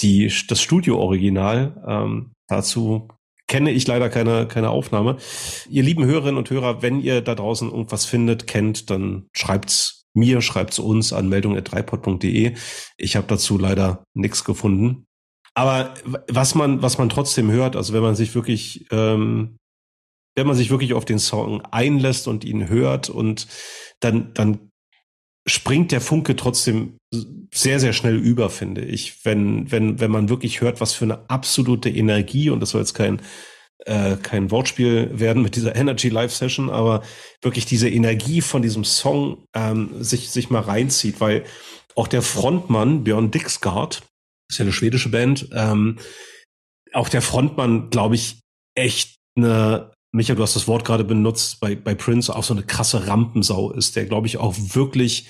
die, 0.00 0.32
das 0.48 0.60
Studio-Original. 0.60 1.82
Ähm, 1.86 2.32
dazu 2.48 3.08
kenne 3.46 3.70
ich 3.70 3.86
leider 3.86 4.08
keine, 4.08 4.46
keine 4.46 4.70
Aufnahme. 4.70 5.16
Ihr 5.68 5.82
lieben 5.82 6.04
Hörerinnen 6.04 6.38
und 6.38 6.50
Hörer, 6.50 6.82
wenn 6.82 7.00
ihr 7.00 7.20
da 7.20 7.34
draußen 7.34 7.70
irgendwas 7.70 8.04
findet, 8.04 8.46
kennt, 8.46 8.90
dann 8.90 9.26
schreibt's 9.34 10.06
mir, 10.14 10.40
schreibt's 10.40 10.78
uns 10.78 11.12
an 11.12 11.28
meldung.dreipod.de. 11.28 12.54
Ich 12.96 13.16
habe 13.16 13.26
dazu 13.26 13.58
leider 13.58 14.04
nichts 14.14 14.44
gefunden. 14.44 15.06
Aber 15.54 15.94
was 16.28 16.54
man, 16.54 16.82
was 16.82 16.98
man 16.98 17.08
trotzdem 17.08 17.50
hört, 17.50 17.76
also 17.76 17.92
wenn 17.92 18.02
man 18.02 18.14
sich 18.14 18.34
wirklich, 18.34 18.86
ähm, 18.90 19.58
wenn 20.34 20.46
man 20.46 20.56
sich 20.56 20.70
wirklich 20.70 20.94
auf 20.94 21.04
den 21.04 21.18
Song 21.18 21.60
einlässt 21.70 22.26
und 22.26 22.44
ihn 22.44 22.68
hört 22.68 23.10
und 23.10 23.46
dann, 24.00 24.32
dann 24.32 24.71
springt 25.46 25.92
der 25.92 26.00
Funke 26.00 26.36
trotzdem 26.36 26.98
sehr, 27.52 27.80
sehr 27.80 27.92
schnell 27.92 28.16
über, 28.16 28.48
finde 28.48 28.82
ich. 28.82 29.24
Wenn, 29.24 29.70
wenn, 29.70 30.00
wenn 30.00 30.10
man 30.10 30.28
wirklich 30.28 30.60
hört, 30.60 30.80
was 30.80 30.94
für 30.94 31.04
eine 31.04 31.28
absolute 31.28 31.90
Energie, 31.90 32.50
und 32.50 32.60
das 32.60 32.70
soll 32.70 32.80
jetzt 32.80 32.94
kein 32.94 33.20
äh, 33.86 34.16
kein 34.16 34.50
Wortspiel 34.50 35.10
werden 35.18 35.42
mit 35.42 35.56
dieser 35.56 35.74
Energy 35.74 36.08
Live 36.08 36.32
Session, 36.32 36.70
aber 36.70 37.02
wirklich 37.40 37.66
diese 37.66 37.88
Energie 37.88 38.40
von 38.40 38.62
diesem 38.62 38.84
Song 38.84 39.44
ähm, 39.54 39.90
sich, 40.02 40.30
sich 40.30 40.50
mal 40.50 40.62
reinzieht, 40.62 41.20
weil 41.20 41.44
auch 41.96 42.06
der 42.06 42.22
Frontmann, 42.22 43.04
Björn 43.04 43.30
Dixgard, 43.30 44.02
ist 44.48 44.58
ja 44.58 44.64
eine 44.64 44.72
schwedische 44.72 45.08
Band, 45.08 45.48
ähm, 45.52 45.98
auch 46.92 47.08
der 47.08 47.22
Frontmann, 47.22 47.90
glaube 47.90 48.14
ich, 48.14 48.40
echt 48.74 49.16
eine, 49.36 49.90
Micha, 50.14 50.34
du 50.34 50.42
hast 50.42 50.56
das 50.56 50.68
Wort 50.68 50.84
gerade 50.84 51.04
benutzt, 51.04 51.58
bei, 51.60 51.74
bei 51.74 51.94
Prince 51.94 52.36
auch 52.36 52.44
so 52.44 52.52
eine 52.52 52.62
krasse 52.62 53.06
Rampensau 53.06 53.72
ist, 53.72 53.96
der, 53.96 54.04
glaube 54.04 54.26
ich, 54.26 54.36
auch 54.36 54.54
wirklich 54.58 55.26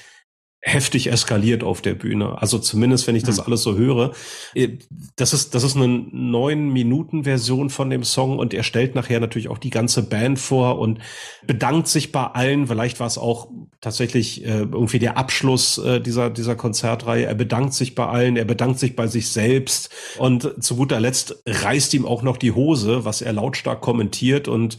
heftig 0.65 1.11
eskaliert 1.11 1.65
auf 1.65 1.83
der 1.83 1.95
Bühne. 1.95 2.41
Also 2.41 2.59
zumindest, 2.59 3.09
wenn 3.09 3.17
ich 3.17 3.25
das 3.25 3.39
Hm. 3.39 3.45
alles 3.47 3.63
so 3.63 3.77
höre. 3.77 4.13
Äh, 4.55 4.79
Das 5.17 5.33
ist, 5.33 5.55
das 5.55 5.65
ist 5.65 5.77
eine 5.77 5.89
neun 5.89 6.73
Minuten 6.73 7.25
Version 7.25 7.69
von 7.69 7.91
dem 7.91 8.05
Song 8.05 8.39
und 8.39 8.55
er 8.55 8.63
stellt 8.63 8.95
nachher 8.95 9.21
natürlich 9.21 9.49
auch 9.49 9.59
die 9.59 9.71
ganze 9.71 10.03
Band 10.05 10.39
vor 10.39 10.79
und 10.79 11.01
bedankt 11.47 11.89
sich 11.89 12.13
bei 12.13 12.25
allen. 12.25 12.69
Vielleicht 12.69 13.01
war 13.01 13.07
es 13.09 13.19
auch 13.19 13.49
tatsächlich 13.81 14.45
äh, 14.45 14.61
irgendwie 14.61 15.01
der 15.01 15.17
Abschluss 15.19 15.79
äh, 15.79 16.01
dieser, 16.01 16.31
dieser 16.31 16.55
Konzertreihe. 16.55 17.27
Er 17.27 17.35
bedankt 17.35 17.75
sich 17.75 17.95
bei 17.97 18.07
allen, 18.07 18.37
er 18.37 18.45
bedankt 18.45 18.79
sich 18.79 18.95
bei 18.97 19.09
sich 19.09 19.31
selbst 19.31 19.91
und 20.19 20.63
zu 20.63 20.77
guter 20.77 21.01
Letzt 21.01 21.43
reißt 21.47 21.93
ihm 21.95 22.07
auch 22.07 22.23
noch 22.23 22.37
die 22.37 22.53
Hose, 22.53 23.05
was 23.05 23.21
er 23.21 23.33
lautstark 23.33 23.81
kommentiert 23.81 24.47
und 24.49 24.79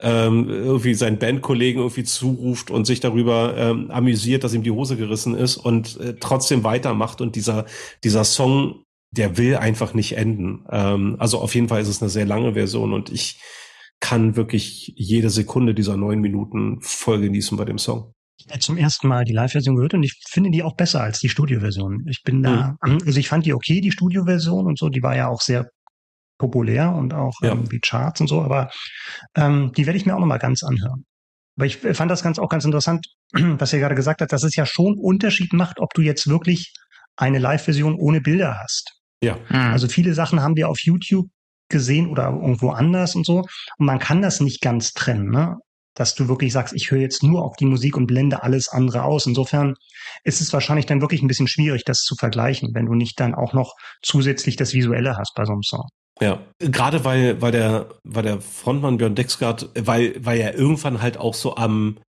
ähm, 0.00 0.48
irgendwie 0.48 0.94
seinen 0.94 1.18
Bandkollegen 1.18 1.80
irgendwie 1.80 2.04
zuruft 2.04 2.70
und 2.70 2.86
sich 2.86 3.00
darüber 3.00 3.56
ähm, 3.56 3.90
amüsiert, 3.90 4.44
dass 4.44 4.54
ihm 4.54 4.64
die 4.64 4.70
Hose 4.70 4.96
gerissen 4.96 5.34
ist 5.34 5.56
und 5.56 6.00
äh, 6.00 6.16
trotzdem 6.18 6.64
weitermacht 6.64 7.20
und 7.20 7.36
dieser 7.36 7.66
dieser 8.02 8.24
Song, 8.24 8.84
der 9.12 9.38
will 9.38 9.56
einfach 9.56 9.94
nicht 9.94 10.16
enden. 10.16 10.64
Ähm, 10.70 11.16
also 11.18 11.38
auf 11.38 11.54
jeden 11.54 11.68
Fall 11.68 11.80
ist 11.80 11.88
es 11.88 12.02
eine 12.02 12.10
sehr 12.10 12.26
lange 12.26 12.54
Version 12.54 12.92
und 12.92 13.10
ich 13.10 13.40
kann 14.00 14.34
wirklich 14.34 14.92
jede 14.96 15.30
Sekunde 15.30 15.74
dieser 15.74 15.96
neun 15.96 16.20
Minuten 16.20 16.80
voll 16.80 17.20
genießen 17.20 17.56
bei 17.56 17.64
dem 17.64 17.78
Song. 17.78 18.12
Zum 18.58 18.76
ersten 18.76 19.06
Mal 19.06 19.24
die 19.24 19.32
Live-Version 19.32 19.76
gehört 19.76 19.94
und 19.94 20.02
ich 20.02 20.20
finde 20.28 20.50
die 20.50 20.64
auch 20.64 20.74
besser 20.74 21.00
als 21.00 21.20
die 21.20 21.28
Studio-Version. 21.28 22.06
Ich 22.08 22.24
bin 22.24 22.42
da, 22.42 22.76
also 22.80 23.20
ich 23.20 23.28
fand 23.28 23.46
die 23.46 23.54
okay, 23.54 23.80
die 23.80 23.92
Studio-Version 23.92 24.66
und 24.66 24.76
so, 24.76 24.88
die 24.88 25.02
war 25.02 25.14
ja 25.14 25.28
auch 25.28 25.40
sehr 25.40 25.70
populär 26.42 26.92
und 26.92 27.14
auch 27.14 27.34
Ja. 27.42 27.50
irgendwie 27.50 27.78
Charts 27.80 28.20
und 28.20 28.26
so, 28.26 28.42
aber 28.42 28.68
ähm, 29.36 29.72
die 29.76 29.86
werde 29.86 29.96
ich 29.96 30.06
mir 30.06 30.14
auch 30.16 30.20
nochmal 30.20 30.40
ganz 30.40 30.62
anhören. 30.64 31.04
Aber 31.56 31.66
ich 31.66 31.76
fand 31.78 32.10
das 32.10 32.22
ganz 32.22 32.38
auch 32.40 32.48
ganz 32.48 32.64
interessant, 32.64 33.06
was 33.32 33.72
ihr 33.72 33.78
gerade 33.78 33.94
gesagt 33.94 34.20
habt, 34.20 34.32
dass 34.32 34.42
es 34.42 34.56
ja 34.56 34.66
schon 34.66 34.96
Unterschied 34.98 35.52
macht, 35.52 35.78
ob 35.78 35.94
du 35.94 36.02
jetzt 36.02 36.26
wirklich 36.26 36.72
eine 37.16 37.38
Live-Version 37.38 37.94
ohne 37.94 38.20
Bilder 38.20 38.58
hast. 38.62 38.92
Ja, 39.22 39.36
Hm. 39.48 39.72
Also 39.72 39.86
viele 39.86 40.14
Sachen 40.14 40.40
haben 40.42 40.56
wir 40.56 40.68
auf 40.68 40.80
YouTube 40.82 41.28
gesehen 41.68 42.08
oder 42.08 42.24
irgendwo 42.30 42.70
anders 42.70 43.14
und 43.14 43.24
so. 43.24 43.38
Und 43.78 43.86
man 43.86 43.98
kann 44.00 44.20
das 44.22 44.40
nicht 44.40 44.60
ganz 44.60 44.92
trennen, 44.92 45.30
ne? 45.30 45.56
Dass 45.94 46.14
du 46.14 46.26
wirklich 46.26 46.52
sagst, 46.54 46.74
ich 46.74 46.90
höre 46.90 47.00
jetzt 47.00 47.22
nur 47.22 47.44
auf 47.44 47.54
die 47.60 47.66
Musik 47.66 47.96
und 47.98 48.06
blende 48.06 48.42
alles 48.42 48.68
andere 48.68 49.02
aus. 49.04 49.26
Insofern 49.26 49.74
ist 50.24 50.40
es 50.40 50.50
wahrscheinlich 50.52 50.86
dann 50.86 51.02
wirklich 51.02 51.20
ein 51.22 51.28
bisschen 51.28 51.48
schwierig, 51.48 51.84
das 51.84 51.98
zu 52.00 52.14
vergleichen, 52.16 52.70
wenn 52.74 52.86
du 52.86 52.94
nicht 52.94 53.20
dann 53.20 53.34
auch 53.34 53.52
noch 53.52 53.74
zusätzlich 54.02 54.56
das 54.56 54.72
Visuelle 54.72 55.16
hast 55.18 55.32
bei 55.36 55.44
so 55.44 55.52
einem 55.52 55.62
Song. 55.62 55.86
Ja, 56.20 56.40
gerade 56.58 57.04
weil, 57.04 57.40
weil 57.40 57.52
der, 57.52 57.88
weil 58.04 58.22
der 58.22 58.40
Frontmann 58.40 58.96
Björn 58.98 59.14
Dexgard, 59.14 59.70
weil, 59.74 60.14
weil 60.24 60.40
er 60.40 60.54
irgendwann 60.54 61.02
halt 61.02 61.16
auch 61.16 61.34
so 61.34 61.56
am, 61.56 61.98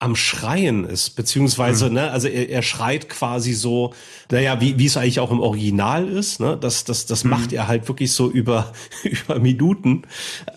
am 0.00 0.16
Schreien 0.16 0.84
ist, 0.84 1.10
beziehungsweise, 1.16 1.86
Mhm. 1.88 1.94
ne, 1.94 2.10
also 2.10 2.28
er, 2.28 2.50
er 2.50 2.62
schreit 2.62 3.08
quasi 3.08 3.54
so, 3.54 3.94
naja, 4.30 4.60
wie, 4.60 4.78
wie 4.78 4.86
es 4.86 4.96
eigentlich 4.98 5.18
auch 5.20 5.30
im 5.30 5.40
Original 5.40 6.06
ist, 6.08 6.40
ne, 6.40 6.58
das, 6.60 6.84
das, 6.84 7.06
das 7.06 7.24
Mhm. 7.24 7.30
macht 7.30 7.52
er 7.52 7.68
halt 7.68 7.88
wirklich 7.88 8.12
so 8.12 8.30
über, 8.30 8.72
über 9.04 9.38
Minuten, 9.38 10.02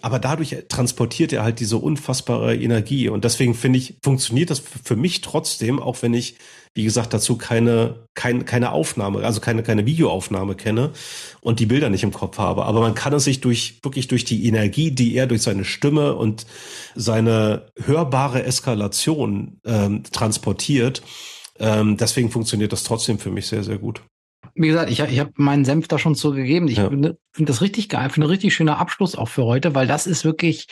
aber 0.02 0.20
dadurch 0.20 0.56
transportiert 0.68 1.32
er 1.32 1.44
halt 1.44 1.60
diese 1.62 1.78
unfassbare 1.78 2.56
Energie 2.58 3.08
und 3.10 3.24
deswegen 3.24 3.54
finde 3.56 3.80
ich, 3.80 3.96
funktioniert 4.04 4.50
das 4.50 4.60
für 4.60 4.98
mich 4.98 5.22
trotzdem, 5.22 5.80
auch 5.82 6.02
wenn 6.02 6.14
ich, 6.14 6.36
wie 6.78 6.84
gesagt, 6.84 7.14
dazu 7.14 7.38
keine, 7.38 8.08
keine, 8.14 8.46
keine 8.46 8.72
Aufnahme, 8.72 9.26
also 9.26 9.42
keine, 9.42 9.64
keine 9.64 9.86
Videoaufnahme 9.86 10.56
kenne 10.56 10.92
und 11.42 11.60
die 11.60 11.66
Bilder 11.66 11.90
nicht 11.90 12.04
im 12.04 12.14
Kopf 12.14 12.38
habe. 12.38 12.66
Aber 12.66 12.80
man 12.80 12.96
kann 12.96 13.14
es 13.14 13.24
sich 13.24 13.42
durch, 13.42 13.80
wirklich 13.84 14.08
durch 14.08 14.24
die 14.26 14.46
Energie, 14.48 14.92
die 14.92 15.16
er 15.16 15.28
durch 15.28 15.42
seine 15.42 15.66
Stimme 15.66 16.16
und 16.16 16.46
seine 16.96 17.72
hörbare 17.84 18.44
Eskalation 18.44 19.60
ähm, 19.66 20.04
transportiert. 20.12 21.02
Ähm, 21.60 21.98
deswegen 21.98 22.30
funktioniert 22.30 22.72
das 22.72 22.84
trotzdem 22.84 23.18
für 23.18 23.32
mich 23.32 23.48
sehr, 23.48 23.64
sehr 23.64 23.80
gut. 23.80 24.04
Wie 24.54 24.68
gesagt, 24.68 24.92
ich, 24.92 25.00
ich 25.00 25.20
habe 25.20 25.32
meinen 25.36 25.66
Senf 25.66 25.88
da 25.88 25.98
schon 25.98 26.16
zugegeben. 26.16 26.68
Ich 26.68 26.78
Ja. 26.78 26.90
finde 26.90 27.18
finde 27.32 27.52
das 27.52 27.62
richtig 27.62 27.90
geil, 27.90 28.10
finde 28.12 28.28
ein 28.28 28.32
richtig 28.32 28.54
schöner 28.54 28.78
Abschluss 28.78 29.16
auch 29.16 29.30
für 29.30 29.46
heute, 29.46 29.74
weil 29.74 29.88
das 29.88 30.06
ist 30.08 30.26
wirklich, 30.26 30.68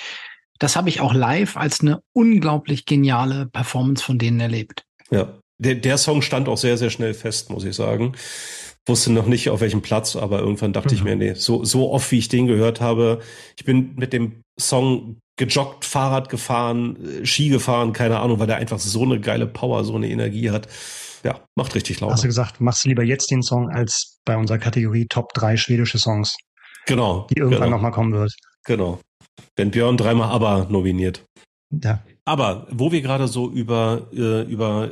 das 0.60 0.76
habe 0.76 0.90
ich 0.90 1.02
auch 1.02 1.14
live 1.16 1.58
als 1.58 1.82
eine 1.82 2.02
unglaublich 2.14 2.86
geniale 2.86 3.48
Performance 3.48 4.04
von 4.04 4.20
denen 4.20 4.40
erlebt. 4.40 4.86
Ja. 5.10 5.40
Der, 5.58 5.76
der 5.76 5.98
Song 5.98 6.22
stand 6.22 6.50
auch 6.50 6.58
sehr, 6.58 6.78
sehr 6.78 6.90
schnell 6.90 7.14
fest, 7.14 7.50
muss 7.50 7.64
ich 7.64 7.76
sagen. 7.76 8.14
Wusste 8.88 9.12
noch 9.12 9.26
nicht 9.26 9.50
auf 9.50 9.62
welchem 9.62 9.82
Platz, 9.82 10.16
aber 10.16 10.40
irgendwann 10.40 10.74
dachte 10.74 10.94
ich 10.94 11.02
Mhm. 11.02 11.10
mir, 11.10 11.16
nee, 11.16 11.34
so, 11.34 11.64
so 11.64 11.92
oft 11.92 12.12
wie 12.12 12.20
ich 12.20 12.28
den 12.28 12.46
gehört 12.46 12.82
habe, 12.82 13.20
ich 13.58 13.66
bin 13.66 13.96
mit 13.96 14.14
dem 14.14 14.44
Song 14.60 15.18
gejoggt, 15.38 15.86
Fahrrad 15.86 16.30
gefahren, 16.30 17.22
äh, 17.22 17.26
Ski 17.26 17.50
gefahren, 17.50 17.94
keine 17.94 18.20
Ahnung, 18.20 18.40
weil 18.40 18.48
der 18.48 18.58
einfach 18.58 18.80
so 18.80 19.04
eine 19.04 19.20
geile 19.20 19.48
Power, 19.48 19.84
so 19.84 19.96
eine 19.96 20.10
Energie 20.10 20.52
hat. 20.52 20.68
Ja, 21.24 21.40
macht 21.56 21.74
richtig 21.74 22.00
Laune. 22.00 22.14
Hast 22.14 22.24
du 22.24 22.28
gesagt, 22.28 22.62
machst 22.62 22.86
du 22.86 22.90
lieber 22.90 23.04
jetzt 23.04 23.32
den 23.32 23.42
Song 23.42 23.70
als 23.70 24.20
bei 24.26 24.38
unserer 24.38 24.60
Kategorie 24.60 25.08
Top 25.08 25.34
3 25.34 25.58
schwedische 25.58 25.98
Songs, 25.98 26.38
genau. 26.86 27.26
die 27.32 27.40
irgendwann 27.40 27.64
genau, 27.64 27.78
nochmal 27.78 27.92
kommen 27.92 28.14
wird. 28.14 28.32
Genau. 28.66 29.00
Wenn 29.56 29.72
Björn 29.72 29.98
dreimal 29.98 30.30
aber 30.30 30.68
nominiert. 30.70 31.24
Ja. 31.72 32.04
Aber 32.26 32.68
wo 32.70 32.92
wir 32.92 33.02
gerade 33.02 33.28
so 33.28 33.50
über, 33.50 34.08
äh, 34.14 34.44
über 34.44 34.90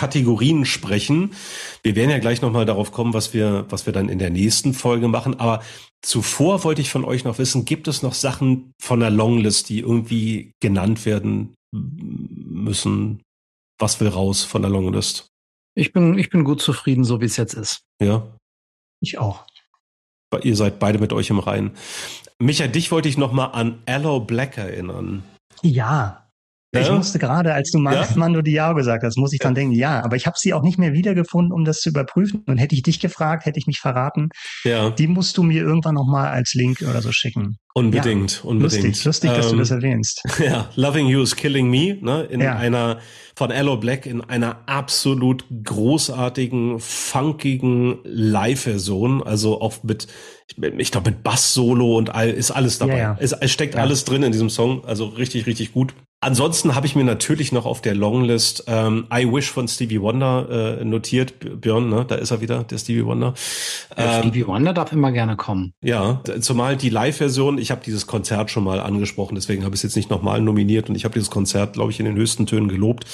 Kategorien 0.00 0.64
sprechen, 0.64 1.34
wir 1.82 1.94
werden 1.94 2.08
ja 2.10 2.18
gleich 2.20 2.40
nochmal 2.40 2.64
darauf 2.64 2.90
kommen, 2.90 3.12
was 3.12 3.34
wir, 3.34 3.66
was 3.68 3.84
wir 3.84 3.92
dann 3.92 4.08
in 4.08 4.18
der 4.18 4.30
nächsten 4.30 4.72
Folge 4.72 5.08
machen. 5.08 5.38
Aber 5.38 5.62
zuvor 6.00 6.64
wollte 6.64 6.80
ich 6.80 6.88
von 6.90 7.04
euch 7.04 7.24
noch 7.24 7.36
wissen, 7.36 7.66
gibt 7.66 7.86
es 7.86 8.02
noch 8.02 8.14
Sachen 8.14 8.72
von 8.80 9.00
der 9.00 9.10
Longlist, 9.10 9.68
die 9.68 9.80
irgendwie 9.80 10.52
genannt 10.58 11.04
werden 11.04 11.52
müssen? 11.70 13.20
Was 13.78 14.00
will 14.00 14.08
raus 14.08 14.42
von 14.42 14.62
der 14.62 14.70
Longlist? 14.70 15.26
Ich 15.74 15.92
bin, 15.92 16.18
ich 16.18 16.30
bin 16.30 16.44
gut 16.44 16.62
zufrieden, 16.62 17.04
so 17.04 17.20
wie 17.20 17.26
es 17.26 17.36
jetzt 17.36 17.52
ist. 17.52 17.82
Ja, 18.02 18.26
Ich 19.02 19.18
auch. 19.18 19.44
ihr 20.42 20.56
seid 20.56 20.78
beide 20.78 20.98
mit 20.98 21.12
euch 21.12 21.28
im 21.28 21.40
Reinen. 21.40 21.72
Micha, 22.38 22.68
dich 22.68 22.90
wollte 22.90 23.10
ich 23.10 23.18
nochmal 23.18 23.50
an 23.52 23.82
Allo 23.84 24.20
Black 24.20 24.56
erinnern. 24.56 25.24
Ja. 25.60 26.19
Ich 26.72 26.86
Ja? 26.86 26.94
musste 26.94 27.18
gerade, 27.18 27.52
als 27.52 27.72
du 27.72 27.78
Man 27.78 27.94
Ja? 27.94 28.06
Mando 28.14 28.42
Diao 28.42 28.74
gesagt 28.76 29.02
hast, 29.02 29.18
muss 29.18 29.32
ich 29.32 29.40
dann 29.40 29.56
denken, 29.56 29.74
ja, 29.74 30.04
aber 30.04 30.14
ich 30.14 30.26
habe 30.26 30.36
sie 30.38 30.54
auch 30.54 30.62
nicht 30.62 30.78
mehr 30.78 30.92
wiedergefunden, 30.92 31.52
um 31.52 31.64
das 31.64 31.80
zu 31.80 31.88
überprüfen. 31.88 32.44
Und 32.46 32.58
hätte 32.58 32.76
ich 32.76 32.82
dich 32.82 33.00
gefragt, 33.00 33.44
hätte 33.46 33.58
ich 33.58 33.66
mich 33.66 33.80
verraten. 33.80 34.28
Ja, 34.64 34.90
Die 34.90 35.08
musst 35.08 35.36
du 35.36 35.42
mir 35.42 35.62
irgendwann 35.62 35.96
nochmal 35.96 36.28
als 36.28 36.54
Link 36.54 36.80
oder 36.82 37.02
so 37.02 37.10
schicken. 37.10 37.56
unbedingt, 37.74 38.44
unbedingt. 38.44 38.84
Lustig, 38.84 39.04
lustig, 39.04 39.30
dass 39.32 39.46
du 39.48 39.52
Ähm, 39.54 39.58
das 39.58 39.70
erwähnst. 39.72 40.22
Ja, 40.38 40.70
Loving 40.76 41.06
You 41.08 41.22
is 41.22 41.34
Killing 41.34 41.68
Me, 41.68 41.98
ne, 42.00 42.22
in 42.30 42.40
Ja. 42.40 42.56
einer, 42.56 42.98
von 43.34 43.50
Allo 43.50 43.76
Black 43.76 44.06
in 44.06 44.20
einer 44.20 44.58
absolut 44.66 45.44
großartigen, 45.64 46.78
funkigen 46.78 47.98
Live-Version, 48.04 49.22
also 49.24 49.60
auch 49.60 49.82
mit, 49.82 50.06
ich 50.78 50.90
glaube 50.92 51.10
mit 51.10 51.22
Bass-Solo 51.24 51.96
und 51.96 52.14
all, 52.14 52.30
ist 52.30 52.50
alles 52.52 52.78
dabei. 52.78 52.92
Ja, 52.92 52.98
ja. 52.98 53.16
Es, 53.18 53.32
es 53.32 53.50
steckt 53.50 53.74
Ja. 53.74 53.80
alles 53.80 54.04
drin 54.04 54.22
in 54.22 54.30
diesem 54.32 54.50
Song, 54.50 54.84
also 54.84 55.06
richtig, 55.06 55.46
richtig 55.46 55.72
gut. 55.72 55.94
Ansonsten 56.22 56.74
habe 56.74 56.86
ich 56.86 56.94
mir 56.94 57.04
natürlich 57.04 57.50
noch 57.50 57.64
auf 57.64 57.80
der 57.80 57.94
Longlist 57.94 58.64
ähm, 58.66 59.06
I 59.12 59.26
Wish 59.32 59.50
von 59.50 59.66
Stevie 59.68 60.02
Wonder 60.02 60.78
äh, 60.80 60.84
notiert. 60.84 61.60
Björn, 61.62 61.88
ne, 61.88 62.04
da 62.06 62.16
ist 62.16 62.30
er 62.30 62.42
wieder, 62.42 62.62
der 62.62 62.76
Stevie 62.76 63.06
Wonder. 63.06 63.32
Der 63.96 64.16
Ähm, 64.16 64.22
Stevie 64.24 64.46
Wonder 64.46 64.74
darf 64.74 64.92
immer 64.92 65.12
gerne 65.12 65.36
kommen. 65.36 65.72
ja, 65.82 66.20
zumal 66.40 66.76
die 66.76 66.90
Live-Version, 66.90 67.56
ich 67.56 67.70
habe 67.70 67.80
dieses 67.82 68.06
Konzert 68.06 68.50
schon 68.50 68.64
mal 68.64 68.80
angesprochen, 68.80 69.34
deswegen 69.34 69.64
habe 69.64 69.74
ich 69.74 69.78
es 69.78 69.82
jetzt 69.82 69.96
nicht 69.96 70.10
nochmal 70.10 70.42
nominiert 70.42 70.90
und 70.90 70.94
ich 70.94 71.04
habe 71.04 71.14
dieses 71.14 71.30
Konzert, 71.30 71.72
glaube 71.72 71.90
ich, 71.90 71.98
in 72.00 72.04
den 72.04 72.16
höchsten 72.16 72.44
Tönen 72.44 72.68
gelobt, 72.68 73.06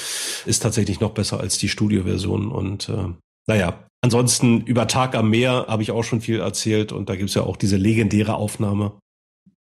ist 0.45 0.65
tatsächlich 0.65 0.99
noch 0.99 1.13
besser 1.13 1.39
als 1.39 1.59
die 1.59 1.69
Studio-Version 1.69 2.51
und 2.51 2.89
äh, 2.89 3.15
naja, 3.47 3.85
ansonsten 4.01 4.63
über 4.63 4.89
Tag 4.89 5.15
am 5.15 5.31
Meer 5.31 5.67
habe 5.69 5.83
ich 5.85 5.93
auch 5.93 6.03
schon 6.03 6.21
viel 6.21 6.41
erzählt 6.41 6.91
und 6.91 7.09
da 7.09 7.15
gibt's 7.15 7.35
ja 7.35 7.43
auch 7.43 7.57
diese 7.57 7.77
legendäre 7.77 8.35
Aufnahme. 8.35 8.95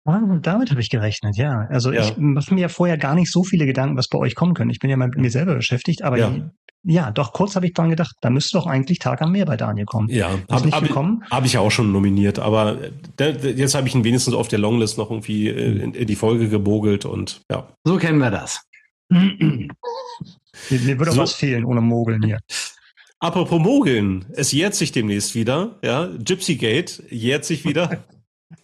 Ah, 0.08 0.22
damit 0.42 0.70
habe 0.70 0.82
ich 0.82 0.90
gerechnet, 0.92 1.36
ja. 1.36 1.66
Also 1.70 1.92
Ja. 1.92 2.02
ich 2.04 2.16
mache 2.18 2.54
mir 2.54 2.62
ja 2.62 2.68
vorher 2.70 2.98
gar 2.98 3.16
nicht 3.16 3.32
so 3.32 3.44
viele 3.44 3.66
Gedanken, 3.66 3.98
was 3.98 4.08
bei 4.08 4.20
euch 4.20 4.36
kommen 4.36 4.54
könnte. 4.54 4.72
Ich 4.72 4.80
bin 4.80 4.90
ja 4.92 4.98
mal 4.98 5.08
mit 5.08 5.18
mir 5.18 5.32
selber 5.32 5.56
beschäftigt, 5.56 6.04
aber 6.04 6.18
Ja. 6.20 6.30
ja, 6.30 6.52
ja 6.84 7.12
doch 7.12 7.34
kurz 7.34 7.56
habe 7.56 7.66
ich 7.66 7.74
dran 7.74 7.90
gedacht, 7.90 8.16
da 8.22 8.30
müsste 8.30 8.58
doch 8.60 8.68
eigentlich 8.68 9.00
Tag 9.00 9.24
am 9.24 9.32
Meer 9.32 9.48
bei 9.48 9.58
Daniel 9.58 9.86
kommen. 9.88 10.08
Ja, 10.10 10.30
habe 10.52 10.70
hab, 10.70 11.32
hab 11.32 11.46
ich 11.46 11.54
ja 11.54 11.60
auch 11.60 11.72
schon 11.72 11.92
nominiert, 11.92 12.38
aber 12.38 12.78
äh, 13.20 13.32
jetzt 13.52 13.74
habe 13.74 13.88
ich 13.88 13.96
ihn 13.96 14.04
wenigstens 14.04 14.36
auf 14.36 14.48
der 14.48 14.60
Longlist 14.60 15.00
noch 15.00 15.10
irgendwie 15.10 15.48
äh, 15.50 15.82
in, 15.82 15.96
in 15.96 16.06
die 16.06 16.16
Folge 16.16 16.50
gebogelt 16.50 17.06
und 17.06 17.42
ja. 17.52 17.68
So 17.84 17.98
kennen 17.98 18.20
wir 18.20 18.30
das. 18.30 18.62
Mir, 19.10 19.68
mir 20.70 21.00
würde 21.00 21.12
auch 21.12 21.16
So. 21.16 21.22
was 21.24 21.34
fehlen 21.34 21.66
ohne 21.66 21.82
Mogeln 21.82 22.22
hier. 22.24 22.40
Apropos 23.20 23.60
Mogeln, 23.60 24.26
es 24.36 24.52
jährt 24.52 24.76
sich 24.76 24.92
demnächst 24.92 25.34
wieder, 25.34 25.80
ja, 25.84 26.10
Gypsy 26.24 26.58
Gate 26.58 27.02
jährt 27.10 27.44
sich 27.46 27.66
wieder. 27.66 28.04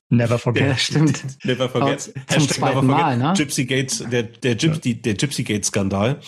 Never 0.10 0.38
forget. 0.38 0.68
Ja, 0.68 0.78
stimmt. 0.78 1.24
Never 1.44 1.70
forget. 1.70 2.14
Aber 2.28 2.40
zum 2.40 2.50
zweiten 2.50 2.86
Mal, 2.88 3.18
ne? 3.18 3.34
Gypsy 3.36 3.66
Gates, 3.66 4.04
der, 4.12 4.24
der, 4.24 4.56
Gypsy, 4.56 5.02
der 5.02 5.14
Gypsy 5.16 5.44
Gate 5.44 5.66
Skandal. 5.66 6.20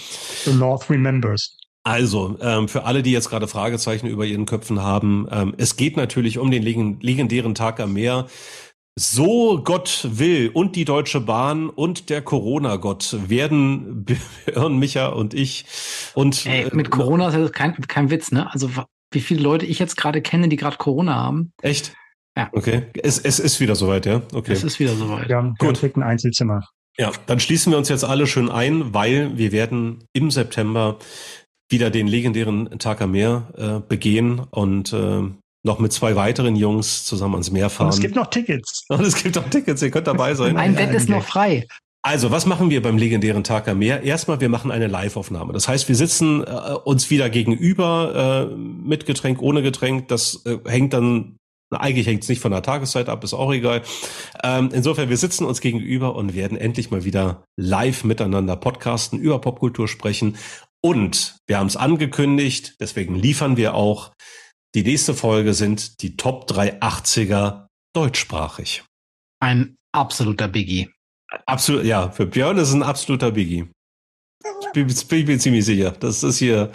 The 0.46 0.54
North 0.54 0.90
remembers. 0.90 1.58
Also, 1.84 2.38
ähm, 2.42 2.70
für 2.70 2.86
alle, 2.86 3.04
die 3.04 3.12
jetzt 3.12 3.30
gerade 3.30 3.48
Fragezeichen 3.48 4.08
über 4.08 4.26
ihren 4.26 4.46
Köpfen 4.46 4.82
haben, 4.82 5.28
ähm, 5.30 5.54
es 5.58 5.76
geht 5.76 5.98
natürlich 5.98 6.38
um 6.40 6.50
den 6.50 6.64
legen- 6.64 7.00
legendären 7.02 7.56
Tag 7.56 7.80
am 7.82 7.94
Meer. 7.94 8.28
So 8.96 9.62
Gott 9.64 10.08
will 10.10 10.50
und 10.54 10.76
die 10.76 10.86
Deutsche 10.86 11.20
Bahn 11.20 11.70
und 11.70 12.10
der 12.10 12.22
Corona-Gott 12.22 13.18
werden 13.28 14.06
Björn, 14.46 14.78
Micha 14.78 15.08
und 15.08 15.34
ich 15.34 15.66
und 16.14 16.46
Ey, 16.46 16.64
äh, 16.68 16.76
mit 16.76 16.90
Corona 16.90 17.30
ist 17.30 17.36
das 17.38 17.52
kein, 17.52 17.76
kein 17.88 18.10
Witz, 18.12 18.32
ne? 18.32 18.52
Also 18.54 18.70
wie 19.12 19.22
viele 19.22 19.42
Leute 19.42 19.66
ich 19.66 19.80
jetzt 19.80 19.98
gerade 19.98 20.22
kenne, 20.22 20.48
die 20.48 20.56
gerade 20.58 20.78
Corona 20.78 21.16
haben, 21.16 21.52
echt? 21.62 21.94
Ja. 22.38 22.50
Okay. 22.52 22.84
Es, 23.02 23.20
es 23.20 23.40
ist 23.40 23.60
wieder 23.60 23.76
soweit, 23.76 24.06
ja? 24.06 24.22
Okay. 24.34 24.54
es 24.54 24.64
ist 24.64 24.80
wieder 24.80 24.94
soweit. 24.94 25.30
Wir 25.30 25.38
haben, 25.38 25.56
wir 25.60 25.68
haben 25.68 25.76
kriegt 25.76 25.98
ein 25.98 26.04
Einzelzimmer. 26.04 26.68
Ja, 26.98 27.12
dann 27.26 27.40
schließen 27.40 27.72
wir 27.72 27.78
uns 27.78 27.90
jetzt 27.90 28.04
alle 28.04 28.28
schön 28.28 28.50
ein, 28.50 28.94
weil 28.94 29.38
wir 29.38 29.52
werden 29.52 30.04
im 30.14 30.30
September 30.32 30.98
wieder 31.70 31.90
den 31.90 32.08
legendären 32.08 32.78
Tag 32.80 33.02
am 33.02 33.12
Meer 33.12 33.48
äh, 33.58 33.88
begehen 33.88 34.40
und 34.52 34.94
äh, 34.94 35.22
noch 35.64 35.80
mit 35.80 35.94
zwei 35.94 36.16
weiteren 36.16 36.56
Jungs 36.56 37.06
zusammen 37.06 37.36
ans 37.36 37.52
Meer 37.52 37.70
fahren. 37.70 37.88
Und 37.88 37.94
es 37.94 38.00
gibt 38.00 38.16
noch 38.16 38.28
Tickets. 38.28 38.86
Und 38.90 39.02
es 39.02 39.22
gibt 39.22 39.38
auch 39.38 39.50
Tickets, 39.50 39.82
ihr 39.82 39.92
könnt 39.92 40.08
dabei 40.08 40.34
sein. 40.36 40.58
Ein 40.58 40.74
Ja, 40.74 40.86
Bett 40.86 40.94
ist 40.96 41.10
noch 41.10 41.24
frei. 41.24 41.68
Also, 42.06 42.32
was 42.32 42.46
machen 42.46 42.70
wir 42.70 42.82
beim 42.82 42.98
legendären 42.98 43.46
Tag 43.46 43.70
am 43.70 43.80
Meer? 43.80 44.04
Erstmal, 44.04 44.42
wir 44.42 44.50
machen 44.50 44.72
eine 44.72 44.88
Live-Aufnahme. 44.88 45.54
Das 45.54 45.70
heißt, 45.70 45.88
wir 45.88 45.96
sitzen 45.96 46.44
äh, 46.44 46.74
uns 46.84 47.10
wieder 47.10 47.30
gegenüber 47.30 48.50
äh, 48.52 48.56
mit 48.56 49.06
Getränk, 49.06 49.42
ohne 49.42 49.62
Getränk. 49.62 50.10
Das 50.10 50.46
äh, 50.46 50.58
hängt 50.66 50.92
dann, 50.92 51.38
eigentlich 51.76 52.08
hängt 52.08 52.24
es 52.24 52.30
nicht 52.30 52.42
von 52.42 52.52
der 52.52 52.62
Tageszeit 52.62 53.10
ab, 53.10 53.24
ist 53.24 53.34
auch 53.34 53.52
egal. 53.52 53.82
Ähm, 54.44 54.70
insofern, 54.74 55.10
wir 55.10 55.18
sitzen 55.18 55.46
uns 55.46 55.62
gegenüber 55.62 56.16
und 56.16 56.36
werden 56.36 56.58
endlich 56.58 56.92
mal 56.92 57.04
wieder 57.04 57.44
live 57.58 58.04
miteinander 58.04 58.56
podcasten, 58.56 59.20
über 59.20 59.40
Popkultur 59.40 59.88
sprechen. 59.88 60.38
Und 60.82 61.38
wir 61.48 61.60
haben 61.60 61.68
es 61.68 61.78
angekündigt, 61.78 62.76
deswegen 62.80 63.16
liefern 63.16 63.58
wir 63.58 63.74
auch. 63.74 64.12
Die 64.76 64.84
nächste 64.84 65.14
Folge 65.14 65.54
sind 65.54 66.02
die 66.02 66.18
Top 66.18 66.48
3 66.48 66.80
80er 66.80 67.68
deutschsprachig. 67.94 68.84
Ein 69.40 69.76
absoluter 69.94 70.48
Biggie. 70.48 70.90
Absolut, 71.46 71.86
ja, 71.86 72.10
für 72.12 72.26
Björn 72.26 72.58
ist 72.58 72.70
es 72.70 72.74
ein 72.74 72.84
absoluter 72.84 73.32
Biggie. 73.32 73.68
Bin, 74.74 74.88
bin 74.88 75.20
ich 75.20 75.28
mir 75.28 75.38
ziemlich 75.38 75.66
sicher. 75.66 75.92
Das 75.92 76.24
ist 76.24 76.38
hier, 76.38 76.72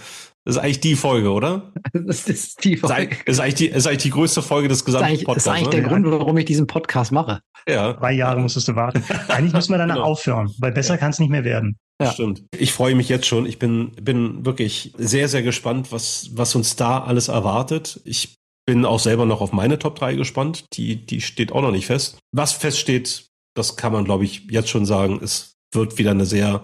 das 0.49 0.57
ist 0.57 0.63
eigentlich 0.63 0.81
die 0.81 0.97
Folge, 0.97 1.31
oder? 1.31 1.73
Das 1.93 2.27
ist 2.27 2.65
die 2.65 2.77
Das 2.81 2.91
ist 2.91 2.97
Folge. 2.97 3.03
eigentlich, 3.03 3.27
ist 3.27 3.39
eigentlich, 3.41 3.55
die, 3.57 3.67
ist 3.67 3.87
eigentlich 3.87 4.03
die 4.03 4.11
größte 4.11 4.41
Folge 4.43 4.69
des 4.69 4.79
Das 4.79 4.81
ist 4.81 4.85
gesamten 4.87 5.05
eigentlich, 5.09 5.25
das 5.27 5.37
ist 5.37 5.45
Podcasts. 5.45 5.49
eigentlich 5.59 5.69
der 5.69 5.83
ne? 5.83 5.89
Grund, 5.89 6.21
warum 6.21 6.39
ich 6.39 6.45
diesen 6.47 6.67
Podcast 6.67 7.13
mache. 7.13 7.41
Ja, 7.69 7.93
Drei 7.93 8.13
Jahre 8.13 8.41
musstest 8.41 8.67
du 8.69 8.75
warten. 8.75 9.05
Eigentlich 9.29 9.53
müssen 9.53 9.73
wir 9.73 9.79
danach 9.79 9.97
Genau. 9.97 10.07
aufhören, 10.07 10.51
weil 10.59 10.73
besser 10.73 10.97
kann 10.97 11.11
es 11.11 11.19
nicht 11.19 11.29
mehr 11.29 11.45
werden. 11.45 11.77
Ja. 12.01 12.13
stimmt. 12.13 12.45
Ich 12.57 12.73
freue 12.73 12.95
mich 12.95 13.09
jetzt 13.11 13.27
schon. 13.27 13.45
Ich 13.45 13.59
bin, 13.59 13.93
bin 14.01 14.47
wirklich 14.47 14.95
sehr, 14.97 15.29
sehr 15.29 15.43
gespannt, 15.43 15.93
was, 15.93 16.31
was 16.33 16.55
uns 16.55 16.77
da 16.77 17.03
alles 17.03 17.29
erwartet. 17.29 18.01
Ich 18.05 18.37
bin 18.67 18.85
auch 18.87 19.01
selber 19.01 19.27
noch 19.27 19.41
auf 19.43 19.53
meine 19.53 19.79
Top 19.79 19.97
3 19.99 20.15
gespannt. 20.15 20.65
Die, 20.75 21.05
die 21.05 21.21
steht 21.21 21.53
auch 21.53 21.61
noch 21.63 21.73
nicht 21.73 21.87
fest. 21.87 22.19
Was 22.33 22.53
feststeht, 22.53 23.27
das 23.55 23.77
kann 23.77 23.93
man, 23.93 24.05
glaube 24.05 24.25
ich, 24.25 24.47
jetzt 24.51 24.71
schon 24.71 24.87
sagen. 24.87 25.21
Es 25.23 25.55
wird 25.75 25.99
wieder 25.99 26.13
eine 26.13 26.25
sehr 26.25 26.63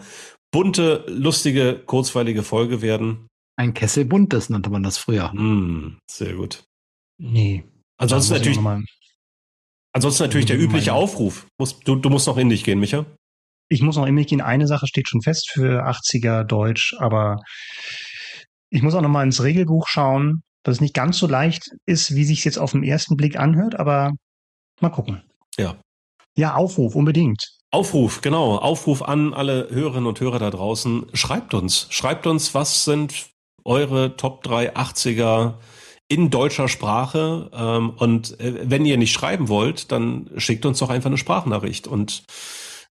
bunte, 0.53 1.05
lustige, 1.09 1.83
kurzweilige 1.85 2.43
Folge 2.45 2.81
werden. 2.81 3.27
Ein 3.57 3.75
Kessel 3.75 4.05
buntes 4.05 4.51
nannte 4.51 4.71
man 4.71 4.83
das 4.83 4.99
früher. 4.99 5.31
Hm, 5.33 5.99
sehr 6.11 6.35
gut. 6.35 6.65
Nee. 7.19 7.65
Ansonsten 7.97 8.35
natürlich, 8.35 8.59
ansonsten 9.93 10.25
natürlich 10.25 10.47
der 10.47 10.59
übliche 10.59 10.91
Meine- 10.91 11.01
Aufruf. 11.03 11.47
Du, 11.85 11.95
du 11.97 12.11
musst 12.11 12.27
noch 12.27 12.37
in 12.37 12.49
dich 12.49 12.65
gehen, 12.65 12.81
Micha. 12.81 13.07
Ich 13.69 13.81
muss 13.81 13.97
noch 13.97 14.07
in 14.07 14.15
mich 14.15 14.27
gehen. 14.27 14.41
Eine 14.41 14.67
Sache 14.67 14.87
steht 14.87 15.09
schon 15.09 15.23
fest 15.23 15.51
für 15.51 15.87
80er 15.87 16.43
Deutsch, 16.45 16.95
aber 16.99 17.37
ich 18.71 18.83
muss 18.83 18.95
auch 18.95 19.01
noch 19.01 19.09
mal 19.09 19.23
ins 19.23 19.43
Regelbuch 19.43 19.87
schauen, 19.89 20.43
dass 20.65 20.77
es 20.77 20.81
nicht 20.81 20.95
ganz 20.95 21.19
so 21.19 21.27
leicht 21.27 21.71
ist, 21.87 22.15
wie 22.15 22.25
sich 22.25 22.45
jetzt 22.45 22.59
auf 22.59 22.73
den 22.73 22.83
ersten 22.83 23.17
Blick 23.17 23.39
anhört, 23.39 23.77
aber 23.77 24.13
mal 24.81 24.91
gucken. 24.91 25.23
Ja. 25.57 25.77
Ja, 26.37 26.55
Aufruf, 26.57 26.97
unbedingt. 26.97 27.41
Aufruf, 27.71 28.21
genau. 28.21 28.57
Aufruf 28.59 29.03
an 29.03 29.33
alle 29.33 29.69
Hörerinnen 29.71 30.07
und 30.07 30.21
Hörer 30.21 30.41
da 30.41 30.51
draußen. 30.51 31.07
Schreibt 31.15 31.55
uns. 31.55 31.87
Schreibt 31.91 32.27
uns, 32.27 32.55
was 32.55 32.85
sind 32.85 33.31
eure 33.65 34.17
Top 34.17 34.43
3 34.43 34.77
80er 34.77 35.55
in 36.09 36.31
deutscher 36.31 36.69
Sprache. 36.69 37.51
Ähm, 37.53 37.91
und 37.91 38.39
äh, 38.41 38.71
wenn 38.71 38.85
ihr 38.85 38.97
nicht 38.97 39.13
schreiben 39.13 39.49
wollt, 39.49 39.91
dann 39.93 40.31
schickt 40.37 40.67
uns 40.67 40.79
doch 40.79 40.91
einfach 40.91 41.11
eine 41.11 41.19
Sprachnachricht. 41.19 41.87
Und 41.87 42.25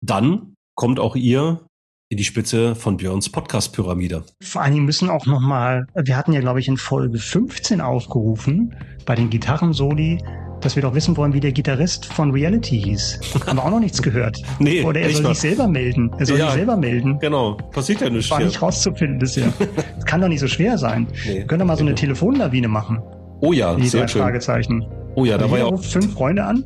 dann 0.00 0.54
kommt 0.74 0.98
auch 0.98 1.16
ihr 1.16 1.66
in 2.08 2.18
die 2.18 2.24
Spitze 2.24 2.74
von 2.74 2.98
Björns 2.98 3.30
Podcast-Pyramide. 3.30 4.24
Vor 4.42 4.60
allen 4.60 4.74
Dingen 4.74 4.84
müssen 4.84 5.08
auch 5.08 5.24
noch 5.24 5.40
mal, 5.40 5.86
wir 5.94 6.16
hatten 6.16 6.32
ja, 6.32 6.40
glaube 6.40 6.60
ich, 6.60 6.68
in 6.68 6.76
Folge 6.76 7.18
15 7.18 7.80
aufgerufen, 7.80 8.76
bei 9.06 9.14
den 9.14 9.30
Gitarrensoli, 9.30 10.18
dass 10.64 10.76
wir 10.76 10.82
doch 10.82 10.94
wissen 10.94 11.16
wollen, 11.16 11.32
wie 11.34 11.40
der 11.40 11.52
Gitarrist 11.52 12.06
von 12.06 12.30
Reality 12.30 12.80
hieß. 12.80 13.20
Haben 13.46 13.58
wir 13.58 13.64
auch 13.64 13.70
noch 13.70 13.80
nichts 13.80 14.00
gehört. 14.02 14.40
Nee, 14.58 14.82
Oder 14.82 15.00
er 15.00 15.10
soll 15.10 15.22
mal. 15.22 15.28
sich 15.30 15.40
selber 15.40 15.66
melden. 15.68 16.10
Er 16.18 16.26
soll 16.26 16.38
Ja. 16.38 16.46
sich 16.46 16.54
selber 16.54 16.76
melden. 16.76 17.18
Genau, 17.20 17.54
passiert 17.72 18.00
ja 18.00 18.10
nichts. 18.10 18.30
War 18.30 18.38
hier. 18.38 18.46
nicht 18.46 18.62
rauszufinden 18.62 19.18
bisher. 19.18 19.52
Das 19.96 20.04
kann 20.06 20.20
doch 20.20 20.28
nicht 20.28 20.40
so 20.40 20.46
schwer 20.48 20.78
sein. 20.78 21.06
Nee. 21.26 21.34
Wir 21.38 21.46
können 21.46 21.60
doch 21.60 21.66
mal 21.66 21.76
so 21.76 21.84
eine 21.84 21.94
Telefonlawine 21.94 22.68
machen. 22.68 23.00
Oh 23.40 23.52
ja, 23.52 23.74
Die 23.74 23.82
drei 23.82 23.88
sehr 23.88 24.08
schön. 24.08 24.22
Fragezeichen. 24.22 24.86
Oh 25.14 25.24
ja, 25.24 25.36
da 25.36 25.50
war 25.50 25.58
ja 25.58 25.64
auch 25.66 25.82
fünf 25.82 26.12
Freunde 26.14 26.44
an. 26.44 26.64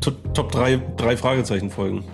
Top- 0.00 0.34
Top 0.34 0.52
3 0.52 0.80
drei 0.96 1.16
Fragezeichen 1.16 1.70
Folgen. 1.70 2.04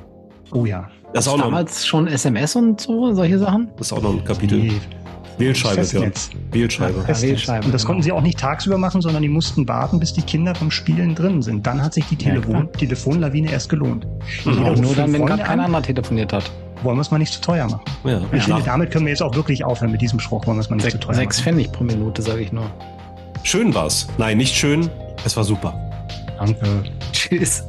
Oh 0.52 0.64
ja. 0.64 0.88
Das 1.12 1.26
ist, 1.26 1.32
auch 1.32 1.36
noch, 1.38 1.44
Damals 1.46 1.86
schon 1.86 2.06
SMS 2.08 2.56
und 2.56 2.80
so, 2.80 3.12
solche 3.14 3.38
Sachen? 3.38 3.68
das 3.78 3.88
ist 3.88 3.92
auch 3.92 4.02
noch 4.02 4.12
ein 4.12 4.24
Kapitel. 4.24 4.60
Die 4.60 4.80
Wählscheibe, 5.38 5.82
ja. 5.82 6.10
Wählscheibe. 6.52 7.04
Ja, 7.06 7.20
Wählscheibe, 7.22 7.66
Und 7.66 7.72
das 7.72 7.82
genau. 7.82 7.88
konnten 7.88 8.02
sie 8.02 8.12
auch 8.12 8.22
nicht 8.22 8.38
tagsüber 8.38 8.78
machen, 8.78 9.00
sondern 9.02 9.22
die 9.22 9.28
mussten 9.28 9.68
warten, 9.68 10.00
bis 10.00 10.12
die 10.12 10.22
Kinder 10.22 10.54
vom 10.54 10.70
Spielen 10.70 11.14
drin 11.14 11.42
sind. 11.42 11.66
Dann 11.66 11.82
hat 11.82 11.94
sich 11.94 12.06
die 12.06 12.14
Ja, 12.14 12.30
Telefon 12.30 12.52
klar. 12.52 12.72
Telefonlawine 12.72 13.50
erst 13.52 13.68
gelohnt. 13.68 14.06
Mhm. 14.44 14.64
Auch 14.64 14.76
nur 14.76 14.94
dann, 14.94 15.12
wenn 15.12 15.26
gerade 15.26 15.42
kein 15.42 15.58
an. 15.60 15.66
anderer 15.66 15.82
telefoniert 15.82 16.32
hat. 16.32 16.50
Wollen 16.82 16.96
wir 16.98 17.02
es 17.02 17.10
mal 17.10 17.18
nicht 17.18 17.32
zu 17.32 17.40
teuer 17.40 17.66
machen. 17.66 17.80
Ja, 18.04 18.20
Ich 18.32 18.42
finde, 18.44 18.62
damit 18.62 18.90
können 18.90 19.06
wir 19.06 19.10
jetzt 19.10 19.22
auch 19.22 19.34
wirklich 19.34 19.64
aufhören 19.64 19.92
mit 19.92 20.00
diesem 20.02 20.20
Spruch. 20.20 20.46
Wollen 20.46 20.58
wir 20.58 20.60
es 20.60 20.70
mal 20.70 20.76
nicht 20.76 20.86
zu 20.86 20.92
Sech, 20.92 21.00
teuer 21.00 21.14
sechs 21.14 21.38
machen. 21.38 21.44
Pfennig 21.44 21.72
pro 21.72 21.84
Minute, 21.84 22.22
sage 22.22 22.40
ich 22.42 22.52
nur. 22.52 22.70
schön 23.42 23.74
war's. 23.74 24.06
Nein, 24.18 24.36
nicht 24.38 24.54
schön. 24.54 24.88
Es 25.24 25.36
war 25.36 25.44
super. 25.44 25.74
Danke. 26.38 26.84
Tschüss. 27.12 27.64